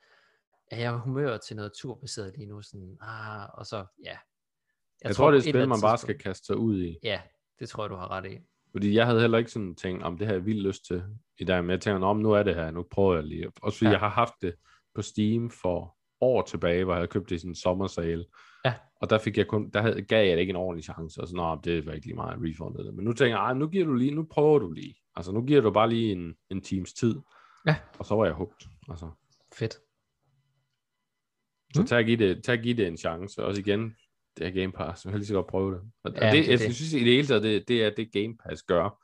at 0.70 0.80
jeg 0.80 0.94
i 0.94 0.98
humør 0.98 1.36
til 1.36 1.56
noget 1.56 1.72
turbaseret 1.80 2.32
lige 2.36 2.46
nu, 2.46 2.62
sådan, 2.62 2.96
ah, 3.00 3.48
og 3.54 3.66
så, 3.66 3.76
ja. 4.04 4.10
Jeg, 4.10 4.18
jeg 5.04 5.16
tror, 5.16 5.30
det 5.30 5.36
er 5.36 5.38
et 5.38 5.44
spil, 5.44 5.54
man 5.54 5.62
andet 5.62 5.82
bare 5.82 5.98
skal 5.98 6.06
tidspunkt- 6.06 6.22
kaste 6.22 6.46
sig 6.46 6.56
ud 6.56 6.82
i. 6.82 6.98
Ja, 7.02 7.20
det 7.58 7.68
tror 7.68 7.82
jeg, 7.84 7.90
du 7.90 7.96
har 7.96 8.10
ret 8.10 8.32
i. 8.32 8.38
Fordi 8.72 8.94
jeg 8.96 9.06
havde 9.06 9.20
heller 9.20 9.38
ikke 9.38 9.50
sådan 9.50 9.74
tænkt, 9.74 10.02
om 10.02 10.18
det 10.18 10.26
her 10.26 10.34
er 10.34 10.38
jeg 10.38 10.46
vildt 10.46 10.62
lyst 10.62 10.86
til 10.86 11.02
i 11.38 11.44
dag, 11.44 11.64
men 11.64 11.70
jeg 11.70 11.80
tænker, 11.80 12.06
om 12.06 12.16
nu 12.16 12.32
er 12.32 12.42
det 12.42 12.54
her, 12.54 12.70
nu 12.70 12.82
prøver 12.90 13.14
jeg 13.14 13.24
lige. 13.24 13.52
Også 13.62 13.78
fordi 13.78 13.86
Ja. 13.86 13.90
ja. 13.90 13.92
jeg 13.92 14.00
har 14.00 14.08
haft 14.08 14.34
det 14.42 14.54
på 14.94 15.02
Steam 15.02 15.50
for 15.50 15.96
år 16.20 16.42
tilbage, 16.42 16.84
hvor 16.84 16.92
jeg 16.92 16.98
havde 16.98 17.08
købt 17.08 17.28
det 17.30 17.36
i 17.36 17.38
sådan 17.38 17.50
en 17.50 17.54
sommersale. 17.54 18.24
Og 19.04 19.10
der 19.10 19.18
fik 19.18 19.38
jeg 19.38 19.46
kun, 19.46 19.70
der 19.70 19.80
havde, 19.82 20.02
gav 20.02 20.26
jeg 20.26 20.36
det 20.36 20.40
ikke 20.40 20.50
en 20.50 20.56
ordentlig 20.56 20.84
chance, 20.84 21.20
og 21.20 21.28
så, 21.28 21.36
nå, 21.36 21.60
det 21.64 21.86
var 21.86 21.92
ikke 21.92 22.06
lige 22.06 22.16
meget, 22.16 22.36
jeg 22.42 22.50
refundede 22.54 22.86
det. 22.86 22.94
Men 22.94 23.04
nu 23.04 23.12
tænker 23.12 23.36
jeg, 23.36 23.44
"Ej, 23.44 23.54
nu 23.54 23.68
giver 23.68 23.84
du 23.84 23.94
lige, 23.94 24.10
nu 24.14 24.26
prøver 24.30 24.58
du 24.58 24.70
lige. 24.72 24.94
Altså, 25.16 25.32
nu 25.32 25.42
giver 25.42 25.60
du 25.60 25.70
bare 25.70 25.88
lige 25.90 26.12
en, 26.12 26.34
en 26.50 26.60
times 26.62 26.92
tid. 26.92 27.14
Ja. 27.66 27.76
Og 27.98 28.04
så 28.06 28.14
var 28.14 28.24
jeg 28.24 28.34
hugt. 28.34 28.64
Altså. 28.88 29.10
Fedt. 29.54 29.74
Så 31.74 31.80
Mm. 31.80 31.86
tag 31.86 31.98
og 31.98 32.04
give 32.04 32.16
det, 32.16 32.44
tag 32.44 32.58
og 32.58 32.62
give 32.62 32.76
det 32.76 32.86
en 32.86 32.96
chance. 32.96 33.44
Også 33.44 33.60
igen, 33.60 33.96
det 34.38 34.46
er 34.46 34.50
Game 34.50 34.72
Pass, 34.72 35.02
så 35.02 35.08
jeg 35.08 35.18
lige 35.18 35.26
så 35.26 35.34
godt 35.34 35.46
prøve 35.46 35.74
det. 35.74 35.80
Og, 36.04 36.12
Ja, 36.14 36.26
det 36.26 36.32
det, 36.32 36.50
jeg 36.50 36.58
det. 36.58 36.74
synes 36.74 36.92
i 36.92 36.98
det 37.04 37.12
hele 37.14 37.26
taget, 37.26 37.42
det, 37.42 37.68
det 37.68 37.84
er 37.84 37.90
det 37.90 38.12
Game 38.12 38.36
Pass 38.36 38.62
gør. 38.62 39.02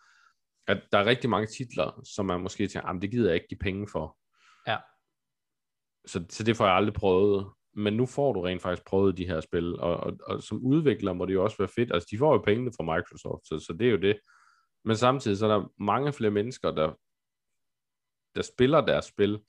At 0.66 0.82
der 0.92 0.98
er 0.98 1.05
rigtig 1.05 1.30
mange 1.30 1.46
titler, 1.46 2.01
som 2.05 2.26
man 2.26 2.40
måske 2.40 2.66
tænker, 2.68 2.88
"Jamen, 2.88 3.03
det 3.03 3.11
gider 3.11 3.26
jeg 3.28 3.34
ikke 3.34 3.48
give 3.48 3.59
penge 3.59 3.88
for. 3.92 4.16
Ja. 4.66 4.76
Så, 6.07 6.24
så 6.28 6.44
det 6.44 6.57
får 6.57 6.66
jeg 6.66 6.74
aldrig 6.74 6.94
prøvet. 6.94 7.46
Men 7.75 7.93
nu 7.97 8.07
får 8.07 8.33
du 8.33 8.41
rent 8.41 8.62
faktisk 8.62 8.87
prøvet 8.87 9.16
de 9.16 9.27
her 9.27 9.41
spil, 9.41 9.81
og, 9.81 9.97
og, 9.97 10.16
og 10.27 10.43
som 10.43 10.62
udvikler 10.64 11.12
må 11.12 11.27
det 11.27 11.35
jo 11.35 11.45
også 11.45 11.57
være 11.59 11.68
fedt. 11.68 11.93
Altså, 11.93 12.09
de 12.11 12.18
får 12.18 12.33
jo 12.33 12.39
pengene 12.39 12.73
fra 12.77 12.97
Microsoft, 12.97 13.47
så, 13.47 13.59
så 13.66 13.73
det 13.73 13.87
er 13.87 13.91
jo 13.91 13.97
det. 13.97 14.21
Men 14.85 14.97
samtidig 14.97 15.39
så 15.39 15.47
er 15.47 15.59
der 15.59 15.68
mange 15.79 16.12
flere 16.12 16.31
mennesker, 16.31 16.71
der, 16.71 16.93
der 18.37 18.43
spiller 18.43 18.81
deres 18.81 19.05
spil, 19.05 19.41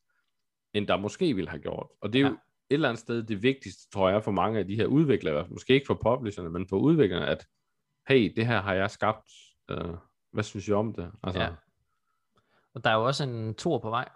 end 0.74 0.88
der 0.88 0.98
måske 0.98 1.34
ville 1.34 1.50
have 1.50 1.62
gjort. 1.62 1.88
Og 2.02 2.14
det 2.14 2.20
er 2.22 2.24
jo 2.24 2.28
Ja. 2.28 2.34
et 2.34 2.74
eller 2.74 2.90
andet 2.90 3.00
sted 3.02 3.24
det 3.24 3.44
vigtigste, 3.44 3.90
tror 3.90 4.10
jeg, 4.10 4.24
for 4.24 4.32
mange 4.32 4.60
af 4.60 4.68
de 4.68 4.76
her 4.76 4.86
udviklere, 4.86 5.48
måske 5.50 5.74
ikke 5.74 5.88
for 5.88 6.00
publisherne, 6.04 6.50
men 6.50 6.68
for 6.68 6.78
udviklerne, 6.78 7.28
at 7.28 7.48
hey, 8.08 8.34
det 8.36 8.48
her 8.48 8.62
har 8.62 8.74
jeg 8.74 8.92
skabt. 8.92 9.30
Uh, 9.72 9.96
hvad 10.32 10.44
synes 10.44 10.68
I 10.68 10.72
om 10.72 10.94
det? 10.94 11.12
Altså, 11.24 11.42
Ja. 11.42 11.50
Og 12.74 12.84
der 12.84 12.90
er 12.90 12.96
jo 12.96 13.06
også 13.06 13.24
en 13.24 13.56
tur 13.56 13.80
på 13.80 13.90
vej. 13.90 14.10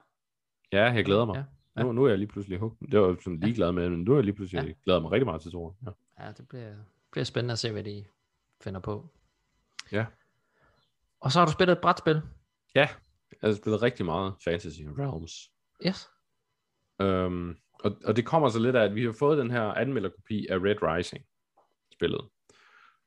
ja, 0.71 0.83
jeg 0.83 1.05
glæder 1.05 1.25
mig. 1.25 1.35
Ja, 1.35 1.43
Ja. 1.77 1.83
Nu, 1.83 1.91
nu 1.91 2.03
er 2.03 2.09
jeg 2.09 2.17
lige 2.17 2.27
pludselig 2.27 2.59
hugt. 2.59 2.79
Det 2.91 2.99
var 2.99 3.07
jeg 3.07 3.17
sådan 3.23 3.39
ligeglad 3.39 3.71
med, 3.71 3.89
men 3.89 4.03
nu 4.03 4.11
er 4.11 4.15
jeg 4.17 4.25
lige 4.25 4.35
pludselig 4.35 4.67
Ja. 4.67 4.73
glæder 4.83 4.99
mig 4.99 5.11
rigtig 5.11 5.25
meget 5.25 5.41
til 5.41 5.51
toren. 5.51 5.75
Ja. 5.85 6.25
ja 6.25 6.31
det 6.31 6.47
bliver, 6.49 6.75
bliver 7.11 7.25
spændende 7.25 7.51
at 7.51 7.59
se, 7.59 7.71
hvad 7.71 7.83
de 7.83 8.05
finder 8.63 8.79
på. 8.79 9.09
ja. 9.91 10.05
Og 11.19 11.31
så 11.31 11.39
har 11.39 11.45
du 11.45 11.51
spillet 11.51 11.75
et 11.75 11.81
brætspil. 11.81 12.21
Ja, 12.75 12.87
jeg 13.41 13.49
har 13.49 13.53
spillet 13.53 13.81
rigtig 13.81 14.05
meget 14.05 14.33
Fantasy 14.43 14.81
Realms. 14.81 15.51
Yes. 15.87 16.09
Um, 16.99 17.57
og, 17.83 17.97
og 18.05 18.15
det 18.15 18.25
kommer 18.25 18.49
så 18.49 18.59
lidt 18.59 18.75
af, 18.75 18.83
at 18.83 18.95
vi 18.95 19.05
har 19.05 19.11
fået 19.19 19.37
den 19.37 19.51
her 19.51 19.61
anmelderkopi 19.61 20.47
af 20.47 20.57
Red 20.57 20.75
Rising 20.83 21.25
spillet. 21.93 22.21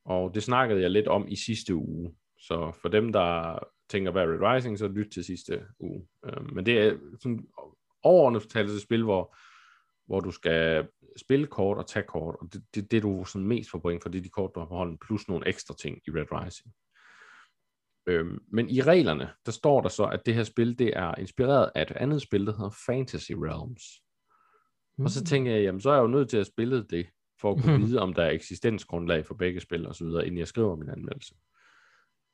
Og 0.05 0.35
det 0.35 0.43
snakkede 0.43 0.81
jeg 0.81 0.91
lidt 0.91 1.07
om 1.07 1.27
i 1.27 1.35
sidste 1.35 1.75
uge. 1.75 2.15
Så 2.39 2.71
for 2.81 2.89
dem, 2.89 3.11
der 3.11 3.59
tænker, 3.89 4.11
hvad 4.11 4.23
Red 4.23 4.55
Rising, 4.55 4.79
så 4.79 4.87
lyt 4.87 5.11
til 5.11 5.23
sidste 5.23 5.65
uge. 5.79 6.07
Um, 6.37 6.53
men 6.53 6.65
det 6.65 6.79
er 6.79 6.97
sådan 7.21 7.47
overordnet 8.03 8.81
spil, 8.81 9.03
hvor, 9.03 9.35
hvor 10.07 10.19
du 10.19 10.31
skal 10.31 10.87
spille 11.17 11.47
kort 11.47 11.77
og 11.77 11.87
tage 11.87 12.05
kort, 12.07 12.35
og 12.41 12.53
det, 12.53 12.63
det, 12.75 12.91
det 12.91 13.03
du 13.03 13.25
sådan 13.25 13.47
mest 13.47 13.69
får 13.71 13.79
point 13.79 14.03
for, 14.03 14.09
det 14.09 14.19
er 14.19 14.23
de 14.23 14.29
kort, 14.29 14.51
du 14.55 14.59
har 14.59 14.67
på 14.67 14.75
hånden, 14.75 14.97
plus 14.97 15.27
nogle 15.27 15.47
ekstra 15.47 15.75
ting 15.81 15.97
i 16.07 16.11
Red 16.11 16.25
Rising. 16.31 16.73
Øhm, 18.07 18.39
men 18.51 18.69
i 18.69 18.81
reglerne, 18.81 19.29
der 19.45 19.51
står 19.51 19.81
der 19.81 19.89
så, 19.89 20.05
at 20.05 20.25
det 20.25 20.35
her 20.35 20.43
spil, 20.43 20.79
det 20.79 20.97
er 20.97 21.15
inspireret 21.15 21.71
af 21.75 21.81
et 21.81 21.91
andet 21.91 22.21
spil, 22.21 22.45
der 22.45 22.51
hedder 22.51 22.77
Fantasy 22.85 23.31
Realms. 23.31 23.83
Mm. 24.97 25.05
Og 25.05 25.11
så 25.11 25.23
tænker 25.23 25.51
jeg, 25.51 25.63
jamen 25.63 25.81
så 25.81 25.89
er 25.89 25.93
jeg 25.93 26.01
jo 26.01 26.07
nødt 26.07 26.29
til 26.29 26.37
at 26.37 26.47
spille 26.47 26.83
det, 26.83 27.07
for 27.41 27.51
at 27.51 27.61
kunne 27.61 27.77
Mhm. 27.77 27.85
vide, 27.87 27.99
om 27.99 28.13
der 28.13 28.23
er 28.23 28.29
eksistensgrundlag 28.29 29.25
for 29.25 29.33
begge 29.35 29.59
spil 29.59 29.87
og 29.87 29.95
så 29.95 30.05
videre, 30.05 30.25
inden 30.25 30.37
jeg 30.39 30.47
skriver 30.47 30.75
min 30.75 30.89
anmeldelse. 30.89 31.35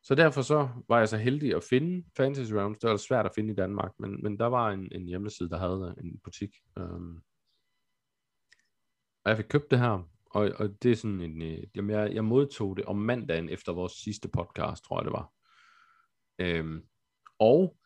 Så 0.08 0.16
derfor 0.16 0.42
så 0.42 0.70
var 0.88 0.98
jeg 1.00 1.10
så 1.10 1.18
heldig 1.18 1.56
at 1.56 1.64
finde 1.64 2.06
Fantasy 2.18 2.52
Realms. 2.52 2.78
Det 2.78 2.90
var 2.90 2.98
svært 2.98 3.26
at 3.26 3.32
finde 3.36 3.54
i 3.54 3.56
Danmark, 3.56 3.92
men, 4.00 4.24
men 4.24 4.40
der 4.40 4.46
var 4.46 4.72
en, 4.72 4.90
en 4.92 5.06
hjemmeside, 5.06 5.50
der 5.50 5.58
havde 5.58 5.96
en 6.00 6.20
butik. 6.24 6.56
Um, 6.80 7.24
og 9.24 9.30
jeg 9.30 9.38
fik 9.38 9.46
købt 9.50 9.72
det 9.72 9.80
her, 9.80 10.10
og, 10.26 10.52
og 10.56 10.84
det 10.84 10.92
er 10.92 10.96
sådan 10.96 11.22
en, 11.22 11.42
øh, 11.42 11.64
jamen 11.76 11.90
jeg, 11.92 12.14
jeg 12.14 12.26
modtog 12.26 12.78
det 12.78 12.86
om 12.86 12.96
mandagen 12.96 13.50
efter 13.50 13.74
vores 13.74 13.94
sidste 13.94 14.30
podcast, 14.30 14.84
tror 14.84 15.00
jeg 15.00 15.06
det 15.06 15.14
var. 15.14 15.32
Øhm, 16.40 16.88
og 17.40 17.78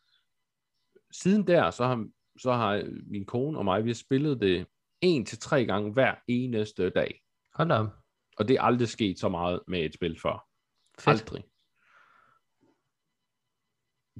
siden 1.12 1.46
der, 1.46 1.70
så 1.70 1.86
har, 1.86 2.08
så 2.38 2.52
har 2.52 2.90
min 3.06 3.26
kone 3.26 3.58
og 3.58 3.64
mig, 3.64 3.84
vi 3.84 3.90
har 3.90 3.94
spillet 3.94 4.40
det 4.40 4.66
en 5.00 5.26
til 5.26 5.38
tre 5.38 5.66
gange 5.66 5.92
hver 5.92 6.14
eneste 6.28 6.90
dag. 6.90 7.20
Hold 7.54 7.68
da. 7.68 7.86
Og 8.36 8.48
det 8.48 8.56
er 8.56 8.62
aldrig 8.62 8.88
sket 8.88 9.18
så 9.18 9.28
meget 9.28 9.60
med 9.66 9.84
et 9.84 9.94
spil 9.94 10.20
før. 10.20 10.46
Fedt. 10.98 11.20
Aldrig. 11.20 11.49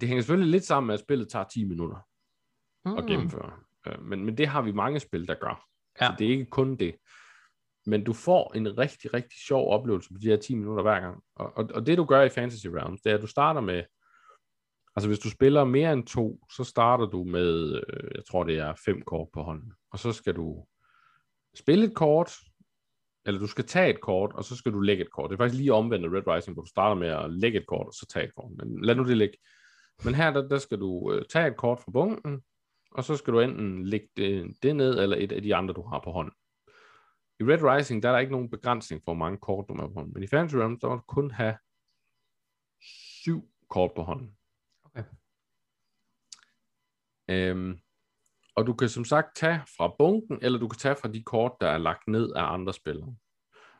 Det 0.01 0.09
hænger 0.09 0.23
selvfølgelig 0.23 0.51
lidt 0.51 0.65
sammen 0.65 0.87
med, 0.87 0.95
at 0.95 1.01
spillet 1.01 1.29
tager 1.29 1.45
10 1.45 1.65
minutter 1.65 1.97
mm. 2.85 2.97
at 2.97 3.07
gennemføre. 3.07 3.53
Øh, 3.87 4.03
Men, 4.05 4.25
men 4.25 4.39
det 4.39 4.47
har 4.47 4.63
vi 4.63 4.73
mange 4.73 5.01
spil, 5.01 5.29
der 5.29 5.35
gør. 5.35 5.67
Ja. 6.01 6.07
Så 6.07 6.15
det 6.19 6.27
er 6.27 6.31
ikke 6.31 6.51
kun 6.51 6.77
det. 6.77 6.97
Men 7.87 8.05
du 8.05 8.13
får 8.13 8.53
en 8.57 8.79
rigtig, 8.79 9.15
rigtig 9.15 9.39
sjov 9.39 9.73
oplevelse 9.73 10.13
på 10.13 10.19
de 10.23 10.29
her 10.29 10.37
10 10.37 10.55
minutter 10.55 10.83
hver 10.83 11.01
gang. 11.01 11.23
Og, 11.37 11.53
og, 11.57 11.71
og 11.75 11.87
det 11.87 11.99
du 11.99 12.05
gør 12.05 12.23
i 12.23 12.29
Fantasy 12.29 12.67
Realms, 12.67 13.01
det 13.01 13.11
er, 13.13 13.17
at 13.17 13.23
du 13.23 13.27
starter 13.27 13.61
med, 13.61 13.83
altså 14.97 15.09
hvis 15.09 15.19
du 15.19 15.31
spiller 15.31 15.65
mere 15.65 15.93
end 15.93 16.07
to, 16.07 16.47
så 16.57 16.65
starter 16.65 17.07
du 17.07 17.25
med, 17.25 17.75
øh, 17.75 18.11
jeg 18.15 18.25
tror 18.31 18.45
det 18.45 18.59
er 18.59 18.75
fem 18.85 19.03
kort 19.03 19.29
på 19.33 19.43
hånden. 19.43 19.73
Og 19.93 19.99
så 19.99 20.13
skal 20.13 20.35
du 20.35 20.65
spille 21.55 21.87
et 21.87 21.95
kort, 21.95 22.33
eller 23.27 23.41
du 23.41 23.47
skal 23.47 23.67
tage 23.67 23.91
et 23.91 24.01
kort, 24.01 24.33
og 24.33 24.45
så 24.45 24.57
skal 24.57 24.73
du 24.73 24.81
lægge 24.81 25.05
et 25.05 25.11
kort. 25.11 25.31
Det 25.31 25.35
er 25.37 25.39
faktisk 25.39 25.59
lige 25.59 25.73
omvendt 25.73 26.07
af 26.07 26.11
Red 26.11 26.35
Rising, 26.35 26.55
hvor 26.55 26.63
du 26.63 26.69
starter 26.69 26.95
med 26.95 27.09
at 27.09 27.33
lægge 27.33 27.61
et 27.61 27.67
kort, 27.67 27.87
og 27.87 27.93
så 27.93 28.07
tage 28.07 28.27
et 28.27 28.35
kort. 28.35 28.51
Men 28.57 28.85
lad 28.85 28.95
nu 28.95 29.05
det 29.05 29.17
ligge. 29.17 29.39
Men 30.05 30.15
her, 30.15 30.31
der, 30.31 30.49
der 30.49 30.59
skal 30.59 30.81
du 30.81 31.13
øh, 31.13 31.25
tage 31.31 31.49
et 31.49 31.57
kort 31.57 31.79
fra 31.81 31.91
bunken, 31.91 32.43
og 32.93 33.05
så 33.05 33.17
skal 33.17 33.33
du 33.33 33.41
enten 33.41 33.87
lægge 33.87 34.09
det, 34.17 34.57
det 34.63 34.77
ned, 34.77 34.99
eller 34.99 35.17
et 35.17 35.33
af 35.33 35.43
de 35.43 35.55
andre, 35.55 35.75
du 35.75 35.83
har 35.83 36.01
på 36.05 36.11
hånden. 36.11 36.35
I 37.41 37.43
Red 37.43 37.63
Rising, 37.63 38.03
der 38.03 38.09
er 38.09 38.13
der 38.13 38.19
ikke 38.19 38.33
nogen 38.33 38.51
begrænsning 38.51 39.03
for, 39.05 39.15
hvor 39.15 39.25
mange 39.25 39.39
kort 39.39 39.65
du 39.69 39.75
har 39.75 39.87
på 39.87 39.95
hånden. 39.95 40.13
Men 40.15 40.23
i 40.23 40.27
Fantasy 40.27 40.57
Realms, 40.57 40.81
der 40.81 40.89
må 40.89 40.95
du 40.95 41.01
kun 41.01 41.31
have 41.31 41.57
syv 43.23 43.49
kort 43.69 43.91
på 43.97 44.03
hånden. 44.03 44.37
Okay. 44.85 45.05
Øhm, 47.29 47.79
og 48.55 48.67
du 48.67 48.73
kan 48.73 48.89
som 48.89 49.05
sagt 49.05 49.37
tage 49.37 49.63
fra 49.77 49.95
bunken, 49.99 50.39
eller 50.43 50.59
du 50.59 50.69
kan 50.69 50.79
tage 50.79 50.97
fra 50.97 51.09
de 51.09 51.23
kort, 51.23 51.53
der 51.61 51.69
er 51.69 51.79
lagt 51.79 52.09
ned 52.09 52.33
af 52.33 52.53
andre 52.53 52.73
spillere. 52.73 53.17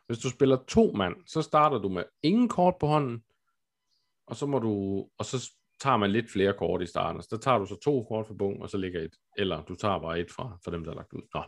Hvis 0.07 0.19
du 0.19 0.29
spiller 0.29 0.57
to 0.67 0.91
mand, 0.91 1.15
så 1.27 1.41
starter 1.41 1.77
du 1.77 1.89
med 1.89 2.03
ingen 2.23 2.49
kort 2.49 2.75
på 2.79 2.87
hånden, 2.87 3.23
og 4.27 4.35
så 4.35 4.45
må 4.45 4.59
du, 4.59 4.71
og 5.17 5.25
så 5.25 5.51
tager 5.81 5.97
man 5.97 6.11
lidt 6.11 6.29
flere 6.31 6.53
kort 6.53 6.81
i 6.81 6.85
starten. 6.85 7.21
Så 7.21 7.27
der 7.31 7.37
tager 7.37 7.57
du 7.57 7.65
så 7.65 7.75
to 7.79 8.03
kort 8.03 8.27
fra 8.27 8.33
bunken, 8.33 8.61
og 8.61 8.69
så 8.69 8.77
ligger 8.77 9.01
et, 9.01 9.15
eller 9.37 9.63
du 9.63 9.75
tager 9.75 9.99
bare 9.99 10.19
et 10.19 10.31
fra, 10.31 10.57
fra 10.65 10.71
dem, 10.71 10.83
der 10.83 10.91
er 10.91 10.95
lagt 10.95 11.13
ud. 11.13 11.21
Nå. 11.33 11.43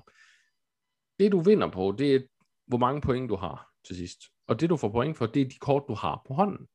Det 1.20 1.32
du 1.32 1.40
vinder 1.40 1.72
på, 1.72 1.96
det 1.98 2.16
er, 2.16 2.20
hvor 2.68 2.78
mange 2.78 3.02
point 3.02 3.30
du 3.30 3.36
har 3.36 3.68
til 3.88 3.96
sidst. 3.96 4.20
Og 4.48 4.60
det 4.62 4.70
du 4.70 4.78
får 4.78 4.90
point 4.90 5.18
for, 5.18 5.26
det 5.26 5.42
er 5.42 5.46
de 5.50 5.56
kort, 5.62 5.84
du 5.88 5.94
har 5.94 6.22
på 6.28 6.34
hånden. 6.34 6.68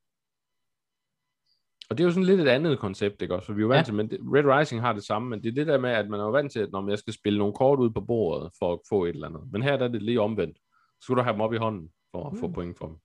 Og 1.90 1.98
det 1.98 2.05
er 2.05 2.09
jo 2.09 2.10
sådan 2.12 2.26
lidt 2.26 2.40
et 2.40 2.48
andet 2.48 2.78
koncept, 2.78 3.22
ikke 3.22 3.35
også? 3.35 3.47
For 3.47 3.52
vi 3.52 3.60
er 3.60 3.62
jo 3.62 3.68
vant 3.68 3.78
Ja. 3.78 3.82
til, 3.85 3.94
men 3.94 4.10
Red 4.36 4.59
Rising 4.59 4.80
har 4.80 4.93
det 4.93 5.05
samme, 5.05 5.28
men 5.28 5.43
det 5.43 5.48
er 5.51 5.55
det 5.55 5.66
der 5.66 5.78
med, 5.78 5.90
at 5.90 6.09
man 6.10 6.20
er 6.20 6.24
jo 6.24 6.30
vant 6.30 6.52
til, 6.52 6.60
at 6.60 6.70
når 6.72 6.89
jeg 6.89 6.98
skal 6.98 7.12
spille 7.14 7.39
nogle 7.39 7.55
kort 7.55 7.78
ud 7.78 7.90
på 7.90 8.01
bordet 8.01 8.51
for 8.59 8.72
at 8.72 8.78
få 8.89 9.05
et 9.05 9.09
eller 9.09 9.28
andet. 9.28 9.43
Men 9.52 9.62
her 9.62 9.76
der 9.76 9.85
er 9.85 9.89
det 9.93 10.02
lige 10.02 10.20
omvendt. 10.20 10.59
Så 11.01 11.01
skal 11.01 11.16
du 11.16 11.20
have 11.22 11.32
dem 11.32 11.40
op 11.40 11.52
i 11.52 11.56
hånden 11.56 11.93
for 12.10 12.30
at 12.30 12.39
få 12.39 12.47
Mm. 12.47 12.52
point 12.52 12.78
for 12.78 12.86
dem. 12.86 12.97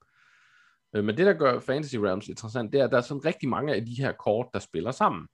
Øh, 0.95 1.03
Men 1.03 1.17
det, 1.17 1.25
der 1.25 1.33
gør 1.33 1.59
Fantasy 1.59 1.95
Realms 1.95 2.27
interessant, 2.27 2.73
det 2.73 2.79
er, 2.79 2.85
at 2.85 2.91
der 2.91 2.97
er 2.97 3.01
sådan 3.01 3.25
rigtig 3.25 3.49
mange 3.49 3.75
af 3.75 3.85
de 3.85 3.95
her 3.95 4.11
kort, 4.11 4.47
der 4.53 4.59
spiller 4.59 4.91
sammen. 4.91 5.27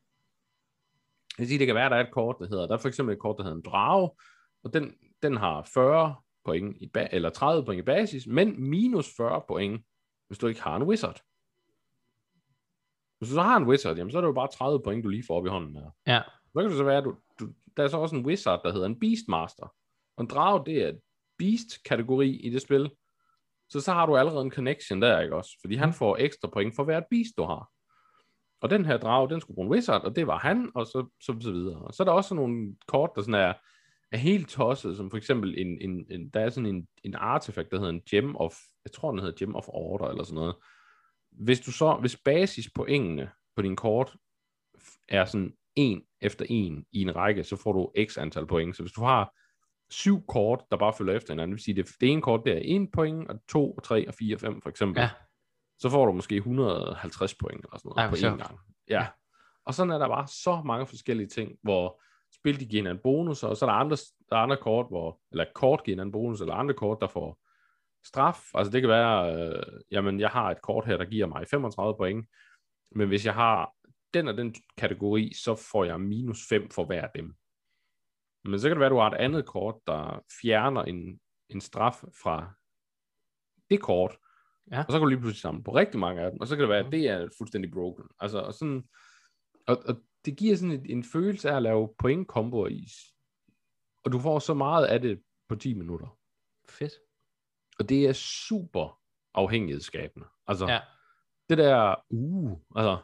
Det 1.29 1.39
vil 1.39 1.47
sige, 1.47 1.59
det 1.59 1.67
kan 1.67 1.75
være, 1.75 1.85
at 1.85 1.91
der 1.91 1.97
er 1.97 2.03
et 2.03 2.11
kort, 2.13 2.35
der 2.39 2.47
hedder, 2.47 2.67
der 2.67 2.73
er 2.73 2.77
for 2.79 2.87
eksempel 2.87 3.13
et 3.13 3.21
kort, 3.21 3.37
der 3.37 3.43
hedder 3.43 3.55
en 3.55 3.63
drage, 3.63 4.09
og 4.63 4.73
den, 4.73 4.95
den 5.23 5.37
har 5.37 5.63
40 5.73 6.15
point, 6.45 6.77
i 6.81 6.91
ba- 6.97 7.07
eller 7.11 7.29
30 7.29 7.65
point 7.65 7.79
i 7.79 7.83
basis, 7.83 8.27
men 8.27 8.69
minus 8.69 9.15
40 9.17 9.41
point, 9.47 9.85
hvis 10.27 10.37
du 10.37 10.47
ikke 10.47 10.61
har 10.61 10.75
en 10.75 10.83
wizard. 10.83 11.21
Hvis 13.17 13.29
du 13.29 13.33
så 13.33 13.41
har 13.41 13.57
en 13.57 13.63
wizard, 13.63 13.97
jamen, 13.97 14.11
så 14.11 14.17
er 14.17 14.21
det 14.21 14.27
jo 14.27 14.33
bare 14.33 14.47
30 14.47 14.81
point, 14.83 15.03
du 15.03 15.09
lige 15.09 15.23
får 15.27 15.37
op 15.37 15.45
i 15.45 15.49
hånden 15.49 15.75
her. 15.75 15.89
Ja. 16.07 16.21
Så 16.53 16.59
kan 16.59 16.69
det 16.69 16.77
så 16.77 16.83
være, 16.83 16.97
at 16.97 17.03
du, 17.03 17.15
du, 17.39 17.49
der 17.77 17.83
er 17.83 17.87
så 17.87 17.97
også 17.97 18.15
en 18.15 18.25
wizard, 18.25 18.61
der 18.63 18.71
hedder 18.71 18.85
en 18.85 18.99
beastmaster. 18.99 19.73
Og 20.17 20.21
en 20.23 20.27
drage, 20.27 20.65
det 20.65 20.83
er 20.83 20.93
beast-kategori 21.37 22.29
i 22.29 22.49
det 22.49 22.61
spil. 22.61 22.91
Så 23.69 23.81
så 23.81 23.93
har 23.93 24.05
du 24.05 24.17
allerede 24.17 24.41
en 24.41 24.51
connection 24.51 25.01
der, 25.01 25.21
ikke 25.21 25.35
også? 25.35 25.51
Fordi 25.61 25.75
han 25.75 25.93
får 25.93 26.17
ekstra 26.19 26.49
point 26.53 26.75
for 26.75 26.83
hvert 26.83 27.03
beast, 27.11 27.37
du 27.37 27.43
har. 27.43 27.69
Og 28.61 28.69
den 28.69 28.85
her 28.85 28.97
drage, 28.97 29.29
den 29.29 29.41
skulle 29.41 29.55
bruge 29.55 29.65
en 29.65 29.71
wizard, 29.71 30.03
og 30.03 30.15
det 30.15 30.27
var 30.27 30.37
han, 30.37 30.71
og 30.75 30.85
så, 30.85 31.07
så, 31.21 31.37
så 31.41 31.51
videre. 31.51 31.81
Og 31.81 31.93
så 31.93 32.03
er 32.03 32.05
der 32.05 32.11
også 32.11 32.35
nogle 32.35 32.75
kort, 32.87 33.09
der 33.15 33.21
sådan 33.21 33.33
er, 33.33 33.53
er 34.11 34.17
helt 34.17 34.49
tosset, 34.49 34.97
som 34.97 35.09
for 35.09 35.17
eksempel 35.17 35.55
en, 35.57 35.81
en, 35.81 36.05
en 36.09 36.29
der 36.29 36.39
er 36.39 36.49
sådan 36.49 36.75
en, 36.75 36.87
en 37.03 37.15
artefakt, 37.15 37.71
der 37.71 37.77
hedder 37.77 37.93
en 37.93 38.01
gem 38.09 38.35
of, 38.35 38.55
jeg 38.85 38.91
tror 38.91 39.11
den 39.11 39.19
hedder 39.19 39.37
gem 39.37 39.55
of 39.55 39.65
order, 39.67 40.05
eller 40.05 40.23
sådan 40.23 40.35
noget. 40.35 40.55
Hvis 41.31 41.59
du 41.59 41.71
så, 41.71 41.97
hvis 41.99 42.17
basispoengene 42.25 43.29
på 43.55 43.61
din 43.61 43.75
kort 43.75 44.15
er 45.07 45.25
sådan 45.25 45.53
en 45.75 46.01
efter 46.21 46.45
en 46.49 46.85
i 46.91 47.01
en 47.01 47.15
række, 47.15 47.43
så 47.43 47.55
får 47.55 47.73
du 47.73 47.91
x 48.07 48.17
antal 48.17 48.47
point. 48.47 48.77
Så 48.77 48.83
hvis 48.83 48.91
du 48.91 49.01
har 49.01 49.33
syv 49.91 50.25
kort, 50.27 50.63
der 50.71 50.77
bare 50.77 50.93
følger 50.93 51.13
efter 51.15 51.33
hinanden, 51.33 51.51
det 51.51 51.55
vil 51.55 51.63
sige, 51.63 51.75
det, 51.75 51.89
det 52.01 52.11
ene 52.11 52.21
kort, 52.21 52.41
det 52.45 52.53
er 52.53 52.61
en 52.63 52.91
point, 52.91 53.29
og 53.29 53.39
to, 53.49 53.71
og 53.71 53.83
tre, 53.83 54.07
og 54.07 54.13
fire, 54.13 54.35
og 54.35 54.39
fem 54.39 54.61
for 54.61 54.69
eksempel, 54.69 55.01
Ja. 55.01 55.09
så 55.79 55.89
får 55.89 56.05
du 56.05 56.11
måske 56.11 56.35
150 56.35 57.35
point 57.35 57.65
eller 57.65 57.77
sådan 57.77 57.91
noget 57.95 58.09
hvor 58.09 58.17
på 58.17 58.35
én 58.35 58.47
gang. 58.47 58.59
Ja. 58.89 59.07
Og 59.65 59.73
sådan 59.73 59.91
er 59.91 59.97
der 59.97 60.07
bare 60.07 60.27
så 60.27 60.61
mange 60.65 60.87
forskellige 60.87 61.27
ting, 61.27 61.51
hvor 61.63 62.01
spil 62.35 62.59
de 62.59 62.65
giver 62.65 62.81
hinanden 62.81 63.01
bonus, 63.03 63.43
og 63.43 63.57
så 63.57 63.65
er 63.65 63.69
der 63.69 63.77
andre, 63.77 63.97
der 64.29 64.35
er 64.35 64.41
andre 64.41 64.57
kort, 64.57 64.85
hvor, 64.89 65.19
eller 65.31 65.45
kort 65.55 65.83
giver 65.83 65.95
hinanden 65.95 66.11
bonus, 66.11 66.41
eller 66.41 66.53
andre 66.53 66.73
kort, 66.73 66.97
der 67.01 67.07
får 67.07 67.37
straf. 68.07 68.39
Altså 68.53 68.71
det 68.71 68.81
kan 68.81 68.89
være, 68.89 69.35
øh, 69.35 69.63
jamen 69.91 70.19
jeg 70.19 70.29
har 70.29 70.51
et 70.51 70.61
kort 70.61 70.85
her, 70.85 70.97
der 70.97 71.05
giver 71.05 71.27
mig 71.27 71.47
35 71.47 71.95
point, 71.97 72.25
men 72.91 73.07
hvis 73.07 73.25
jeg 73.25 73.33
har 73.33 73.71
den 74.13 74.27
og 74.27 74.37
den 74.37 74.55
kategori, 74.77 75.33
så 75.33 75.55
får 75.71 75.83
jeg 75.83 76.01
minus 76.01 76.37
5 76.49 76.69
for 76.69 76.85
hver 76.85 77.01
af 77.01 77.09
dem. 77.15 77.33
Men 78.49 78.59
så 78.59 78.67
kan 78.67 78.75
det 78.75 78.79
være, 78.79 78.87
at 78.87 78.91
du 78.91 78.97
har 78.99 79.11
et 79.11 79.17
andet 79.17 79.45
kort, 79.45 79.75
der 79.87 80.23
fjerner 80.41 80.83
en, 80.83 81.19
en 81.49 81.61
straf 81.61 82.03
fra 82.23 82.53
det 83.69 83.81
kort, 83.81 84.17
Ja. 84.71 84.79
og 84.79 84.85
så 84.91 84.91
kan 84.91 85.01
du 85.01 85.07
lige 85.07 85.19
pludselig 85.19 85.41
samle 85.41 85.63
på 85.63 85.75
rigtig 85.75 85.99
mange 85.99 86.21
af 86.21 86.31
dem, 86.31 86.39
og 86.41 86.47
så 86.47 86.55
kan 86.55 86.61
det 86.61 86.69
være, 86.69 86.85
at 86.85 86.91
det 86.91 87.07
er 87.07 87.29
fuldstændig 87.37 87.71
broken. 87.71 88.05
Altså, 88.19 88.39
og, 88.39 88.53
sådan, 88.53 88.89
og, 89.67 89.77
og 89.85 89.95
det 90.25 90.37
giver 90.37 90.55
sådan 90.55 90.71
en, 90.71 90.85
en 90.89 91.03
følelse 91.03 91.49
af 91.49 91.55
at 91.55 91.61
lave 91.63 91.93
point-komboer 91.99 92.67
i, 92.67 92.87
og 94.05 94.11
du 94.11 94.19
får 94.19 94.39
så 94.39 94.53
meget 94.53 94.85
af 94.85 95.01
det 95.01 95.21
på 95.49 95.55
10 95.55 95.73
minutter. 95.73 96.17
Fedt. 96.69 96.93
Og 97.79 97.89
det 97.89 98.07
er 98.07 98.13
super 98.13 99.01
afhængighedsskabende. 99.33 100.27
Altså, 100.47 100.67
Ja. 100.67 100.79
det 101.49 101.57
der, 101.57 101.95
uh, 102.09 102.57
altså, 102.75 102.97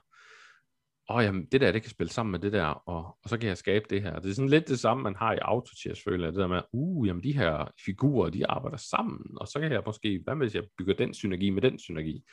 åh, 1.10 1.24
jamen, 1.24 1.46
det 1.52 1.62
der, 1.62 1.72
det 1.72 1.82
kan 1.82 1.92
spille 1.92 2.12
sammen 2.14 2.32
med 2.32 2.40
det 2.40 2.54
der, 2.54 2.66
og, 2.66 3.18
og 3.24 3.30
så 3.30 3.38
kan 3.38 3.50
jeg 3.50 3.58
skabe 3.58 3.86
det 3.90 4.02
her. 4.02 4.20
Det 4.20 4.30
er 4.30 4.34
sådan 4.34 4.50
lidt 4.50 4.68
det 4.68 4.80
samme, 4.80 5.04
man 5.04 5.16
har 5.16 5.34
i 5.34 5.38
autochess, 5.42 6.02
føler 6.04 6.26
jeg, 6.26 6.34
det 6.34 6.40
der 6.42 6.48
med, 6.48 6.62
uh, 6.74 7.08
jamen, 7.08 7.24
de 7.24 7.34
her 7.38 7.72
figurer, 7.86 8.30
de 8.30 8.48
arbejder 8.48 8.78
sammen, 8.78 9.38
og 9.38 9.48
så 9.48 9.60
kan 9.60 9.72
jeg 9.72 9.82
måske, 9.86 10.22
hvad 10.24 10.36
hvis 10.36 10.56
jeg 10.56 10.64
bygger 10.78 10.94
den 10.94 11.14
synergi 11.14 11.50
med 11.50 11.62
den 11.62 11.80
synergi? 11.80 12.24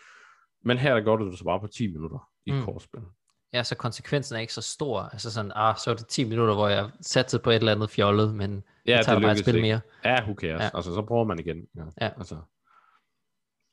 Men 0.64 0.78
her, 0.78 0.94
der 1.00 1.16
du 1.16 1.30
det 1.30 1.38
så 1.38 1.44
bare 1.44 1.60
på 1.60 1.66
10 1.66 1.86
minutter 1.92 2.28
i 2.46 2.52
Mm. 2.52 2.62
kortspil. 2.62 3.00
Ja, 3.52 3.62
så 3.62 3.76
konsekvensen 3.76 4.36
er 4.36 4.40
ikke 4.40 4.52
så 4.54 4.62
stor. 4.62 5.00
Altså 5.00 5.30
sådan, 5.32 5.52
ah, 5.54 5.76
så 5.76 5.90
er 5.90 5.94
det 5.94 6.06
10 6.06 6.24
minutter, 6.24 6.54
hvor 6.54 6.68
jeg 6.68 6.90
satte 7.00 7.38
på 7.38 7.50
et 7.50 7.56
eller 7.56 7.72
andet 7.72 7.90
fjollet, 7.90 8.34
men 8.34 8.64
Ja, 8.86 8.96
jeg 8.96 9.04
tager 9.04 9.18
det 9.18 9.22
bare 9.24 9.32
et 9.32 9.38
spil 9.38 9.54
ikke. 9.54 9.66
mere. 9.68 9.80
Ja, 10.04 10.22
who 10.22 10.34
cares? 10.34 10.60
Ja. 10.62 10.70
Altså, 10.74 10.94
så 10.94 11.02
prøver 11.02 11.24
man 11.24 11.38
igen. 11.38 11.66
Ja. 11.76 11.82
Ja. 12.00 12.10
Altså. 12.16 12.36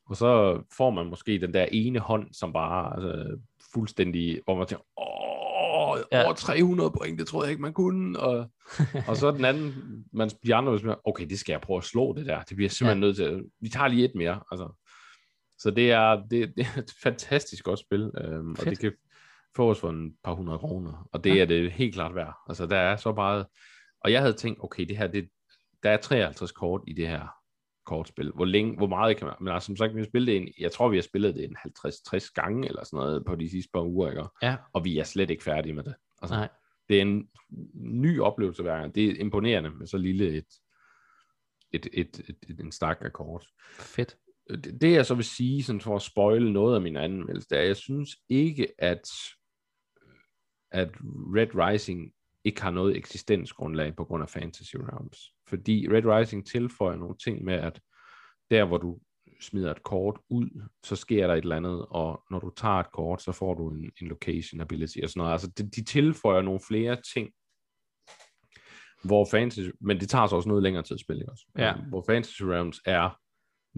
Og 0.05 0.15
så 0.15 0.61
får 0.77 0.89
man 0.89 1.05
måske 1.05 1.39
den 1.41 1.53
der 1.53 1.65
ene 1.71 1.99
hånd, 1.99 2.33
som 2.33 2.53
bare 2.53 2.93
altså, 2.95 3.37
fuldstændig, 3.73 4.41
hvor 4.45 4.55
man 4.55 4.67
tænker, 4.67 4.83
åh, 4.97 5.09
Ja. 6.11 6.25
over 6.25 6.33
300 6.33 6.91
point, 6.91 7.19
det 7.19 7.27
troede 7.27 7.45
jeg 7.45 7.51
ikke, 7.51 7.61
man 7.61 7.73
kunne. 7.73 8.19
Og, 8.19 8.51
og 9.07 9.17
så 9.17 9.31
den 9.31 9.45
anden, 9.45 9.73
man, 10.13 10.29
de 10.45 10.55
andre, 10.55 10.71
hvis 10.71 10.83
man, 10.83 10.95
okay, 11.05 11.25
det 11.29 11.39
skal 11.39 11.53
jeg 11.53 11.61
prøve 11.61 11.77
at 11.77 11.83
slå 11.83 12.13
det 12.13 12.25
der. 12.25 12.41
Det 12.43 12.55
bliver 12.55 12.69
simpelthen 12.69 13.03
ja. 13.03 13.07
nødt 13.07 13.15
til. 13.15 13.43
Vi 13.61 13.69
tager 13.69 13.87
lige 13.87 14.05
et 14.05 14.15
mere. 14.15 14.39
Altså. 14.51 14.75
Så 15.57 15.71
det 15.71 15.91
er, 15.91 16.23
det, 16.31 16.31
det 16.57 16.67
er 16.75 16.79
et 16.81 16.91
fantastisk 17.03 17.63
godt 17.63 17.79
spil, 17.79 18.11
øhm, 18.17 18.51
og 18.59 18.65
det 18.65 18.79
kan 18.79 18.91
fås 19.55 19.79
for 19.79 19.89
en 19.89 20.13
par 20.23 20.33
hundrede 20.33 20.59
kroner, 20.59 21.07
og 21.13 21.23
det 21.23 21.35
Ja. 21.35 21.41
er 21.41 21.45
det 21.45 21.71
helt 21.71 21.93
klart 21.93 22.15
værd. 22.15 22.33
Altså, 22.49 22.65
der 22.65 22.77
er 22.77 22.95
så 22.95 23.13
meget, 23.13 23.45
og 24.01 24.11
jeg 24.11 24.21
havde 24.21 24.33
tænkt, 24.33 24.59
okay, 24.63 24.85
det 24.85 24.97
her, 24.97 25.07
det, 25.07 25.29
der 25.83 25.89
er 25.89 25.97
53 25.97 26.51
kort 26.51 26.81
i 26.87 26.93
det 26.93 27.07
her 27.07 27.27
kortspil. 27.85 28.31
Hvor, 28.31 28.45
længe, 28.45 28.75
hvor 28.77 28.87
meget 28.87 29.17
kan 29.17 29.27
man... 29.27 29.35
Men 29.39 29.53
altså, 29.53 29.65
som 29.65 29.75
sagt, 29.75 29.95
vi 29.95 29.99
har 29.99 30.05
spillet 30.05 30.27
det 30.27 30.37
en, 30.37 30.53
jeg 30.59 30.71
tror, 30.71 30.89
vi 30.89 30.97
har 30.97 31.01
spillet 31.01 31.35
det 31.35 31.43
en 31.43 31.57
50-60 31.67 32.31
gange, 32.35 32.67
eller 32.67 32.83
sådan 32.83 32.97
noget, 32.97 33.25
på 33.25 33.35
de 33.35 33.49
sidste 33.49 33.71
par 33.73 33.81
uger, 33.81 34.09
ikke? 34.09 34.23
Ja, 34.41 34.55
og 34.73 34.85
vi 34.85 34.97
er 34.97 35.03
slet 35.03 35.29
ikke 35.29 35.43
færdige 35.43 35.73
med 35.73 35.83
det. 35.83 35.95
Altså, 36.21 36.35
nej. 36.35 36.49
det 36.89 36.97
er 36.97 37.01
en 37.01 37.29
ny 37.73 38.19
oplevelse 38.19 38.63
hver 38.63 38.77
gang. 38.77 38.95
Det 38.95 39.05
er 39.05 39.15
imponerende 39.19 39.69
med 39.69 39.87
så 39.87 39.97
lille 39.97 40.27
et, 40.37 40.47
et, 41.71 41.87
et, 41.93 42.21
et, 42.29 42.37
et 42.49 42.59
en 42.59 42.71
stak 42.71 42.97
af 43.01 43.13
kort. 43.13 43.47
Fedt. 43.79 44.17
Det, 44.49 44.81
det 44.81 44.93
jeg 44.93 45.05
så 45.05 45.15
vil 45.15 45.25
sige, 45.25 45.63
sådan 45.63 45.81
for 45.81 45.95
at 45.95 46.01
spoile 46.01 46.53
noget 46.53 46.75
af 46.75 46.81
min 46.81 46.97
anmeldelse, 46.97 47.49
det 47.49 47.57
er, 47.57 47.61
at 47.61 47.67
jeg 47.67 47.77
synes 47.77 48.17
ikke, 48.29 48.67
at, 48.77 49.09
at 50.71 50.89
Red 51.35 51.55
Rising 51.55 52.13
ikke 52.49 52.61
har 52.61 52.71
noget 52.71 52.97
eksistensgrundlag 52.97 53.95
på 53.95 54.05
grund 54.05 54.23
af 54.23 54.29
Fantasy 54.29 54.75
Realms. 54.75 55.19
Fordi 55.47 55.87
Red 55.91 56.05
Rising 56.05 56.47
tilføjer 56.47 56.95
nogle 56.95 57.17
ting 57.17 57.43
med, 57.43 57.53
at 57.53 57.81
der 58.51 58.65
hvor 58.65 58.77
du 58.77 58.99
smider 59.41 59.71
et 59.71 59.83
kort 59.83 60.19
ud, 60.29 60.67
så 60.83 60.95
sker 60.95 61.27
der 61.27 61.33
et 61.33 61.41
eller 61.41 61.55
andet, 61.55 61.85
og 61.89 62.23
når 62.31 62.39
du 62.39 62.51
tager 62.57 62.75
et 62.75 62.91
kort, 62.91 63.21
så 63.21 63.31
får 63.31 63.53
du 63.53 63.69
en, 63.69 63.91
en 64.01 64.07
location 64.07 64.61
ability 64.61 64.97
og 65.03 65.09
sådan 65.09 65.19
noget. 65.19 65.31
Altså 65.31 65.47
de, 65.47 65.69
de 65.69 65.83
tilføjer 65.83 66.41
nogle 66.41 66.59
flere 66.67 66.97
ting, 67.13 67.29
hvor 69.03 69.27
Fantasy, 69.31 69.69
men 69.81 69.99
det 69.99 70.09
tager 70.09 70.27
så 70.27 70.35
også 70.35 70.49
noget 70.49 70.63
længere 70.63 70.83
tid 70.83 70.93
at 70.93 70.99
spille, 70.99 71.21
ikke 71.21 71.31
også? 71.31 71.45
Ja. 71.57 71.73
Hvor 71.89 72.03
Fantasy 72.07 72.43
Realms 72.43 72.81
er, 72.85 73.19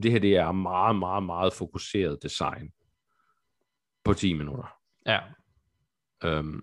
det 0.03 0.11
her 0.11 0.19
det 0.19 0.35
er 0.35 0.51
meget, 0.51 0.95
meget, 0.95 1.23
meget 1.23 1.53
fokuseret 1.53 2.23
design 2.23 2.71
på 4.03 4.13
10 4.13 4.33
minutter. 4.33 4.73
Ja, 5.05 5.19
Øhm, 6.23 6.61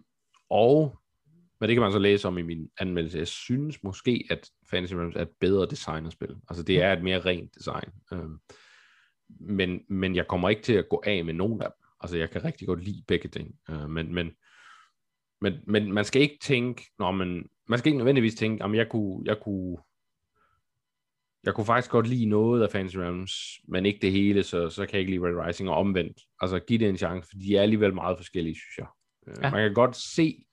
og, 0.50 0.98
men 1.60 1.68
det 1.68 1.74
kan 1.74 1.82
man 1.82 1.92
så 1.92 1.98
læse 1.98 2.28
om 2.28 2.38
i 2.38 2.42
min 2.42 2.70
anmeldelse, 2.78 3.18
jeg 3.18 3.28
synes 3.28 3.82
måske, 3.82 4.26
at 4.30 4.50
Fantasy 4.70 4.94
Realms 4.94 5.16
er 5.16 5.22
et 5.22 5.30
bedre 5.40 5.66
designet 5.66 6.12
spil. 6.12 6.36
Altså 6.48 6.62
det 6.62 6.82
er 6.82 6.92
et 6.92 7.02
mere 7.02 7.20
rent 7.20 7.54
design. 7.54 7.90
Øhm, 8.12 8.38
men, 9.28 9.80
men 9.88 10.16
jeg 10.16 10.26
kommer 10.26 10.48
ikke 10.48 10.62
til 10.62 10.72
at 10.72 10.88
gå 10.88 11.02
af 11.06 11.24
med 11.24 11.34
nogen 11.34 11.62
af 11.62 11.66
dem. 11.66 11.88
Altså 12.00 12.16
jeg 12.16 12.30
kan 12.30 12.44
rigtig 12.44 12.66
godt 12.66 12.84
lide 12.84 13.04
begge 13.08 13.28
ting. 13.28 13.54
Øh, 13.70 13.90
men, 13.90 14.14
men, 14.14 14.30
men, 15.40 15.54
men 15.66 15.92
man 15.92 16.04
skal 16.04 16.22
ikke 16.22 16.38
tænke, 16.42 16.84
når 16.98 17.10
man, 17.10 17.48
man 17.68 17.78
skal 17.78 17.88
ikke 17.88 17.98
nødvendigvis 17.98 18.34
tænke, 18.34 18.64
om 18.64 18.74
jeg 18.74 18.88
kunne, 18.88 19.22
jeg 19.24 19.36
kunne 19.42 19.78
jeg 21.44 21.54
kunne 21.54 21.66
faktisk 21.66 21.90
godt 21.90 22.06
lide 22.06 22.26
noget 22.26 22.62
af 22.62 22.70
Fantasy 22.70 22.96
Realms, 22.96 23.32
men 23.68 23.86
ikke 23.86 23.98
det 24.02 24.12
hele, 24.12 24.42
så, 24.42 24.70
så 24.70 24.86
kan 24.86 24.92
jeg 24.92 25.00
ikke 25.00 25.12
lide 25.12 25.22
Red 25.22 25.46
Rising 25.46 25.68
og 25.68 25.76
omvendt. 25.76 26.20
Altså 26.40 26.58
give 26.58 26.78
det 26.78 26.88
en 26.88 26.96
chance, 26.96 27.28
for 27.28 27.38
de 27.38 27.56
er 27.56 27.62
alligevel 27.62 27.94
meget 27.94 28.18
forskellige, 28.18 28.54
synes 28.54 28.78
jeg. 28.78 28.86
Øh, 29.28 29.34
ja. 29.42 29.50
Man 29.50 29.60
kan 29.68 29.74
godt 29.74 29.96
se, 29.96 30.44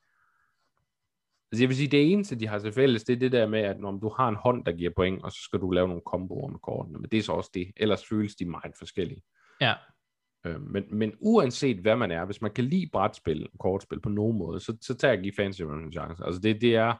altså 1.55 1.63
jeg 1.63 1.69
vil 1.69 1.77
sige, 1.77 1.87
det 1.87 2.11
eneste, 2.11 2.35
de 2.35 2.47
har 2.47 2.59
til 2.59 2.71
fælles, 2.71 3.03
det 3.03 3.13
er 3.13 3.19
det 3.19 3.31
der 3.31 3.47
med, 3.47 3.59
at 3.59 3.79
når 3.79 3.91
du 3.91 4.09
har 4.09 4.29
en 4.29 4.35
hånd, 4.35 4.65
der 4.65 4.71
giver 4.71 4.91
point, 4.95 5.23
og 5.23 5.31
så 5.31 5.39
skal 5.41 5.59
du 5.59 5.71
lave 5.71 5.87
nogle 5.87 6.03
komboer 6.05 6.49
med 6.49 6.59
kortene, 6.59 6.99
men 6.99 7.09
det 7.11 7.19
er 7.19 7.23
så 7.23 7.31
også 7.31 7.51
det. 7.53 7.71
Ellers 7.77 8.05
føles 8.05 8.35
de 8.35 8.45
meget 8.45 8.73
forskellige. 8.77 9.21
Ja. 9.61 9.73
Øh, 10.45 10.61
men, 10.61 10.83
men 10.91 11.13
uanset 11.19 11.77
hvad 11.77 11.95
man 11.95 12.11
er, 12.11 12.25
hvis 12.25 12.41
man 12.41 12.51
kan 12.51 12.63
lide 12.63 12.89
brætspil 12.93 13.47
og 13.53 13.59
kortspil 13.59 13.99
på 13.99 14.09
nogen 14.09 14.37
måde, 14.37 14.59
så, 14.59 14.77
så 14.81 14.93
tager 14.93 15.13
jeg 15.13 15.23
give 15.23 15.33
Fantasy 15.37 15.61
Realms 15.61 15.85
en 15.85 15.91
chance. 15.91 16.23
Altså 16.25 16.41
det, 16.41 16.61
det 16.61 16.75
er 16.75 16.93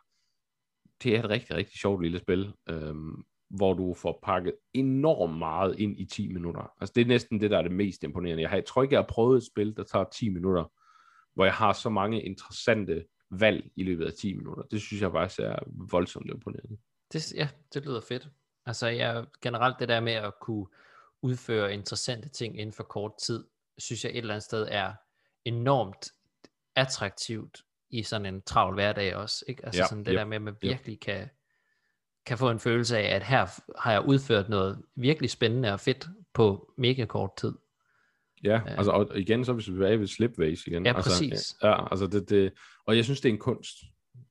det 1.03 1.15
er 1.15 1.19
et 1.19 1.29
rigtig, 1.29 1.55
rigtig 1.55 1.79
sjovt 1.79 2.03
lille 2.03 2.19
spil. 2.19 2.53
Øhm, 2.69 3.23
hvor 3.49 3.73
du 3.73 3.93
får 3.93 4.19
pakket 4.23 4.53
enormt 4.73 5.37
meget 5.37 5.79
ind 5.79 5.99
i 5.99 6.05
10 6.05 6.33
minutter. 6.33 6.71
Altså 6.81 6.93
det 6.95 7.01
er 7.01 7.05
næsten 7.05 7.41
det, 7.41 7.51
der 7.51 7.57
er 7.57 7.61
det 7.61 7.71
mest 7.71 8.03
imponerende. 8.03 8.41
Jeg, 8.41 8.49
har, 8.49 8.57
jeg 8.57 8.65
tror 8.65 8.83
ikke, 8.83 8.93
jeg 8.93 9.01
har 9.01 9.07
prøvet 9.09 9.37
et 9.37 9.47
spil, 9.51 9.77
der 9.77 9.83
tager 9.83 10.05
10 10.13 10.29
minutter, 10.29 10.71
hvor 11.33 11.45
jeg 11.45 11.53
har 11.53 11.73
så 11.73 11.89
mange 11.89 12.21
interessante 12.21 13.05
valg 13.39 13.71
i 13.75 13.83
løbet 13.83 14.05
af 14.05 14.13
10 14.13 14.33
minutter. 14.33 14.63
Det 14.63 14.81
synes 14.81 15.01
jeg 15.01 15.11
faktisk 15.11 15.39
er 15.39 15.55
voldsomt 15.91 16.29
imponerende. 16.29 16.77
Det, 17.13 17.33
ja, 17.33 17.49
det 17.73 17.85
lyder 17.85 18.01
fedt. 18.01 18.29
Altså 18.65 18.87
jeg, 18.87 19.25
generelt 19.41 19.79
det 19.79 19.89
der 19.89 19.99
med 19.99 20.13
at 20.13 20.33
kunne 20.41 20.65
udføre 21.21 21.73
interessante 21.73 22.29
ting 22.29 22.59
inden 22.59 22.73
for 22.73 22.83
kort 22.83 23.11
tid, 23.21 23.43
synes 23.77 24.03
jeg 24.03 24.11
et 24.11 24.17
eller 24.17 24.33
andet 24.33 24.43
sted 24.43 24.67
er 24.71 24.93
enormt 25.45 26.11
attraktivt 26.75 27.63
i 27.89 28.03
sådan 28.03 28.25
en 28.25 28.41
travl 28.41 28.73
hverdag 28.73 29.15
også. 29.15 29.45
Ikke? 29.47 29.65
Altså 29.65 29.81
ja, 29.81 29.87
sådan 29.87 30.05
det 30.05 30.13
ja, 30.13 30.17
der 30.17 30.25
med, 30.25 30.35
at 30.35 30.41
man 30.41 30.55
virkelig 30.61 30.99
ja. 31.07 31.13
kan 31.13 31.29
kan 32.25 32.37
få 32.37 32.49
en 32.49 32.59
følelse 32.59 32.97
af, 32.97 33.15
at 33.15 33.23
her 33.23 33.61
har 33.79 33.91
jeg 33.91 34.05
udført 34.05 34.49
noget 34.49 34.83
virkelig 34.95 35.29
spændende 35.29 35.73
og 35.73 35.79
fedt 35.79 36.07
på 36.33 36.73
mega 36.77 37.05
kort 37.05 37.35
tid. 37.37 37.53
Ja, 38.43 38.61
uh, 38.61 38.77
altså 38.77 38.91
og 38.91 39.19
igen, 39.19 39.45
så 39.45 39.53
hvis 39.53 39.71
vi 39.71 39.83
er 39.83 39.97
ved 39.97 40.07
slipways 40.07 40.67
igen. 40.67 40.85
Ja, 40.85 40.95
altså, 40.95 41.09
præcis. 41.09 41.55
Ja, 41.63 41.91
altså 41.91 42.07
det, 42.07 42.29
det, 42.29 42.53
og 42.87 42.95
jeg 42.95 43.03
synes, 43.05 43.21
det 43.21 43.29
er 43.29 43.33
en 43.33 43.39
kunst. 43.39 43.75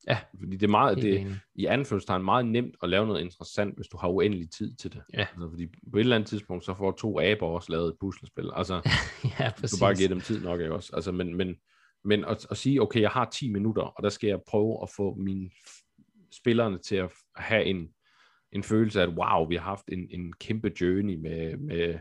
Ja. 0.06 0.18
Fordi 0.38 0.56
det 0.56 0.62
er 0.62 0.70
meget, 0.70 0.96
det, 0.96 1.40
i 1.54 1.66
anførselstegn 1.66 2.24
meget 2.24 2.46
nemt 2.46 2.76
at 2.82 2.88
lave 2.88 3.06
noget 3.06 3.20
interessant, 3.20 3.76
hvis 3.76 3.86
du 3.86 3.96
har 3.96 4.08
uendelig 4.08 4.50
tid 4.50 4.74
til 4.74 4.92
det. 4.92 5.02
Ja. 5.12 5.20
Altså, 5.20 5.48
fordi 5.50 5.66
på 5.66 5.96
et 5.96 6.00
eller 6.00 6.16
andet 6.16 6.28
tidspunkt, 6.28 6.64
så 6.64 6.74
får 6.74 6.92
to 6.92 7.20
aber 7.20 7.46
også 7.46 7.72
lavet 7.72 7.88
et 7.88 7.96
puslespil. 8.00 8.50
Altså, 8.54 8.74
ja, 9.40 9.50
præcis. 9.50 9.78
du 9.78 9.84
bare 9.84 9.94
giver 9.94 10.08
dem 10.08 10.20
tid 10.20 10.40
nok, 10.40 10.60
ikke 10.60 10.74
også? 10.74 10.90
Altså, 10.94 11.12
men, 11.12 11.34
men, 11.34 11.56
men 12.04 12.24
at, 12.24 12.46
at 12.50 12.56
sige, 12.56 12.82
okay, 12.82 13.00
jeg 13.00 13.10
har 13.10 13.30
10 13.30 13.52
minutter, 13.52 13.82
og 13.82 14.02
der 14.02 14.08
skal 14.08 14.28
jeg 14.28 14.40
prøve 14.48 14.78
at 14.82 14.88
få 14.96 15.14
min 15.14 15.50
spillerne 16.32 16.78
til 16.78 16.96
at 16.96 17.10
have 17.36 17.64
en, 17.64 17.88
en 18.52 18.62
følelse 18.62 19.00
af, 19.00 19.06
at 19.06 19.14
wow, 19.14 19.48
vi 19.48 19.56
har 19.56 19.62
haft 19.62 19.84
en, 19.88 20.06
en 20.10 20.32
kæmpe 20.32 20.72
journey 20.80 21.16
med, 21.16 21.56
med, 21.56 21.98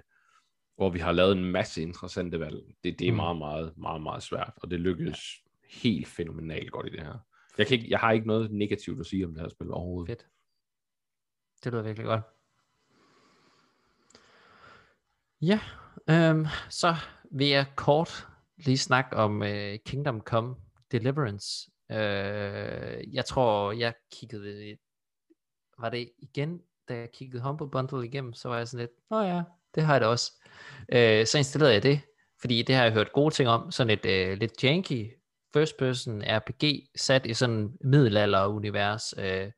hvor 0.84 0.90
vi 0.90 1.00
har 1.00 1.12
lavet 1.12 1.38
en 1.38 1.52
masse 1.52 1.82
interessante 1.82 2.40
valg. 2.40 2.64
Det, 2.84 3.00
det 3.00 3.08
er 3.08 3.12
mm. 3.12 3.16
meget, 3.16 3.38
meget, 3.38 3.78
meget, 3.78 4.02
meget 4.02 4.24
svært, 4.24 4.54
og 4.56 4.72
det 4.72 4.80
lykkedes 4.80 5.20
ja. 5.44 5.80
helt 5.82 6.08
fænomenalt 6.08 6.72
godt 6.72 6.88
i 6.88 6.90
det 6.90 7.00
her. 7.00 7.18
Jeg, 7.58 7.68
kan 7.68 7.78
ikke, 7.78 7.90
jeg 7.90 8.00
har 8.00 8.12
ikke 8.12 8.28
noget 8.28 8.52
negativt 8.52 9.00
at 9.00 9.06
sige 9.06 9.26
om 9.26 9.34
det 9.34 9.42
her 9.42 9.50
spil 9.50 9.72
overhovedet. 9.72 10.10
Fedt. 10.10 10.28
Det 11.64 11.72
lyder 11.72 11.84
virkelig 11.84 12.06
godt. 12.06 12.22
Ja, 15.42 15.60
øhm, 16.10 16.46
så 16.70 16.96
vil 17.32 17.48
jeg 17.48 17.66
kort 17.76 18.28
lige 18.58 18.78
snakke 18.78 19.16
om 19.16 19.44
øh, 19.44 19.80
Kingdom 19.86 20.22
Come 20.22 20.56
Deliverance. 20.92 21.72
Øh, 21.92 23.14
jeg 23.14 23.26
tror, 23.26 23.72
jeg 23.72 23.94
kiggede, 24.12 24.78
var 25.80 25.90
det 25.90 26.12
igen, 26.18 26.62
da 26.90 26.96
jeg 26.98 27.12
kiggede 27.12 27.44
Humble 27.44 27.70
Bundle 27.70 28.06
igennem, 28.06 28.34
så 28.34 28.50
var 28.50 28.58
jeg 28.58 28.68
sådan 28.68 28.86
lidt, 28.86 29.10
nå 29.10 29.22
ja, 29.22 29.44
det 29.76 29.84
har 29.84 29.94
jeg 29.94 30.02
da 30.02 30.08
også. 30.08 30.32
Øh, 30.92 31.26
så 31.26 31.38
installerede 31.38 31.74
jeg 31.74 31.84
det, 31.84 32.02
fordi 32.42 32.62
det 32.62 32.76
har 32.76 32.84
jeg 32.84 32.94
hørt 32.94 33.14
gode 33.14 33.34
ting 33.34 33.50
om, 33.50 33.72
sådan 33.72 33.90
et 33.90 34.06
øh, 34.06 34.38
lidt 34.38 34.64
janky 34.64 35.12
first 35.54 35.78
person 35.78 36.22
RPG, 36.22 36.90
sat 36.96 37.26
i 37.26 37.34
sådan 37.34 37.78
middelalderunivers, 37.82 39.14
middelalder-univers, 39.18 39.46
øh, 39.46 39.52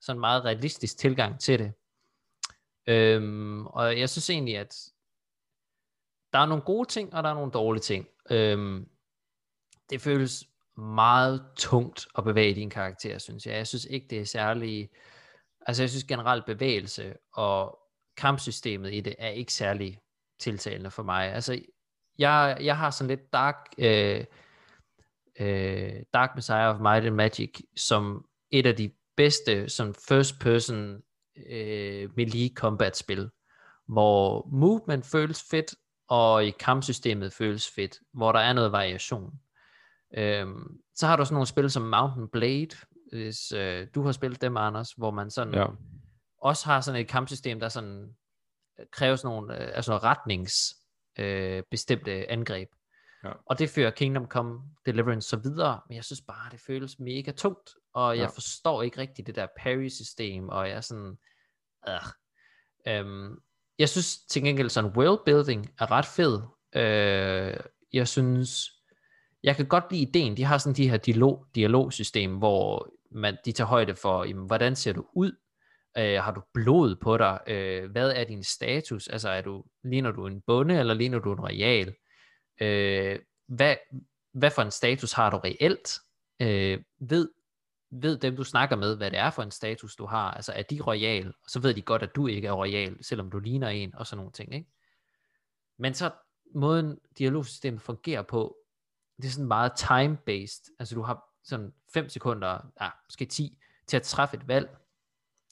sådan 0.00 0.16
en 0.16 0.20
meget 0.20 0.44
realistisk 0.44 0.98
tilgang 0.98 1.40
til 1.40 1.58
det. 1.58 1.72
Øhm, 2.86 3.66
og 3.66 3.98
jeg 3.98 4.08
synes 4.08 4.30
egentlig, 4.30 4.56
at 4.56 4.74
der 6.32 6.38
er 6.38 6.46
nogle 6.46 6.62
gode 6.62 6.88
ting, 6.88 7.14
og 7.14 7.22
der 7.22 7.30
er 7.30 7.34
nogle 7.34 7.52
dårlige 7.52 7.82
ting. 7.82 8.08
Øhm, 8.30 8.88
det 9.90 10.00
føles 10.00 10.44
meget 10.76 11.44
tungt 11.56 12.06
at 12.18 12.24
bevæge 12.24 12.54
din 12.54 12.70
karakter, 12.70 13.18
synes 13.18 13.46
jeg. 13.46 13.56
Jeg 13.56 13.66
synes 13.66 13.84
ikke, 13.84 14.06
det 14.10 14.20
er 14.20 14.24
særlig... 14.24 14.90
Altså, 15.66 15.82
jeg 15.82 15.90
synes 15.90 16.04
generelt 16.04 16.46
bevægelse 16.46 17.14
og 17.34 17.78
kampsystemet 18.18 18.94
i 18.94 19.00
det 19.00 19.14
er 19.18 19.28
ikke 19.28 19.52
særlig 19.52 19.98
tiltalende 20.40 20.90
for 20.90 21.02
mig. 21.02 21.32
Altså, 21.32 21.60
jeg, 22.18 22.58
jeg 22.60 22.76
har 22.76 22.90
sådan 22.90 23.08
lidt 23.08 23.32
dark... 23.32 23.56
Øh, 23.78 24.24
øh, 25.40 25.92
Dark 26.14 26.30
Messiah 26.34 26.74
of 26.74 26.80
Might 26.80 27.06
and 27.06 27.14
Magic 27.14 27.60
som 27.76 28.24
et 28.50 28.66
af 28.66 28.76
de 28.76 28.90
bedste 29.16 29.68
som 29.68 29.94
first 30.08 30.40
person 30.40 31.02
øh, 31.50 32.10
melee 32.16 32.50
combat 32.54 32.96
spil, 32.96 33.30
hvor 33.86 34.48
movement 34.52 35.06
føles 35.06 35.44
fedt, 35.50 35.74
og 36.08 36.44
i 36.44 36.50
kampsystemet 36.50 37.32
føles 37.32 37.70
fedt, 37.70 37.98
hvor 38.12 38.32
der 38.32 38.40
er 38.40 38.52
noget 38.52 38.72
variation. 38.72 39.32
Øhm, 40.16 40.80
så 40.94 41.06
har 41.06 41.16
du 41.16 41.24
sådan 41.24 41.34
nogle 41.34 41.46
spil 41.46 41.70
som 41.70 41.82
Mountain 41.82 42.28
Blade, 42.28 42.76
hvis 43.12 43.52
øh, 43.52 43.86
du 43.94 44.02
har 44.02 44.12
spillet 44.12 44.40
dem, 44.40 44.56
Anders, 44.56 44.92
hvor 44.92 45.10
man 45.10 45.30
sådan 45.30 45.54
ja 45.54 45.66
også 46.40 46.66
har 46.66 46.80
sådan 46.80 47.00
et 47.00 47.08
kampsystem, 47.08 47.60
der 47.60 47.68
sådan 47.68 48.16
øh, 48.78 48.86
kræver 48.92 49.16
sådan 49.16 49.34
nogle 49.34 49.62
øh, 49.62 49.70
altså 49.74 49.96
retnings 49.96 50.74
øh, 51.18 51.62
angreb. 52.28 52.68
Ja. 53.24 53.32
Og 53.46 53.58
det 53.58 53.70
fører 53.70 53.90
Kingdom 53.90 54.26
Come 54.26 54.60
Deliverance 54.86 55.28
så 55.28 55.36
videre, 55.36 55.80
men 55.88 55.96
jeg 55.96 56.04
synes 56.04 56.20
bare, 56.20 56.50
det 56.50 56.60
føles 56.60 56.98
mega 56.98 57.30
tungt, 57.30 57.70
og 57.94 58.16
jeg 58.16 58.22
ja. 58.22 58.28
forstår 58.28 58.82
ikke 58.82 58.98
rigtig 58.98 59.26
det 59.26 59.34
der 59.34 59.46
parry-system, 59.58 60.48
og 60.48 60.68
jeg 60.68 60.76
er 60.76 60.80
sådan, 60.80 61.18
øh. 61.88 61.94
øhm, 62.86 63.38
jeg 63.78 63.88
synes 63.88 64.18
til 64.18 64.42
gengæld 64.42 64.68
sådan 64.68 64.90
worldbuilding 64.90 65.74
er 65.78 65.90
ret 65.90 66.06
fed. 66.06 66.42
Øh, 66.74 67.56
jeg 67.92 68.08
synes, 68.08 68.70
jeg 69.42 69.56
kan 69.56 69.66
godt 69.66 69.84
lide 69.90 70.02
ideen, 70.02 70.36
de 70.36 70.44
har 70.44 70.58
sådan 70.58 70.76
de 70.76 70.90
her 70.90 70.96
dialog, 70.96 71.46
dialogsystem, 71.54 72.36
hvor 72.36 72.90
man, 73.10 73.36
de 73.44 73.52
tager 73.52 73.68
højde 73.68 73.94
for, 73.94 74.24
jamen, 74.24 74.46
hvordan 74.46 74.76
ser 74.76 74.92
du 74.92 75.06
ud? 75.12 75.32
Øh, 75.98 76.22
har 76.22 76.32
du 76.32 76.42
blod 76.54 76.96
på 76.96 77.16
dig? 77.16 77.40
Øh, 77.46 77.90
hvad 77.90 78.12
er 78.12 78.24
din 78.24 78.44
status? 78.44 79.08
Altså, 79.08 79.28
er 79.28 79.40
du, 79.40 79.64
ligner 79.84 80.10
du 80.10 80.26
en 80.26 80.40
bonde, 80.40 80.78
eller 80.78 80.94
ligner 80.94 81.18
du 81.18 81.32
en 81.32 81.40
royal? 81.40 81.94
Øh, 82.60 83.18
hvad, 83.46 83.76
hvad 84.32 84.50
for 84.50 84.62
en 84.62 84.70
status 84.70 85.12
har 85.12 85.30
du 85.30 85.36
reelt? 85.36 86.00
Øh, 86.40 86.82
ved, 87.00 87.28
ved 87.90 88.18
dem, 88.18 88.36
du 88.36 88.44
snakker 88.44 88.76
med, 88.76 88.96
hvad 88.96 89.10
det 89.10 89.18
er 89.18 89.30
for 89.30 89.42
en 89.42 89.50
status, 89.50 89.96
du 89.96 90.06
har? 90.06 90.30
Altså, 90.30 90.52
er 90.52 90.62
de 90.62 90.80
royal? 90.80 91.28
Og 91.28 91.50
så 91.50 91.60
ved 91.60 91.74
de 91.74 91.82
godt, 91.82 92.02
at 92.02 92.14
du 92.16 92.26
ikke 92.26 92.48
er 92.48 92.52
royal, 92.52 93.04
selvom 93.04 93.30
du 93.30 93.38
ligner 93.38 93.68
en, 93.68 93.94
og 93.94 94.06
sådan 94.06 94.18
nogle 94.18 94.32
ting, 94.32 94.54
ikke? 94.54 94.70
Men 95.78 95.94
så 95.94 96.10
måden 96.54 96.98
dialogsystemet 97.18 97.82
fungerer 97.82 98.22
på, 98.22 98.56
det 99.16 99.24
er 99.24 99.30
sådan 99.30 99.48
meget 99.48 99.72
time-based. 99.72 100.76
Altså 100.78 100.94
du 100.94 101.02
har 101.02 101.24
sådan 101.44 101.72
5 101.94 102.08
sekunder, 102.08 102.58
ja, 102.80 102.90
måske 103.08 103.24
10, 103.24 103.58
til 103.86 103.96
at 103.96 104.02
træffe 104.02 104.36
et 104.36 104.48
valg. 104.48 104.76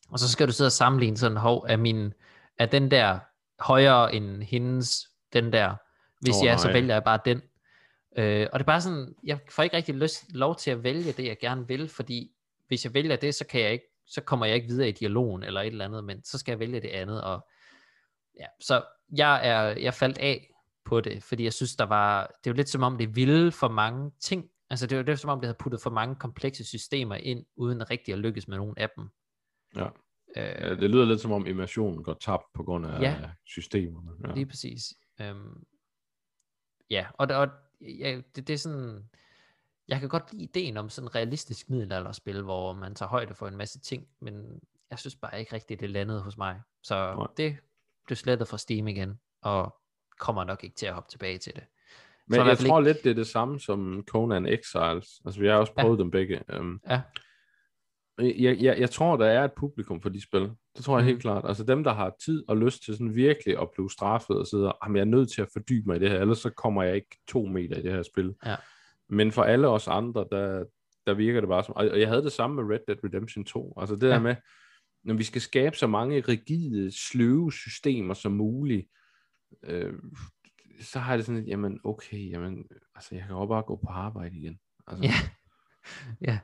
Og 0.09 0.19
så 0.19 0.28
skal 0.28 0.47
du 0.47 0.53
sidde 0.53 0.69
og 0.69 0.73
sammenligne 0.73 1.16
sådan, 1.16 1.37
hov, 1.37 1.66
er, 1.69 1.77
min, 1.77 2.12
er 2.59 2.66
den 2.66 2.91
der 2.91 3.19
højere 3.61 4.15
end 4.15 4.43
hendes, 4.43 5.09
den 5.33 5.53
der, 5.53 5.74
hvis 6.20 6.37
oh, 6.41 6.47
jeg 6.47 6.61
så 6.61 6.73
vælger 6.73 6.95
jeg 6.95 7.05
bare 7.05 7.19
den. 7.24 7.43
Øh, 8.19 8.47
og 8.53 8.59
det 8.59 8.65
er 8.65 8.66
bare 8.66 8.81
sådan, 8.81 9.15
jeg 9.24 9.39
får 9.51 9.62
ikke 9.62 9.77
rigtig 9.77 9.95
lyst, 9.95 10.24
lov 10.28 10.57
til 10.57 10.70
at 10.70 10.83
vælge 10.83 11.12
det, 11.12 11.27
jeg 11.27 11.39
gerne 11.39 11.69
vil, 11.69 11.89
fordi 11.89 12.31
hvis 12.69 12.85
jeg 12.85 12.95
vælger 12.95 13.16
det, 13.16 13.35
så 13.35 13.47
kan 13.47 13.61
jeg 13.61 13.73
ikke, 13.73 13.85
så 14.07 14.20
kommer 14.20 14.47
jeg 14.47 14.55
ikke 14.55 14.69
videre 14.69 14.89
i 14.89 14.93
dialogen 14.93 15.43
eller 15.43 15.61
et 15.61 15.66
eller 15.66 15.85
andet, 15.85 16.05
men 16.05 16.24
så 16.24 16.39
skal 16.39 16.53
jeg 16.53 16.59
vælge 16.59 16.81
det 16.81 16.89
andet, 16.89 17.23
og 17.23 17.47
ja, 18.41 18.47
så 18.61 18.83
jeg 19.16 19.49
er, 19.49 19.62
jeg 19.62 19.95
faldt 19.95 20.19
af 20.19 20.51
på 20.85 21.01
det, 21.01 21.23
fordi 21.23 21.45
jeg 21.45 21.53
synes, 21.53 21.77
der 21.77 21.85
var, 21.85 22.27
det 22.27 22.51
er 22.51 22.55
jo 22.55 22.57
lidt 22.57 22.69
som 22.69 22.83
om, 22.83 22.99
det 22.99 23.16
ville 23.16 23.53
for 23.53 23.69
mange 23.69 24.11
ting, 24.20 24.45
altså 24.70 24.87
det 24.87 24.99
var 24.99 25.05
lidt 25.05 25.20
som 25.20 25.31
om, 25.31 25.41
det 25.41 25.47
havde 25.47 25.59
puttet 25.59 25.81
for 25.81 25.91
mange 25.91 26.15
komplekse 26.15 26.65
systemer 26.65 27.15
ind, 27.15 27.45
uden 27.57 27.91
rigtig 27.91 28.15
at 28.15 28.19
lykkes 28.19 28.49
med 28.49 28.57
nogen 28.57 28.74
af 28.78 28.91
dem. 28.97 29.11
Ja. 29.76 29.88
Øh, 30.36 30.80
det 30.80 30.90
lyder 30.90 31.05
lidt 31.05 31.20
som 31.20 31.32
om 31.32 31.47
immersionen 31.47 32.02
går 32.02 32.14
tabt 32.14 32.44
på 32.55 32.62
grund 32.62 32.86
af 32.86 33.01
ja, 33.01 33.30
systemerne. 33.44 34.10
Ja, 34.28 34.34
lige 34.34 34.47
præcis. 34.47 34.94
Øhm, 35.20 35.64
ja, 36.90 37.06
og, 37.12 37.28
og 37.30 37.48
ja, 37.80 38.20
det, 38.36 38.48
det 38.48 38.55
er 38.55 38.59
sådan, 38.59 39.09
jeg 39.88 40.01
kan 40.01 40.09
godt 40.09 40.32
lide 40.32 40.44
ideen 40.44 40.76
om 40.76 40.88
sådan 40.88 41.09
en 41.09 41.14
realistisk 41.14 41.70
middelalderspil, 41.70 42.43
hvor 42.43 42.72
man 42.72 42.94
tager 42.94 43.10
højde 43.10 43.34
for 43.34 43.48
en 43.48 43.56
masse 43.56 43.80
ting, 43.80 44.06
men 44.20 44.60
jeg 44.90 44.98
synes 44.98 45.16
bare 45.16 45.40
ikke 45.40 45.52
rigtigt, 45.52 45.80
det 45.80 45.90
landede 45.90 46.22
hos 46.22 46.36
mig. 46.36 46.60
Så 46.82 47.14
Nej. 47.14 47.26
det 47.36 47.56
blev 48.06 48.16
slettet 48.16 48.48
fra 48.48 48.59
Steam 48.59 48.88
igen, 48.88 49.20
og 49.43 49.76
kommer 50.18 50.44
nok 50.44 50.64
ikke 50.64 50.76
til 50.76 50.86
at 50.86 50.94
hoppe 50.94 51.10
tilbage 51.10 51.38
til 51.38 51.55
det. 51.55 51.64
Men 52.26 52.34
Så 52.34 52.44
jeg 52.44 52.56
fald 52.56 52.68
tror 52.68 52.80
lidt, 52.80 53.05
det 53.05 53.10
er 53.10 53.14
det 53.14 53.26
samme 53.26 53.60
som 53.60 54.05
Conan 54.09 54.47
Exiles. 54.47 55.20
Altså, 55.24 55.40
vi 55.40 55.47
har 55.47 55.55
også 55.55 55.72
prøvet 55.74 55.98
ja. 55.98 56.02
dem 56.02 56.10
begge. 56.10 56.43
Um, 56.59 56.80
Ja. 56.88 57.01
Jeg, 58.18 58.59
jeg, 58.60 58.78
jeg 58.80 58.90
tror, 58.90 59.16
der 59.16 59.26
er 59.26 59.44
et 59.44 59.52
publikum 59.56 60.01
for 60.02 60.09
de 60.09 60.22
spil. 60.22 60.51
Det 60.76 60.84
tror 60.84 60.97
jeg 60.98 61.02
Mhm. 61.05 61.09
helt 61.09 61.20
klart. 61.22 61.44
Altså 61.48 61.64
dem, 61.64 61.84
der 61.84 61.93
har 61.94 62.16
tid 62.24 62.44
og 62.48 62.56
lyst 62.56 62.84
til 62.84 62.94
sådan 62.94 63.14
virkelig 63.14 63.60
at 63.60 63.68
blive 63.74 63.90
straffet 63.90 64.36
og 64.38 64.47
sidde, 64.47 64.72
jamen 64.84 64.97
jeg 64.97 65.01
er 65.01 65.05
nødt 65.05 65.30
til 65.32 65.43
at 65.43 65.48
fordybe 65.52 65.86
mig 65.86 65.97
i 65.97 65.98
det 65.98 66.10
her, 66.10 66.20
ellers 66.20 66.38
så 66.38 66.51
kommer 66.51 66.82
jeg 66.82 66.94
ikke 66.94 67.18
to 67.28 67.47
meter 67.47 67.76
i 67.78 67.82
det 67.82 67.93
her 67.93 68.02
spil. 68.02 68.34
Ja. 68.47 68.56
Men 69.09 69.32
for 69.32 69.43
alle 69.43 69.68
os 69.68 69.88
andre, 69.88 70.26
der, 70.32 70.64
der 71.06 71.14
virker 71.14 71.40
det 71.40 71.48
bare 71.48 71.64
som, 71.64 71.76
og 71.76 72.01
jeg 72.01 72.09
havde 72.09 72.22
det 72.22 72.32
samme 72.32 72.62
med 72.64 72.74
Red 72.74 72.80
Dead 72.88 73.05
Redemption 73.05 73.44
2. 73.44 73.74
Altså 73.76 73.94
det 73.97 74.02
Ja. 74.02 74.12
der 74.12 74.20
med, 74.20 74.36
når 75.05 75.14
vi 75.14 75.22
skal 75.24 75.40
skabe 75.40 75.76
så 75.76 75.86
mange 75.86 76.20
rigide, 76.20 76.90
sløve 77.09 77.52
systemer 77.52 78.14
som 78.14 78.32
muligt, 78.32 78.86
øh, 79.62 79.93
så 80.80 80.98
har 80.98 81.16
det 81.16 81.26
sådan 81.26 81.38
lidt, 81.40 81.48
jamen 81.48 81.80
okay, 81.84 82.30
jamen, 82.30 82.64
altså 82.94 83.14
jeg 83.14 83.24
kan 83.26 83.36
jo 83.36 83.47
bare 83.47 83.62
gå 83.62 83.76
på 83.76 83.88
arbejde 83.90 84.36
igen. 84.36 84.59
Altså, 84.86 85.05
Ja. 85.05 85.12
ja. 86.20 86.38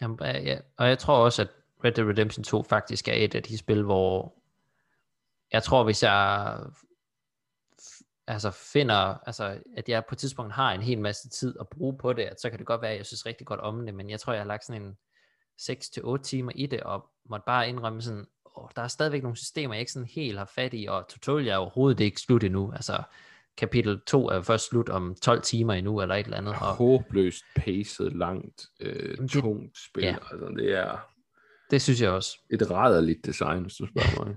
Jamen, 0.00 0.18
ja. 0.22 0.58
Og 0.76 0.88
jeg 0.88 0.98
tror 0.98 1.24
også, 1.24 1.42
at 1.42 1.48
Red 1.84 1.92
Dead 1.92 2.08
Redemption 2.08 2.44
2 2.44 2.62
faktisk 2.62 3.08
er 3.08 3.12
et 3.12 3.34
af 3.34 3.42
de 3.42 3.58
spil, 3.58 3.82
hvor 3.82 4.34
jeg 5.52 5.62
tror, 5.62 5.84
hvis 5.84 6.02
jeg 6.02 6.58
altså 8.26 8.50
finder, 8.50 9.18
altså 9.26 9.58
at 9.76 9.88
jeg 9.88 10.04
på 10.04 10.14
et 10.14 10.18
tidspunkt 10.18 10.52
har 10.52 10.72
en 10.72 10.82
hel 10.82 10.98
masse 10.98 11.28
tid 11.28 11.56
at 11.60 11.68
bruge 11.68 11.98
på 11.98 12.12
det, 12.12 12.22
at 12.22 12.40
så 12.40 12.50
kan 12.50 12.58
det 12.58 12.66
godt 12.66 12.82
være, 12.82 12.90
at 12.90 12.96
jeg 12.96 13.06
synes 13.06 13.26
rigtig 13.26 13.46
godt 13.46 13.60
om 13.60 13.86
det, 13.86 13.94
men 13.94 14.10
jeg 14.10 14.20
tror, 14.20 14.32
jeg 14.32 14.40
har 14.42 14.46
lagt 14.46 14.64
sådan 14.64 14.82
en 14.82 14.96
6-8 15.60 16.22
timer 16.22 16.52
i 16.54 16.66
det, 16.66 16.80
og 16.80 17.10
måtte 17.24 17.44
bare 17.46 17.68
indrømme 17.68 18.02
sådan, 18.02 18.26
åh, 18.56 18.68
der 18.76 18.82
er 18.82 18.88
stadigvæk 18.88 19.22
nogle 19.22 19.36
systemer, 19.36 19.74
jeg 19.74 19.80
ikke 19.80 19.92
sådan 19.92 20.08
helt 20.08 20.38
har 20.38 20.44
fat 20.54 20.74
i, 20.74 20.86
og 20.86 21.08
tutorial 21.08 21.48
er 21.48 21.56
overhovedet 21.56 22.00
ikke 22.00 22.20
slut 22.20 22.44
endnu, 22.44 22.72
altså 22.72 23.02
kapitel 23.56 24.00
2 24.06 24.28
er 24.28 24.40
først 24.42 24.68
slut 24.68 24.88
om 24.88 25.14
12 25.22 25.42
timer 25.42 25.74
endnu, 25.74 26.00
eller 26.00 26.14
et 26.14 26.24
eller 26.24 26.36
andet, 26.36 26.54
og 26.54 26.74
håbløst 26.76 27.44
pacet, 27.56 28.12
langt, 28.16 28.66
øh, 28.80 29.18
det- 29.18 29.30
tungt 29.30 29.78
spil. 29.90 30.04
ja. 30.04 30.16
Altså, 30.30 30.48
det 30.56 30.78
er 30.78 31.08
det 31.70 31.82
synes 31.82 32.00
jeg 32.00 32.10
også. 32.10 32.38
et 32.50 32.70
rædderligt 32.70 33.26
design, 33.26 33.62
hvis 33.62 33.74
du 33.74 33.86
spørger 33.86 34.24
mig. 34.24 34.36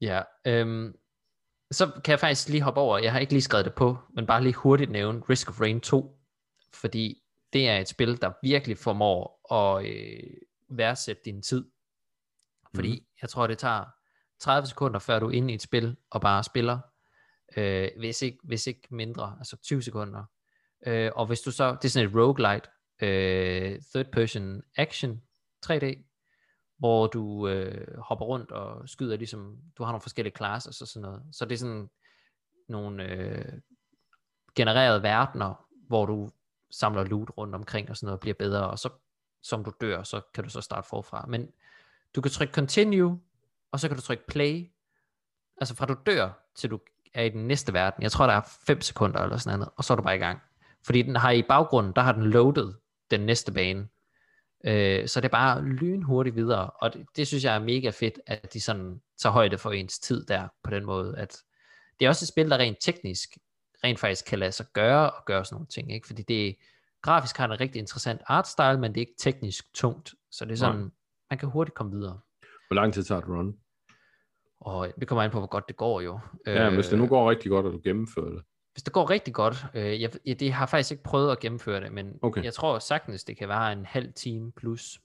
Ja, 0.00 0.22
øhm, 0.46 0.94
så 1.70 1.86
kan 2.04 2.12
jeg 2.12 2.20
faktisk 2.20 2.48
lige 2.48 2.62
hoppe 2.62 2.80
over, 2.80 2.98
jeg 2.98 3.12
har 3.12 3.18
ikke 3.18 3.32
lige 3.32 3.42
skrevet 3.42 3.64
det 3.64 3.74
på, 3.74 3.98
men 4.14 4.26
bare 4.26 4.42
lige 4.42 4.54
hurtigt 4.54 4.90
nævne 4.90 5.20
Risk 5.30 5.48
of 5.48 5.60
Rain 5.60 5.80
2, 5.80 6.18
fordi 6.74 7.22
det 7.52 7.68
er 7.68 7.78
et 7.78 7.88
spil, 7.88 8.22
der 8.22 8.32
virkelig 8.42 8.78
formår 8.78 9.52
at 9.54 9.86
øh, 9.86 10.22
værdsætte 10.70 11.22
din 11.24 11.42
tid. 11.42 11.64
Fordi 12.74 12.98
mm. 13.00 13.06
jeg 13.22 13.28
tror, 13.30 13.46
det 13.46 13.58
tager 13.58 13.84
30 14.40 14.66
sekunder, 14.66 14.98
før 14.98 15.18
du 15.18 15.26
er 15.28 15.32
inde 15.32 15.52
i 15.52 15.54
et 15.54 15.62
spil 15.62 15.96
og 16.10 16.20
bare 16.20 16.44
spiller, 16.44 16.78
øh, 17.56 17.88
hvis, 17.98 18.22
ikke, 18.22 18.38
hvis 18.42 18.66
ikke 18.66 18.82
mindre, 18.90 19.36
altså 19.38 19.56
20 19.56 19.82
sekunder. 19.82 20.24
Øh, 20.86 21.10
og 21.14 21.26
hvis 21.26 21.40
du 21.40 21.50
så, 21.50 21.72
det 21.72 21.84
er 21.84 21.88
sådan 21.88 22.08
et 22.08 22.14
roguelite, 22.14 22.68
øh, 23.02 23.80
third 23.94 24.12
person 24.12 24.62
action 24.76 25.22
3D, 25.66 26.06
hvor 26.78 27.06
du 27.06 27.48
øh, 27.48 27.98
hopper 27.98 28.24
rundt 28.24 28.50
og 28.52 28.88
skyder 28.88 29.16
ligesom, 29.16 29.58
du 29.78 29.84
har 29.84 29.92
nogle 29.92 30.02
forskellige 30.02 30.36
classes 30.36 30.80
og 30.80 30.88
sådan 30.88 31.02
noget. 31.02 31.22
Så 31.32 31.44
det 31.44 31.52
er 31.52 31.58
sådan 31.58 31.90
nogle 32.68 33.04
øh, 33.04 33.60
genererede 34.54 35.02
verdener, 35.02 35.66
hvor 35.86 36.06
du 36.06 36.30
samler 36.70 37.04
loot 37.04 37.30
rundt 37.38 37.54
omkring 37.54 37.90
og 37.90 37.96
sådan 37.96 38.06
noget, 38.06 38.16
og 38.16 38.20
bliver 38.20 38.34
bedre, 38.34 38.70
og 38.70 38.78
så 38.78 38.90
som 39.42 39.64
du 39.64 39.72
dør, 39.80 40.02
så 40.02 40.20
kan 40.34 40.44
du 40.44 40.50
så 40.50 40.60
starte 40.60 40.88
forfra. 40.88 41.26
Men 41.28 41.52
du 42.14 42.20
kan 42.20 42.30
trykke 42.30 42.54
continue, 42.54 43.20
og 43.72 43.80
så 43.80 43.88
kan 43.88 43.96
du 43.96 44.02
trykke 44.02 44.26
play, 44.26 44.70
altså 45.56 45.76
fra 45.76 45.86
du 45.86 45.96
dør, 46.06 46.30
til 46.54 46.70
du 46.70 46.80
er 47.14 47.22
i 47.22 47.28
den 47.28 47.46
næste 47.46 47.72
verden. 47.72 48.02
Jeg 48.02 48.12
tror, 48.12 48.26
der 48.26 48.34
er 48.34 48.56
5 48.66 48.80
sekunder 48.80 49.20
eller 49.20 49.36
sådan 49.36 49.58
noget, 49.58 49.72
og 49.76 49.84
så 49.84 49.92
er 49.92 49.96
du 49.96 50.02
bare 50.02 50.16
i 50.16 50.18
gang. 50.18 50.38
Fordi 50.86 51.02
den 51.02 51.16
har 51.16 51.30
i 51.30 51.42
baggrunden, 51.42 51.92
der 51.96 52.02
har 52.02 52.12
den 52.12 52.24
loaded 52.24 52.72
den 53.10 53.20
næste 53.20 53.52
bane. 53.52 53.88
Øh, 54.64 55.08
så 55.08 55.20
det 55.20 55.24
er 55.24 55.32
bare 55.32 55.64
lynhurtigt 55.64 56.36
videre, 56.36 56.70
og 56.70 56.94
det, 56.94 57.06
det 57.16 57.26
synes 57.26 57.44
jeg 57.44 57.54
er 57.54 57.58
mega 57.58 57.90
fedt, 57.90 58.20
at 58.26 58.52
de 58.52 58.60
sådan 58.60 59.00
tager 59.22 59.32
højde 59.32 59.58
for 59.58 59.70
ens 59.70 59.98
tid 59.98 60.26
der, 60.26 60.48
på 60.62 60.70
den 60.70 60.84
måde, 60.84 61.18
at 61.18 61.38
det 61.98 62.04
er 62.04 62.08
også 62.08 62.24
et 62.24 62.28
spil, 62.28 62.50
der 62.50 62.58
rent 62.58 62.78
teknisk, 62.80 63.38
rent 63.84 63.98
faktisk 63.98 64.24
kan 64.26 64.38
lade 64.38 64.52
sig 64.52 64.66
gøre, 64.72 65.10
og 65.10 65.24
gøre 65.26 65.44
sådan 65.44 65.54
nogle 65.54 65.66
ting, 65.66 65.92
ikke? 65.92 66.06
fordi 66.06 66.22
det 66.22 66.56
grafisk 67.02 67.36
har 67.36 67.44
en 67.44 67.60
rigtig 67.60 67.78
interessant 67.78 68.20
artstyle, 68.26 68.78
men 68.78 68.94
det 68.94 68.96
er 68.96 69.06
ikke 69.06 69.18
teknisk 69.18 69.74
tungt, 69.74 70.14
så 70.30 70.44
det 70.44 70.52
er 70.52 70.56
sådan, 70.56 70.80
Nej. 70.80 70.90
man 71.30 71.38
kan 71.38 71.48
hurtigt 71.48 71.74
komme 71.74 71.92
videre, 71.92 72.20
Hvor 72.68 72.74
lang 72.74 72.94
tid 72.94 73.04
tager 73.04 73.20
et 73.20 73.28
run? 73.28 73.56
Og 74.60 74.88
det 75.00 75.08
kommer 75.08 75.22
an 75.22 75.30
på, 75.30 75.38
hvor 75.38 75.46
godt 75.48 75.68
det 75.68 75.76
går 75.76 76.00
jo. 76.00 76.18
Ja, 76.46 76.66
Øh, 76.68 76.74
hvis 76.74 76.88
det 76.88 76.98
nu 76.98 77.06
går 77.06 77.30
rigtig 77.30 77.50
godt, 77.50 77.66
og 77.66 77.72
du 77.72 77.80
gennemfører 77.84 78.30
det. 78.30 78.42
hvis 78.72 78.82
det 78.82 78.92
går 78.92 79.10
rigtig 79.10 79.34
godt, 79.34 79.64
øh, 79.74 80.00
jeg, 80.02 80.10
jeg, 80.26 80.40
det 80.40 80.52
har 80.52 80.66
faktisk 80.66 80.90
ikke 80.90 81.02
prøvet 81.02 81.32
at 81.32 81.40
gennemføre 81.40 81.80
det, 81.80 81.92
men 81.92 82.12
Okay. 82.22 82.44
jeg 82.44 82.54
tror 82.54 82.78
sagtens, 82.78 83.24
det 83.24 83.36
kan 83.36 83.48
være 83.48 83.72
en 83.72 83.84
halv 83.86 84.12
time 84.12 84.52
plus. 84.52 85.00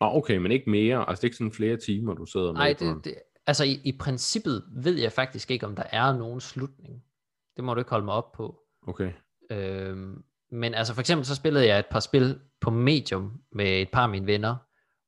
Nå, 0.00 0.06
okay, 0.06 0.36
men 0.36 0.52
ikke 0.52 0.70
mere. 0.70 1.08
Altså, 1.08 1.20
det 1.20 1.24
er 1.24 1.28
ikke 1.28 1.36
sådan 1.36 1.52
flere 1.52 1.76
timer, 1.76 2.14
du 2.14 2.26
sidder 2.26 2.46
med. 2.46 2.54
Nej, 2.54 2.72
det, 2.78 3.04
det, 3.04 3.14
altså 3.46 3.64
i, 3.64 3.80
i 3.84 3.96
princippet 4.00 4.64
ved 4.72 4.98
jeg 4.98 5.12
faktisk 5.12 5.50
ikke, 5.50 5.66
om 5.66 5.76
der 5.76 5.84
er 5.90 6.16
nogen 6.16 6.40
slutning. 6.40 7.02
Det 7.56 7.64
må 7.64 7.74
du 7.74 7.78
ikke 7.80 7.90
holde 7.90 8.04
mig 8.04 8.14
op 8.14 8.32
på. 8.32 8.60
Okay. 8.86 9.12
Øhm, 9.50 10.22
men 10.50 10.74
altså 10.74 10.94
for 10.94 11.00
eksempel 11.00 11.24
så 11.26 11.34
spillede 11.34 11.66
jeg 11.66 11.78
et 11.78 11.86
par 11.90 12.00
spil 12.00 12.40
på 12.60 12.70
Medium 12.70 13.40
med 13.52 13.82
et 13.82 13.88
par 13.92 14.02
af 14.02 14.08
mine 14.08 14.26
venner, 14.26 14.56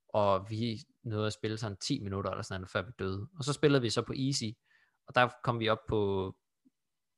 og 0.09 0.46
vi 0.51 0.78
nåede 1.05 1.26
at 1.26 1.32
spille 1.32 1.59
sådan 1.59 1.76
10 1.76 2.01
minutter 2.02 2.31
eller 2.31 2.43
sådan 2.43 2.60
noget, 2.60 2.70
før 2.70 2.82
vi 2.82 2.93
døde. 2.98 3.28
Og 3.39 3.44
så 3.44 3.52
spillede 3.52 3.82
vi 3.82 3.90
så 3.90 4.02
på 4.02 4.12
Easy, 4.16 4.44
og 5.06 5.14
der 5.14 5.28
kom 5.44 5.60
vi 5.60 5.68
op 5.68 5.86
på 5.89 6.35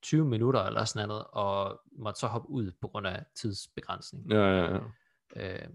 20 0.02 0.24
minutter 0.24 0.60
eller 0.60 0.84
sådan 0.84 1.08
noget, 1.08 1.24
og 1.24 1.80
måtte 1.92 2.20
så 2.20 2.26
hoppe 2.26 2.48
ud 2.48 2.72
på 2.80 2.88
grund 2.88 3.06
af 3.06 3.24
tidsbegrænsning. 3.34 4.30
Ja, 4.32 4.36
ja, 4.38 4.74
ja. 4.74 4.80
Øh, 5.36 5.68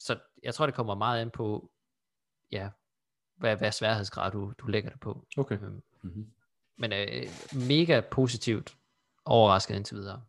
så 0.00 0.18
jeg 0.42 0.54
tror, 0.54 0.66
det 0.66 0.74
kommer 0.74 0.94
meget 0.94 1.20
an 1.20 1.30
på, 1.30 1.70
ja, 2.52 2.70
hvad, 3.36 3.56
hvad 3.56 3.72
sværhedsgrad 3.72 4.32
du, 4.32 4.52
du 4.58 4.66
lægger 4.66 4.90
det 4.90 5.00
på. 5.00 5.26
Okay. 5.36 5.58
Øhm, 5.62 5.82
Mm-hmm. 6.02 6.32
men 6.78 6.92
øh, 6.92 7.26
mega 7.68 8.00
positivt 8.10 8.76
overrasket 9.24 9.76
indtil 9.76 9.96
videre. 9.96 10.22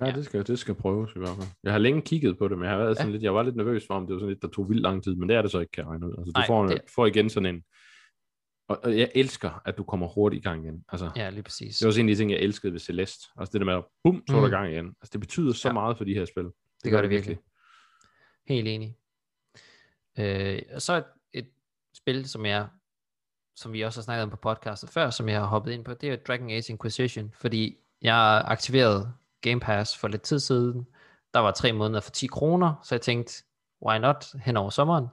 Ja, 0.00 0.06
Ja. 0.06 0.12
det 0.12 0.24
skal, 0.24 0.46
det 0.46 0.58
skal 0.58 0.74
prøves 0.74 1.10
i 1.16 1.18
hvert 1.18 1.36
fald. 1.36 1.48
Jeg 1.64 1.72
har 1.72 1.78
længe 1.78 2.02
kigget 2.02 2.38
på 2.38 2.48
det, 2.48 2.58
men 2.58 2.64
jeg 2.64 2.72
har 2.72 2.78
været 2.78 2.96
sådan 2.96 3.08
Ja. 3.08 3.12
lidt, 3.12 3.22
jeg 3.22 3.34
var 3.34 3.42
lidt 3.42 3.56
nervøs 3.56 3.86
for, 3.86 3.94
om 3.94 4.06
det 4.06 4.14
var 4.14 4.20
sådan 4.20 4.28
lidt, 4.28 4.42
der 4.42 4.48
tog 4.48 4.68
vildt 4.68 4.82
lang 4.82 5.04
tid, 5.04 5.14
men 5.16 5.28
det 5.28 5.36
er 5.36 5.42
det 5.42 5.50
så 5.50 5.58
ikke, 5.60 5.72
kan 5.72 5.82
jeg 5.84 5.90
regne 5.90 6.06
ud. 6.06 6.12
Altså, 6.18 6.24
du 6.32 6.38
Nej, 6.38 6.46
får, 6.46 6.66
det- 6.66 6.80
får 6.94 7.06
igen 7.06 7.30
sådan 7.30 7.54
en, 7.54 7.62
og, 8.68 8.80
og, 8.84 8.98
jeg 8.98 9.10
elsker, 9.14 9.62
at 9.64 9.78
du 9.78 9.84
kommer 9.84 10.06
hurtigt 10.08 10.40
i 10.40 10.48
gang 10.48 10.64
igen. 10.64 10.84
Altså, 10.88 11.10
Ja, 11.16 11.30
lige 11.30 11.42
præcis. 11.42 11.78
det 11.78 11.84
var 11.84 11.88
også 11.88 12.00
en 12.00 12.08
af 12.08 12.14
de 12.14 12.20
ting, 12.20 12.30
jeg 12.30 12.38
elskede 12.40 12.72
ved 12.72 12.80
Celeste. 12.80 13.26
Altså 13.36 13.52
det 13.52 13.60
der 13.60 13.64
med, 13.64 13.74
at 13.74 13.84
bum, 14.04 14.22
så 14.28 14.34
var 14.34 14.40
der 14.40 14.46
Mm. 14.48 14.52
gang 14.52 14.72
igen. 14.72 14.86
Altså 14.86 15.10
det 15.12 15.20
betyder 15.20 15.52
så 15.52 15.68
Ja. 15.68 15.72
meget 15.72 15.96
for 15.96 16.04
de 16.04 16.14
her 16.14 16.24
spil. 16.24 16.44
Det, 16.44 16.52
det 16.84 16.90
gør 16.92 17.00
det 17.00 17.10
virkelig. 17.10 17.38
Helt 18.48 18.68
enig. 18.68 18.96
Øh, 20.18 20.62
og 20.74 20.82
så 20.82 20.96
et, 20.96 21.04
et 21.32 21.48
spil, 21.96 22.28
som 22.28 22.46
jeg 22.46 22.68
som 23.56 23.72
vi 23.72 23.80
også 23.82 24.00
har 24.00 24.02
snakket 24.02 24.22
om 24.22 24.30
på 24.30 24.36
podcastet 24.36 24.90
før, 24.90 25.10
som 25.10 25.28
jeg 25.28 25.38
har 25.40 25.46
hoppet 25.46 25.72
ind 25.72 25.84
på, 25.84 25.94
det 25.94 26.08
er 26.10 26.16
Dragon 26.16 26.50
Age 26.50 26.72
Inquisition, 26.72 27.32
fordi 27.34 27.76
jeg 28.02 28.42
aktiverede 28.46 29.12
Game 29.40 29.60
Pass 29.60 29.98
for 29.98 30.08
lidt 30.08 30.22
tid 30.22 30.38
siden. 30.38 30.86
Der 31.34 31.40
var 31.40 31.50
tre 31.50 31.72
måneder 31.72 32.00
for 32.00 32.10
10 32.10 32.26
kroner, 32.26 32.74
så 32.82 32.94
jeg 32.94 33.00
tænkte, 33.00 33.44
why 33.86 33.98
not, 33.98 34.26
hen 34.44 34.56
over 34.56 34.70
sommeren. 34.70 35.06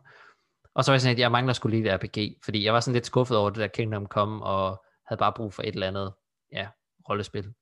Og 0.73 0.83
så 0.83 0.91
var 0.91 0.93
jeg 0.93 1.01
sådan, 1.01 1.15
at 1.15 1.19
jeg 1.19 1.31
mangler 1.31 1.53
skulle 1.53 1.77
lige 1.77 1.93
et 1.93 1.99
RPG, 2.03 2.37
fordi 2.43 2.65
jeg 2.65 2.73
var 2.73 2.79
sådan 2.79 2.93
lidt 2.93 3.05
skuffet 3.05 3.37
over 3.37 3.49
det 3.49 3.59
der 3.59 3.67
Kingdom 3.67 4.05
Come, 4.05 4.43
og 4.43 4.83
havde 5.05 5.19
bare 5.19 5.33
brug 5.33 5.53
for 5.53 5.63
et 5.63 5.73
eller 5.73 5.87
andet, 5.87 6.13
ja, 6.51 6.67
rollespil. 7.09 7.53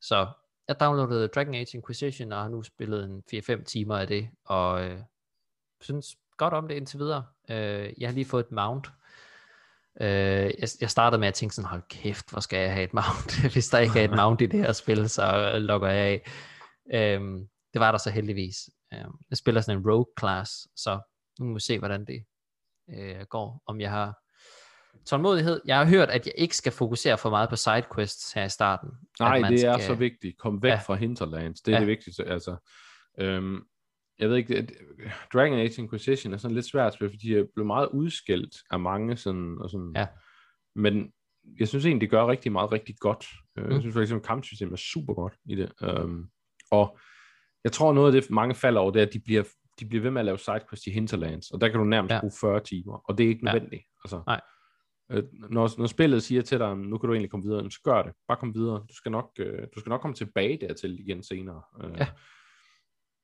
Så 0.00 0.26
jeg 0.68 0.80
downloadede 0.80 1.28
Dragon 1.28 1.54
Age 1.54 1.76
Inquisition, 1.76 2.32
og 2.32 2.42
har 2.42 2.48
nu 2.48 2.62
spillet 2.62 3.04
en 3.04 3.22
4-5 3.34 3.64
timer 3.64 3.96
af 3.96 4.06
det, 4.06 4.28
og 4.44 4.84
øh, 4.84 5.00
synes 5.80 6.16
godt 6.36 6.54
om 6.54 6.68
det 6.68 6.74
indtil 6.74 6.98
videre. 6.98 7.24
Øh, 7.50 7.92
jeg 7.98 8.08
har 8.08 8.14
lige 8.14 8.24
fået 8.24 8.44
et 8.44 8.52
mount. 8.52 8.90
Øh, 10.00 10.08
jeg, 10.58 10.68
jeg 10.80 10.90
startede 10.90 11.20
med 11.20 11.28
at 11.28 11.34
tænke 11.34 11.54
sådan, 11.54 11.68
hold 11.70 11.82
kæft, 11.90 12.30
hvor 12.30 12.40
skal 12.40 12.58
jeg 12.58 12.72
have 12.72 12.84
et 12.84 12.94
mount? 12.94 13.42
Hvis 13.52 13.68
der 13.68 13.78
ikke 13.78 14.00
er 14.00 14.04
et 14.04 14.16
mount 14.16 14.40
i 14.40 14.46
det 14.46 14.60
her 14.60 14.72
spil, 14.72 15.08
så 15.08 15.52
logger 15.58 15.88
jeg 15.88 16.06
af. 16.06 16.30
Øh, 16.94 17.20
det 17.72 17.80
var 17.80 17.90
der 17.90 17.98
så 17.98 18.10
heldigvis. 18.10 18.56
Øh, 18.94 19.04
jeg 19.30 19.36
spiller 19.38 19.60
sådan 19.60 19.78
en 19.80 19.90
rogue 19.90 20.06
class, 20.18 20.52
så 20.76 21.00
nu 21.40 21.46
må 21.46 21.54
vi 21.54 21.60
se, 21.60 21.78
hvordan 21.78 22.04
det 22.04 22.24
øh, 22.90 23.26
går. 23.30 23.62
Om 23.66 23.80
jeg 23.80 23.90
har 23.90 24.14
tålmodighed. 25.06 25.60
Jeg 25.64 25.78
har 25.78 25.84
hørt, 25.86 26.10
at 26.10 26.26
jeg 26.26 26.34
ikke 26.38 26.56
skal 26.56 26.72
fokusere 26.72 27.18
for 27.18 27.30
meget 27.30 27.48
på 27.48 27.56
sidequests 27.56 28.32
her 28.32 28.44
i 28.44 28.48
starten. 28.48 28.90
Nej, 29.20 29.38
det 29.38 29.64
er 29.64 29.72
skal- 29.74 29.86
så 29.86 29.94
vigtigt. 29.94 30.38
Kom 30.38 30.62
væk 30.62 30.70
Ja. 30.70 30.76
fra 30.86 30.94
Hinterlands. 30.94 31.60
Det 31.60 31.72
er 31.72 31.76
ja. 31.76 31.80
det 31.80 31.88
vigtigste. 31.88 32.24
Altså, 32.24 32.56
øhm, 33.20 33.60
jeg 34.18 34.28
ved 34.30 34.36
ikke, 34.36 34.56
det, 34.62 34.72
Dragon 35.32 35.58
Age 35.58 35.82
Inquisition 35.82 36.32
er 36.32 36.36
sådan 36.36 36.54
lidt 36.54 36.66
svært 36.66 36.94
spil, 36.94 37.10
fordi 37.10 37.34
jeg 37.36 37.46
blev 37.54 37.66
meget 37.66 37.88
udskilt 37.92 38.56
af 38.70 38.80
mange 38.80 39.16
sådan, 39.16 39.58
og 39.60 39.70
sådan. 39.70 39.92
Ja. 39.96 40.06
Men 40.76 41.12
jeg 41.60 41.68
synes 41.68 41.84
egentlig, 41.86 42.00
det 42.00 42.10
gør 42.10 42.26
rigtig 42.26 42.52
meget 42.52 42.72
rigtig 42.72 42.94
godt. 42.98 43.26
Mm. 43.56 43.62
Mm. 43.62 43.70
Jeg 43.70 43.80
synes 43.80 43.92
for 43.94 44.00
eksempel, 44.00 44.26
kampsystemet 44.26 44.72
er 44.72 44.76
super 44.92 45.14
godt 45.14 45.34
i 45.48 45.54
det. 45.54 45.72
Um, 46.02 46.30
og 46.70 46.98
Jeg 47.64 47.72
tror, 47.72 47.92
noget 47.92 48.14
af 48.14 48.22
det, 48.22 48.30
mange 48.30 48.54
falder 48.54 48.80
over, 48.80 48.90
det 48.90 49.02
er, 49.02 49.06
at 49.06 49.12
de 49.12 49.20
bliver, 49.20 49.42
de 49.80 49.86
bliver 49.86 50.02
ved 50.02 50.10
med 50.10 50.20
at 50.20 50.24
lave 50.24 50.38
sidequests 50.38 50.86
i 50.86 50.90
Hinterlands, 50.90 51.50
og 51.50 51.60
der 51.60 51.68
kan 51.68 51.78
du 51.78 51.84
nærmest 51.84 52.12
Ja. 52.14 52.20
bruge 52.20 52.32
40 52.40 52.60
timer, 52.60 53.02
og 53.08 53.18
det 53.18 53.24
er 53.24 53.28
ikke 53.28 53.46
Ja. 53.46 53.52
nødvendigt. 53.52 53.82
Altså, 54.04 54.22
Nej. 54.26 54.40
Øh, 55.12 55.22
når, 55.32 55.78
når 55.78 55.86
spillet 55.86 56.22
siger 56.22 56.42
til 56.42 56.58
dig, 56.58 56.76
nu 56.76 56.98
kan 56.98 57.08
du 57.08 57.14
egentlig 57.14 57.30
komme 57.30 57.46
videre, 57.46 57.70
så 57.70 57.80
gør 57.84 58.02
det. 58.02 58.12
Bare 58.28 58.38
kom 58.38 58.54
videre. 58.54 58.76
Du 58.88 58.94
skal 58.94 59.12
nok, 59.12 59.30
øh, 59.38 59.62
du 59.74 59.80
skal 59.80 59.90
nok 59.90 60.00
komme 60.00 60.14
tilbage 60.14 60.58
dertil 60.60 61.00
igen 61.00 61.22
senere. 61.22 61.62
Øh, 61.84 61.90
Ja. 61.98 62.06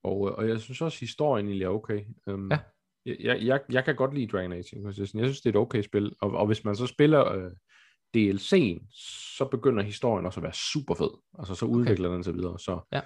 Og, 0.05 0.29
øh, 0.29 0.35
og 0.35 0.49
jeg 0.49 0.61
synes 0.61 0.81
også, 0.81 0.97
at 0.97 1.01
historien 1.01 1.47
egentlig 1.47 1.65
er 1.65 1.69
okay. 1.69 2.01
Um, 2.27 2.51
Ja. 2.51 2.59
jeg, 3.21 3.39
jeg, 3.43 3.61
jeg 3.71 3.85
kan 3.85 3.97
godt 3.97 4.15
lide 4.15 4.27
Dragon 4.27 4.53
Age 4.53 4.77
Inquisition. 4.77 5.21
Jeg 5.21 5.27
synes, 5.29 5.41
det 5.41 5.47
er 5.47 5.59
et 5.59 5.63
okay 5.63 5.83
spil. 5.83 6.15
Og, 6.21 6.31
og 6.31 6.47
hvis 6.47 6.65
man 6.65 6.77
så 6.77 6.87
spiller 6.87 7.33
øh, 7.33 7.51
DLC'en, 8.17 8.87
så 9.37 9.49
begynder 9.51 9.83
historien 9.83 10.27
også 10.27 10.41
at 10.41 10.45
være 10.45 10.53
super 10.53 10.95
fed. 10.95 11.11
Altså, 11.39 11.55
så 11.55 11.67
udvikler 11.67 12.13
den 12.13 12.25
sig 12.25 12.35
videre. 12.35 12.59
Så 12.59 12.81
Ja. 12.93 13.01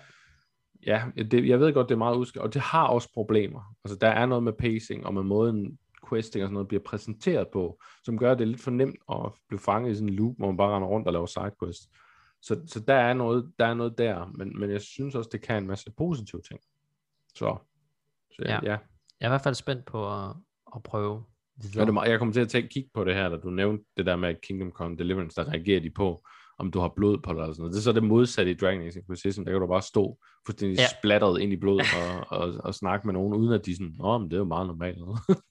ja, 0.86 1.04
det, 1.22 1.48
jeg 1.48 1.60
ved 1.60 1.72
godt, 1.72 1.88
det 1.88 1.94
er 1.94 1.98
meget 1.98 2.16
udskilt, 2.16 2.42
og 2.42 2.54
det 2.54 2.62
har 2.62 2.86
også 2.86 3.12
problemer. 3.14 3.74
Altså, 3.84 3.98
der 4.00 4.08
er 4.08 4.26
noget 4.26 4.44
med 4.44 4.52
pacing, 4.52 5.06
og 5.06 5.14
med 5.14 5.22
måden 5.22 5.78
questing 6.08 6.42
og 6.44 6.46
sådan 6.46 6.52
noget 6.52 6.68
bliver 6.68 6.82
præsenteret 6.82 7.48
på, 7.52 7.80
som 8.04 8.18
gør, 8.18 8.32
at 8.32 8.38
det 8.38 8.44
er 8.44 8.48
lidt 8.48 8.60
for 8.62 8.70
nemt 8.70 8.98
at 9.12 9.32
blive 9.48 9.60
fanget 9.60 9.92
i 9.92 9.94
sådan 9.94 10.08
en 10.08 10.14
loop, 10.14 10.34
hvor 10.38 10.46
man 10.46 10.56
bare 10.56 10.76
render 10.76 10.88
rundt 10.88 11.06
og 11.06 11.12
laver 11.12 11.26
sidequests. 11.26 11.88
Så, 12.42 12.60
så 12.66 12.80
der, 12.80 12.94
er 12.94 13.14
noget, 13.14 13.52
der 13.58 13.66
er 13.66 13.74
noget 13.74 13.98
der, 13.98 14.26
men, 14.34 14.60
men 14.60 14.70
jeg 14.70 14.80
synes 14.80 15.14
også, 15.14 15.30
det 15.32 15.42
kan 15.42 15.62
en 15.62 15.66
masse 15.66 15.92
positive 15.96 16.40
ting. 16.48 16.60
Så, 17.38 17.58
så 18.30 18.42
ja. 18.44 18.50
Ja. 18.54 18.60
ja. 18.62 18.78
Jeg 19.20 19.26
er 19.26 19.28
i 19.28 19.28
hvert 19.28 19.42
fald 19.42 19.54
spændt 19.54 19.84
på 19.86 20.14
at, 20.24 20.30
at 20.76 20.82
prøve 20.82 21.24
Ja, 21.62 21.68
videre. 21.68 21.84
det, 21.84 21.88
er 21.88 21.92
meget- 21.92 22.10
jeg 22.10 22.18
kommer 22.18 22.34
til 22.34 22.40
at 22.40 22.48
tænke, 22.48 22.68
kigge 22.68 22.90
på 22.94 23.04
det 23.04 23.14
her, 23.14 23.28
da 23.28 23.36
du 23.36 23.50
nævnte 23.50 23.84
det 23.96 24.06
der 24.06 24.16
med 24.16 24.34
Kingdom 24.42 24.70
Come 24.72 24.96
Deliverance, 24.96 25.40
der 25.40 25.48
reagerer 25.48 25.80
de 25.80 25.90
på, 25.90 26.22
om 26.58 26.70
du 26.70 26.78
har 26.80 26.88
blod 26.96 27.18
på 27.18 27.32
dig 27.32 27.40
eller 27.40 27.52
sådan 27.52 27.60
noget. 27.62 27.72
Det 27.72 27.78
er 27.78 27.82
så 27.82 27.92
det 27.92 28.02
modsatte 28.02 28.50
i 28.52 28.54
Dragon 28.54 28.82
Age 28.82 28.98
Inquisition, 29.00 29.44
der 29.46 29.52
kan 29.52 29.60
du 29.60 29.66
bare 29.66 29.82
stå 29.82 30.18
fuldstændig 30.46 30.76
Ja. 30.76 30.82
ja. 30.82 30.88
splatteret 30.98 31.40
ind 31.40 31.52
i 31.52 31.56
blod 31.56 31.80
og, 31.80 32.38
og, 32.38 32.54
og, 32.64 32.74
snakke 32.74 33.06
med 33.06 33.14
nogen, 33.14 33.34
uden 33.34 33.52
at 33.52 33.66
de 33.66 33.70
er 33.70 33.74
sådan, 33.74 33.96
åh, 34.00 34.20
men 34.20 34.30
det 34.30 34.36
er 34.36 34.38
jo 34.40 34.44
meget 34.44 34.66
normalt. 34.66 34.98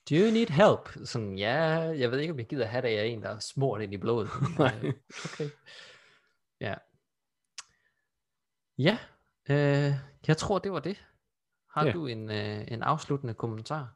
Do 0.09 0.15
you 0.15 0.31
need 0.31 0.49
help? 0.49 1.07
Sådan, 1.07 1.37
ja, 1.37 1.55
jeg 2.01 2.11
ved 2.11 2.19
ikke, 2.19 2.33
om 2.33 2.39
jeg 2.39 2.47
gider 2.47 2.65
have 2.65 2.81
det 2.81 2.87
af 2.87 3.05
en, 3.05 3.21
der 3.21 3.29
er 3.29 3.39
smurt 3.39 3.81
ind 3.81 3.93
i 3.93 3.97
blodet. 3.97 4.29
Nej. 4.59 4.75
øh, 4.83 4.93
okay. 5.25 5.49
Ja. 6.61 6.73
Ja, 8.77 8.97
øh, 9.49 9.93
jeg 10.27 10.37
tror, 10.37 10.59
det 10.59 10.71
var 10.71 10.79
det. 10.79 11.05
Har 11.77 11.85
Ja. 11.85 11.91
du 11.91 12.07
en, 12.07 12.29
øh, 12.31 12.65
en 12.67 12.83
afsluttende 12.83 13.33
kommentar? 13.33 13.95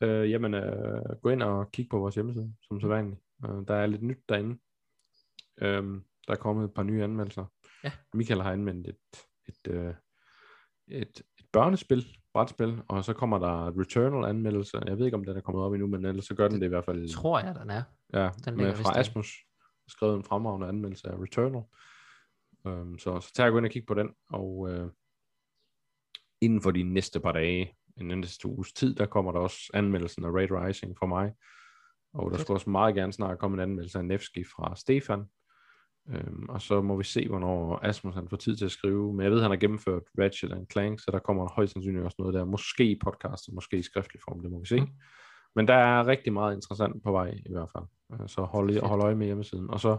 Øh, 0.00 0.30
jamen, 0.30 0.54
øh, 0.54 1.02
gå 1.22 1.28
ind 1.28 1.42
og 1.42 1.70
kig 1.72 1.88
på 1.90 1.98
vores 1.98 2.14
hjemmeside, 2.14 2.54
som 2.62 2.80
så 2.80 2.88
vanligt. 2.88 3.20
Øh, 3.44 3.50
der 3.68 3.74
er 3.74 3.86
lidt 3.86 4.02
nyt 4.02 4.18
derinde. 4.28 4.58
Øh, 5.60 6.00
der 6.26 6.32
er 6.32 6.36
kommet 6.36 6.64
et 6.64 6.74
par 6.74 6.82
nye 6.82 7.04
anmeldelser. 7.04 7.44
Ja. 7.84 7.92
Michael 8.14 8.42
har 8.42 8.52
anmeldt 8.52 8.86
et, 8.86 8.96
et, 9.48 9.72
øh, 9.74 9.94
et, 10.88 11.22
et 11.38 11.46
børnespil, 11.52 12.16
brætspil, 12.34 12.82
og 12.88 13.04
så 13.04 13.12
kommer 13.12 13.38
der 13.38 13.80
Returnal 13.80 14.28
anmeldelse. 14.30 14.78
Jeg 14.86 14.98
ved 14.98 15.04
ikke, 15.04 15.16
om 15.16 15.24
den 15.24 15.36
er 15.36 15.40
kommet 15.40 15.64
op 15.64 15.72
endnu, 15.72 15.86
men 15.88 16.04
ellers 16.04 16.24
så 16.24 16.34
gør 16.34 16.48
den 16.48 16.60
det 16.60 16.66
i 16.66 16.68
hvert 16.68 16.84
fald. 16.84 17.14
Tror 17.14 17.40
jeg, 17.40 17.54
den 17.54 17.70
er. 17.70 17.82
Ja, 18.12 18.30
Den 18.44 18.56
med, 18.56 18.74
fra. 18.74 18.98
Asmus. 18.98 19.32
Skrevet 19.88 20.16
en 20.16 20.24
fremragende 20.24 20.66
anmeldelse 20.68 21.08
af 21.08 21.16
Returnal. 21.18 21.62
Um, 22.64 22.98
så, 22.98 23.20
så 23.20 23.32
tag 23.34 23.46
og 23.46 23.52
gå 23.52 23.58
ind 23.58 23.66
og 23.66 23.72
kig 23.72 23.86
på 23.86 23.94
den, 23.94 24.14
og 24.30 24.70
øh, 24.70 24.90
inden 26.40 26.62
for 26.62 26.70
de 26.70 26.82
næste 26.82 27.20
par 27.20 27.32
dage, 27.32 27.74
en 27.96 28.06
næste 28.06 28.48
uges 28.48 28.72
tid, 28.72 28.94
der 28.94 29.06
kommer 29.06 29.32
der 29.32 29.38
også 29.38 29.70
anmeldelsen 29.74 30.24
af 30.24 30.30
Raid 30.30 30.50
Rising 30.50 30.96
fra 30.98 31.06
mig. 31.06 31.32
Og 32.14 32.30
der 32.30 32.38
skulle 32.38 32.56
også 32.56 32.70
meget 32.70 32.94
gerne 32.94 33.12
snart 33.12 33.38
komme 33.38 33.54
en 33.54 33.60
anmeldelse 33.60 33.98
af 33.98 34.04
Nevsky 34.04 34.46
fra 34.46 34.76
Stefan. 34.76 35.24
Um, 36.06 36.48
og 36.48 36.62
så 36.62 36.82
må 36.82 36.96
vi 36.96 37.04
se, 37.04 37.28
hvornår 37.28 37.80
Asmus 37.82 38.14
han 38.14 38.28
får 38.28 38.36
tid 38.36 38.56
til 38.56 38.64
at 38.64 38.70
skrive. 38.70 39.14
Men 39.14 39.24
jeg 39.24 39.32
ved, 39.32 39.40
han 39.42 39.50
har 39.50 39.56
gennemført 39.56 40.02
Ratchet 40.18 40.52
and 40.52 40.66
Clank, 40.72 41.00
så 41.00 41.10
der 41.10 41.18
kommer 41.18 41.48
højst 41.48 41.72
sandsynligt 41.72 42.04
også 42.04 42.16
noget 42.18 42.34
der. 42.34 42.44
Måske 42.44 42.90
i 42.90 42.98
podcast, 43.04 43.48
og 43.48 43.54
måske 43.54 43.78
i 43.78 43.82
skriftlig 43.82 44.20
form, 44.28 44.40
det 44.40 44.50
må 44.50 44.60
vi 44.60 44.66
se. 44.66 44.80
Mm. 44.80 44.88
Men 45.56 45.68
der 45.68 45.74
er 45.74 46.06
rigtig 46.06 46.32
meget 46.32 46.54
interessant 46.54 47.02
på 47.04 47.12
vej 47.12 47.30
i 47.46 47.52
hvert 47.52 47.70
fald. 47.76 47.84
Øh, 48.12 48.28
Så 48.28 48.42
hold, 48.42 48.80
hold 48.80 49.02
øje 49.02 49.14
med 49.14 49.26
hjemmesiden. 49.26 49.70
Og 49.70 49.80
så 49.80 49.98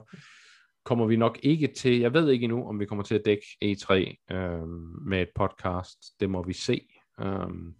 kommer 0.83 1.05
vi 1.05 1.15
nok 1.15 1.39
ikke 1.43 1.67
til, 1.67 1.99
jeg 1.99 2.13
ved 2.13 2.29
ikke 2.29 2.43
endnu, 2.43 2.67
om 2.67 2.79
vi 2.79 2.85
kommer 2.85 3.03
til 3.03 3.15
at 3.15 3.21
dække 3.25 3.45
E3 3.65 3.93
øhm, 4.35 4.69
med 5.07 5.21
et 5.21 5.29
podcast. 5.35 5.97
Det 6.19 6.29
må 6.29 6.43
vi 6.43 6.53
se. 6.53 6.87
Øhm, 7.19 7.75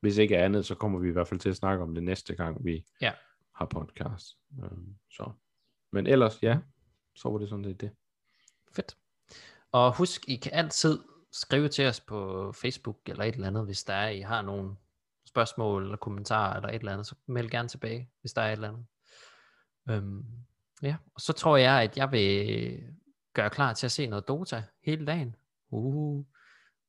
hvis 0.00 0.16
ikke 0.18 0.38
andet, 0.38 0.66
så 0.66 0.74
kommer 0.74 0.98
vi 0.98 1.08
i 1.08 1.12
hvert 1.12 1.28
fald 1.28 1.40
til 1.40 1.48
at 1.48 1.56
snakke 1.56 1.82
om 1.82 1.94
det 1.94 2.04
næste 2.04 2.34
gang, 2.34 2.64
vi 2.64 2.84
Ja. 3.00 3.12
har 3.54 3.66
podcast. 3.66 4.26
Øhm, 4.64 4.94
så. 5.10 5.30
Men 5.92 6.06
ellers, 6.06 6.42
ja, 6.42 6.58
så 7.16 7.28
var 7.28 7.38
det 7.38 7.48
sådan 7.48 7.64
det. 7.64 7.80
det. 7.80 7.90
Fedt. 8.72 8.96
Og 9.72 9.96
husk, 9.96 10.28
I 10.28 10.36
kan 10.36 10.52
altid 10.52 10.98
skrive 11.32 11.68
til 11.68 11.86
os 11.86 12.00
på 12.00 12.52
Facebook 12.52 12.98
eller 13.06 13.24
et 13.24 13.34
eller 13.34 13.46
andet, 13.46 13.64
hvis 13.64 13.84
der 13.84 13.94
er, 13.94 14.08
I 14.08 14.20
har 14.20 14.42
nogle 14.42 14.76
spørgsmål 15.26 15.82
eller 15.82 15.96
kommentarer 15.96 16.56
eller 16.56 16.68
et 16.68 16.74
eller 16.74 16.92
andet, 16.92 17.06
så 17.06 17.14
meld 17.26 17.50
gerne 17.50 17.68
tilbage, 17.68 18.10
hvis 18.20 18.32
der 18.32 18.42
er 18.42 18.48
et 18.48 18.52
eller 18.52 18.68
andet. 18.68 18.86
Øhm, 19.90 20.24
ja, 20.82 20.96
og 21.14 21.20
så 21.20 21.32
tror 21.32 21.56
jeg, 21.56 21.82
at 21.82 21.96
jeg 21.96 22.12
vil 22.12 22.82
gøre 23.34 23.50
klar 23.50 23.72
til 23.72 23.86
at 23.86 23.92
se 23.92 24.06
noget 24.06 24.28
Dota 24.28 24.62
hele 24.84 25.06
dagen. 25.06 25.34
Uh, 25.70 26.24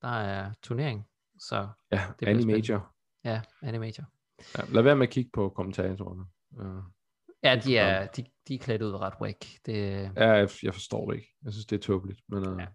der 0.01 0.07
er 0.07 0.51
turnering, 0.63 1.05
så 1.39 1.67
Ja, 1.91 2.01
bliver 2.17 2.29
Animator. 2.31 2.93
ja, 3.23 3.41
Animator. 3.61 4.03
Ja, 4.57 4.63
lad 4.73 4.81
være 4.83 4.95
med 4.95 5.07
at 5.07 5.13
kigge 5.13 5.29
på 5.33 5.49
kommentatorerne. 5.49 6.23
Øh, 6.61 6.83
Ja, 7.43 7.55
de 7.63 7.77
er, 7.77 8.07
de, 8.07 8.25
de 8.47 8.55
er 8.55 8.59
klædt 8.59 8.81
ud 8.81 8.91
ret 8.93 9.13
whack. 9.21 9.45
Det, 9.65 10.11
Ja, 10.17 10.31
jeg, 10.31 10.49
jeg 10.63 10.73
forstår 10.73 11.09
det 11.11 11.17
ikke. 11.17 11.29
Jeg 11.45 11.53
synes, 11.53 11.65
det 11.65 11.75
er 11.75 11.81
tåbeligt. 11.81 12.19
Men 12.29 12.47
uh, 12.47 12.59
Ja. 12.59 12.65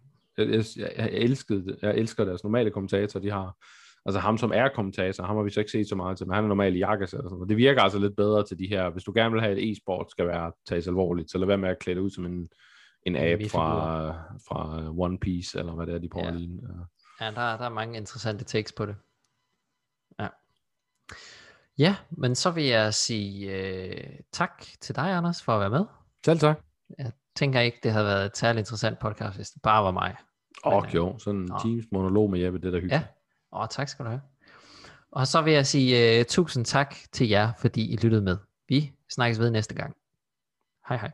jeg, 0.45 0.65
jeg, 0.77 0.93
jeg, 0.97 1.09
elskede 1.13 1.67
det. 1.67 1.79
jeg 1.83 1.95
elsker 1.97 2.25
deres 2.25 2.43
normale 2.45 2.71
kommentatorer, 2.71 3.23
de 3.23 3.31
har. 3.31 3.57
Altså 4.07 4.21
ham, 4.21 4.39
som 4.39 4.53
er 4.55 4.69
kommentator, 4.69 5.25
ham 5.25 5.37
har 5.37 5.43
vi 5.43 5.51
så 5.51 5.61
ikke 5.61 5.73
set 5.73 5.89
så 5.89 5.95
meget 5.95 6.17
til, 6.19 6.27
men 6.27 6.35
han 6.35 6.45
er 6.45 6.49
normalt 6.49 6.77
i 6.77 6.79
jakkes 6.79 7.13
eller 7.13 7.25
sådan 7.25 7.35
noget. 7.35 7.49
Det 7.49 7.57
virker 7.57 7.83
altså 7.83 7.99
lidt 7.99 8.17
bedre 8.17 8.47
til 8.47 8.59
de 8.59 8.67
her, 8.67 8.91
hvis 8.91 9.05
du 9.05 9.13
gerne 9.15 9.33
vil 9.33 9.41
have 9.41 9.59
et 9.59 9.71
e-sport 9.71 10.11
skal 10.11 10.27
være 10.27 10.53
tages 10.67 10.87
alvorligt, 10.89 11.31
så 11.31 11.39
lad 11.39 11.47
være 11.47 11.59
med 11.59 11.69
at 11.69 11.79
klæde 11.79 12.03
ud 12.03 12.11
som 12.11 12.27
en, 12.27 12.49
en 13.07 13.17
app 13.17 13.39
vi 13.43 13.49
fra, 13.49 14.09
fra 14.49 14.91
One 14.99 15.19
Piece, 15.19 15.59
eller 15.59 15.73
hvad 15.73 15.87
det 15.87 15.95
er, 15.95 15.99
de 15.99 16.09
prøver 16.09 16.27
Ja. 16.27 16.33
at 16.33 16.41
ligne. 16.41 16.63
Ja. 17.21 17.27
Der, 17.27 17.57
der 17.57 17.65
er 17.65 17.69
mange 17.69 17.97
interessante 17.97 18.45
takes 18.45 18.73
på 18.73 18.87
det. 18.87 18.97
Ja. 20.21 20.29
Ja, 21.79 21.97
men 22.11 22.35
så 22.35 22.51
vil 22.51 22.65
jeg 22.65 22.95
sige 22.95 23.57
øh, 23.57 24.05
tak 24.33 24.65
til 24.81 24.97
dig, 24.97 25.13
Anders, 25.13 25.43
for 25.43 25.53
at 25.53 25.61
være 25.61 25.71
med. 25.71 25.85
Selv 26.25 26.39
tak. 26.39 26.61
Jeg 26.99 27.13
tænker 27.37 27.61
ikke, 27.61 27.79
det 27.83 27.93
havde 27.93 28.07
været 28.07 28.27
et 28.27 28.37
særligt 28.37 28.61
interessant 28.61 28.99
podcast, 28.99 29.37
hvis 29.37 29.51
det 29.51 29.63
bare 29.63 29.85
var 29.85 29.91
mig. 29.91 30.17
Åh, 30.65 30.73
oh, 30.73 30.85
øh, 30.89 30.95
jo, 30.95 31.19
sådan 31.19 31.41
en. 31.41 31.53
Teams 31.63 31.85
monolog 31.93 32.31
med 32.31 32.41
Jeppe, 32.41 32.59
det 32.59 32.67
er 32.67 32.71
da 32.71 32.77
hyggeligt. 32.77 32.93
Ja, 32.93 33.03
Åh, 33.55 33.67
tak 33.71 33.89
skal 33.89 34.05
du 34.05 34.11
have. 34.11 34.23
Og 35.11 35.27
så 35.27 35.43
vil 35.43 35.53
jeg 35.53 35.67
sige 35.67 36.21
uh, 36.21 36.27
tusind 36.27 36.65
tak 36.65 36.95
til 37.13 37.29
jer, 37.29 37.53
fordi 37.59 37.93
I 37.93 37.97
lyttede 37.97 38.23
med. 38.23 38.39
Vi 38.69 38.93
snakkes 39.11 39.39
ved 39.39 39.51
næste 39.51 39.75
gang. 39.75 39.97
Hej 40.89 40.97
hej. 40.97 41.11